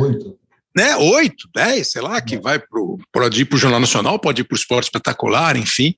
Oito 0.00 0.38
né, 0.76 0.96
oito, 0.96 1.48
dez, 1.54 1.92
sei 1.92 2.02
lá, 2.02 2.20
que 2.20 2.34
é. 2.34 2.40
vai 2.40 2.58
pro, 2.58 2.98
pode 3.12 3.40
ir 3.40 3.44
para 3.44 3.56
o 3.56 3.58
Jornal 3.58 3.80
Nacional, 3.80 4.18
pode 4.18 4.40
ir 4.40 4.44
para 4.44 4.54
o 4.54 4.58
Esporte 4.58 4.84
Espetacular, 4.84 5.56
enfim. 5.56 5.94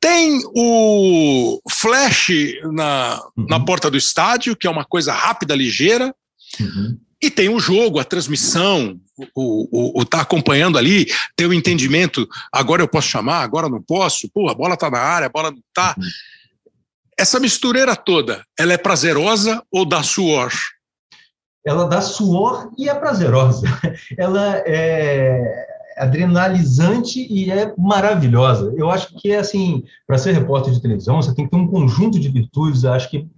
Tem 0.00 0.40
o 0.54 1.60
flash 1.70 2.30
na, 2.72 3.20
uhum. 3.36 3.46
na 3.48 3.58
porta 3.58 3.90
do 3.90 3.96
estádio, 3.96 4.56
que 4.56 4.66
é 4.66 4.70
uma 4.70 4.84
coisa 4.84 5.12
rápida, 5.12 5.56
ligeira. 5.56 6.14
Uhum. 6.60 6.98
E 7.20 7.30
tem 7.30 7.48
o 7.48 7.60
jogo, 7.60 8.00
a 8.00 8.04
transmissão, 8.04 8.98
o, 9.34 9.98
o, 9.98 10.00
o 10.00 10.04
tá 10.04 10.20
acompanhando 10.20 10.76
ali, 10.76 11.06
ter 11.36 11.46
o 11.46 11.54
entendimento, 11.54 12.28
agora 12.52 12.82
eu 12.82 12.88
posso 12.88 13.08
chamar, 13.08 13.42
agora 13.42 13.68
não 13.68 13.80
posso, 13.80 14.28
pô, 14.28 14.48
a 14.48 14.54
bola 14.54 14.76
tá 14.76 14.90
na 14.90 14.98
área, 14.98 15.26
a 15.26 15.30
bola 15.30 15.50
não 15.50 15.62
tá. 15.72 15.94
Uhum. 15.96 16.04
Essa 17.18 17.38
mistureira 17.38 17.94
toda, 17.94 18.44
ela 18.58 18.72
é 18.72 18.78
prazerosa 18.78 19.62
ou 19.70 19.84
dá 19.84 20.02
suor? 20.02 20.52
Ela 21.64 21.88
dá 21.88 22.00
suor 22.00 22.70
e 22.76 22.88
é 22.88 22.94
prazerosa. 22.94 23.66
Ela 24.18 24.62
é 24.66 25.66
adrenalizante 25.96 27.26
e 27.30 27.50
é 27.50 27.72
maravilhosa. 27.76 28.72
Eu 28.76 28.90
acho 28.90 29.14
que 29.14 29.30
é 29.30 29.38
assim, 29.38 29.84
para 30.06 30.18
ser 30.18 30.32
repórter 30.32 30.72
de 30.72 30.80
televisão, 30.80 31.20
você 31.20 31.34
tem 31.34 31.44
que 31.44 31.50
ter 31.50 31.56
um 31.56 31.68
conjunto 31.68 32.18
de 32.18 32.28
virtudes, 32.28 32.84
acho 32.84 33.10
que 33.10 33.28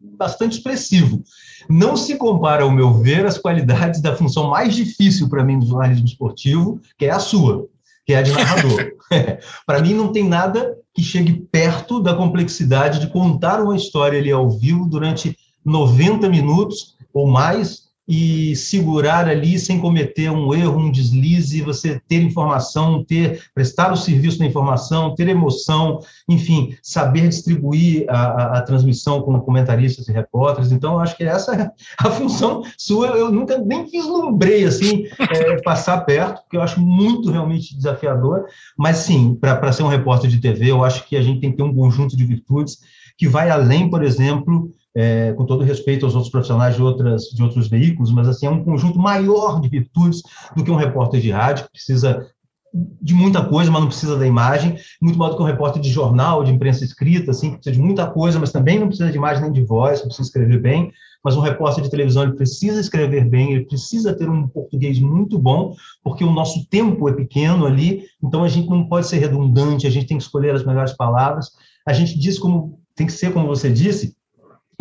bastante 0.00 0.58
expressivo. 0.58 1.22
Não 1.68 1.96
se 1.96 2.16
compara, 2.16 2.64
ao 2.64 2.70
meu 2.70 2.92
ver, 2.92 3.24
as 3.24 3.38
qualidades 3.38 4.00
da 4.00 4.14
função 4.14 4.50
mais 4.50 4.74
difícil 4.74 5.28
para 5.28 5.44
mim 5.44 5.58
do 5.58 5.66
jornalismo 5.66 6.06
esportivo, 6.06 6.80
que 6.98 7.06
é 7.06 7.10
a 7.10 7.18
sua, 7.18 7.66
que 8.04 8.12
é 8.12 8.18
a 8.18 8.22
de 8.22 8.32
narrador. 8.32 8.92
para 9.66 9.80
mim, 9.80 9.94
não 9.94 10.12
tem 10.12 10.28
nada 10.28 10.76
que 10.92 11.02
chegue 11.02 11.46
perto 11.50 12.02
da 12.02 12.14
complexidade 12.14 13.00
de 13.00 13.06
contar 13.06 13.62
uma 13.62 13.76
história 13.76 14.18
ali 14.18 14.30
ao 14.30 14.50
vivo 14.50 14.86
durante 14.86 15.36
90 15.64 16.28
minutos 16.28 16.96
ou 17.12 17.26
mais 17.26 17.90
e 18.12 18.56
segurar 18.56 19.28
ali 19.28 19.56
sem 19.56 19.78
cometer 19.78 20.32
um 20.32 20.52
erro, 20.52 20.80
um 20.80 20.90
deslize, 20.90 21.62
você 21.62 22.00
ter 22.08 22.20
informação, 22.20 23.04
ter 23.04 23.40
prestar 23.54 23.92
o 23.92 23.96
serviço 23.96 24.40
da 24.40 24.46
informação, 24.46 25.14
ter 25.14 25.28
emoção, 25.28 26.00
enfim, 26.28 26.76
saber 26.82 27.28
distribuir 27.28 28.06
a, 28.08 28.20
a, 28.20 28.58
a 28.58 28.62
transmissão 28.62 29.22
com 29.22 29.38
comentaristas 29.38 30.08
e 30.08 30.12
repórteres. 30.12 30.72
Então, 30.72 30.98
acho 30.98 31.16
que 31.16 31.22
essa 31.22 31.54
é 31.54 31.70
a 31.98 32.10
função 32.10 32.64
sua. 32.76 33.10
Eu 33.10 33.30
nunca 33.30 33.56
nem 33.58 33.84
vislumbrei 33.86 34.64
assim 34.64 35.04
é, 35.16 35.62
passar 35.62 36.00
perto, 36.00 36.42
porque 36.42 36.56
eu 36.56 36.62
acho 36.62 36.80
muito 36.80 37.30
realmente 37.30 37.76
desafiador. 37.76 38.46
Mas 38.76 38.96
sim, 38.96 39.36
para 39.40 39.70
ser 39.70 39.84
um 39.84 39.88
repórter 39.88 40.28
de 40.28 40.40
TV, 40.40 40.72
eu 40.72 40.82
acho 40.82 41.06
que 41.06 41.16
a 41.16 41.22
gente 41.22 41.40
tem 41.40 41.52
que 41.52 41.58
ter 41.58 41.62
um 41.62 41.72
conjunto 41.72 42.16
de 42.16 42.24
virtudes 42.24 42.78
que 43.16 43.28
vai 43.28 43.50
além, 43.50 43.88
por 43.88 44.02
exemplo, 44.02 44.74
é, 44.94 45.32
com 45.32 45.44
todo 45.44 45.64
respeito 45.64 46.04
aos 46.04 46.14
outros 46.14 46.30
profissionais 46.30 46.74
de, 46.74 46.82
outras, 46.82 47.24
de 47.24 47.42
outros 47.42 47.68
veículos, 47.68 48.10
mas 48.12 48.28
assim, 48.28 48.46
é 48.46 48.50
um 48.50 48.64
conjunto 48.64 48.98
maior 48.98 49.60
de 49.60 49.68
virtudes 49.68 50.22
do 50.56 50.64
que 50.64 50.70
um 50.70 50.76
repórter 50.76 51.20
de 51.20 51.30
rádio, 51.30 51.64
que 51.66 51.72
precisa 51.72 52.26
de 52.72 53.14
muita 53.14 53.44
coisa, 53.44 53.70
mas 53.70 53.80
não 53.80 53.88
precisa 53.88 54.16
da 54.16 54.26
imagem, 54.26 54.76
muito 55.02 55.18
mais 55.18 55.32
do 55.32 55.36
que 55.36 55.42
um 55.42 55.46
repórter 55.46 55.82
de 55.82 55.90
jornal, 55.90 56.44
de 56.44 56.52
imprensa 56.52 56.84
escrita, 56.84 57.32
assim, 57.32 57.50
que 57.50 57.56
precisa 57.56 57.76
de 57.76 57.82
muita 57.82 58.06
coisa, 58.06 58.38
mas 58.38 58.52
também 58.52 58.78
não 58.78 58.86
precisa 58.86 59.10
de 59.10 59.16
imagem 59.16 59.42
nem 59.42 59.52
de 59.52 59.64
voz, 59.64 60.00
precisa 60.00 60.22
escrever 60.22 60.60
bem, 60.60 60.92
mas 61.22 61.36
um 61.36 61.40
repórter 61.40 61.82
de 61.82 61.90
televisão 61.90 62.22
ele 62.22 62.32
precisa 62.32 62.80
escrever 62.80 63.28
bem, 63.28 63.52
ele 63.52 63.64
precisa 63.66 64.14
ter 64.14 64.28
um 64.28 64.46
português 64.46 64.98
muito 65.00 65.38
bom, 65.38 65.74
porque 66.02 66.24
o 66.24 66.32
nosso 66.32 66.66
tempo 66.68 67.08
é 67.08 67.12
pequeno 67.12 67.66
ali, 67.66 68.04
então 68.22 68.44
a 68.44 68.48
gente 68.48 68.68
não 68.68 68.88
pode 68.88 69.06
ser 69.06 69.18
redundante, 69.18 69.86
a 69.86 69.90
gente 69.90 70.06
tem 70.06 70.16
que 70.16 70.22
escolher 70.22 70.54
as 70.54 70.64
melhores 70.64 70.92
palavras, 70.92 71.50
a 71.86 71.92
gente 71.92 72.18
diz 72.18 72.38
como 72.38 72.78
tem 72.94 73.06
que 73.06 73.12
ser 73.12 73.32
como 73.32 73.46
você 73.46 73.70
disse, 73.70 74.14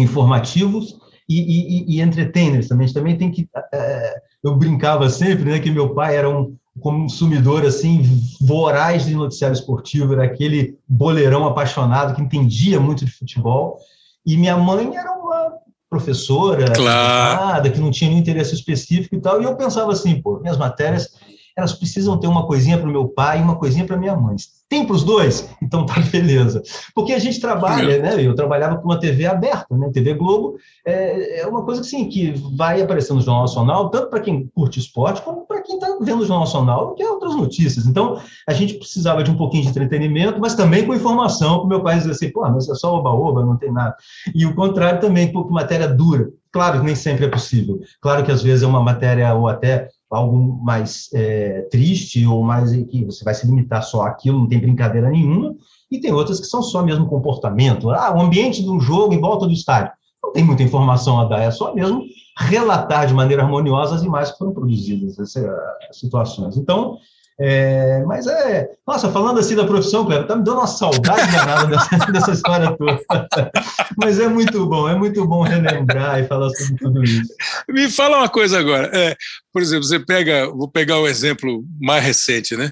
informativos 0.02 0.98
e, 1.28 1.40
e, 1.40 1.96
e 1.96 2.02
entertainers 2.02 2.68
também. 2.68 2.86
A 2.86 2.88
gente 2.88 2.96
também 2.96 3.18
tem 3.18 3.32
que. 3.32 3.48
É, 3.74 4.16
eu 4.44 4.56
brincava 4.56 5.10
sempre, 5.10 5.46
né, 5.46 5.60
que 5.60 5.70
meu 5.70 5.94
pai 5.94 6.16
era 6.16 6.30
um 6.30 6.56
consumidor 6.80 7.66
assim 7.66 8.02
voraz 8.40 9.06
de 9.06 9.14
noticiário 9.14 9.54
esportivo, 9.54 10.14
era 10.14 10.24
aquele 10.24 10.78
boleirão 10.88 11.46
apaixonado 11.46 12.16
que 12.16 12.22
entendia 12.22 12.80
muito 12.80 13.06
de 13.06 13.12
futebol. 13.12 13.78
E 14.26 14.38
minha 14.38 14.58
mãe 14.58 14.96
era 14.96 15.12
uma 15.12 15.54
professora, 15.90 16.72
claro. 16.74 17.72
que 17.72 17.80
não 17.80 17.92
tinha 17.92 18.10
nenhum 18.10 18.22
interesse 18.22 18.54
específico 18.54 19.16
e 19.16 19.22
tal. 19.22 19.42
E 19.42 19.46
eu 19.46 19.56
pensava 19.56 19.92
assim, 19.92 20.22
pô, 20.22 20.40
minhas 20.40 20.58
matérias 20.58 21.10
elas 21.58 21.74
precisam 21.74 22.18
ter 22.18 22.28
uma 22.28 22.46
coisinha 22.46 22.78
para 22.78 22.88
o 22.88 22.92
meu 22.92 23.08
pai 23.08 23.40
e 23.40 23.44
uma 23.44 23.56
coisinha 23.56 23.86
para 23.86 23.98
minha 23.98 24.16
mãe. 24.16 24.36
Tem 24.68 24.86
para 24.86 24.96
os 24.96 25.04
dois? 25.04 25.50
Então 25.70 25.86
tá 25.86 26.00
beleza. 26.12 26.64
Porque 26.96 27.14
a 27.14 27.20
gente 27.20 27.40
trabalha, 27.40 28.02
né? 28.02 28.26
Eu 28.26 28.34
trabalhava 28.34 28.78
com 28.78 28.86
uma 28.86 29.00
TV 29.00 29.28
aberta, 29.28 29.78
né? 29.78 29.92
TV 29.94 30.16
Globo 30.16 30.58
é, 30.84 31.42
é 31.42 31.48
uma 31.48 31.64
coisa 31.64 31.82
assim, 31.82 32.10
que 32.10 32.32
vai 32.56 32.82
aparecer 32.82 33.14
no 33.14 33.22
Jornal 33.22 33.44
Nacional, 33.44 33.90
tanto 33.92 34.10
para 34.10 34.20
quem 34.20 34.48
curte 34.48 34.80
esporte, 34.80 35.22
como 35.22 35.46
para 35.46 35.62
quem 35.62 35.76
está 35.76 35.96
vendo 36.02 36.22
o 36.22 36.26
Jornal 36.26 36.40
Nacional, 36.40 36.96
que 36.96 37.04
é 37.04 37.10
outras 37.10 37.36
notícias. 37.36 37.86
Então, 37.86 38.20
a 38.48 38.54
gente 38.54 38.76
precisava 38.76 39.24
de 39.24 39.30
um 39.30 39.38
pouquinho 39.38 39.64
de 39.64 39.70
entretenimento, 39.70 40.40
mas 40.40 40.56
também 40.56 40.86
com 40.86 40.96
informação, 40.96 41.58
para 41.58 41.66
o 41.66 41.68
meu 41.68 41.84
pai 41.84 41.98
dizer 41.98 42.12
assim, 42.12 42.32
pô, 42.32 42.42
mas 42.50 42.68
é 42.68 42.74
só 42.74 42.96
oba-oba, 42.96 43.46
não 43.46 43.58
tem 43.58 43.72
nada. 43.72 43.96
E 44.34 44.44
o 44.46 44.56
contrário 44.56 45.00
também, 45.00 45.32
pouco 45.32 45.54
matéria 45.54 45.88
dura. 45.88 46.32
Claro 46.52 46.80
que 46.80 46.86
nem 46.86 46.96
sempre 46.96 47.26
é 47.26 47.30
possível. 47.30 47.80
Claro 48.02 48.24
que 48.24 48.32
às 48.32 48.42
vezes 48.42 48.64
é 48.64 48.68
uma 48.68 48.82
matéria 48.82 49.34
ou 49.36 49.48
até 49.48 49.88
algo 50.10 50.60
mais 50.64 51.10
é, 51.14 51.62
triste 51.72 52.26
ou 52.26 52.44
mais 52.44 52.72
que 52.72 53.06
você 53.06 53.24
vai 53.24 53.34
se 53.34 53.46
limitar 53.46 53.84
só 53.84 54.04
àquilo, 54.04 54.40
não 54.40 54.48
tem 54.48 54.60
brincadeira 54.60 55.10
nenhuma, 55.10 55.56
e 55.92 56.00
tem 56.00 56.12
outras 56.12 56.40
que 56.40 56.48
são 56.48 56.62
só 56.62 56.84
mesmo 56.84 57.08
comportamento. 57.08 57.90
Ah, 57.90 58.16
o 58.16 58.22
ambiente 58.22 58.64
de 58.64 58.70
um 58.70 58.80
jogo 58.80 59.14
em 59.14 59.20
volta 59.20 59.46
do 59.46 59.54
estádio. 59.54 59.92
Não 60.24 60.34
tem 60.34 60.44
muita 60.44 60.64
informação 60.64 61.20
a 61.20 61.26
dar, 61.26 61.42
é 61.42 61.52
só 61.52 61.74
mesmo 61.74 62.04
relatar 62.38 63.08
de 63.08 63.14
maneira 63.14 63.44
harmoniosa 63.44 63.96
as 63.96 64.04
imagens 64.04 64.32
que 64.32 64.38
foram 64.38 64.54
produzidas, 64.54 65.18
essas 65.20 65.46
situações. 65.92 66.58
Então, 66.58 66.98
é, 67.40 68.04
mas 68.06 68.28
é. 68.28 68.70
Nossa, 68.86 69.10
falando 69.10 69.40
assim 69.40 69.56
da 69.56 69.66
profissão, 69.66 70.06
Cleber, 70.06 70.28
tá 70.28 70.36
me 70.36 70.44
dando 70.44 70.58
uma 70.58 70.68
saudade 70.68 71.32
danada 71.32 71.68
dessa, 71.68 71.98
dessa 72.12 72.32
história 72.32 72.76
toda. 72.76 73.00
mas 73.98 74.20
é 74.20 74.28
muito 74.28 74.66
bom, 74.66 74.90
é 74.90 74.96
muito 74.96 75.26
bom 75.26 75.42
relembrar 75.44 76.20
e 76.20 76.28
falar 76.28 76.50
sobre 76.50 76.76
tudo 76.76 77.04
isso. 77.04 77.34
Me 77.70 77.90
fala 77.90 78.18
uma 78.18 78.30
coisa 78.30 78.60
agora. 78.60 78.92
É, 78.94 79.16
por 79.54 79.62
exemplo, 79.62 79.86
você 79.86 80.00
pega, 80.00 80.50
vou 80.50 80.70
pegar 80.70 81.00
o 81.00 81.08
exemplo 81.08 81.64
mais 81.80 82.04
recente, 82.04 82.58
né? 82.58 82.72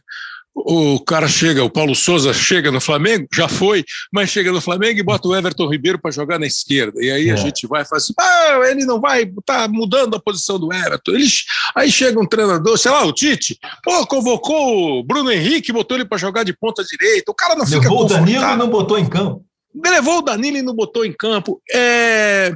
O 0.65 0.99
cara 0.99 1.27
chega, 1.27 1.63
o 1.63 1.69
Paulo 1.69 1.93
Souza 1.93 2.33
chega 2.33 2.71
no 2.71 2.81
Flamengo, 2.81 3.27
já 3.31 3.47
foi, 3.47 3.85
mas 4.11 4.29
chega 4.29 4.51
no 4.51 4.59
Flamengo 4.59 4.99
e 4.99 5.03
bota 5.03 5.27
o 5.27 5.35
Everton 5.35 5.69
Ribeiro 5.69 5.99
para 5.99 6.11
jogar 6.11 6.39
na 6.39 6.47
esquerda. 6.47 7.03
E 7.03 7.11
aí 7.11 7.29
é. 7.29 7.33
a 7.33 7.35
gente 7.35 7.67
vai 7.67 7.83
e 7.83 7.85
fala 7.85 7.97
assim: 7.97 8.13
ah, 8.19 8.61
ele 8.65 8.85
não 8.85 8.99
vai, 8.99 9.31
tá 9.45 9.67
mudando 9.67 10.15
a 10.15 10.19
posição 10.19 10.57
do 10.57 10.73
Everton. 10.73 11.11
Eles, 11.11 11.43
aí 11.75 11.91
chega 11.91 12.19
um 12.19 12.25
treinador, 12.25 12.77
sei 12.77 12.91
lá, 12.91 13.05
o 13.05 13.13
Tite, 13.13 13.57
pô, 13.83 14.05
convocou 14.07 14.99
o 14.99 15.03
Bruno 15.03 15.31
Henrique, 15.31 15.71
botou 15.71 15.95
ele 15.97 16.05
para 16.05 16.17
jogar 16.17 16.43
de 16.43 16.57
ponta 16.57 16.83
direita. 16.83 17.31
O 17.31 17.35
cara 17.35 17.55
não 17.55 17.63
Levou 17.63 17.81
fica 17.81 17.89
Levou 17.89 18.05
o 18.05 18.07
Danilo 18.07 18.43
e 18.43 18.55
não 18.55 18.69
botou 18.69 18.97
em 18.97 19.07
campo. 19.07 19.45
Levou 19.85 20.17
o 20.19 20.21
Danilo 20.21 20.57
e 20.57 20.61
não 20.63 20.73
botou 20.73 21.05
em 21.05 21.13
campo. 21.13 21.61
É... 21.71 22.53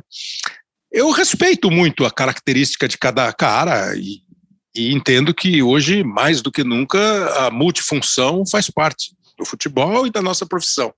Eu 0.91 1.11
respeito 1.11 1.69
muito 1.69 2.03
a 2.03 2.11
característica 2.11 2.87
de 2.87 2.97
cada 2.97 3.31
cara 3.31 3.95
e 3.95 4.21
e 4.75 4.93
entendo 4.93 5.33
que 5.33 5.61
hoje, 5.61 6.03
mais 6.03 6.41
do 6.41 6.51
que 6.51 6.63
nunca, 6.63 6.99
a 7.45 7.51
multifunção 7.51 8.45
faz 8.45 8.69
parte 8.69 9.13
do 9.37 9.45
futebol 9.45 10.05
e 10.05 10.11
da 10.11 10.21
nossa 10.21 10.45
profissão. 10.45 10.93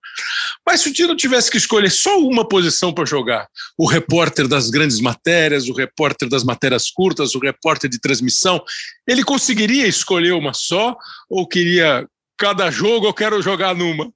Mas 0.65 0.81
se 0.81 0.89
o 0.89 0.93
Tino 0.93 1.15
tivesse 1.15 1.49
que 1.49 1.57
escolher 1.57 1.89
só 1.89 2.19
uma 2.19 2.47
posição 2.47 2.93
para 2.93 3.05
jogar, 3.05 3.47
o 3.77 3.87
repórter 3.87 4.47
das 4.47 4.69
grandes 4.69 4.99
matérias, 4.99 5.67
o 5.67 5.73
repórter 5.73 6.27
das 6.29 6.43
matérias 6.43 6.91
curtas, 6.91 7.33
o 7.35 7.39
repórter 7.39 7.89
de 7.89 7.99
transmissão, 7.99 8.61
ele 9.07 9.23
conseguiria 9.23 9.87
escolher 9.87 10.33
uma 10.33 10.53
só 10.53 10.95
ou 11.29 11.47
queria 11.47 12.07
cada 12.37 12.69
jogo 12.69 13.07
eu 13.07 13.13
quero 13.13 13.41
jogar 13.41 13.73
numa? 13.73 14.11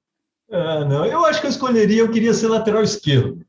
Ah, 0.52 0.86
não, 0.86 1.06
eu 1.06 1.26
acho 1.26 1.40
que 1.40 1.48
eu 1.48 1.52
escolheria, 1.52 2.02
eu 2.02 2.12
queria 2.12 2.34
ser 2.34 2.48
lateral 2.48 2.84
esquerdo. 2.84 3.46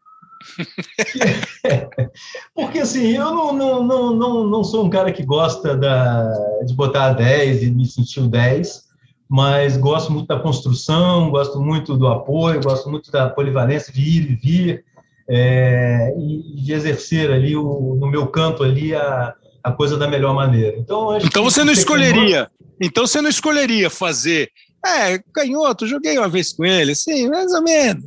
Porque 2.55 2.81
assim, 2.81 3.17
eu 3.17 3.35
não, 3.35 3.53
não, 3.53 3.83
não, 3.83 4.15
não, 4.15 4.47
não 4.47 4.65
sou 4.65 4.85
um 4.85 4.91
cara 4.91 5.13
que 5.13 5.25
gosta 5.25 5.77
da, 5.77 6.33
de 6.65 6.75
botar 6.75 7.13
10 7.13 7.63
e 7.63 7.71
me 7.71 7.87
sentir 7.87 8.21
o 8.21 8.29
10, 8.29 8.89
mas 9.29 9.77
gosto 9.77 10.13
muito 10.13 10.27
da 10.27 10.39
construção, 10.39 11.31
gosto 11.31 11.61
muito 11.61 11.97
do 11.97 12.09
apoio, 12.09 12.63
gosto 12.63 12.89
muito 12.89 13.11
da 13.11 13.29
polivalência 13.29 13.93
de 13.93 14.01
ir 14.01 14.31
e 14.31 14.35
vir, 14.37 14.85
é, 15.29 16.15
e 16.19 16.63
de 16.63 16.73
exercer 16.73 17.31
ali 17.31 17.55
o, 17.55 17.97
no 18.01 18.07
meu 18.07 18.27
canto 18.29 18.63
ali 18.63 18.95
a, 18.95 19.35
a 19.63 19.73
coisa 19.73 19.97
da 19.97 20.09
melhor 20.09 20.35
maneira. 20.35 20.79
Então, 20.79 21.17
então 21.19 21.45
você 21.45 21.63
não 21.63 21.73
escolheria. 21.73 22.51
Então 22.81 23.07
você 23.07 23.21
não 23.21 23.29
escolheria 23.29 23.91
fazer 23.91 24.51
é, 24.87 25.19
canhoto, 25.33 25.87
joguei 25.87 26.17
uma 26.19 26.29
vez 26.29 26.53
com 26.53 26.65
ele, 26.65 26.93
assim, 26.93 27.29
mais 27.29 27.53
ou 27.53 27.63
menos. 27.63 28.05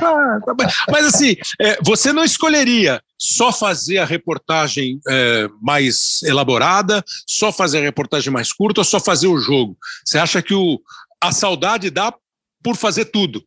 Tá 0.00 0.40
Mas 0.90 1.06
assim, 1.06 1.36
é, 1.60 1.78
você 1.82 2.12
não 2.12 2.24
escolheria 2.24 3.02
só 3.18 3.52
fazer 3.52 3.98
a 3.98 4.04
reportagem 4.04 5.00
é, 5.08 5.48
mais 5.60 6.22
elaborada, 6.24 7.04
só 7.26 7.52
fazer 7.52 7.78
a 7.78 7.82
reportagem 7.82 8.32
mais 8.32 8.52
curta 8.52 8.80
ou 8.80 8.84
só 8.84 8.98
fazer 8.98 9.28
o 9.28 9.38
jogo? 9.38 9.76
Você 10.04 10.18
acha 10.18 10.42
que 10.42 10.54
o, 10.54 10.80
a 11.22 11.30
saudade 11.30 11.90
dá 11.90 12.12
por 12.62 12.76
fazer 12.76 13.06
tudo? 13.06 13.42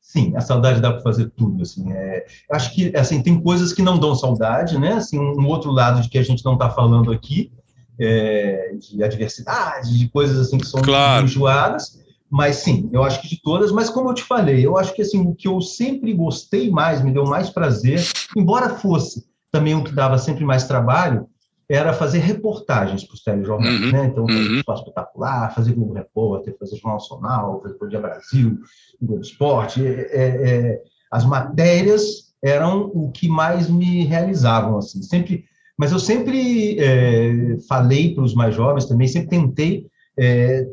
Sim, 0.00 0.36
a 0.36 0.40
saudade 0.40 0.80
dá 0.80 0.92
para 0.92 1.02
fazer 1.02 1.30
tudo. 1.30 1.62
Assim, 1.62 1.92
é, 1.92 2.26
acho 2.52 2.74
que 2.74 2.96
assim 2.96 3.22
tem 3.22 3.40
coisas 3.40 3.72
que 3.72 3.82
não 3.82 3.98
dão 3.98 4.14
saudade, 4.14 4.78
né? 4.78 4.94
Assim, 4.94 5.18
um 5.18 5.46
outro 5.46 5.70
lado 5.70 6.00
de 6.00 6.08
que 6.08 6.18
a 6.18 6.22
gente 6.22 6.44
não 6.44 6.54
está 6.54 6.70
falando 6.70 7.10
aqui 7.10 7.52
é, 7.98 8.74
de 8.78 9.02
adversidade, 9.02 9.98
de 9.98 10.08
coisas 10.08 10.38
assim 10.38 10.58
que 10.58 10.66
são 10.66 10.82
claro. 10.82 11.24
enjoadas. 11.24 12.02
Mas 12.30 12.56
sim, 12.56 12.90
eu 12.92 13.04
acho 13.04 13.20
que 13.22 13.28
de 13.28 13.40
todas, 13.40 13.70
mas 13.70 13.88
como 13.88 14.10
eu 14.10 14.14
te 14.14 14.24
falei, 14.24 14.66
eu 14.66 14.76
acho 14.76 14.92
que 14.92 15.02
assim, 15.02 15.20
o 15.20 15.34
que 15.34 15.46
eu 15.46 15.60
sempre 15.60 16.12
gostei 16.12 16.68
mais, 16.68 17.00
me 17.00 17.12
deu 17.12 17.24
mais 17.24 17.48
prazer, 17.48 18.00
embora 18.36 18.70
fosse 18.70 19.24
também 19.52 19.76
o 19.76 19.84
que 19.84 19.92
dava 19.92 20.18
sempre 20.18 20.44
mais 20.44 20.66
trabalho, 20.66 21.28
era 21.68 21.92
fazer 21.92 22.18
reportagens 22.18 23.04
para 23.04 23.14
os 23.14 23.22
telejornais, 23.22 23.80
uhum, 23.80 23.92
né? 23.92 24.06
Então, 24.06 24.26
fazer 24.26 24.48
uhum. 24.48 24.56
Esporte 24.56 24.78
Espetacular, 24.80 25.54
fazer 25.54 25.72
Globo 25.72 25.94
Repórter, 25.94 26.56
fazer 26.58 26.76
Jornal 26.76 26.98
Nacional, 26.98 27.62
fazer 27.62 27.74
Podia 27.74 28.00
Brasil, 28.00 28.58
Globo 29.00 29.22
Esporte. 29.22 29.86
É, 29.86 30.00
é, 30.10 30.50
é, 30.50 30.82
as 31.10 31.24
matérias 31.24 32.34
eram 32.42 32.90
o 32.92 33.10
que 33.10 33.28
mais 33.28 33.70
me 33.70 34.04
realizavam, 34.04 34.76
assim. 34.76 35.02
Sempre 35.02 35.44
Mas 35.76 35.92
eu 35.92 35.98
sempre 35.98 36.78
é, 36.78 37.58
falei 37.68 38.14
para 38.14 38.24
os 38.24 38.34
mais 38.34 38.54
jovens 38.54 38.86
também, 38.86 39.08
sempre 39.08 39.30
tentei 39.30 39.86
é, 40.16 40.66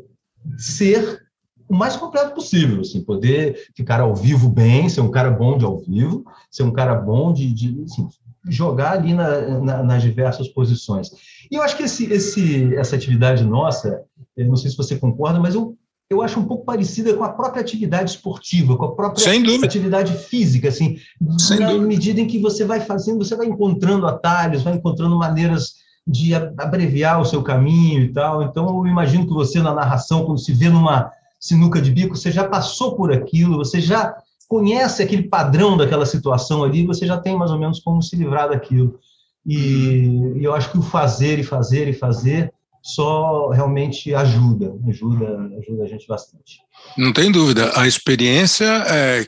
ser 0.56 1.20
o 1.68 1.74
mais 1.74 1.96
completo 1.96 2.34
possível, 2.34 2.80
assim, 2.80 3.02
poder 3.02 3.70
ficar 3.74 4.00
ao 4.00 4.14
vivo 4.14 4.48
bem, 4.48 4.88
ser 4.88 5.00
um 5.00 5.10
cara 5.10 5.30
bom 5.30 5.56
de 5.56 5.64
ao 5.64 5.78
vivo, 5.78 6.24
ser 6.50 6.64
um 6.64 6.72
cara 6.72 6.94
bom 6.94 7.32
de, 7.32 7.52
de 7.52 7.82
assim, 7.84 8.06
jogar 8.48 8.92
ali 8.92 9.14
na, 9.14 9.60
na, 9.60 9.82
nas 9.82 10.02
diversas 10.02 10.48
posições. 10.48 11.10
E 11.50 11.56
eu 11.56 11.62
acho 11.62 11.76
que 11.76 11.84
esse, 11.84 12.12
esse, 12.12 12.74
essa 12.76 12.94
atividade 12.94 13.44
nossa, 13.44 14.02
não 14.36 14.56
sei 14.56 14.70
se 14.70 14.76
você 14.76 14.96
concorda, 14.96 15.40
mas 15.40 15.54
eu, 15.54 15.76
eu 16.10 16.20
acho 16.20 16.38
um 16.38 16.44
pouco 16.44 16.64
parecida 16.64 17.14
com 17.14 17.24
a 17.24 17.30
própria 17.30 17.62
atividade 17.62 18.10
esportiva, 18.10 18.76
com 18.76 18.84
a 18.84 18.94
própria 18.94 19.24
atividade 19.64 20.12
física, 20.12 20.68
assim, 20.68 20.98
Sem 21.38 21.58
na 21.58 21.68
dúvida. 21.68 21.86
medida 21.86 22.20
em 22.20 22.26
que 22.26 22.38
você 22.38 22.64
vai 22.64 22.80
fazendo, 22.80 23.24
você 23.24 23.34
vai 23.34 23.46
encontrando 23.46 24.06
atalhos, 24.06 24.62
vai 24.62 24.74
encontrando 24.74 25.16
maneiras 25.16 25.76
de 26.06 26.34
abreviar 26.34 27.20
o 27.20 27.24
seu 27.24 27.42
caminho 27.42 28.02
e 28.02 28.12
tal. 28.12 28.42
Então, 28.42 28.78
eu 28.78 28.86
imagino 28.86 29.26
que 29.26 29.32
você, 29.32 29.62
na 29.62 29.74
narração, 29.74 30.24
quando 30.24 30.38
se 30.38 30.52
vê 30.52 30.68
numa 30.68 31.10
sinuca 31.40 31.80
de 31.80 31.90
bico, 31.90 32.16
você 32.16 32.30
já 32.30 32.44
passou 32.44 32.94
por 32.94 33.12
aquilo, 33.12 33.56
você 33.56 33.80
já 33.80 34.14
conhece 34.48 35.02
aquele 35.02 35.22
padrão 35.22 35.76
daquela 35.76 36.04
situação 36.04 36.62
ali, 36.62 36.86
você 36.86 37.06
já 37.06 37.16
tem 37.16 37.36
mais 37.36 37.50
ou 37.50 37.58
menos 37.58 37.80
como 37.80 38.02
se 38.02 38.14
livrar 38.16 38.50
daquilo. 38.50 38.98
E, 39.46 40.34
e 40.36 40.44
eu 40.44 40.54
acho 40.54 40.70
que 40.70 40.78
o 40.78 40.82
fazer 40.82 41.38
e 41.38 41.42
fazer 41.42 41.88
e 41.88 41.92
fazer 41.94 42.52
só 42.82 43.50
realmente 43.50 44.12
ajuda, 44.12 44.74
ajuda, 44.88 45.26
ajuda 45.58 45.84
a 45.84 45.86
gente 45.86 46.06
bastante. 46.06 46.60
Não 46.96 47.12
tem 47.12 47.30
dúvida. 47.30 47.72
A 47.78 47.86
experiência 47.86 48.66
é, 48.88 49.26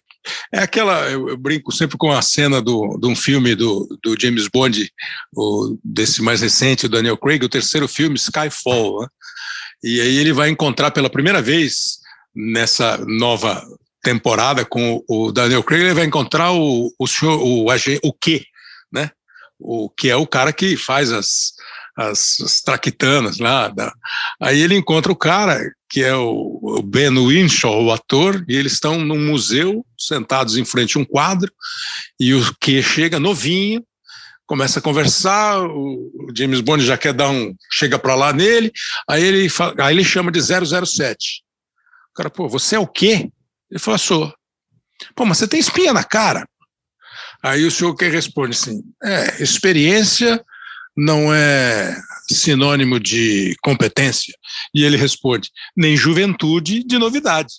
é 0.53 0.59
aquela. 0.59 1.09
Eu, 1.09 1.29
eu, 1.29 1.37
brinco 1.37 1.73
sempre 1.73 1.97
com 1.97 2.11
a 2.11 2.21
cena 2.21 2.61
do, 2.61 2.99
de 3.01 3.07
um 3.07 3.15
filme 3.15 3.55
do, 3.55 3.87
do 4.03 4.21
James 4.21 4.49
Bond, 4.49 4.91
o, 5.33 5.79
desse 5.85 6.21
mais 6.21 6.41
recente, 6.41 6.87
o 6.87 6.89
Daniel 6.89 7.17
Craig, 7.17 7.45
o 7.45 7.49
terceiro 7.49 7.87
filme, 7.87 8.17
Skyfall. 8.17 9.03
Né? 9.03 9.07
E 9.85 10.01
aí 10.01 10.17
ele 10.17 10.33
vai 10.33 10.51
encontrar 10.51 10.91
pela 10.91 11.09
primeira 11.09 11.41
vez 11.41 11.99
nessa 12.35 12.99
nova 13.07 13.65
temporada 14.03 14.65
com 14.65 15.03
o 15.09 15.33
Daniel 15.33 15.63
Craig, 15.63 15.83
ele 15.83 15.95
vai 15.95 16.05
encontrar 16.05 16.53
o, 16.53 16.93
o, 16.99 17.07
senhor, 17.07 17.41
o, 17.41 17.67
o 18.03 18.13
que, 18.13 18.45
né? 18.93 19.11
O 19.59 19.89
que 19.89 20.11
é 20.11 20.17
o 20.17 20.27
cara 20.27 20.53
que 20.53 20.77
faz 20.77 21.11
as, 21.11 21.55
as, 21.97 22.41
as 22.41 22.61
traquitanas 22.61 23.39
lá. 23.39 23.69
Da... 23.69 23.93
Aí 24.41 24.61
ele 24.61 24.77
encontra 24.77 25.13
o 25.13 25.17
cara, 25.17 25.61
que 25.89 26.03
é 26.03 26.15
o, 26.15 26.59
o 26.63 26.83
Ben 26.83 27.11
Winshaw, 27.11 27.85
o 27.85 27.93
ator, 27.93 28.45
e 28.49 28.57
eles 28.57 28.73
estão 28.73 28.99
num 28.99 29.19
museu, 29.19 29.85
sentados 29.99 30.57
em 30.57 30.65
frente 30.65 30.97
a 30.97 31.01
um 31.01 31.05
quadro, 31.05 31.53
e 32.19 32.35
o 32.35 32.55
que 32.61 32.83
chega 32.83 33.21
novinho, 33.21 33.85
começa 34.47 34.79
a 34.79 34.83
conversar, 34.83 35.63
o 35.63 36.29
James 36.37 36.61
Bond 36.61 36.85
já 36.85 36.99
quer 36.99 37.15
dar 37.15 37.31
um, 37.31 37.55
chega 37.71 37.99
para 37.99 38.15
lá 38.15 38.33
nele, 38.33 38.73
aí 39.09 39.23
ele, 39.23 39.49
fala, 39.49 39.75
aí 39.79 39.95
ele 39.95 40.05
chama 40.05 40.31
de 40.31 40.41
007. 40.41 41.43
O 42.11 42.15
cara, 42.15 42.31
pô, 42.31 42.49
você 42.49 42.77
é 42.77 42.79
o 42.79 42.87
quê? 42.87 43.31
Ele 43.71 43.81
falou, 43.81 43.99
sou. 43.99 44.35
Pô, 45.15 45.25
mas 45.25 45.39
você 45.39 45.49
tem 45.49 45.59
espinha 45.59 45.93
na 45.93 46.05
cara. 46.05 46.47
Aí 47.43 47.65
o 47.65 47.71
senhor 47.71 47.95
que 47.95 48.09
responde 48.09 48.57
assim, 48.57 48.83
é, 49.03 49.43
experiência 49.43 50.43
não 50.97 51.33
é 51.33 51.97
sinônimo 52.31 53.01
de 53.01 53.57
competência. 53.63 54.35
E 54.75 54.85
ele 54.85 54.97
responde, 54.97 55.51
nem 55.77 55.97
juventude 55.97 56.85
de 56.85 56.99
novidade. 56.99 57.55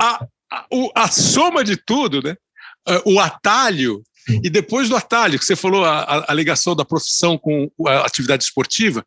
A, 0.00 0.24
a, 0.50 0.66
a 0.94 1.08
soma 1.08 1.62
de 1.62 1.76
tudo, 1.76 2.22
né? 2.22 2.36
o 3.04 3.20
atalho 3.20 4.02
e 4.28 4.48
depois 4.48 4.88
do 4.88 4.96
atalho, 4.96 5.38
que 5.38 5.44
você 5.44 5.56
falou, 5.56 5.84
a, 5.84 6.24
a, 6.28 6.34
ligação 6.34 6.76
da 6.76 6.84
profissão 6.84 7.36
com 7.36 7.70
a 7.88 8.06
atividade 8.06 8.44
esportiva, 8.44 9.04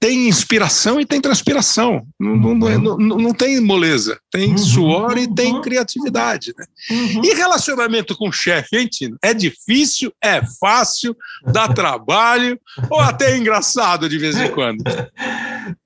tem 0.00 0.26
inspiração 0.26 0.98
e 0.98 1.04
tem 1.04 1.20
transpiração. 1.20 2.06
Não, 2.18 2.32
uhum. 2.32 2.54
não, 2.54 2.96
não, 2.96 3.18
não, 3.18 3.34
tem 3.34 3.60
moleza. 3.60 4.18
Tem 4.30 4.52
uhum. 4.52 4.58
suor 4.58 5.18
e 5.18 5.32
tem 5.32 5.52
uhum. 5.52 5.60
criatividade. 5.60 6.54
Né? 6.56 6.64
Uhum. 6.90 7.22
E 7.22 7.34
relacionamento 7.34 8.16
com 8.16 8.30
o 8.30 8.32
chefe, 8.32 8.78
hein, 8.78 8.88
Tino? 8.90 9.18
É 9.22 9.34
difícil, 9.34 10.10
é 10.24 10.40
fácil, 10.58 11.14
dá 11.52 11.68
trabalho 11.72 12.58
ou 12.88 12.98
até 12.98 13.32
é 13.32 13.36
engraçado 13.36 14.08
de 14.08 14.16
vez 14.16 14.36
em 14.36 14.50
quando? 14.50 14.82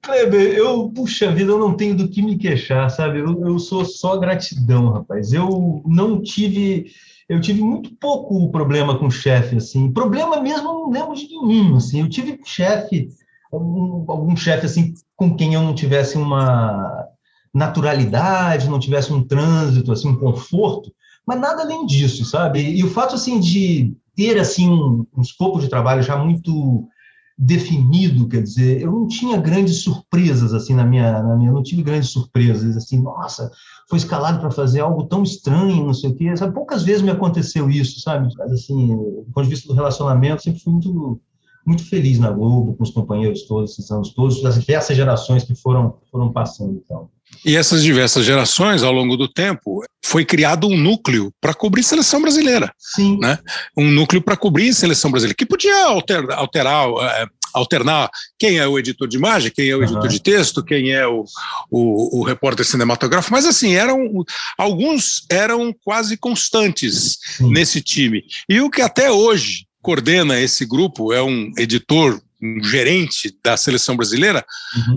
Kleber, 0.01 0.57
eu, 0.57 0.89
puxa 0.95 1.32
vida, 1.32 1.51
eu 1.51 1.59
não 1.59 1.77
tenho 1.77 1.97
do 1.97 2.09
que 2.09 2.23
me 2.23 2.39
queixar, 2.39 2.89
sabe? 2.91 3.19
Eu, 3.19 3.45
eu 3.45 3.59
sou 3.59 3.85
só 3.85 4.16
gratidão, 4.16 4.93
rapaz. 4.93 5.32
Eu 5.32 5.82
não 5.85 6.23
tive 6.23 6.86
eu 7.28 7.41
tive 7.41 7.62
muito 7.62 7.91
pouco 7.97 8.51
problema 8.53 8.99
com 8.99 9.11
chefe, 9.11 9.57
assim. 9.57 9.91
Problema 9.91 10.41
mesmo, 10.41 10.65
não 10.65 10.91
lembro 10.91 11.15
de 11.15 11.27
nenhum, 11.27 11.77
assim. 11.77 12.01
Eu 12.01 12.09
tive 12.09 12.39
chefe 12.45 13.09
algum, 13.55 14.05
algum 14.10 14.36
chefe 14.36 14.66
assim 14.66 14.94
com 15.16 15.36
quem 15.36 15.55
eu 15.55 15.62
não 15.62 15.74
tivesse 15.74 16.16
uma 16.16 17.06
naturalidade, 17.52 18.68
não 18.68 18.81
tivesse 18.81 19.12
um 19.12 19.22
trânsito, 19.22 19.93
assim, 19.93 20.09
um 20.09 20.16
conforto, 20.16 20.93
mas 21.26 21.40
nada 21.40 21.62
além 21.62 21.86
disso, 21.86 22.24
sabe? 22.24 22.60
E, 22.60 22.81
e 22.81 22.85
o 22.85 22.90
fato 22.90 23.14
assim 23.14 23.39
de 23.39 23.97
ter 24.14 24.39
assim 24.39 24.68
um, 24.68 25.06
um 25.16 25.22
escopo 25.22 25.60
de 25.60 25.68
trabalho 25.68 26.02
já 26.02 26.16
muito 26.16 26.89
definido, 27.36 28.28
quer 28.28 28.43
dizer, 28.43 28.81
eu 28.81 28.93
não 28.93 29.09
tinha 29.09 29.36
grandes 29.36 29.82
surpresas 29.82 30.55
assim 30.55 30.72
na 30.72 30.85
minha, 30.85 31.20
na 31.20 31.36
minha, 31.36 31.51
eu 31.51 31.55
não 31.55 31.62
tive 31.62 31.82
grandes 31.82 32.10
surpresas 32.10 32.76
assim, 32.76 33.01
nossa, 33.01 33.51
foi 33.89 33.98
escalado 33.98 34.39
para 34.39 34.52
fazer 34.52 34.81
algo 34.81 35.05
tão 35.06 35.22
estranho, 35.22 35.85
não 35.85 35.94
sei 35.94 36.10
o 36.10 36.14
quê, 36.14 36.36
sabe? 36.36 36.55
Poucas 36.55 36.82
vezes 36.82 37.02
me 37.02 37.10
aconteceu 37.10 37.68
isso, 37.68 38.01
sabe? 38.01 38.28
Mas 38.39 38.52
assim, 38.52 38.89
do 38.89 39.26
ponto 39.35 39.44
de 39.44 39.51
vista 39.51 39.66
do 39.66 39.74
relacionamento, 39.74 40.43
sempre 40.43 40.60
fui 40.60 40.72
muito 40.72 41.20
muito 41.66 41.89
feliz 41.89 42.19
na 42.19 42.31
Globo, 42.31 42.74
com 42.74 42.82
os 42.82 42.91
companheiros 42.91 43.43
todos, 43.43 43.73
esses 43.73 43.91
anos 43.91 44.12
todos, 44.12 44.45
as 44.45 44.59
diversas 44.59 44.97
gerações 44.97 45.45
que 45.45 45.55
foram, 45.55 45.99
foram 46.11 46.32
passando. 46.32 46.81
Então. 46.85 47.09
E 47.45 47.57
essas 47.57 47.82
diversas 47.82 48.24
gerações, 48.24 48.82
ao 48.82 48.93
longo 48.93 49.16
do 49.16 49.28
tempo, 49.28 49.82
foi 50.05 50.24
criado 50.24 50.66
um 50.66 50.77
núcleo 50.77 51.32
para 51.41 51.55
cobrir 51.55 51.82
seleção 51.82 52.20
brasileira. 52.20 52.73
Sim. 52.78 53.19
Né? 53.19 53.39
Um 53.77 53.91
núcleo 53.91 54.23
para 54.23 54.36
cobrir 54.36 54.73
seleção 54.74 55.11
brasileira, 55.11 55.35
que 55.35 55.47
podia 55.47 55.86
alterar, 55.86 56.39
alterar 56.39 56.89
é, 56.89 57.27
alternar 57.55 58.11
quem 58.36 58.59
é 58.59 58.66
o 58.66 58.78
editor 58.78 59.07
de 59.07 59.16
imagem, 59.16 59.53
quem 59.55 59.70
é 59.70 59.77
o 59.77 59.82
editor 59.82 60.03
uhum. 60.03 60.09
de 60.09 60.20
texto, 60.20 60.65
quem 60.65 60.91
é 60.91 61.07
o, 61.07 61.24
o, 61.70 62.20
o, 62.20 62.24
repórter 62.24 62.66
cinematográfico, 62.66 63.32
mas 63.32 63.47
assim, 63.47 63.74
eram 63.74 64.24
alguns 64.59 65.24
eram 65.31 65.73
quase 65.85 66.16
constantes 66.16 67.19
Sim. 67.36 67.51
nesse 67.51 67.81
time. 67.81 68.24
E 68.49 68.61
o 68.61 68.69
que 68.69 68.82
até 68.82 69.11
hoje 69.11 69.66
coordena 69.85 70.40
esse 70.40 70.65
grupo, 70.65 71.12
é 71.12 71.23
um 71.23 71.52
editor, 71.59 72.19
um 72.43 72.65
gerente 72.65 73.36
da 73.44 73.55
seleção 73.55 73.94
brasileira, 73.94 74.43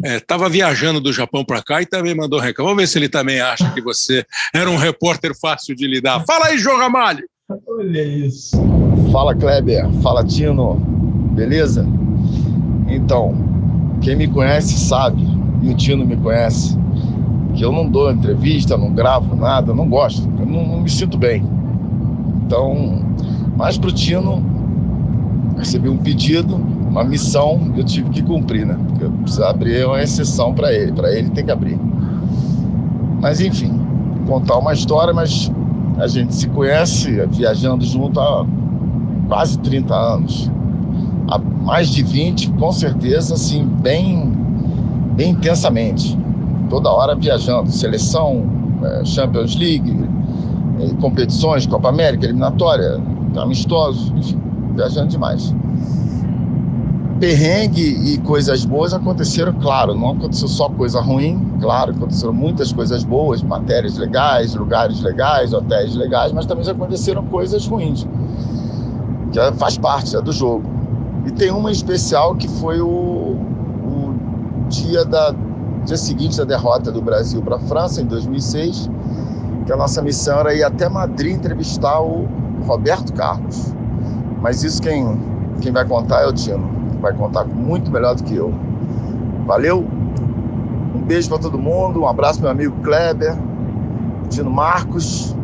estava 0.05 0.43
uhum. 0.43 0.49
é, 0.49 0.51
viajando 0.51 1.01
do 1.01 1.11
Japão 1.11 1.43
para 1.43 1.61
cá 1.61 1.81
e 1.81 1.85
também 1.85 2.15
mandou 2.15 2.39
recado. 2.39 2.65
Vamos 2.65 2.81
ver 2.81 2.87
se 2.87 2.97
ele 2.97 3.09
também 3.09 3.41
acha 3.41 3.69
que 3.73 3.81
você 3.81 4.25
era 4.53 4.69
um 4.71 4.77
repórter 4.77 5.37
fácil 5.37 5.75
de 5.75 5.85
lidar. 5.85 6.23
Fala 6.25 6.47
aí, 6.47 6.57
João 6.57 6.77
Ramalho! 6.77 7.25
Olha 7.67 8.01
isso. 8.01 8.57
Fala, 9.11 9.35
Kleber. 9.35 9.89
Fala, 10.01 10.23
Tino. 10.25 10.75
Beleza? 11.35 11.85
Então, 12.87 13.35
quem 14.01 14.15
me 14.15 14.27
conhece 14.27 14.77
sabe, 14.79 15.21
e 15.61 15.69
o 15.69 15.75
Tino 15.75 16.05
me 16.05 16.15
conhece, 16.15 16.77
que 17.55 17.63
eu 17.63 17.71
não 17.73 17.89
dou 17.89 18.09
entrevista, 18.09 18.77
não 18.77 18.93
gravo 18.93 19.35
nada, 19.35 19.73
não 19.73 19.87
gosto, 19.87 20.21
eu 20.39 20.45
não, 20.45 20.65
não 20.65 20.81
me 20.81 20.89
sinto 20.89 21.17
bem. 21.17 21.43
Então, 22.45 23.05
mas 23.57 23.77
para 23.77 23.89
o 23.89 23.91
Tino, 23.91 24.57
recebi 25.57 25.89
um 25.89 25.97
pedido, 25.97 26.55
uma 26.55 27.03
missão, 27.03 27.73
eu 27.75 27.83
tive 27.83 28.09
que 28.09 28.21
cumprir, 28.21 28.65
né? 28.65 28.77
Porque 28.87 29.05
eu 29.05 29.11
preciso 29.11 29.43
abrir 29.43 29.85
uma 29.85 30.01
exceção 30.01 30.53
para 30.53 30.71
ele, 30.71 30.91
para 30.91 31.11
ele 31.11 31.29
tem 31.31 31.43
que 31.43 31.51
abrir. 31.51 31.79
Mas 33.19 33.41
enfim, 33.41 33.81
contar 34.27 34.57
uma 34.57 34.73
história, 34.73 35.13
mas 35.13 35.51
a 35.97 36.07
gente 36.07 36.35
se 36.35 36.47
conhece 36.49 37.11
viajando 37.31 37.83
junto 37.83 38.19
há 38.19 38.45
quase 39.27 39.57
30 39.59 39.93
anos. 39.93 40.51
Há 41.27 41.39
mais 41.39 41.89
de 41.89 42.03
20, 42.03 42.51
com 42.51 42.71
certeza, 42.71 43.33
assim, 43.33 43.65
bem, 43.65 44.31
bem 45.15 45.31
intensamente. 45.31 46.17
Toda 46.69 46.89
hora 46.89 47.15
viajando, 47.15 47.71
seleção, 47.71 48.45
é, 48.83 49.03
Champions 49.03 49.55
League, 49.55 49.93
é, 50.79 51.01
competições, 51.01 51.65
Copa 51.65 51.89
América, 51.89 52.25
eliminatória, 52.25 53.01
amistosos, 53.35 54.13
enfim 54.15 54.46
viajando 54.77 55.07
demais. 55.07 55.53
Perrengue 57.19 58.13
e 58.13 58.17
coisas 58.19 58.63
boas 58.63 58.93
aconteceram, 58.93 59.51
claro, 59.53 59.95
não 59.95 60.11
aconteceu 60.11 60.47
só 60.47 60.69
coisa 60.69 61.01
ruim, 61.01 61.57
claro, 61.59 61.91
aconteceram 61.91 62.31
muitas 62.31 62.71
coisas 62.71 63.03
boas, 63.03 63.41
matérias 63.41 63.97
legais, 63.97 64.53
lugares 64.53 65.01
legais, 65.01 65.51
hotéis 65.51 65.95
legais, 65.95 66.31
mas 66.31 66.45
também 66.45 66.69
aconteceram 66.69 67.25
coisas 67.25 67.65
ruins, 67.65 68.07
que 69.31 69.39
faz 69.57 69.79
parte 69.79 70.15
é 70.15 70.21
do 70.21 70.31
jogo. 70.31 70.63
E 71.25 71.31
tem 71.31 71.51
uma 71.51 71.71
especial 71.71 72.35
que 72.35 72.47
foi 72.47 72.79
o, 72.79 72.87
o 72.87 74.15
dia 74.69 75.03
da 75.03 75.33
dia 75.87 75.97
seguinte 75.97 76.37
da 76.37 76.43
derrota 76.43 76.91
do 76.91 77.01
Brasil 77.01 77.41
para 77.41 77.55
a 77.55 77.59
França 77.59 78.01
em 78.01 78.05
2006, 78.05 78.89
que 79.65 79.71
a 79.71 79.77
nossa 79.77 80.01
missão 80.01 80.39
era 80.39 80.53
ir 80.53 80.63
até 80.63 80.87
Madrid 80.89 81.35
entrevistar 81.35 82.01
o 82.01 82.27
Roberto 82.65 83.13
Carlos. 83.13 83.73
Mas 84.41 84.63
isso 84.63 84.81
quem 84.81 85.03
quem 85.61 85.71
vai 85.71 85.85
contar 85.85 86.21
é 86.21 86.27
o 86.27 86.33
Tino. 86.33 86.69
Vai 87.01 87.13
contar 87.13 87.45
muito 87.45 87.91
melhor 87.91 88.15
do 88.15 88.23
que 88.23 88.35
eu. 88.35 88.53
Valeu? 89.45 89.79
Um 90.95 91.01
beijo 91.01 91.29
para 91.29 91.39
todo 91.39 91.57
mundo, 91.57 92.01
um 92.01 92.07
abraço 92.07 92.41
meu 92.41 92.49
amigo 92.49 92.75
Kleber, 92.81 93.35
Tino 94.29 94.49
Marcos. 94.49 95.35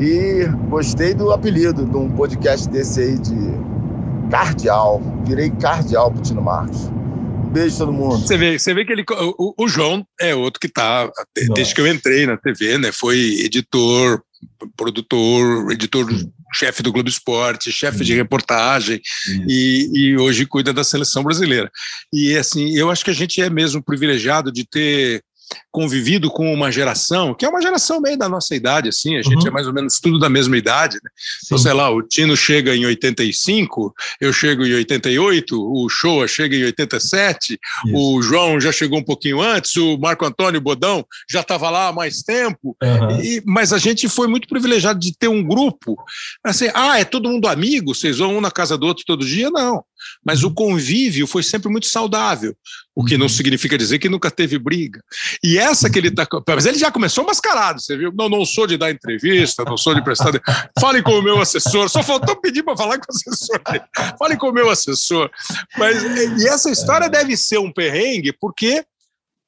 E 0.00 0.46
gostei 0.68 1.14
do 1.14 1.32
apelido 1.32 1.86
de 1.86 1.96
um 1.96 2.10
podcast 2.10 2.68
desse 2.68 3.00
aí 3.00 3.18
de 3.18 3.36
cardeal. 4.30 5.00
Virei 5.24 5.50
cardeal 5.50 6.10
pro 6.10 6.22
Tino 6.22 6.42
Marcos. 6.42 6.88
Um 7.46 7.50
beijo 7.50 7.78
todo 7.78 7.92
mundo. 7.92 8.18
Você 8.18 8.36
vê, 8.36 8.58
você 8.58 8.74
vê 8.74 8.84
que 8.84 8.92
ele, 8.92 9.04
o, 9.38 9.64
o 9.64 9.68
João 9.68 10.06
é 10.20 10.34
outro 10.34 10.60
que 10.60 10.68
tá, 10.68 11.10
desde 11.54 11.74
que 11.74 11.80
eu 11.80 11.86
entrei 11.86 12.26
na 12.26 12.36
TV, 12.36 12.76
né? 12.78 12.90
Foi 12.92 13.16
editor, 13.40 14.20
produtor, 14.76 15.70
editor 15.72 16.06
chefe 16.56 16.82
do 16.82 16.92
Globo 16.92 17.08
Esporte, 17.08 17.70
chefe 17.70 18.04
de 18.04 18.14
reportagem 18.14 19.00
e, 19.48 19.90
e, 19.92 20.16
hoje 20.16 20.46
cuida 20.46 20.72
da 20.72 20.82
seleção 20.82 21.22
brasileira. 21.22 21.70
E 22.12 22.36
assim, 22.36 22.76
eu 22.76 22.90
acho 22.90 23.04
que 23.04 23.10
a 23.10 23.14
gente 23.14 23.40
é 23.40 23.50
mesmo 23.50 23.82
privilegiado 23.82 24.50
de 24.50 24.64
ter 24.64 25.22
convivido 25.70 26.30
com 26.30 26.52
uma 26.52 26.70
geração, 26.70 27.34
que 27.34 27.44
é 27.44 27.48
uma 27.48 27.60
geração 27.60 28.00
meio 28.00 28.16
da 28.16 28.28
nossa 28.28 28.54
idade, 28.54 28.88
assim, 28.88 29.16
a 29.16 29.22
gente 29.22 29.42
uhum. 29.42 29.48
é 29.48 29.50
mais 29.50 29.66
ou 29.66 29.72
menos 29.72 30.00
tudo 30.00 30.18
da 30.18 30.28
mesma 30.28 30.56
idade, 30.56 30.98
né? 31.02 31.10
Então, 31.44 31.58
sei 31.58 31.72
lá, 31.72 31.90
o 31.90 32.02
Tino 32.02 32.36
chega 32.36 32.74
em 32.74 32.86
85, 32.86 33.94
eu 34.20 34.32
chego 34.32 34.64
em 34.64 34.74
88, 34.74 35.56
o 35.56 35.88
Shoa 35.88 36.26
chega 36.26 36.56
em 36.56 36.64
87, 36.64 37.52
Isso. 37.52 37.60
o 37.94 38.22
João 38.22 38.60
já 38.60 38.72
chegou 38.72 38.98
um 38.98 39.04
pouquinho 39.04 39.40
antes, 39.40 39.76
o 39.76 39.98
Marco 39.98 40.24
Antônio 40.24 40.60
Bodão 40.60 41.04
já 41.28 41.40
estava 41.40 41.70
lá 41.70 41.88
há 41.88 41.92
mais 41.92 42.22
tempo, 42.22 42.76
uhum. 42.82 43.20
e, 43.20 43.42
mas 43.44 43.72
a 43.72 43.78
gente 43.78 44.08
foi 44.08 44.26
muito 44.26 44.48
privilegiado 44.48 44.98
de 44.98 45.16
ter 45.16 45.28
um 45.28 45.42
grupo, 45.42 45.96
assim, 46.44 46.68
ah, 46.74 46.98
é 46.98 47.04
todo 47.04 47.28
mundo 47.28 47.48
amigo, 47.48 47.94
vocês 47.94 48.18
vão 48.18 48.36
um 48.36 48.40
na 48.40 48.50
casa 48.50 48.76
do 48.76 48.86
outro 48.86 49.04
todo 49.06 49.24
dia? 49.24 49.50
Não, 49.50 49.84
mas 50.26 50.42
o 50.42 50.50
convívio 50.50 51.24
foi 51.24 51.44
sempre 51.44 51.70
muito 51.70 51.86
saudável, 51.86 52.52
o 52.96 53.04
que 53.04 53.16
não 53.16 53.26
uhum. 53.26 53.28
significa 53.28 53.78
dizer 53.78 54.00
que 54.00 54.08
nunca 54.08 54.28
teve 54.28 54.58
briga. 54.58 55.00
E 55.40 55.56
essa 55.56 55.88
que 55.88 56.00
ele 56.00 56.08
está. 56.08 56.26
Mas 56.48 56.66
ele 56.66 56.78
já 56.78 56.90
começou 56.90 57.24
mascarado, 57.24 57.80
você 57.80 57.96
viu? 57.96 58.12
Não, 58.12 58.28
não 58.28 58.44
sou 58.44 58.66
de 58.66 58.76
dar 58.76 58.90
entrevista, 58.90 59.62
não 59.64 59.76
sou 59.76 59.94
de 59.94 60.02
prestar. 60.02 60.32
Fale 60.80 61.00
com 61.00 61.12
o 61.12 61.22
meu 61.22 61.40
assessor. 61.40 61.88
Só 61.88 62.02
faltou 62.02 62.34
pedir 62.40 62.64
para 62.64 62.76
falar 62.76 62.98
com 62.98 63.04
o 63.04 63.14
assessor 63.14 63.62
dele. 63.70 63.84
Fale 64.18 64.36
com 64.36 64.48
o 64.48 64.52
meu 64.52 64.68
assessor. 64.68 65.30
Mas, 65.78 66.02
e 66.42 66.48
essa 66.48 66.70
história 66.70 67.08
deve 67.08 67.36
ser 67.36 67.58
um 67.58 67.72
perrengue, 67.72 68.32
porque 68.32 68.84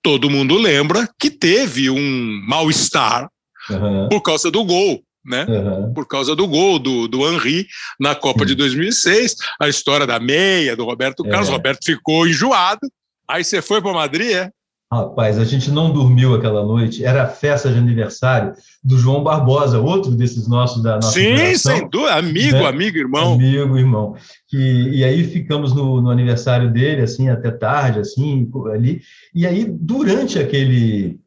todo 0.01 0.31
mundo 0.31 0.57
lembra 0.57 1.09
que 1.19 1.29
teve 1.29 1.91
um 1.91 2.41
mal-estar 2.47 3.29
uhum. 3.69 4.09
por 4.09 4.21
causa 4.23 4.49
do 4.49 4.65
gol 4.65 5.03
né? 5.29 5.45
Uhum. 5.49 5.93
Por 5.93 6.07
causa 6.07 6.35
do 6.35 6.47
gol 6.47 6.79
do, 6.79 7.07
do 7.07 7.29
Henry 7.29 7.67
na 8.01 8.15
Copa 8.15 8.45
de 8.47 8.55
2006, 8.55 9.37
a 9.61 9.69
história 9.69 10.07
da 10.07 10.19
meia 10.19 10.77
do 10.77 10.85
Roberto 10.85 11.23
Carlos. 11.25 11.49
É. 11.49 11.53
Roberto 11.53 11.85
ficou 11.85 12.27
enjoado. 12.27 12.81
Aí 13.29 13.45
você 13.45 13.61
foi 13.61 13.83
para 13.83 13.93
Madrid, 13.93 14.33
é? 14.33 14.51
Rapaz, 14.91 15.39
a 15.39 15.45
gente 15.45 15.71
não 15.71 15.93
dormiu 15.93 16.35
aquela 16.35 16.65
noite. 16.65 17.05
Era 17.05 17.25
a 17.25 17.29
festa 17.29 17.71
de 17.71 17.79
aniversário 17.79 18.55
do 18.83 18.97
João 18.97 19.23
Barbosa, 19.23 19.79
outro 19.79 20.11
desses 20.13 20.49
nossos 20.49 20.83
da 20.83 20.95
nossa 20.95 21.13
Sim, 21.13 21.37
geração, 21.37 21.77
sem 21.77 21.91
dúvida. 21.91 22.15
Amigo, 22.15 22.57
né? 22.57 22.67
amigo, 22.67 22.97
irmão. 22.97 23.35
Amigo, 23.35 23.77
irmão. 23.77 24.17
E, 24.51 25.01
e 25.01 25.05
aí 25.05 25.25
ficamos 25.25 25.75
no, 25.75 26.01
no, 26.01 26.11
aniversário 26.11 26.73
dele, 26.73 27.03
assim, 27.03 27.29
até 27.29 27.51
tarde, 27.51 27.99
assim, 27.99 28.51
ali. 28.73 29.03
E 29.35 29.47
aí, 29.47 29.67
durante 29.69 30.39
aquele, 30.39 31.21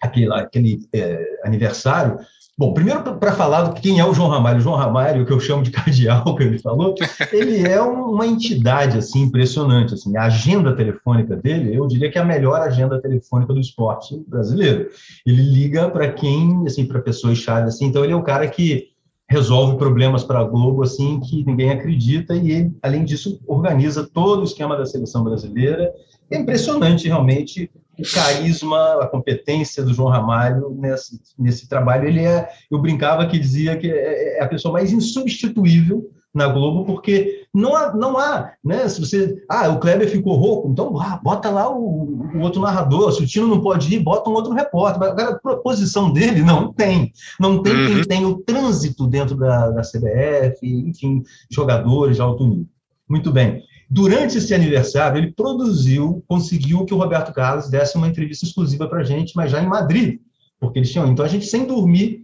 aquele, 0.00 0.32
aquele 0.32 0.80
é, 0.92 1.24
aniversário, 1.44 2.18
Bom, 2.58 2.74
primeiro 2.74 3.02
para 3.02 3.32
falar 3.32 3.62
do 3.62 3.80
quem 3.80 3.98
é 3.98 4.04
o 4.04 4.12
João 4.12 4.28
Ramalho. 4.28 4.58
O 4.58 4.60
João 4.60 4.76
Ramalho, 4.76 5.24
que 5.24 5.32
eu 5.32 5.40
chamo 5.40 5.62
de 5.62 5.70
cardeal, 5.70 6.22
que 6.36 6.42
ele 6.42 6.58
falou, 6.58 6.94
ele 7.32 7.66
é 7.66 7.80
uma 7.80 8.26
entidade 8.26 8.98
assim 8.98 9.22
impressionante. 9.22 9.94
Assim, 9.94 10.16
a 10.16 10.24
agenda 10.24 10.76
telefônica 10.76 11.34
dele, 11.34 11.74
eu 11.74 11.86
diria 11.86 12.10
que 12.10 12.18
é 12.18 12.20
a 12.20 12.24
melhor 12.24 12.60
agenda 12.60 13.00
telefônica 13.00 13.54
do 13.54 13.60
esporte 13.60 14.22
brasileiro. 14.28 14.90
Ele 15.26 15.42
liga 15.42 15.88
para 15.88 16.12
quem, 16.12 16.64
assim, 16.66 16.84
para 16.84 17.00
pessoas 17.00 17.38
chave 17.38 17.68
assim. 17.68 17.86
Então 17.86 18.04
ele 18.04 18.12
é 18.12 18.16
o 18.16 18.22
cara 18.22 18.46
que 18.46 18.92
resolve 19.30 19.78
problemas 19.78 20.22
para 20.22 20.40
a 20.40 20.44
Globo 20.44 20.82
assim 20.82 21.18
que 21.20 21.42
ninguém 21.46 21.70
acredita 21.70 22.36
e 22.36 22.50
ele, 22.50 22.76
além 22.82 23.02
disso, 23.02 23.40
organiza 23.46 24.06
todo 24.12 24.40
o 24.42 24.44
esquema 24.44 24.76
da 24.76 24.84
seleção 24.84 25.24
brasileira. 25.24 25.90
É 26.30 26.36
impressionante 26.36 27.08
realmente 27.08 27.70
o 28.02 28.14
carisma, 28.14 29.02
a 29.02 29.06
competência 29.06 29.82
do 29.82 29.94
João 29.94 30.10
Ramalho 30.10 30.76
nesse, 30.78 31.20
nesse 31.38 31.68
trabalho. 31.68 32.08
Ele 32.08 32.24
é, 32.24 32.48
eu 32.70 32.78
brincava 32.78 33.26
que 33.26 33.38
dizia 33.38 33.76
que 33.76 33.90
é, 33.90 34.38
é 34.38 34.42
a 34.42 34.48
pessoa 34.48 34.72
mais 34.72 34.92
insubstituível 34.92 36.10
na 36.34 36.48
Globo, 36.48 36.86
porque 36.86 37.44
não 37.52 37.76
há, 37.76 37.94
não 37.94 38.18
há, 38.18 38.52
né? 38.64 38.88
Se 38.88 38.98
você, 39.00 39.36
ah, 39.48 39.68
o 39.68 39.78
Kleber 39.78 40.08
ficou 40.08 40.34
rouco, 40.34 40.70
então 40.70 40.98
ah, 40.98 41.20
bota 41.22 41.50
lá 41.50 41.70
o, 41.70 42.26
o, 42.34 42.40
outro 42.40 42.60
narrador. 42.60 43.12
Se 43.12 43.22
o 43.22 43.26
Tino 43.26 43.46
não 43.46 43.60
pode 43.60 43.94
ir, 43.94 43.98
bota 43.98 44.30
um 44.30 44.32
outro 44.32 44.54
repórter. 44.54 45.02
Agora, 45.02 45.30
a 45.30 45.38
proposição 45.38 46.10
dele 46.10 46.42
não 46.42 46.72
tem, 46.72 47.12
não 47.38 47.62
tem 47.62 47.74
uhum. 47.74 47.86
quem 47.86 48.04
tem 48.04 48.24
o 48.24 48.38
trânsito 48.38 49.06
dentro 49.06 49.36
da, 49.36 49.70
da 49.70 49.82
CBF, 49.82 50.58
enfim, 50.62 51.22
jogadores 51.50 52.16
de 52.16 52.22
alto 52.22 52.46
nível. 52.46 52.66
Muito 53.06 53.30
bem. 53.30 53.62
Durante 53.94 54.38
esse 54.38 54.54
aniversário, 54.54 55.18
ele 55.18 55.32
produziu, 55.32 56.24
conseguiu 56.26 56.86
que 56.86 56.94
o 56.94 56.96
Roberto 56.96 57.30
Carlos 57.30 57.68
desse 57.68 57.98
uma 57.98 58.08
entrevista 58.08 58.46
exclusiva 58.46 58.88
para 58.88 59.00
a 59.00 59.04
gente, 59.04 59.36
mas 59.36 59.50
já 59.50 59.62
em 59.62 59.68
Madrid, 59.68 60.18
porque 60.58 60.78
eles 60.78 60.90
tinham. 60.90 61.06
Então 61.08 61.22
a 61.22 61.28
gente, 61.28 61.44
sem 61.44 61.66
dormir, 61.66 62.22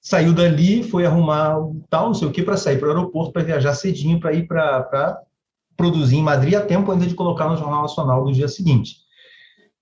saiu 0.00 0.32
dali, 0.32 0.84
foi 0.84 1.04
arrumar 1.04 1.56
tal, 1.88 2.06
não 2.06 2.14
sei 2.14 2.28
o 2.28 2.30
que, 2.30 2.44
para 2.44 2.56
sair 2.56 2.78
para 2.78 2.86
o 2.86 2.90
aeroporto, 2.92 3.32
para 3.32 3.42
viajar 3.42 3.74
cedinho, 3.74 4.20
para 4.20 4.32
ir 4.32 4.46
para 4.46 5.20
produzir 5.76 6.18
em 6.18 6.22
Madrid, 6.22 6.54
a 6.54 6.60
tempo 6.60 6.92
ainda 6.92 7.04
de 7.04 7.16
colocar 7.16 7.48
no 7.48 7.56
Jornal 7.56 7.82
Nacional 7.82 8.24
do 8.24 8.32
dia 8.32 8.46
seguinte. 8.46 8.98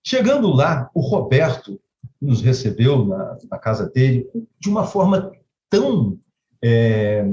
Chegando 0.03 0.51
lá, 0.51 0.89
o 0.95 1.03
Roberto 1.03 1.79
nos 2.19 2.41
recebeu 2.41 3.05
na, 3.05 3.37
na 3.51 3.59
casa 3.59 3.91
dele 3.91 4.27
de 4.59 4.71
uma 4.71 4.85
forma 4.87 5.31
tão 5.69 6.19
é, 6.65 7.27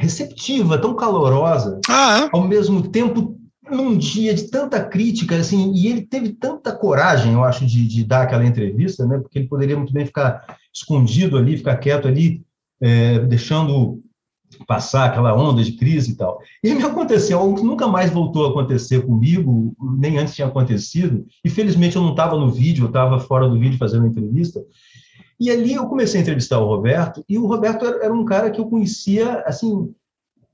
receptiva, 0.00 0.78
tão 0.78 0.94
calorosa, 0.94 1.78
ah, 1.88 2.22
é? 2.24 2.30
ao 2.32 2.46
mesmo 2.46 2.88
tempo 2.88 3.36
num 3.70 3.96
dia 3.96 4.34
de 4.34 4.50
tanta 4.50 4.82
crítica, 4.82 5.36
assim, 5.36 5.72
e 5.74 5.86
ele 5.86 6.02
teve 6.02 6.30
tanta 6.30 6.72
coragem, 6.72 7.34
eu 7.34 7.44
acho, 7.44 7.64
de, 7.64 7.86
de 7.86 8.02
dar 8.02 8.22
aquela 8.22 8.44
entrevista, 8.44 9.06
né, 9.06 9.18
porque 9.18 9.38
ele 9.38 9.48
poderia 9.48 9.76
muito 9.76 9.92
bem 9.92 10.04
ficar 10.04 10.56
escondido 10.74 11.36
ali, 11.36 11.56
ficar 11.56 11.76
quieto 11.76 12.08
ali, 12.08 12.42
é, 12.80 13.20
deixando 13.20 14.02
passar 14.66 15.06
aquela 15.06 15.34
onda 15.34 15.62
de 15.62 15.72
crise 15.72 16.10
e 16.12 16.16
tal. 16.16 16.40
E 16.64 16.74
me 16.74 16.82
aconteceu 16.82 17.38
algo 17.38 17.56
que 17.56 17.62
nunca 17.62 17.86
mais 17.86 18.10
voltou 18.10 18.46
a 18.46 18.50
acontecer 18.50 19.06
comigo, 19.06 19.72
nem 19.98 20.18
antes 20.18 20.34
tinha 20.34 20.48
acontecido, 20.48 21.24
e 21.44 21.48
felizmente 21.48 21.94
eu 21.94 22.02
não 22.02 22.10
estava 22.10 22.36
no 22.36 22.50
vídeo, 22.50 22.84
eu 22.84 22.88
estava 22.88 23.20
fora 23.20 23.48
do 23.48 23.58
vídeo 23.58 23.78
fazendo 23.78 24.06
a 24.06 24.08
entrevista, 24.08 24.60
e 25.40 25.50
ali 25.50 25.72
eu 25.72 25.86
comecei 25.86 26.20
a 26.20 26.22
entrevistar 26.22 26.58
o 26.58 26.66
Roberto, 26.66 27.24
e 27.26 27.38
o 27.38 27.46
Roberto 27.46 27.86
era, 27.86 28.12
um 28.12 28.26
cara 28.26 28.50
que 28.50 28.60
eu 28.60 28.66
conhecia, 28.66 29.42
assim, 29.46 29.90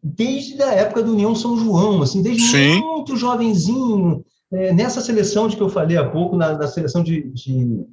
desde 0.00 0.62
a 0.62 0.72
época 0.72 1.02
do 1.02 1.12
União 1.12 1.34
São 1.34 1.58
João, 1.58 2.02
assim, 2.02 2.22
desde 2.22 2.44
Sim. 2.44 2.80
muito 2.80 3.16
jovenzinho, 3.16 4.24
é, 4.52 4.72
nessa 4.72 5.00
seleção 5.00 5.48
de 5.48 5.56
que 5.56 5.62
eu 5.62 5.68
falei 5.68 5.96
há 5.96 6.08
pouco, 6.08 6.36
na, 6.36 6.56
na 6.56 6.68
seleção 6.68 7.02
de, 7.02 7.28
de 7.32 7.84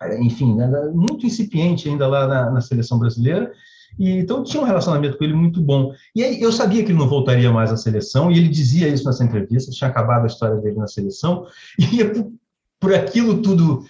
é, 0.00 0.22
enfim, 0.22 0.54
né, 0.54 0.68
muito 0.94 1.26
incipiente 1.26 1.88
ainda 1.88 2.06
lá 2.06 2.28
na, 2.28 2.50
na, 2.52 2.60
seleção 2.60 3.00
brasileira, 3.00 3.52
e 3.98 4.10
então 4.10 4.44
tinha 4.44 4.62
um 4.62 4.66
relacionamento 4.66 5.18
com 5.18 5.24
ele 5.24 5.34
muito 5.34 5.60
bom. 5.60 5.92
E 6.14 6.22
aí 6.22 6.40
eu 6.40 6.52
sabia 6.52 6.84
que 6.84 6.92
ele 6.92 6.98
não 6.98 7.08
voltaria 7.08 7.50
mais 7.50 7.72
à 7.72 7.76
seleção, 7.76 8.30
e 8.30 8.38
ele 8.38 8.48
dizia 8.48 8.86
isso 8.86 9.04
nessa 9.04 9.24
entrevista, 9.24 9.72
tinha 9.72 9.90
acabado 9.90 10.22
a 10.22 10.28
história 10.28 10.58
dele 10.58 10.76
na 10.76 10.86
seleção, 10.86 11.44
e 11.76 12.04
por, 12.04 12.32
por 12.78 12.94
aquilo 12.94 13.42
tudo 13.42 13.84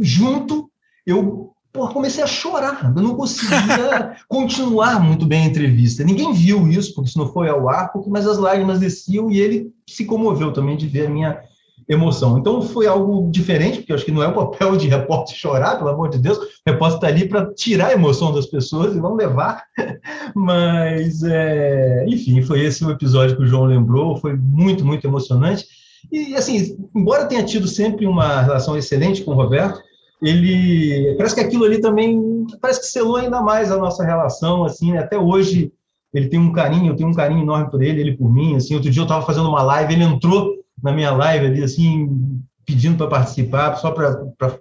junto, 0.00 0.69
eu 1.10 1.50
Pô, 1.72 1.86
comecei 1.86 2.22
a 2.22 2.26
chorar, 2.26 2.92
eu 2.96 3.00
não 3.00 3.14
conseguia 3.14 4.16
continuar 4.28 4.98
muito 5.00 5.24
bem 5.24 5.44
a 5.44 5.46
entrevista. 5.46 6.02
Ninguém 6.02 6.32
viu 6.32 6.66
isso, 6.66 6.92
porque 6.92 7.08
isso 7.08 7.18
não 7.18 7.32
foi 7.32 7.48
ao 7.48 7.68
ar, 7.68 7.92
mas 8.08 8.26
as 8.26 8.38
lágrimas 8.38 8.80
desciam 8.80 9.30
e 9.30 9.38
ele 9.38 9.70
se 9.88 10.04
comoveu 10.04 10.52
também 10.52 10.76
de 10.76 10.88
ver 10.88 11.06
a 11.06 11.10
minha 11.10 11.40
emoção. 11.88 12.38
Então 12.38 12.60
foi 12.60 12.88
algo 12.88 13.30
diferente, 13.30 13.78
porque 13.78 13.92
eu 13.92 13.96
acho 13.96 14.04
que 14.04 14.10
não 14.10 14.22
é 14.22 14.26
o 14.26 14.34
papel 14.34 14.76
de 14.76 14.88
repórter 14.88 15.36
chorar, 15.36 15.76
pelo 15.76 15.90
amor 15.90 16.08
de 16.10 16.18
Deus. 16.18 16.38
O 16.38 16.48
repórter 16.66 16.96
está 16.96 17.06
ali 17.06 17.28
para 17.28 17.54
tirar 17.54 17.88
a 17.88 17.92
emoção 17.92 18.32
das 18.32 18.46
pessoas 18.46 18.96
e 18.96 19.00
não 19.00 19.14
levar. 19.14 19.62
Mas, 20.34 21.22
é, 21.22 22.04
enfim, 22.08 22.42
foi 22.42 22.64
esse 22.64 22.84
o 22.84 22.90
episódio 22.90 23.36
que 23.36 23.42
o 23.42 23.46
João 23.46 23.64
lembrou, 23.64 24.16
foi 24.16 24.36
muito, 24.36 24.84
muito 24.84 25.06
emocionante. 25.06 25.66
E, 26.10 26.34
assim, 26.34 26.76
embora 26.96 27.26
tenha 27.26 27.44
tido 27.44 27.68
sempre 27.68 28.06
uma 28.06 28.42
relação 28.42 28.76
excelente 28.76 29.22
com 29.22 29.30
o 29.30 29.34
Roberto, 29.34 29.80
ele 30.22 31.14
parece 31.16 31.34
que 31.34 31.40
aquilo 31.40 31.64
ali 31.64 31.80
também 31.80 32.46
parece 32.60 32.80
que 32.80 32.86
selou 32.86 33.16
ainda 33.16 33.40
mais 33.40 33.70
a 33.70 33.78
nossa 33.78 34.04
relação 34.04 34.64
assim 34.64 34.92
né? 34.92 34.98
até 34.98 35.18
hoje 35.18 35.72
ele 36.12 36.28
tem 36.28 36.38
um 36.38 36.52
carinho 36.52 36.92
eu 36.92 36.96
tenho 36.96 37.08
um 37.08 37.14
carinho 37.14 37.42
enorme 37.42 37.70
por 37.70 37.82
ele 37.82 38.00
ele 38.00 38.16
por 38.16 38.32
mim 38.32 38.56
assim 38.56 38.74
outro 38.74 38.90
dia 38.90 39.00
eu 39.00 39.04
estava 39.04 39.24
fazendo 39.24 39.48
uma 39.48 39.62
live 39.62 39.94
ele 39.94 40.04
entrou 40.04 40.54
na 40.82 40.92
minha 40.92 41.10
live 41.12 41.46
ali 41.46 41.62
assim 41.62 42.42
pedindo 42.66 42.96
para 42.96 43.06
participar 43.06 43.76
só 43.76 43.90
para 43.90 44.58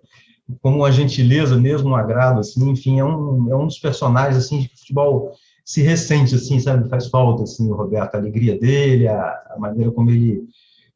como 0.61 0.77
uma 0.77 0.91
gentileza 0.91 1.56
mesmo 1.57 1.90
um 1.90 1.95
agrado 1.95 2.40
assim 2.40 2.69
enfim 2.69 2.99
é 2.99 3.06
um 3.06 3.52
é 3.52 3.56
um 3.56 3.68
dos 3.68 3.80
personagens 3.80 4.38
assim 4.38 4.61
de 4.61 4.69
futebol 4.69 5.34
se 5.69 5.84
ressente, 5.84 6.34
assim, 6.34 6.60
sabe? 6.60 6.90
Faz 6.90 7.10
falta, 7.10 7.44
assim, 7.44 7.69
o 7.69 7.76
Roberto, 7.76 8.15
a 8.15 8.18
alegria 8.18 8.57
dele, 8.57 9.07
a, 9.07 9.40
a 9.52 9.60
maneira 9.60 9.91
como 9.91 10.10
ele 10.10 10.41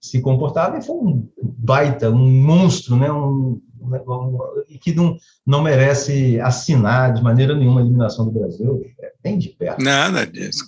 se 0.01 0.19
comportava, 0.19 0.79
e 0.79 0.81
foi 0.81 0.95
um 0.95 1.29
baita, 1.43 2.09
um 2.09 2.41
monstro, 2.41 2.95
né? 2.95 3.11
Um, 3.11 3.61
um, 4.01 4.37
que 4.81 4.93
não, 4.93 5.17
não 5.45 5.61
merece 5.61 6.39
assinar 6.41 7.13
de 7.13 7.21
maneira 7.21 7.55
nenhuma 7.55 7.81
a 7.81 7.83
eliminação 7.83 8.25
do 8.25 8.31
Brasil, 8.31 8.85
é 8.99 9.11
bem 9.21 9.37
de 9.37 9.49
perto. 9.49 9.83
Nada 9.83 10.25
disso. 10.25 10.65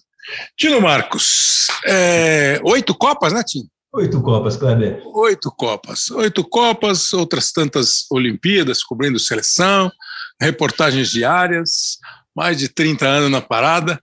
Tino 0.58 0.82
Marcos, 0.82 1.68
é, 1.86 2.60
oito 2.64 2.96
Copas, 2.96 3.34
né, 3.34 3.44
Tino? 3.46 3.68
Oito 3.94 4.22
Copas, 4.22 4.58
Kleber. 4.58 5.02
Oito 5.06 5.50
Copas. 5.52 6.10
Oito 6.12 6.44
Copas, 6.44 7.14
outras 7.14 7.52
tantas 7.54 8.06
Olimpíadas, 8.12 8.84
cobrindo 8.84 9.18
seleção, 9.18 9.90
reportagens 10.42 11.10
diárias, 11.10 11.98
mais 12.36 12.58
de 12.58 12.68
30 12.68 13.06
anos 13.06 13.32
na 13.32 13.40
parada. 13.40 14.02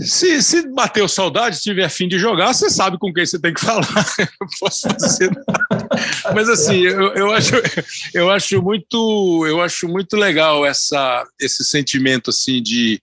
Se, 0.00 0.42
se 0.42 0.68
bateu 0.72 1.08
saudade, 1.08 1.60
tiver 1.60 1.84
afim 1.84 2.08
de 2.08 2.18
jogar, 2.18 2.54
você 2.54 2.70
sabe 2.70 2.98
com 2.98 3.12
quem 3.12 3.26
você 3.26 3.38
tem 3.38 3.52
que 3.52 3.60
falar. 3.64 3.86
Eu 4.18 4.46
posso 4.58 4.88
nada. 4.88 5.75
Mas 6.34 6.48
assim, 6.48 6.80
eu, 6.80 7.12
eu, 7.14 7.32
acho, 7.32 7.54
eu 8.14 8.30
acho 8.30 8.62
muito, 8.62 9.44
eu 9.46 9.60
acho 9.60 9.88
muito 9.88 10.16
legal 10.16 10.64
essa, 10.64 11.26
esse 11.40 11.64
sentimento 11.64 12.30
assim 12.30 12.62
de 12.62 13.00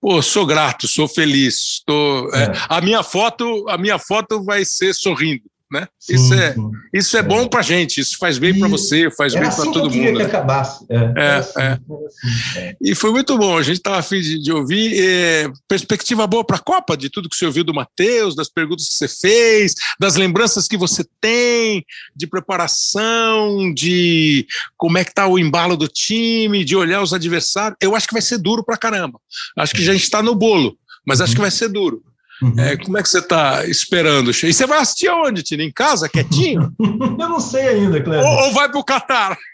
pô, 0.00 0.20
sou 0.20 0.44
grato, 0.44 0.86
sou 0.86 1.08
feliz, 1.08 1.82
tô, 1.86 2.30
é. 2.34 2.44
É, 2.44 2.52
a 2.68 2.80
minha 2.80 3.02
foto, 3.02 3.64
a 3.68 3.78
minha 3.78 3.98
foto 3.98 4.44
vai 4.44 4.62
ser 4.64 4.92
sorrindo 4.94 5.42
né? 5.70 5.88
Sim, 5.98 6.14
isso 6.14 6.34
é, 6.34 6.52
sim. 6.52 6.70
isso 6.92 7.16
é, 7.16 7.20
é. 7.20 7.22
bom 7.22 7.48
para 7.48 7.62
gente, 7.62 8.00
isso 8.00 8.16
faz 8.18 8.38
bem 8.38 8.58
para 8.58 8.68
você, 8.68 9.10
faz 9.10 9.34
bem 9.34 9.42
assim 9.44 9.62
para 9.62 9.72
todo 9.72 9.90
mundo. 9.90 9.92
Que 9.92 10.12
né? 10.12 10.24
acabasse. 10.24 10.86
É, 10.88 10.96
é, 11.16 11.34
assim, 11.36 11.60
é. 11.60 11.72
Assim, 11.72 12.58
é. 12.58 12.76
E 12.80 12.94
foi 12.94 13.10
muito 13.10 13.36
bom, 13.36 13.56
a 13.56 13.62
gente 13.62 13.78
estava 13.78 13.98
afim 13.98 14.20
de, 14.20 14.40
de 14.40 14.52
ouvir. 14.52 14.94
É, 14.96 15.50
perspectiva 15.68 16.26
boa 16.26 16.44
para 16.44 16.56
a 16.56 16.60
Copa, 16.60 16.96
de 16.96 17.10
tudo 17.10 17.28
que 17.28 17.36
você 17.36 17.46
ouviu 17.46 17.64
do 17.64 17.74
Matheus, 17.74 18.36
das 18.36 18.48
perguntas 18.48 18.88
que 18.88 18.94
você 18.94 19.08
fez, 19.08 19.74
das 19.98 20.16
lembranças 20.16 20.68
que 20.68 20.76
você 20.76 21.04
tem, 21.20 21.84
de 22.14 22.26
preparação, 22.26 23.72
de 23.74 24.46
como 24.76 24.98
é 24.98 25.04
que 25.04 25.10
está 25.10 25.26
o 25.26 25.38
embalo 25.38 25.76
do 25.76 25.88
time, 25.88 26.64
de 26.64 26.76
olhar 26.76 27.02
os 27.02 27.12
adversários. 27.12 27.76
Eu 27.80 27.96
acho 27.96 28.06
que 28.06 28.14
vai 28.14 28.22
ser 28.22 28.38
duro 28.38 28.64
para 28.64 28.76
caramba. 28.76 29.18
Acho 29.58 29.74
que 29.74 29.82
já 29.82 29.92
a 29.92 29.94
gente 29.94 30.04
está 30.04 30.22
no 30.22 30.34
bolo, 30.34 30.76
mas 31.06 31.20
acho 31.20 31.34
que 31.34 31.40
vai 31.40 31.50
ser 31.50 31.68
duro. 31.68 32.02
Uhum. 32.42 32.54
É, 32.58 32.76
como 32.76 32.98
é 32.98 33.02
que 33.02 33.08
você 33.08 33.18
está 33.18 33.64
esperando? 33.66 34.30
E 34.30 34.52
você 34.52 34.66
vai 34.66 34.78
assistir 34.78 35.08
aonde, 35.08 35.42
Tino? 35.42 35.62
Em 35.62 35.72
casa, 35.72 36.08
quietinho? 36.08 36.72
eu 36.80 37.28
não 37.28 37.40
sei 37.40 37.68
ainda, 37.68 38.02
Cleber. 38.02 38.24
Ou, 38.24 38.46
ou 38.46 38.52
vai 38.52 38.68
para 38.68 38.80
o 38.80 38.84
Catar? 38.84 39.36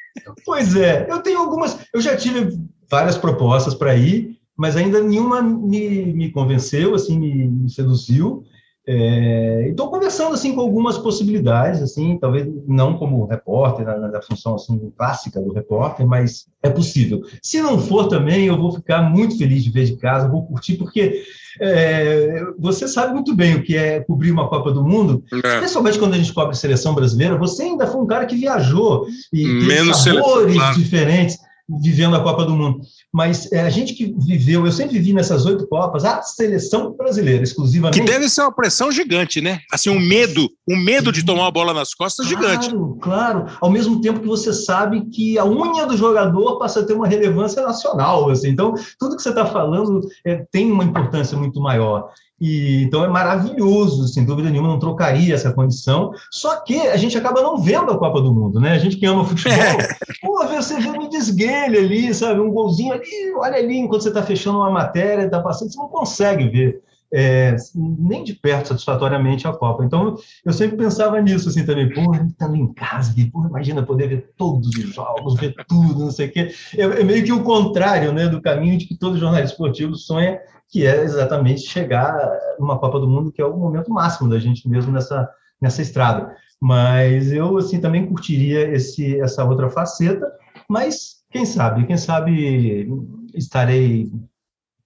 Pois 0.45 0.75
é, 0.75 1.07
eu 1.09 1.23
tenho 1.23 1.39
algumas. 1.39 1.79
Eu 1.95 2.01
já 2.01 2.17
tive 2.17 2.59
várias 2.91 3.17
propostas 3.17 3.75
para 3.75 3.95
ir, 3.95 4.37
mas 4.57 4.77
ainda 4.77 5.01
nenhuma 5.01 5.41
me, 5.41 6.13
me 6.13 6.33
convenceu, 6.33 6.97
assim, 6.97 7.17
me, 7.17 7.47
me 7.47 7.71
seduziu. 7.71 8.45
É, 8.87 9.69
Estou 9.69 9.89
conversando 9.89 10.35
assim 10.35 10.55
com 10.55 10.63
algumas 10.63 10.99
possibilidades, 10.99 11.81
assim, 11.81 12.19
talvez 12.19 12.49
não 12.67 12.99
como 12.99 13.25
repórter 13.25 13.87
na, 13.87 14.09
na, 14.09 14.21
função 14.21 14.57
assim 14.57 14.93
clássica 14.97 15.41
do 15.41 15.53
repórter, 15.53 16.07
mas 16.07 16.47
é 16.63 16.69
possível. 16.69 17.23
Se 17.41 17.63
não 17.63 17.79
for 17.79 18.09
também, 18.09 18.47
eu 18.47 18.59
vou 18.59 18.73
ficar 18.73 19.03
muito 19.03 19.39
feliz 19.39 19.63
de 19.63 19.71
ver 19.71 19.85
de 19.85 19.97
casa, 19.97 20.29
vou 20.29 20.45
curtir 20.45 20.77
porque 20.77 21.23
é, 21.59 22.45
você 22.59 22.87
sabe 22.87 23.15
muito 23.15 23.35
bem 23.35 23.57
o 23.57 23.63
que 23.63 23.77
é 23.77 24.01
cobrir 24.01 24.31
uma 24.31 24.49
Copa 24.49 24.71
do 24.71 24.85
Mundo, 24.85 25.25
é. 25.33 25.55
especialmente 25.55 25.99
quando 25.99 26.15
a 26.15 26.19
gente 26.19 26.33
cobre 26.33 26.57
seleção 26.57 26.95
brasileira. 26.95 27.37
Você 27.37 27.63
ainda 27.63 27.87
foi 27.87 28.01
um 28.01 28.07
cara 28.07 28.27
que 28.27 28.37
viajou 28.37 29.07
e 29.33 29.47
Menos 29.47 30.05
teve 30.05 30.17
sabores 30.17 30.77
diferentes 30.77 31.39
vivendo 31.81 32.17
a 32.17 32.21
Copa 32.21 32.45
do 32.45 32.55
Mundo. 32.55 32.81
Mas 33.13 33.51
é, 33.51 33.63
a 33.63 33.71
gente 33.71 33.95
que 33.95 34.15
viveu, 34.17 34.65
eu 34.65 34.73
sempre 34.73 34.99
vivi 34.99 35.13
nessas 35.13 35.45
oito 35.45 35.67
Copas, 35.67 36.05
a 36.05 36.23
seleção 36.23 36.93
brasileira, 36.93 37.43
exclusivamente. 37.43 38.01
Que 38.01 38.07
deve 38.07 38.29
ser 38.29 38.43
uma 38.43 38.55
pressão 38.55 38.93
gigante, 38.93 39.41
né? 39.41 39.61
Assim, 39.73 39.91
um 39.91 39.99
medo, 39.99 40.49
um 40.69 40.77
medo 40.77 41.11
de 41.11 41.25
tomar 41.25 41.49
a 41.49 41.51
bola 41.51 41.75
nas 41.75 41.93
costas 41.93 42.27
claro, 42.27 42.43
gigante. 42.43 42.71
Claro, 42.71 42.99
claro. 43.01 43.47
Ao 43.61 43.71
mesmo 43.71 44.01
tempo 44.01 44.21
que 44.21 44.29
você 44.29 44.53
sabe 44.53 45.07
que 45.11 45.39
a 45.39 45.45
unha 45.45 45.87
do 45.87 45.97
jogador 45.97 46.59
passa 46.59 46.81
a 46.81 46.85
ter 46.85 46.93
uma 46.93 47.09
relevância 47.09 47.63
nacional. 47.63 48.31
Assim. 48.31 48.49
Então, 48.49 48.75
tudo 48.99 49.17
que 49.17 49.23
você 49.23 49.31
está 49.31 49.45
falando 49.45 50.01
é, 50.25 50.45
tem 50.53 50.71
uma 50.71 50.85
importância 50.85 51.37
muito 51.37 51.61
maior. 51.61 52.11
E, 52.41 52.83
então 52.85 53.05
é 53.05 53.09
maravilhoso, 53.09 54.09
sem 54.09 54.25
dúvida 54.25 54.49
nenhuma, 54.49 54.69
não 54.69 54.79
trocaria 54.79 55.35
essa 55.35 55.53
condição. 55.53 56.13
Só 56.31 56.57
que 56.61 56.81
a 56.89 56.97
gente 56.97 57.19
acaba 57.19 57.43
não 57.43 57.59
vendo 57.59 57.91
a 57.91 57.99
Copa 57.99 58.23
do 58.23 58.33
Mundo, 58.33 58.59
né? 58.59 58.73
A 58.73 58.79
gente 58.79 58.97
que 58.97 59.05
ama 59.05 59.27
futebol, 59.27 59.59
é. 59.59 59.89
pô, 60.23 60.47
você 60.47 60.81
vê 60.81 60.89
um 60.89 61.11
desguelho 61.11 61.79
ali, 61.79 62.15
sabe? 62.15 62.41
Um 62.41 62.51
golzinho 62.51 62.95
ali, 62.95 63.35
olha 63.37 63.57
ali, 63.57 63.77
enquanto 63.77 64.03
você 64.03 64.09
está 64.09 64.23
fechando 64.23 64.59
uma 64.59 64.71
matéria, 64.71 65.25
está 65.25 65.41
passando, 65.41 65.71
você 65.71 65.79
não 65.79 65.89
consegue 65.89 66.49
ver. 66.49 66.83
É, 67.13 67.57
nem 67.75 68.23
de 68.23 68.35
perto 68.35 68.69
satisfatoriamente 68.69 69.47
a 69.47 69.53
Copa. 69.53 69.85
Então, 69.85 70.15
eu 70.45 70.53
sempre 70.53 70.77
pensava 70.77 71.21
nisso, 71.21 71.49
assim, 71.49 71.67
também, 71.67 71.93
pô, 71.93 72.15
estando 72.15 72.55
em 72.55 72.73
casa, 72.73 73.13
pô, 73.33 73.45
imagina 73.49 73.83
poder 73.83 74.09
ver 74.09 74.31
todos 74.37 74.69
os 74.69 74.95
jogos, 74.95 75.35
ver 75.35 75.53
tudo, 75.67 76.05
não 76.05 76.11
sei 76.13 76.29
o 76.29 76.33
quê. 76.33 76.55
É, 76.79 76.83
é, 76.83 77.05
meio 77.05 77.25
que 77.25 77.33
o 77.33 77.43
contrário, 77.43 78.13
né, 78.13 78.29
do 78.29 78.41
caminho 78.41 78.79
de 78.79 78.87
que 78.87 78.97
todo 78.97 79.19
jornalista 79.19 79.55
esportivo 79.55 79.97
sonha 79.97 80.39
que 80.71 80.87
é 80.87 81.03
exatamente 81.03 81.63
chegar 81.63 82.17
numa 82.59 82.79
Copa 82.79 83.01
do 83.01 83.09
Mundo, 83.09 83.33
que 83.33 83.43
é 83.43 83.45
o 83.45 83.57
momento 83.57 83.91
máximo 83.91 84.31
da 84.31 84.39
gente 84.39 84.69
mesmo 84.69 84.93
nessa, 84.93 85.29
nessa 85.61 85.83
estrada. 85.83 86.35
Mas 86.61 87.33
eu, 87.33 87.57
assim, 87.59 87.81
também 87.81 88.07
curtiria 88.07 88.71
esse, 88.73 89.19
essa 89.21 89.45
outra 89.45 89.69
faceta, 89.69 90.31
mas 90.69 91.21
quem 91.31 91.45
sabe, 91.45 91.87
quem 91.87 91.97
sabe 91.97 92.89
estarei 93.35 94.11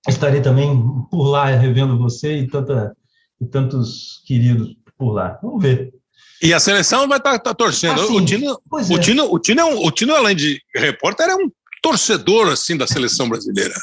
estarei 0.08 0.40
também 0.42 0.68
por 1.10 1.24
lá 1.24 1.46
revendo 1.46 1.98
você 1.98 2.36
e, 2.38 2.46
tanta, 2.46 2.94
e 3.40 3.46
tantos 3.46 4.22
queridos 4.26 4.76
por 4.98 5.12
lá. 5.12 5.38
Vamos 5.42 5.62
ver. 5.62 5.94
E 6.42 6.52
a 6.52 6.60
seleção 6.60 7.08
vai 7.08 7.18
estar 7.18 7.32
tá, 7.32 7.38
tá 7.38 7.54
torcendo. 7.54 8.00
Ah, 8.02 8.06
o, 8.06 8.24
Tino, 8.24 8.60
o, 8.70 8.78
é. 8.78 8.98
Tino, 8.98 9.32
o, 9.32 9.38
Tino 9.38 9.60
é 9.60 9.64
um, 9.64 9.86
o 9.86 9.90
Tino, 9.90 10.14
além 10.14 10.36
de 10.36 10.60
repórter, 10.74 11.28
é 11.28 11.34
um 11.34 11.50
torcedor 11.82 12.48
assim 12.52 12.76
da 12.76 12.86
seleção 12.86 13.28
brasileira. 13.28 13.74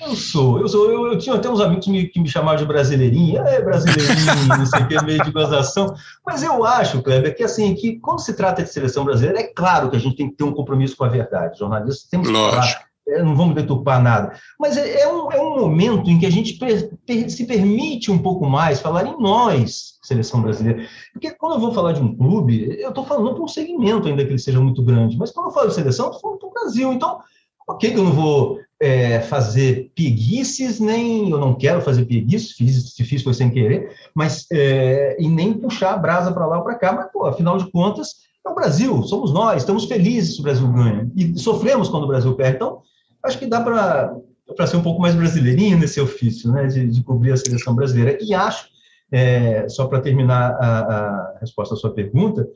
Eu 0.00 0.14
sou, 0.14 0.60
eu 0.60 0.68
sou. 0.68 0.90
Eu, 0.90 1.06
eu 1.06 1.18
tinha 1.18 1.34
até 1.34 1.48
uns 1.48 1.60
amigos 1.60 1.84
que 1.84 1.90
me, 1.90 2.06
que 2.06 2.20
me 2.20 2.28
chamavam 2.28 2.58
de 2.58 2.66
brasileirinho, 2.66 3.38
é 3.38 3.62
brasileirinho, 3.62 4.48
não 4.58 4.66
sei 4.66 4.82
o 4.82 4.88
que, 4.88 5.04
meio 5.04 5.24
de 5.24 5.30
gozação. 5.30 5.94
Mas 6.24 6.42
eu 6.42 6.64
acho, 6.64 7.02
Kleber, 7.02 7.34
que 7.34 7.42
assim, 7.42 7.74
que 7.74 7.98
quando 7.98 8.20
se 8.20 8.34
trata 8.34 8.62
de 8.62 8.70
seleção 8.70 9.04
brasileira, 9.04 9.40
é 9.40 9.44
claro 9.44 9.90
que 9.90 9.96
a 9.96 10.00
gente 10.00 10.16
tem 10.16 10.28
que 10.28 10.36
ter 10.36 10.44
um 10.44 10.52
compromisso 10.52 10.96
com 10.96 11.04
a 11.04 11.08
verdade. 11.08 11.58
Jornalistas 11.58 12.08
temos 12.10 12.28
que 12.28 12.34
falar, 12.34 12.86
é, 13.08 13.22
não 13.22 13.36
vamos 13.36 13.54
deturpar 13.54 14.02
nada. 14.02 14.36
Mas 14.58 14.76
é, 14.76 15.00
é, 15.00 15.12
um, 15.12 15.30
é 15.30 15.40
um 15.40 15.60
momento 15.60 16.10
em 16.10 16.18
que 16.18 16.26
a 16.26 16.30
gente 16.30 16.54
per, 16.54 16.90
per, 17.06 17.30
se 17.30 17.46
permite 17.46 18.10
um 18.10 18.18
pouco 18.18 18.44
mais 18.46 18.80
falar 18.80 19.06
em 19.06 19.18
nós, 19.18 19.94
seleção 20.02 20.42
brasileira. 20.42 20.86
Porque 21.12 21.30
quando 21.30 21.54
eu 21.54 21.60
vou 21.60 21.72
falar 21.72 21.92
de 21.92 22.02
um 22.02 22.14
clube, 22.16 22.76
eu 22.80 22.88
estou 22.88 23.04
falando 23.04 23.34
para 23.34 23.44
um 23.44 23.48
segmento, 23.48 24.08
ainda 24.08 24.24
que 24.24 24.30
ele 24.30 24.38
seja 24.38 24.60
muito 24.60 24.82
grande. 24.82 25.16
Mas 25.16 25.30
quando 25.30 25.46
eu 25.46 25.52
falo 25.52 25.68
de 25.68 25.74
seleção, 25.74 26.06
eu 26.06 26.12
estou 26.12 26.20
falando 26.20 26.38
para 26.40 26.48
o 26.48 26.52
Brasil. 26.52 26.92
Então, 26.92 27.20
ok 27.66 27.90
que 27.90 27.98
eu 27.98 28.04
não 28.04 28.12
vou 28.12 28.60
é, 28.80 29.20
fazer 29.20 29.90
preguiças, 29.94 30.78
nem 30.78 31.30
eu 31.30 31.38
não 31.38 31.54
quero 31.54 31.80
fazer 31.80 32.04
preguiças, 32.04 32.52
fiz, 32.52 32.94
se 32.94 33.04
fiz 33.04 33.22
foi 33.22 33.34
sem 33.34 33.50
querer, 33.50 33.90
mas 34.14 34.46
é, 34.52 35.16
e 35.18 35.28
nem 35.28 35.54
puxar 35.54 35.94
a 35.94 35.96
brasa 35.96 36.32
para 36.32 36.46
lá 36.46 36.58
ou 36.58 36.64
para 36.64 36.74
cá, 36.74 36.92
mas 36.92 37.10
pô, 37.10 37.24
afinal 37.24 37.56
de 37.56 37.70
contas 37.70 38.26
é 38.46 38.50
o 38.50 38.54
Brasil, 38.54 39.02
somos 39.02 39.32
nós, 39.32 39.62
estamos 39.62 39.86
felizes 39.86 40.34
se 40.34 40.40
o 40.40 40.44
Brasil 40.44 40.70
ganha. 40.70 41.10
E 41.16 41.36
sofremos 41.38 41.88
quando 41.88 42.04
o 42.04 42.08
Brasil 42.08 42.34
perde, 42.34 42.56
então 42.56 42.82
acho 43.22 43.38
que 43.38 43.46
dá 43.46 43.60
para 43.60 44.14
para 44.54 44.66
ser 44.66 44.76
um 44.76 44.82
pouco 44.82 45.00
mais 45.00 45.14
brasileirinho 45.14 45.76
nesse 45.76 46.00
ofício, 46.00 46.52
né, 46.52 46.68
de, 46.68 46.86
de 46.86 47.02
cobrir 47.02 47.32
a 47.32 47.36
seleção 47.36 47.74
brasileira. 47.74 48.16
E 48.20 48.32
acho 48.32 48.68
é, 49.10 49.68
só 49.68 49.86
para 49.86 50.00
terminar 50.00 50.52
a, 50.52 50.78
a 50.78 51.38
resposta 51.40 51.74
à 51.74 51.76
sua 51.76 51.92
pergunta, 51.92 52.46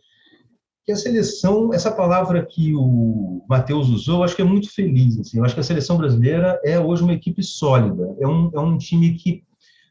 que 0.90 0.92
a 0.92 0.96
seleção, 0.96 1.72
essa 1.72 1.92
palavra 1.92 2.44
que 2.44 2.74
o 2.74 3.44
Matheus 3.48 3.88
usou, 3.88 4.24
acho 4.24 4.34
que 4.34 4.42
é 4.42 4.44
muito 4.44 4.72
feliz. 4.72 5.18
Assim. 5.18 5.38
Eu 5.38 5.44
acho 5.44 5.54
que 5.54 5.60
a 5.60 5.64
seleção 5.64 5.96
brasileira 5.96 6.60
é 6.64 6.78
hoje 6.78 7.02
uma 7.02 7.12
equipe 7.12 7.42
sólida, 7.42 8.14
é 8.18 8.26
um, 8.26 8.50
é 8.52 8.60
um 8.60 8.76
time 8.76 9.14
que 9.14 9.44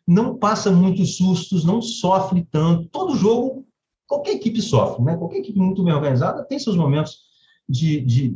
não 0.06 0.36
passa 0.36 0.72
muitos 0.72 1.16
sustos, 1.16 1.64
não 1.64 1.82
sofre 1.82 2.46
tanto. 2.52 2.90
Todo 2.90 3.16
jogo, 3.16 3.66
qualquer 4.08 4.34
equipe 4.34 4.62
sofre, 4.62 5.04
né? 5.04 5.16
qualquer 5.16 5.38
equipe 5.38 5.58
muito 5.58 5.84
bem 5.84 5.94
organizada 5.94 6.44
tem 6.44 6.60
seus 6.60 6.76
momentos 6.76 7.20
de, 7.68 8.02
de, 8.02 8.36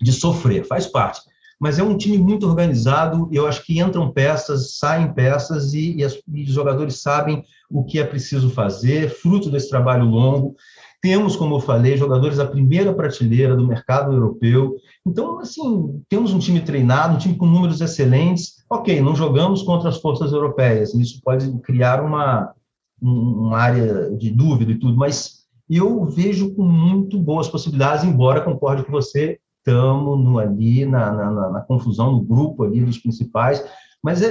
de 0.00 0.12
sofrer, 0.12 0.66
faz 0.66 0.86
parte. 0.86 1.22
Mas 1.58 1.78
é 1.78 1.82
um 1.82 1.96
time 1.96 2.18
muito 2.18 2.46
organizado, 2.46 3.28
eu 3.32 3.46
acho 3.46 3.64
que 3.64 3.80
entram 3.80 4.12
peças, 4.12 4.76
saem 4.76 5.12
peças, 5.12 5.74
e, 5.74 5.96
e, 5.96 6.04
as, 6.04 6.20
e 6.32 6.44
os 6.44 6.50
jogadores 6.50 7.00
sabem 7.00 7.44
o 7.70 7.84
que 7.84 7.98
é 7.98 8.04
preciso 8.04 8.50
fazer, 8.50 9.10
fruto 9.10 9.50
desse 9.50 9.68
trabalho 9.68 10.04
longo. 10.04 10.54
Temos, 11.00 11.36
como 11.36 11.56
eu 11.56 11.60
falei, 11.60 11.96
jogadores 11.96 12.38
da 12.38 12.46
primeira 12.46 12.92
prateleira 12.92 13.56
do 13.56 13.66
mercado 13.66 14.12
europeu. 14.12 14.76
Então, 15.06 15.38
assim, 15.38 16.02
temos 16.08 16.32
um 16.32 16.38
time 16.38 16.60
treinado, 16.60 17.14
um 17.14 17.18
time 17.18 17.36
com 17.36 17.46
números 17.46 17.80
excelentes. 17.80 18.64
Ok, 18.68 19.00
não 19.00 19.14
jogamos 19.14 19.62
contra 19.62 19.88
as 19.88 19.98
forças 19.98 20.32
europeias, 20.32 20.92
isso 20.94 21.20
pode 21.22 21.50
criar 21.60 22.02
uma, 22.02 22.52
uma 23.00 23.56
área 23.56 24.10
de 24.16 24.30
dúvida 24.30 24.72
e 24.72 24.78
tudo, 24.78 24.96
mas 24.96 25.38
eu 25.70 26.04
vejo 26.04 26.54
com 26.54 26.62
muito 26.62 27.18
boas 27.18 27.48
possibilidades, 27.48 28.04
embora 28.04 28.40
concorde 28.40 28.82
com 28.82 28.90
você, 28.90 29.38
estamos 29.58 30.38
ali 30.38 30.84
na, 30.86 31.12
na, 31.12 31.50
na, 31.50 31.60
confusão, 31.60 32.12
no 32.12 32.22
grupo 32.22 32.64
ali 32.64 32.80
dos 32.80 32.98
principais, 32.98 33.64
Mas 34.02 34.22
é, 34.22 34.28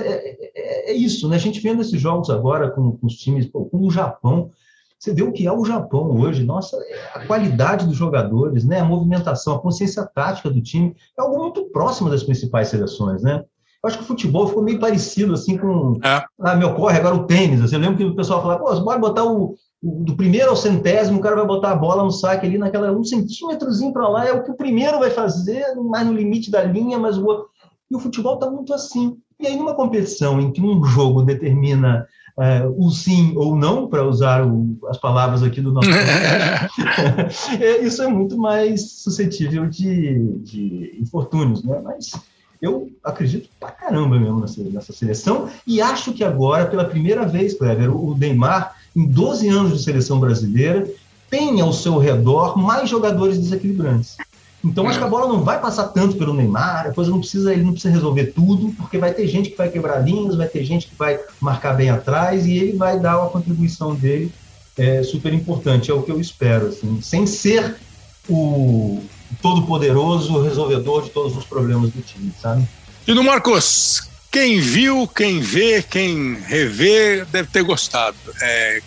é, 0.55 0.91
é 0.91 0.93
isso, 0.93 1.27
né? 1.27 1.35
A 1.35 1.39
gente 1.39 1.59
vendo 1.59 1.81
esses 1.81 1.99
jogos 1.99 2.29
agora 2.29 2.71
com, 2.71 2.97
com 2.97 3.05
os 3.05 3.15
times, 3.15 3.49
com 3.51 3.69
o 3.71 3.91
Japão, 3.91 4.51
você 4.99 5.13
vê 5.13 5.23
o 5.23 5.31
que 5.31 5.45
é 5.45 5.51
o 5.51 5.63
Japão 5.63 6.19
hoje, 6.19 6.43
nossa, 6.43 6.77
a 7.13 7.25
qualidade 7.25 7.85
dos 7.85 7.95
jogadores, 7.95 8.65
né, 8.65 8.79
a 8.79 8.85
movimentação, 8.85 9.55
a 9.55 9.61
consciência 9.61 10.03
tática 10.03 10.49
do 10.49 10.61
time 10.61 10.95
é 11.17 11.21
algo 11.21 11.37
muito 11.37 11.65
próximo 11.65 12.09
das 12.09 12.23
principais 12.23 12.69
seleções, 12.69 13.21
né? 13.21 13.43
Eu 13.83 13.87
acho 13.87 13.97
que 13.99 14.03
o 14.03 14.07
futebol 14.07 14.47
ficou 14.47 14.63
meio 14.63 14.79
parecido 14.79 15.33
assim 15.33 15.55
com. 15.55 15.99
É. 16.03 16.23
Ah, 16.39 16.55
me 16.55 16.65
ocorre 16.65 16.97
agora 16.97 17.15
o 17.15 17.25
tênis. 17.25 17.61
Assim, 17.61 17.75
eu 17.75 17.81
lembro 17.81 17.97
que 17.97 18.03
o 18.03 18.15
pessoal 18.15 18.41
falava, 18.41 18.59
pô, 18.59 18.83
pode 18.83 18.99
botar 18.99 19.23
o, 19.23 19.55
o, 19.83 20.03
do 20.03 20.15
primeiro 20.15 20.49
ao 20.49 20.55
centésimo, 20.55 21.19
o 21.19 21.21
cara 21.21 21.35
vai 21.35 21.45
botar 21.45 21.71
a 21.71 21.75
bola 21.75 22.03
no 22.03 22.11
saque 22.11 22.45
ali 22.45 22.57
naquela 22.57 22.91
um 22.91 23.03
centímetrozinho 23.03 23.93
para 23.93 24.07
lá, 24.07 24.27
é 24.27 24.33
o 24.33 24.43
que 24.43 24.51
o 24.51 24.57
primeiro 24.57 24.97
vai 24.97 25.11
fazer, 25.11 25.63
mais 25.75 26.07
no 26.07 26.13
limite 26.13 26.49
da 26.49 26.63
linha, 26.63 26.97
mas 26.97 27.17
o 27.17 27.25
outro. 27.25 27.49
E 27.89 27.95
o 27.95 27.99
futebol 27.99 28.33
está 28.33 28.49
muito 28.49 28.73
assim. 28.73 29.17
E 29.39 29.45
aí, 29.45 29.55
numa 29.55 29.75
competição 29.75 30.41
em 30.41 30.51
que 30.51 30.61
um 30.61 30.83
jogo 30.83 31.21
determina 31.21 32.07
uh, 32.37 32.85
o 32.85 32.89
sim 32.89 33.33
ou 33.35 33.55
não, 33.55 33.87
para 33.87 34.03
usar 34.03 34.45
o, 34.45 34.77
as 34.87 34.97
palavras 34.97 35.43
aqui 35.43 35.61
do 35.61 35.71
nosso 35.71 35.89
é, 37.61 37.77
isso 37.85 38.01
é 38.01 38.07
muito 38.07 38.37
mais 38.37 38.91
suscetível 38.91 39.67
de, 39.67 40.39
de 40.39 40.97
infortúnios, 40.99 41.63
né? 41.63 41.79
Mas 41.83 42.13
eu 42.59 42.89
acredito 43.03 43.49
pra 43.59 43.71
caramba 43.71 44.19
mesmo 44.19 44.39
nessa, 44.39 44.63
nessa 44.63 44.91
seleção 44.91 45.47
e 45.65 45.79
acho 45.81 46.13
que 46.13 46.23
agora, 46.23 46.65
pela 46.65 46.85
primeira 46.85 47.25
vez, 47.25 47.53
Clever, 47.53 47.95
o 47.95 48.17
Neymar, 48.17 48.75
em 48.95 49.05
12 49.05 49.47
anos 49.49 49.77
de 49.77 49.83
seleção 49.83 50.19
brasileira, 50.19 50.89
tem 51.29 51.61
ao 51.61 51.73
seu 51.73 51.97
redor 51.97 52.57
mais 52.57 52.89
jogadores 52.89 53.37
desequilibrantes. 53.37 54.17
Então 54.63 54.87
acho 54.87 54.97
que 54.97 55.05
a 55.05 55.09
bola 55.09 55.27
não 55.27 55.43
vai 55.43 55.61
passar 55.61 55.87
tanto 55.87 56.17
pelo 56.17 56.33
Neymar, 56.33 56.87
depois 56.87 57.07
não 57.07 57.19
precisa, 57.19 57.53
ele 57.53 57.63
não 57.63 57.71
precisa 57.71 57.93
resolver 57.93 58.27
tudo, 58.27 58.73
porque 58.77 58.97
vai 58.97 59.13
ter 59.13 59.27
gente 59.27 59.49
que 59.49 59.57
vai 59.57 59.69
quebrar 59.69 59.99
linhas, 59.99 60.35
vai 60.35 60.47
ter 60.47 60.63
gente 60.63 60.87
que 60.87 60.95
vai 60.95 61.19
marcar 61.39 61.73
bem 61.73 61.89
atrás 61.89 62.45
e 62.45 62.57
ele 62.57 62.73
vai 62.73 62.99
dar 62.99 63.19
uma 63.19 63.29
contribuição 63.29 63.93
dele 63.93 64.31
é, 64.77 65.03
super 65.03 65.33
importante, 65.33 65.89
é 65.89 65.93
o 65.93 66.03
que 66.03 66.11
eu 66.11 66.19
espero, 66.19 66.67
assim, 66.67 67.01
sem 67.01 67.25
ser 67.25 67.75
o 68.29 69.01
todo-poderoso 69.41 70.41
resolvedor 70.41 71.03
de 71.03 71.09
todos 71.09 71.35
os 71.35 71.45
problemas 71.45 71.91
do 71.91 72.01
time, 72.01 72.31
sabe? 72.39 72.67
E 73.07 73.13
no 73.13 73.23
Marcos, 73.23 74.07
quem 74.31 74.59
viu, 74.59 75.07
quem 75.07 75.39
vê, 75.39 75.81
quem 75.81 76.35
revê, 76.45 77.25
deve 77.25 77.49
ter 77.49 77.63
gostado. 77.63 78.17
É, 78.41 78.81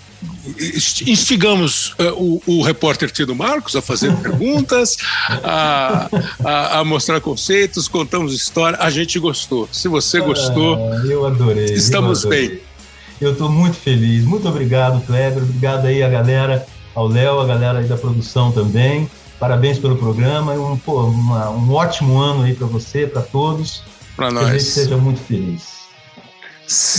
instigamos 1.07 1.93
uh, 1.93 2.13
o, 2.17 2.43
o, 2.47 2.63
repórter 2.63 3.11
Tino 3.11 3.35
Marcos 3.35 3.75
a 3.75 3.83
fazer 3.83 4.15
perguntas, 4.17 4.99
a, 5.43 6.09
a, 6.45 6.79
a, 6.81 6.85
mostrar 6.85 7.21
conceitos, 7.21 7.89
contamos 7.89 8.35
história. 8.35 8.79
A 8.81 8.91
gente 8.91 9.19
gostou. 9.19 9.69
Se 9.73 9.89
você 9.89 10.21
gostou, 10.21 10.77
ah, 10.77 11.07
eu 11.07 11.27
adorei. 11.27 11.67
Estamos 11.67 12.25
eu 12.25 12.31
adorei. 12.31 12.49
bem. 12.49 12.61
Eu 13.21 13.33
estou 13.33 13.51
muito 13.51 13.77
feliz. 13.77 14.25
Muito 14.25 14.49
obrigado, 14.49 15.05
Kleber. 15.07 15.43
Obrigado 15.43 15.87
aí 15.87 16.03
a 16.03 16.09
galera, 16.09 16.67
ao 16.95 17.07
Léo, 17.07 17.41
a 17.41 17.47
galera 17.47 17.79
aí 17.79 17.87
da 17.87 17.97
produção 17.97 18.51
também. 18.53 19.11
Parabéns 19.39 19.79
pelo 19.79 19.97
programa. 19.97 20.53
Um, 20.53 20.77
pô, 20.77 21.05
uma, 21.05 21.51
um 21.51 21.73
ótimo 21.73 22.19
ano 22.19 22.45
aí 22.45 22.55
para 22.55 22.67
você, 22.67 23.07
para 23.07 23.23
todos. 23.23 23.83
Para 24.17 24.31
nós. 24.31 24.45
Que 24.45 24.51
a 24.51 24.59
gente 24.59 24.65
seja 24.65 24.97
muito 24.97 25.21
feliz 25.21 25.80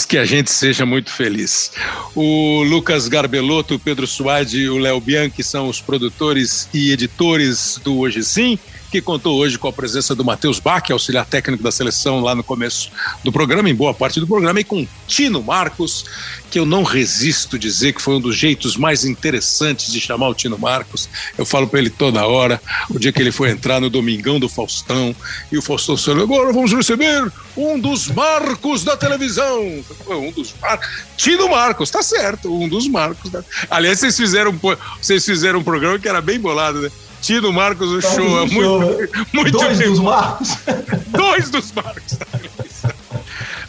que 0.07 0.17
a 0.17 0.25
gente 0.25 0.51
seja 0.51 0.85
muito 0.85 1.11
feliz. 1.11 1.71
O 2.15 2.63
Lucas 2.63 3.07
Garbelotto, 3.07 3.75
o 3.75 3.79
Pedro 3.79 4.05
Suárez 4.05 4.53
e 4.53 4.67
o 4.67 4.77
Léo 4.77 4.99
Bianchi 4.99 5.43
são 5.43 5.69
os 5.69 5.79
produtores 5.79 6.67
e 6.73 6.91
editores 6.91 7.79
do 7.83 7.97
Hoje 7.97 8.23
Sim 8.23 8.59
que 8.91 9.01
contou 9.01 9.39
hoje 9.39 9.57
com 9.57 9.69
a 9.69 9.73
presença 9.73 10.13
do 10.13 10.25
Matheus 10.25 10.59
Bach, 10.59 10.91
auxiliar 10.91 11.25
técnico 11.25 11.63
da 11.63 11.71
seleção 11.71 12.19
lá 12.19 12.35
no 12.35 12.43
começo 12.43 12.91
do 13.23 13.31
programa, 13.31 13.69
em 13.69 13.75
boa 13.75 13.93
parte 13.93 14.19
do 14.19 14.27
programa, 14.27 14.59
e 14.59 14.63
com 14.65 14.85
Tino 15.07 15.41
Marcos, 15.41 16.05
que 16.51 16.59
eu 16.59 16.65
não 16.65 16.83
resisto 16.83 17.57
dizer 17.57 17.93
que 17.93 18.01
foi 18.01 18.15
um 18.15 18.19
dos 18.19 18.35
jeitos 18.35 18.75
mais 18.75 19.05
interessantes 19.05 19.91
de 19.93 20.01
chamar 20.01 20.27
o 20.27 20.35
Tino 20.35 20.59
Marcos. 20.59 21.07
Eu 21.37 21.45
falo 21.45 21.67
para 21.67 21.79
ele 21.79 21.89
toda 21.89 22.27
hora, 22.27 22.61
o 22.89 22.99
dia 22.99 23.13
que 23.13 23.21
ele 23.21 23.31
foi 23.31 23.49
entrar 23.49 23.79
no 23.79 23.89
Domingão 23.89 24.39
do 24.39 24.49
Faustão, 24.49 25.15
e 25.49 25.57
o 25.57 25.61
Faustão 25.61 25.95
falou: 25.95 26.23
agora 26.23 26.51
vamos 26.51 26.73
receber 26.73 27.31
um 27.55 27.79
dos 27.79 28.09
Marcos 28.09 28.83
da 28.83 28.97
televisão. 28.97 29.83
Um 30.09 30.31
dos 30.31 30.53
Marcos. 30.61 30.89
Tino 31.15 31.49
Marcos, 31.49 31.89
tá 31.89 32.03
certo, 32.03 32.53
um 32.53 32.67
dos 32.67 32.89
Marcos. 32.89 33.31
Da... 33.31 33.41
Aliás, 33.69 33.99
vocês 33.99 34.17
fizeram, 34.17 34.59
vocês 35.01 35.23
fizeram 35.23 35.59
um 35.59 35.63
programa 35.63 35.97
que 35.97 36.09
era 36.09 36.19
bem 36.19 36.39
bolado, 36.39 36.81
né? 36.81 36.91
Tino 37.21 37.53
Marcos, 37.53 37.89
o 37.91 38.01
show 38.01 38.41
é 38.41 38.45
muito, 38.45 38.61
show. 38.61 39.07
muito 39.33 39.51
Dois 39.51 39.77
bem. 39.77 39.89
dos 39.89 39.99
Marcos. 39.99 40.57
Dois 41.07 41.49
dos 41.49 41.71
Marcos. 41.71 42.17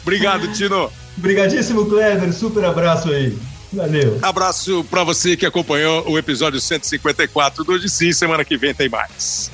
Obrigado, 0.01 0.51
Tino. 0.53 0.91
Obrigadíssimo, 1.17 1.85
Clever. 1.85 2.33
Super 2.33 2.65
abraço 2.65 3.09
aí. 3.09 3.37
Valeu. 3.71 4.19
Abraço 4.21 4.83
para 4.89 5.03
você 5.03 5.35
que 5.35 5.45
acompanhou 5.45 6.07
o 6.09 6.17
episódio 6.17 6.59
154 6.59 7.63
do 7.63 7.89
Sim. 7.89 8.11
Semana 8.11 8.43
que 8.43 8.57
vem 8.57 8.73
tem 8.73 8.89
mais. 8.89 9.49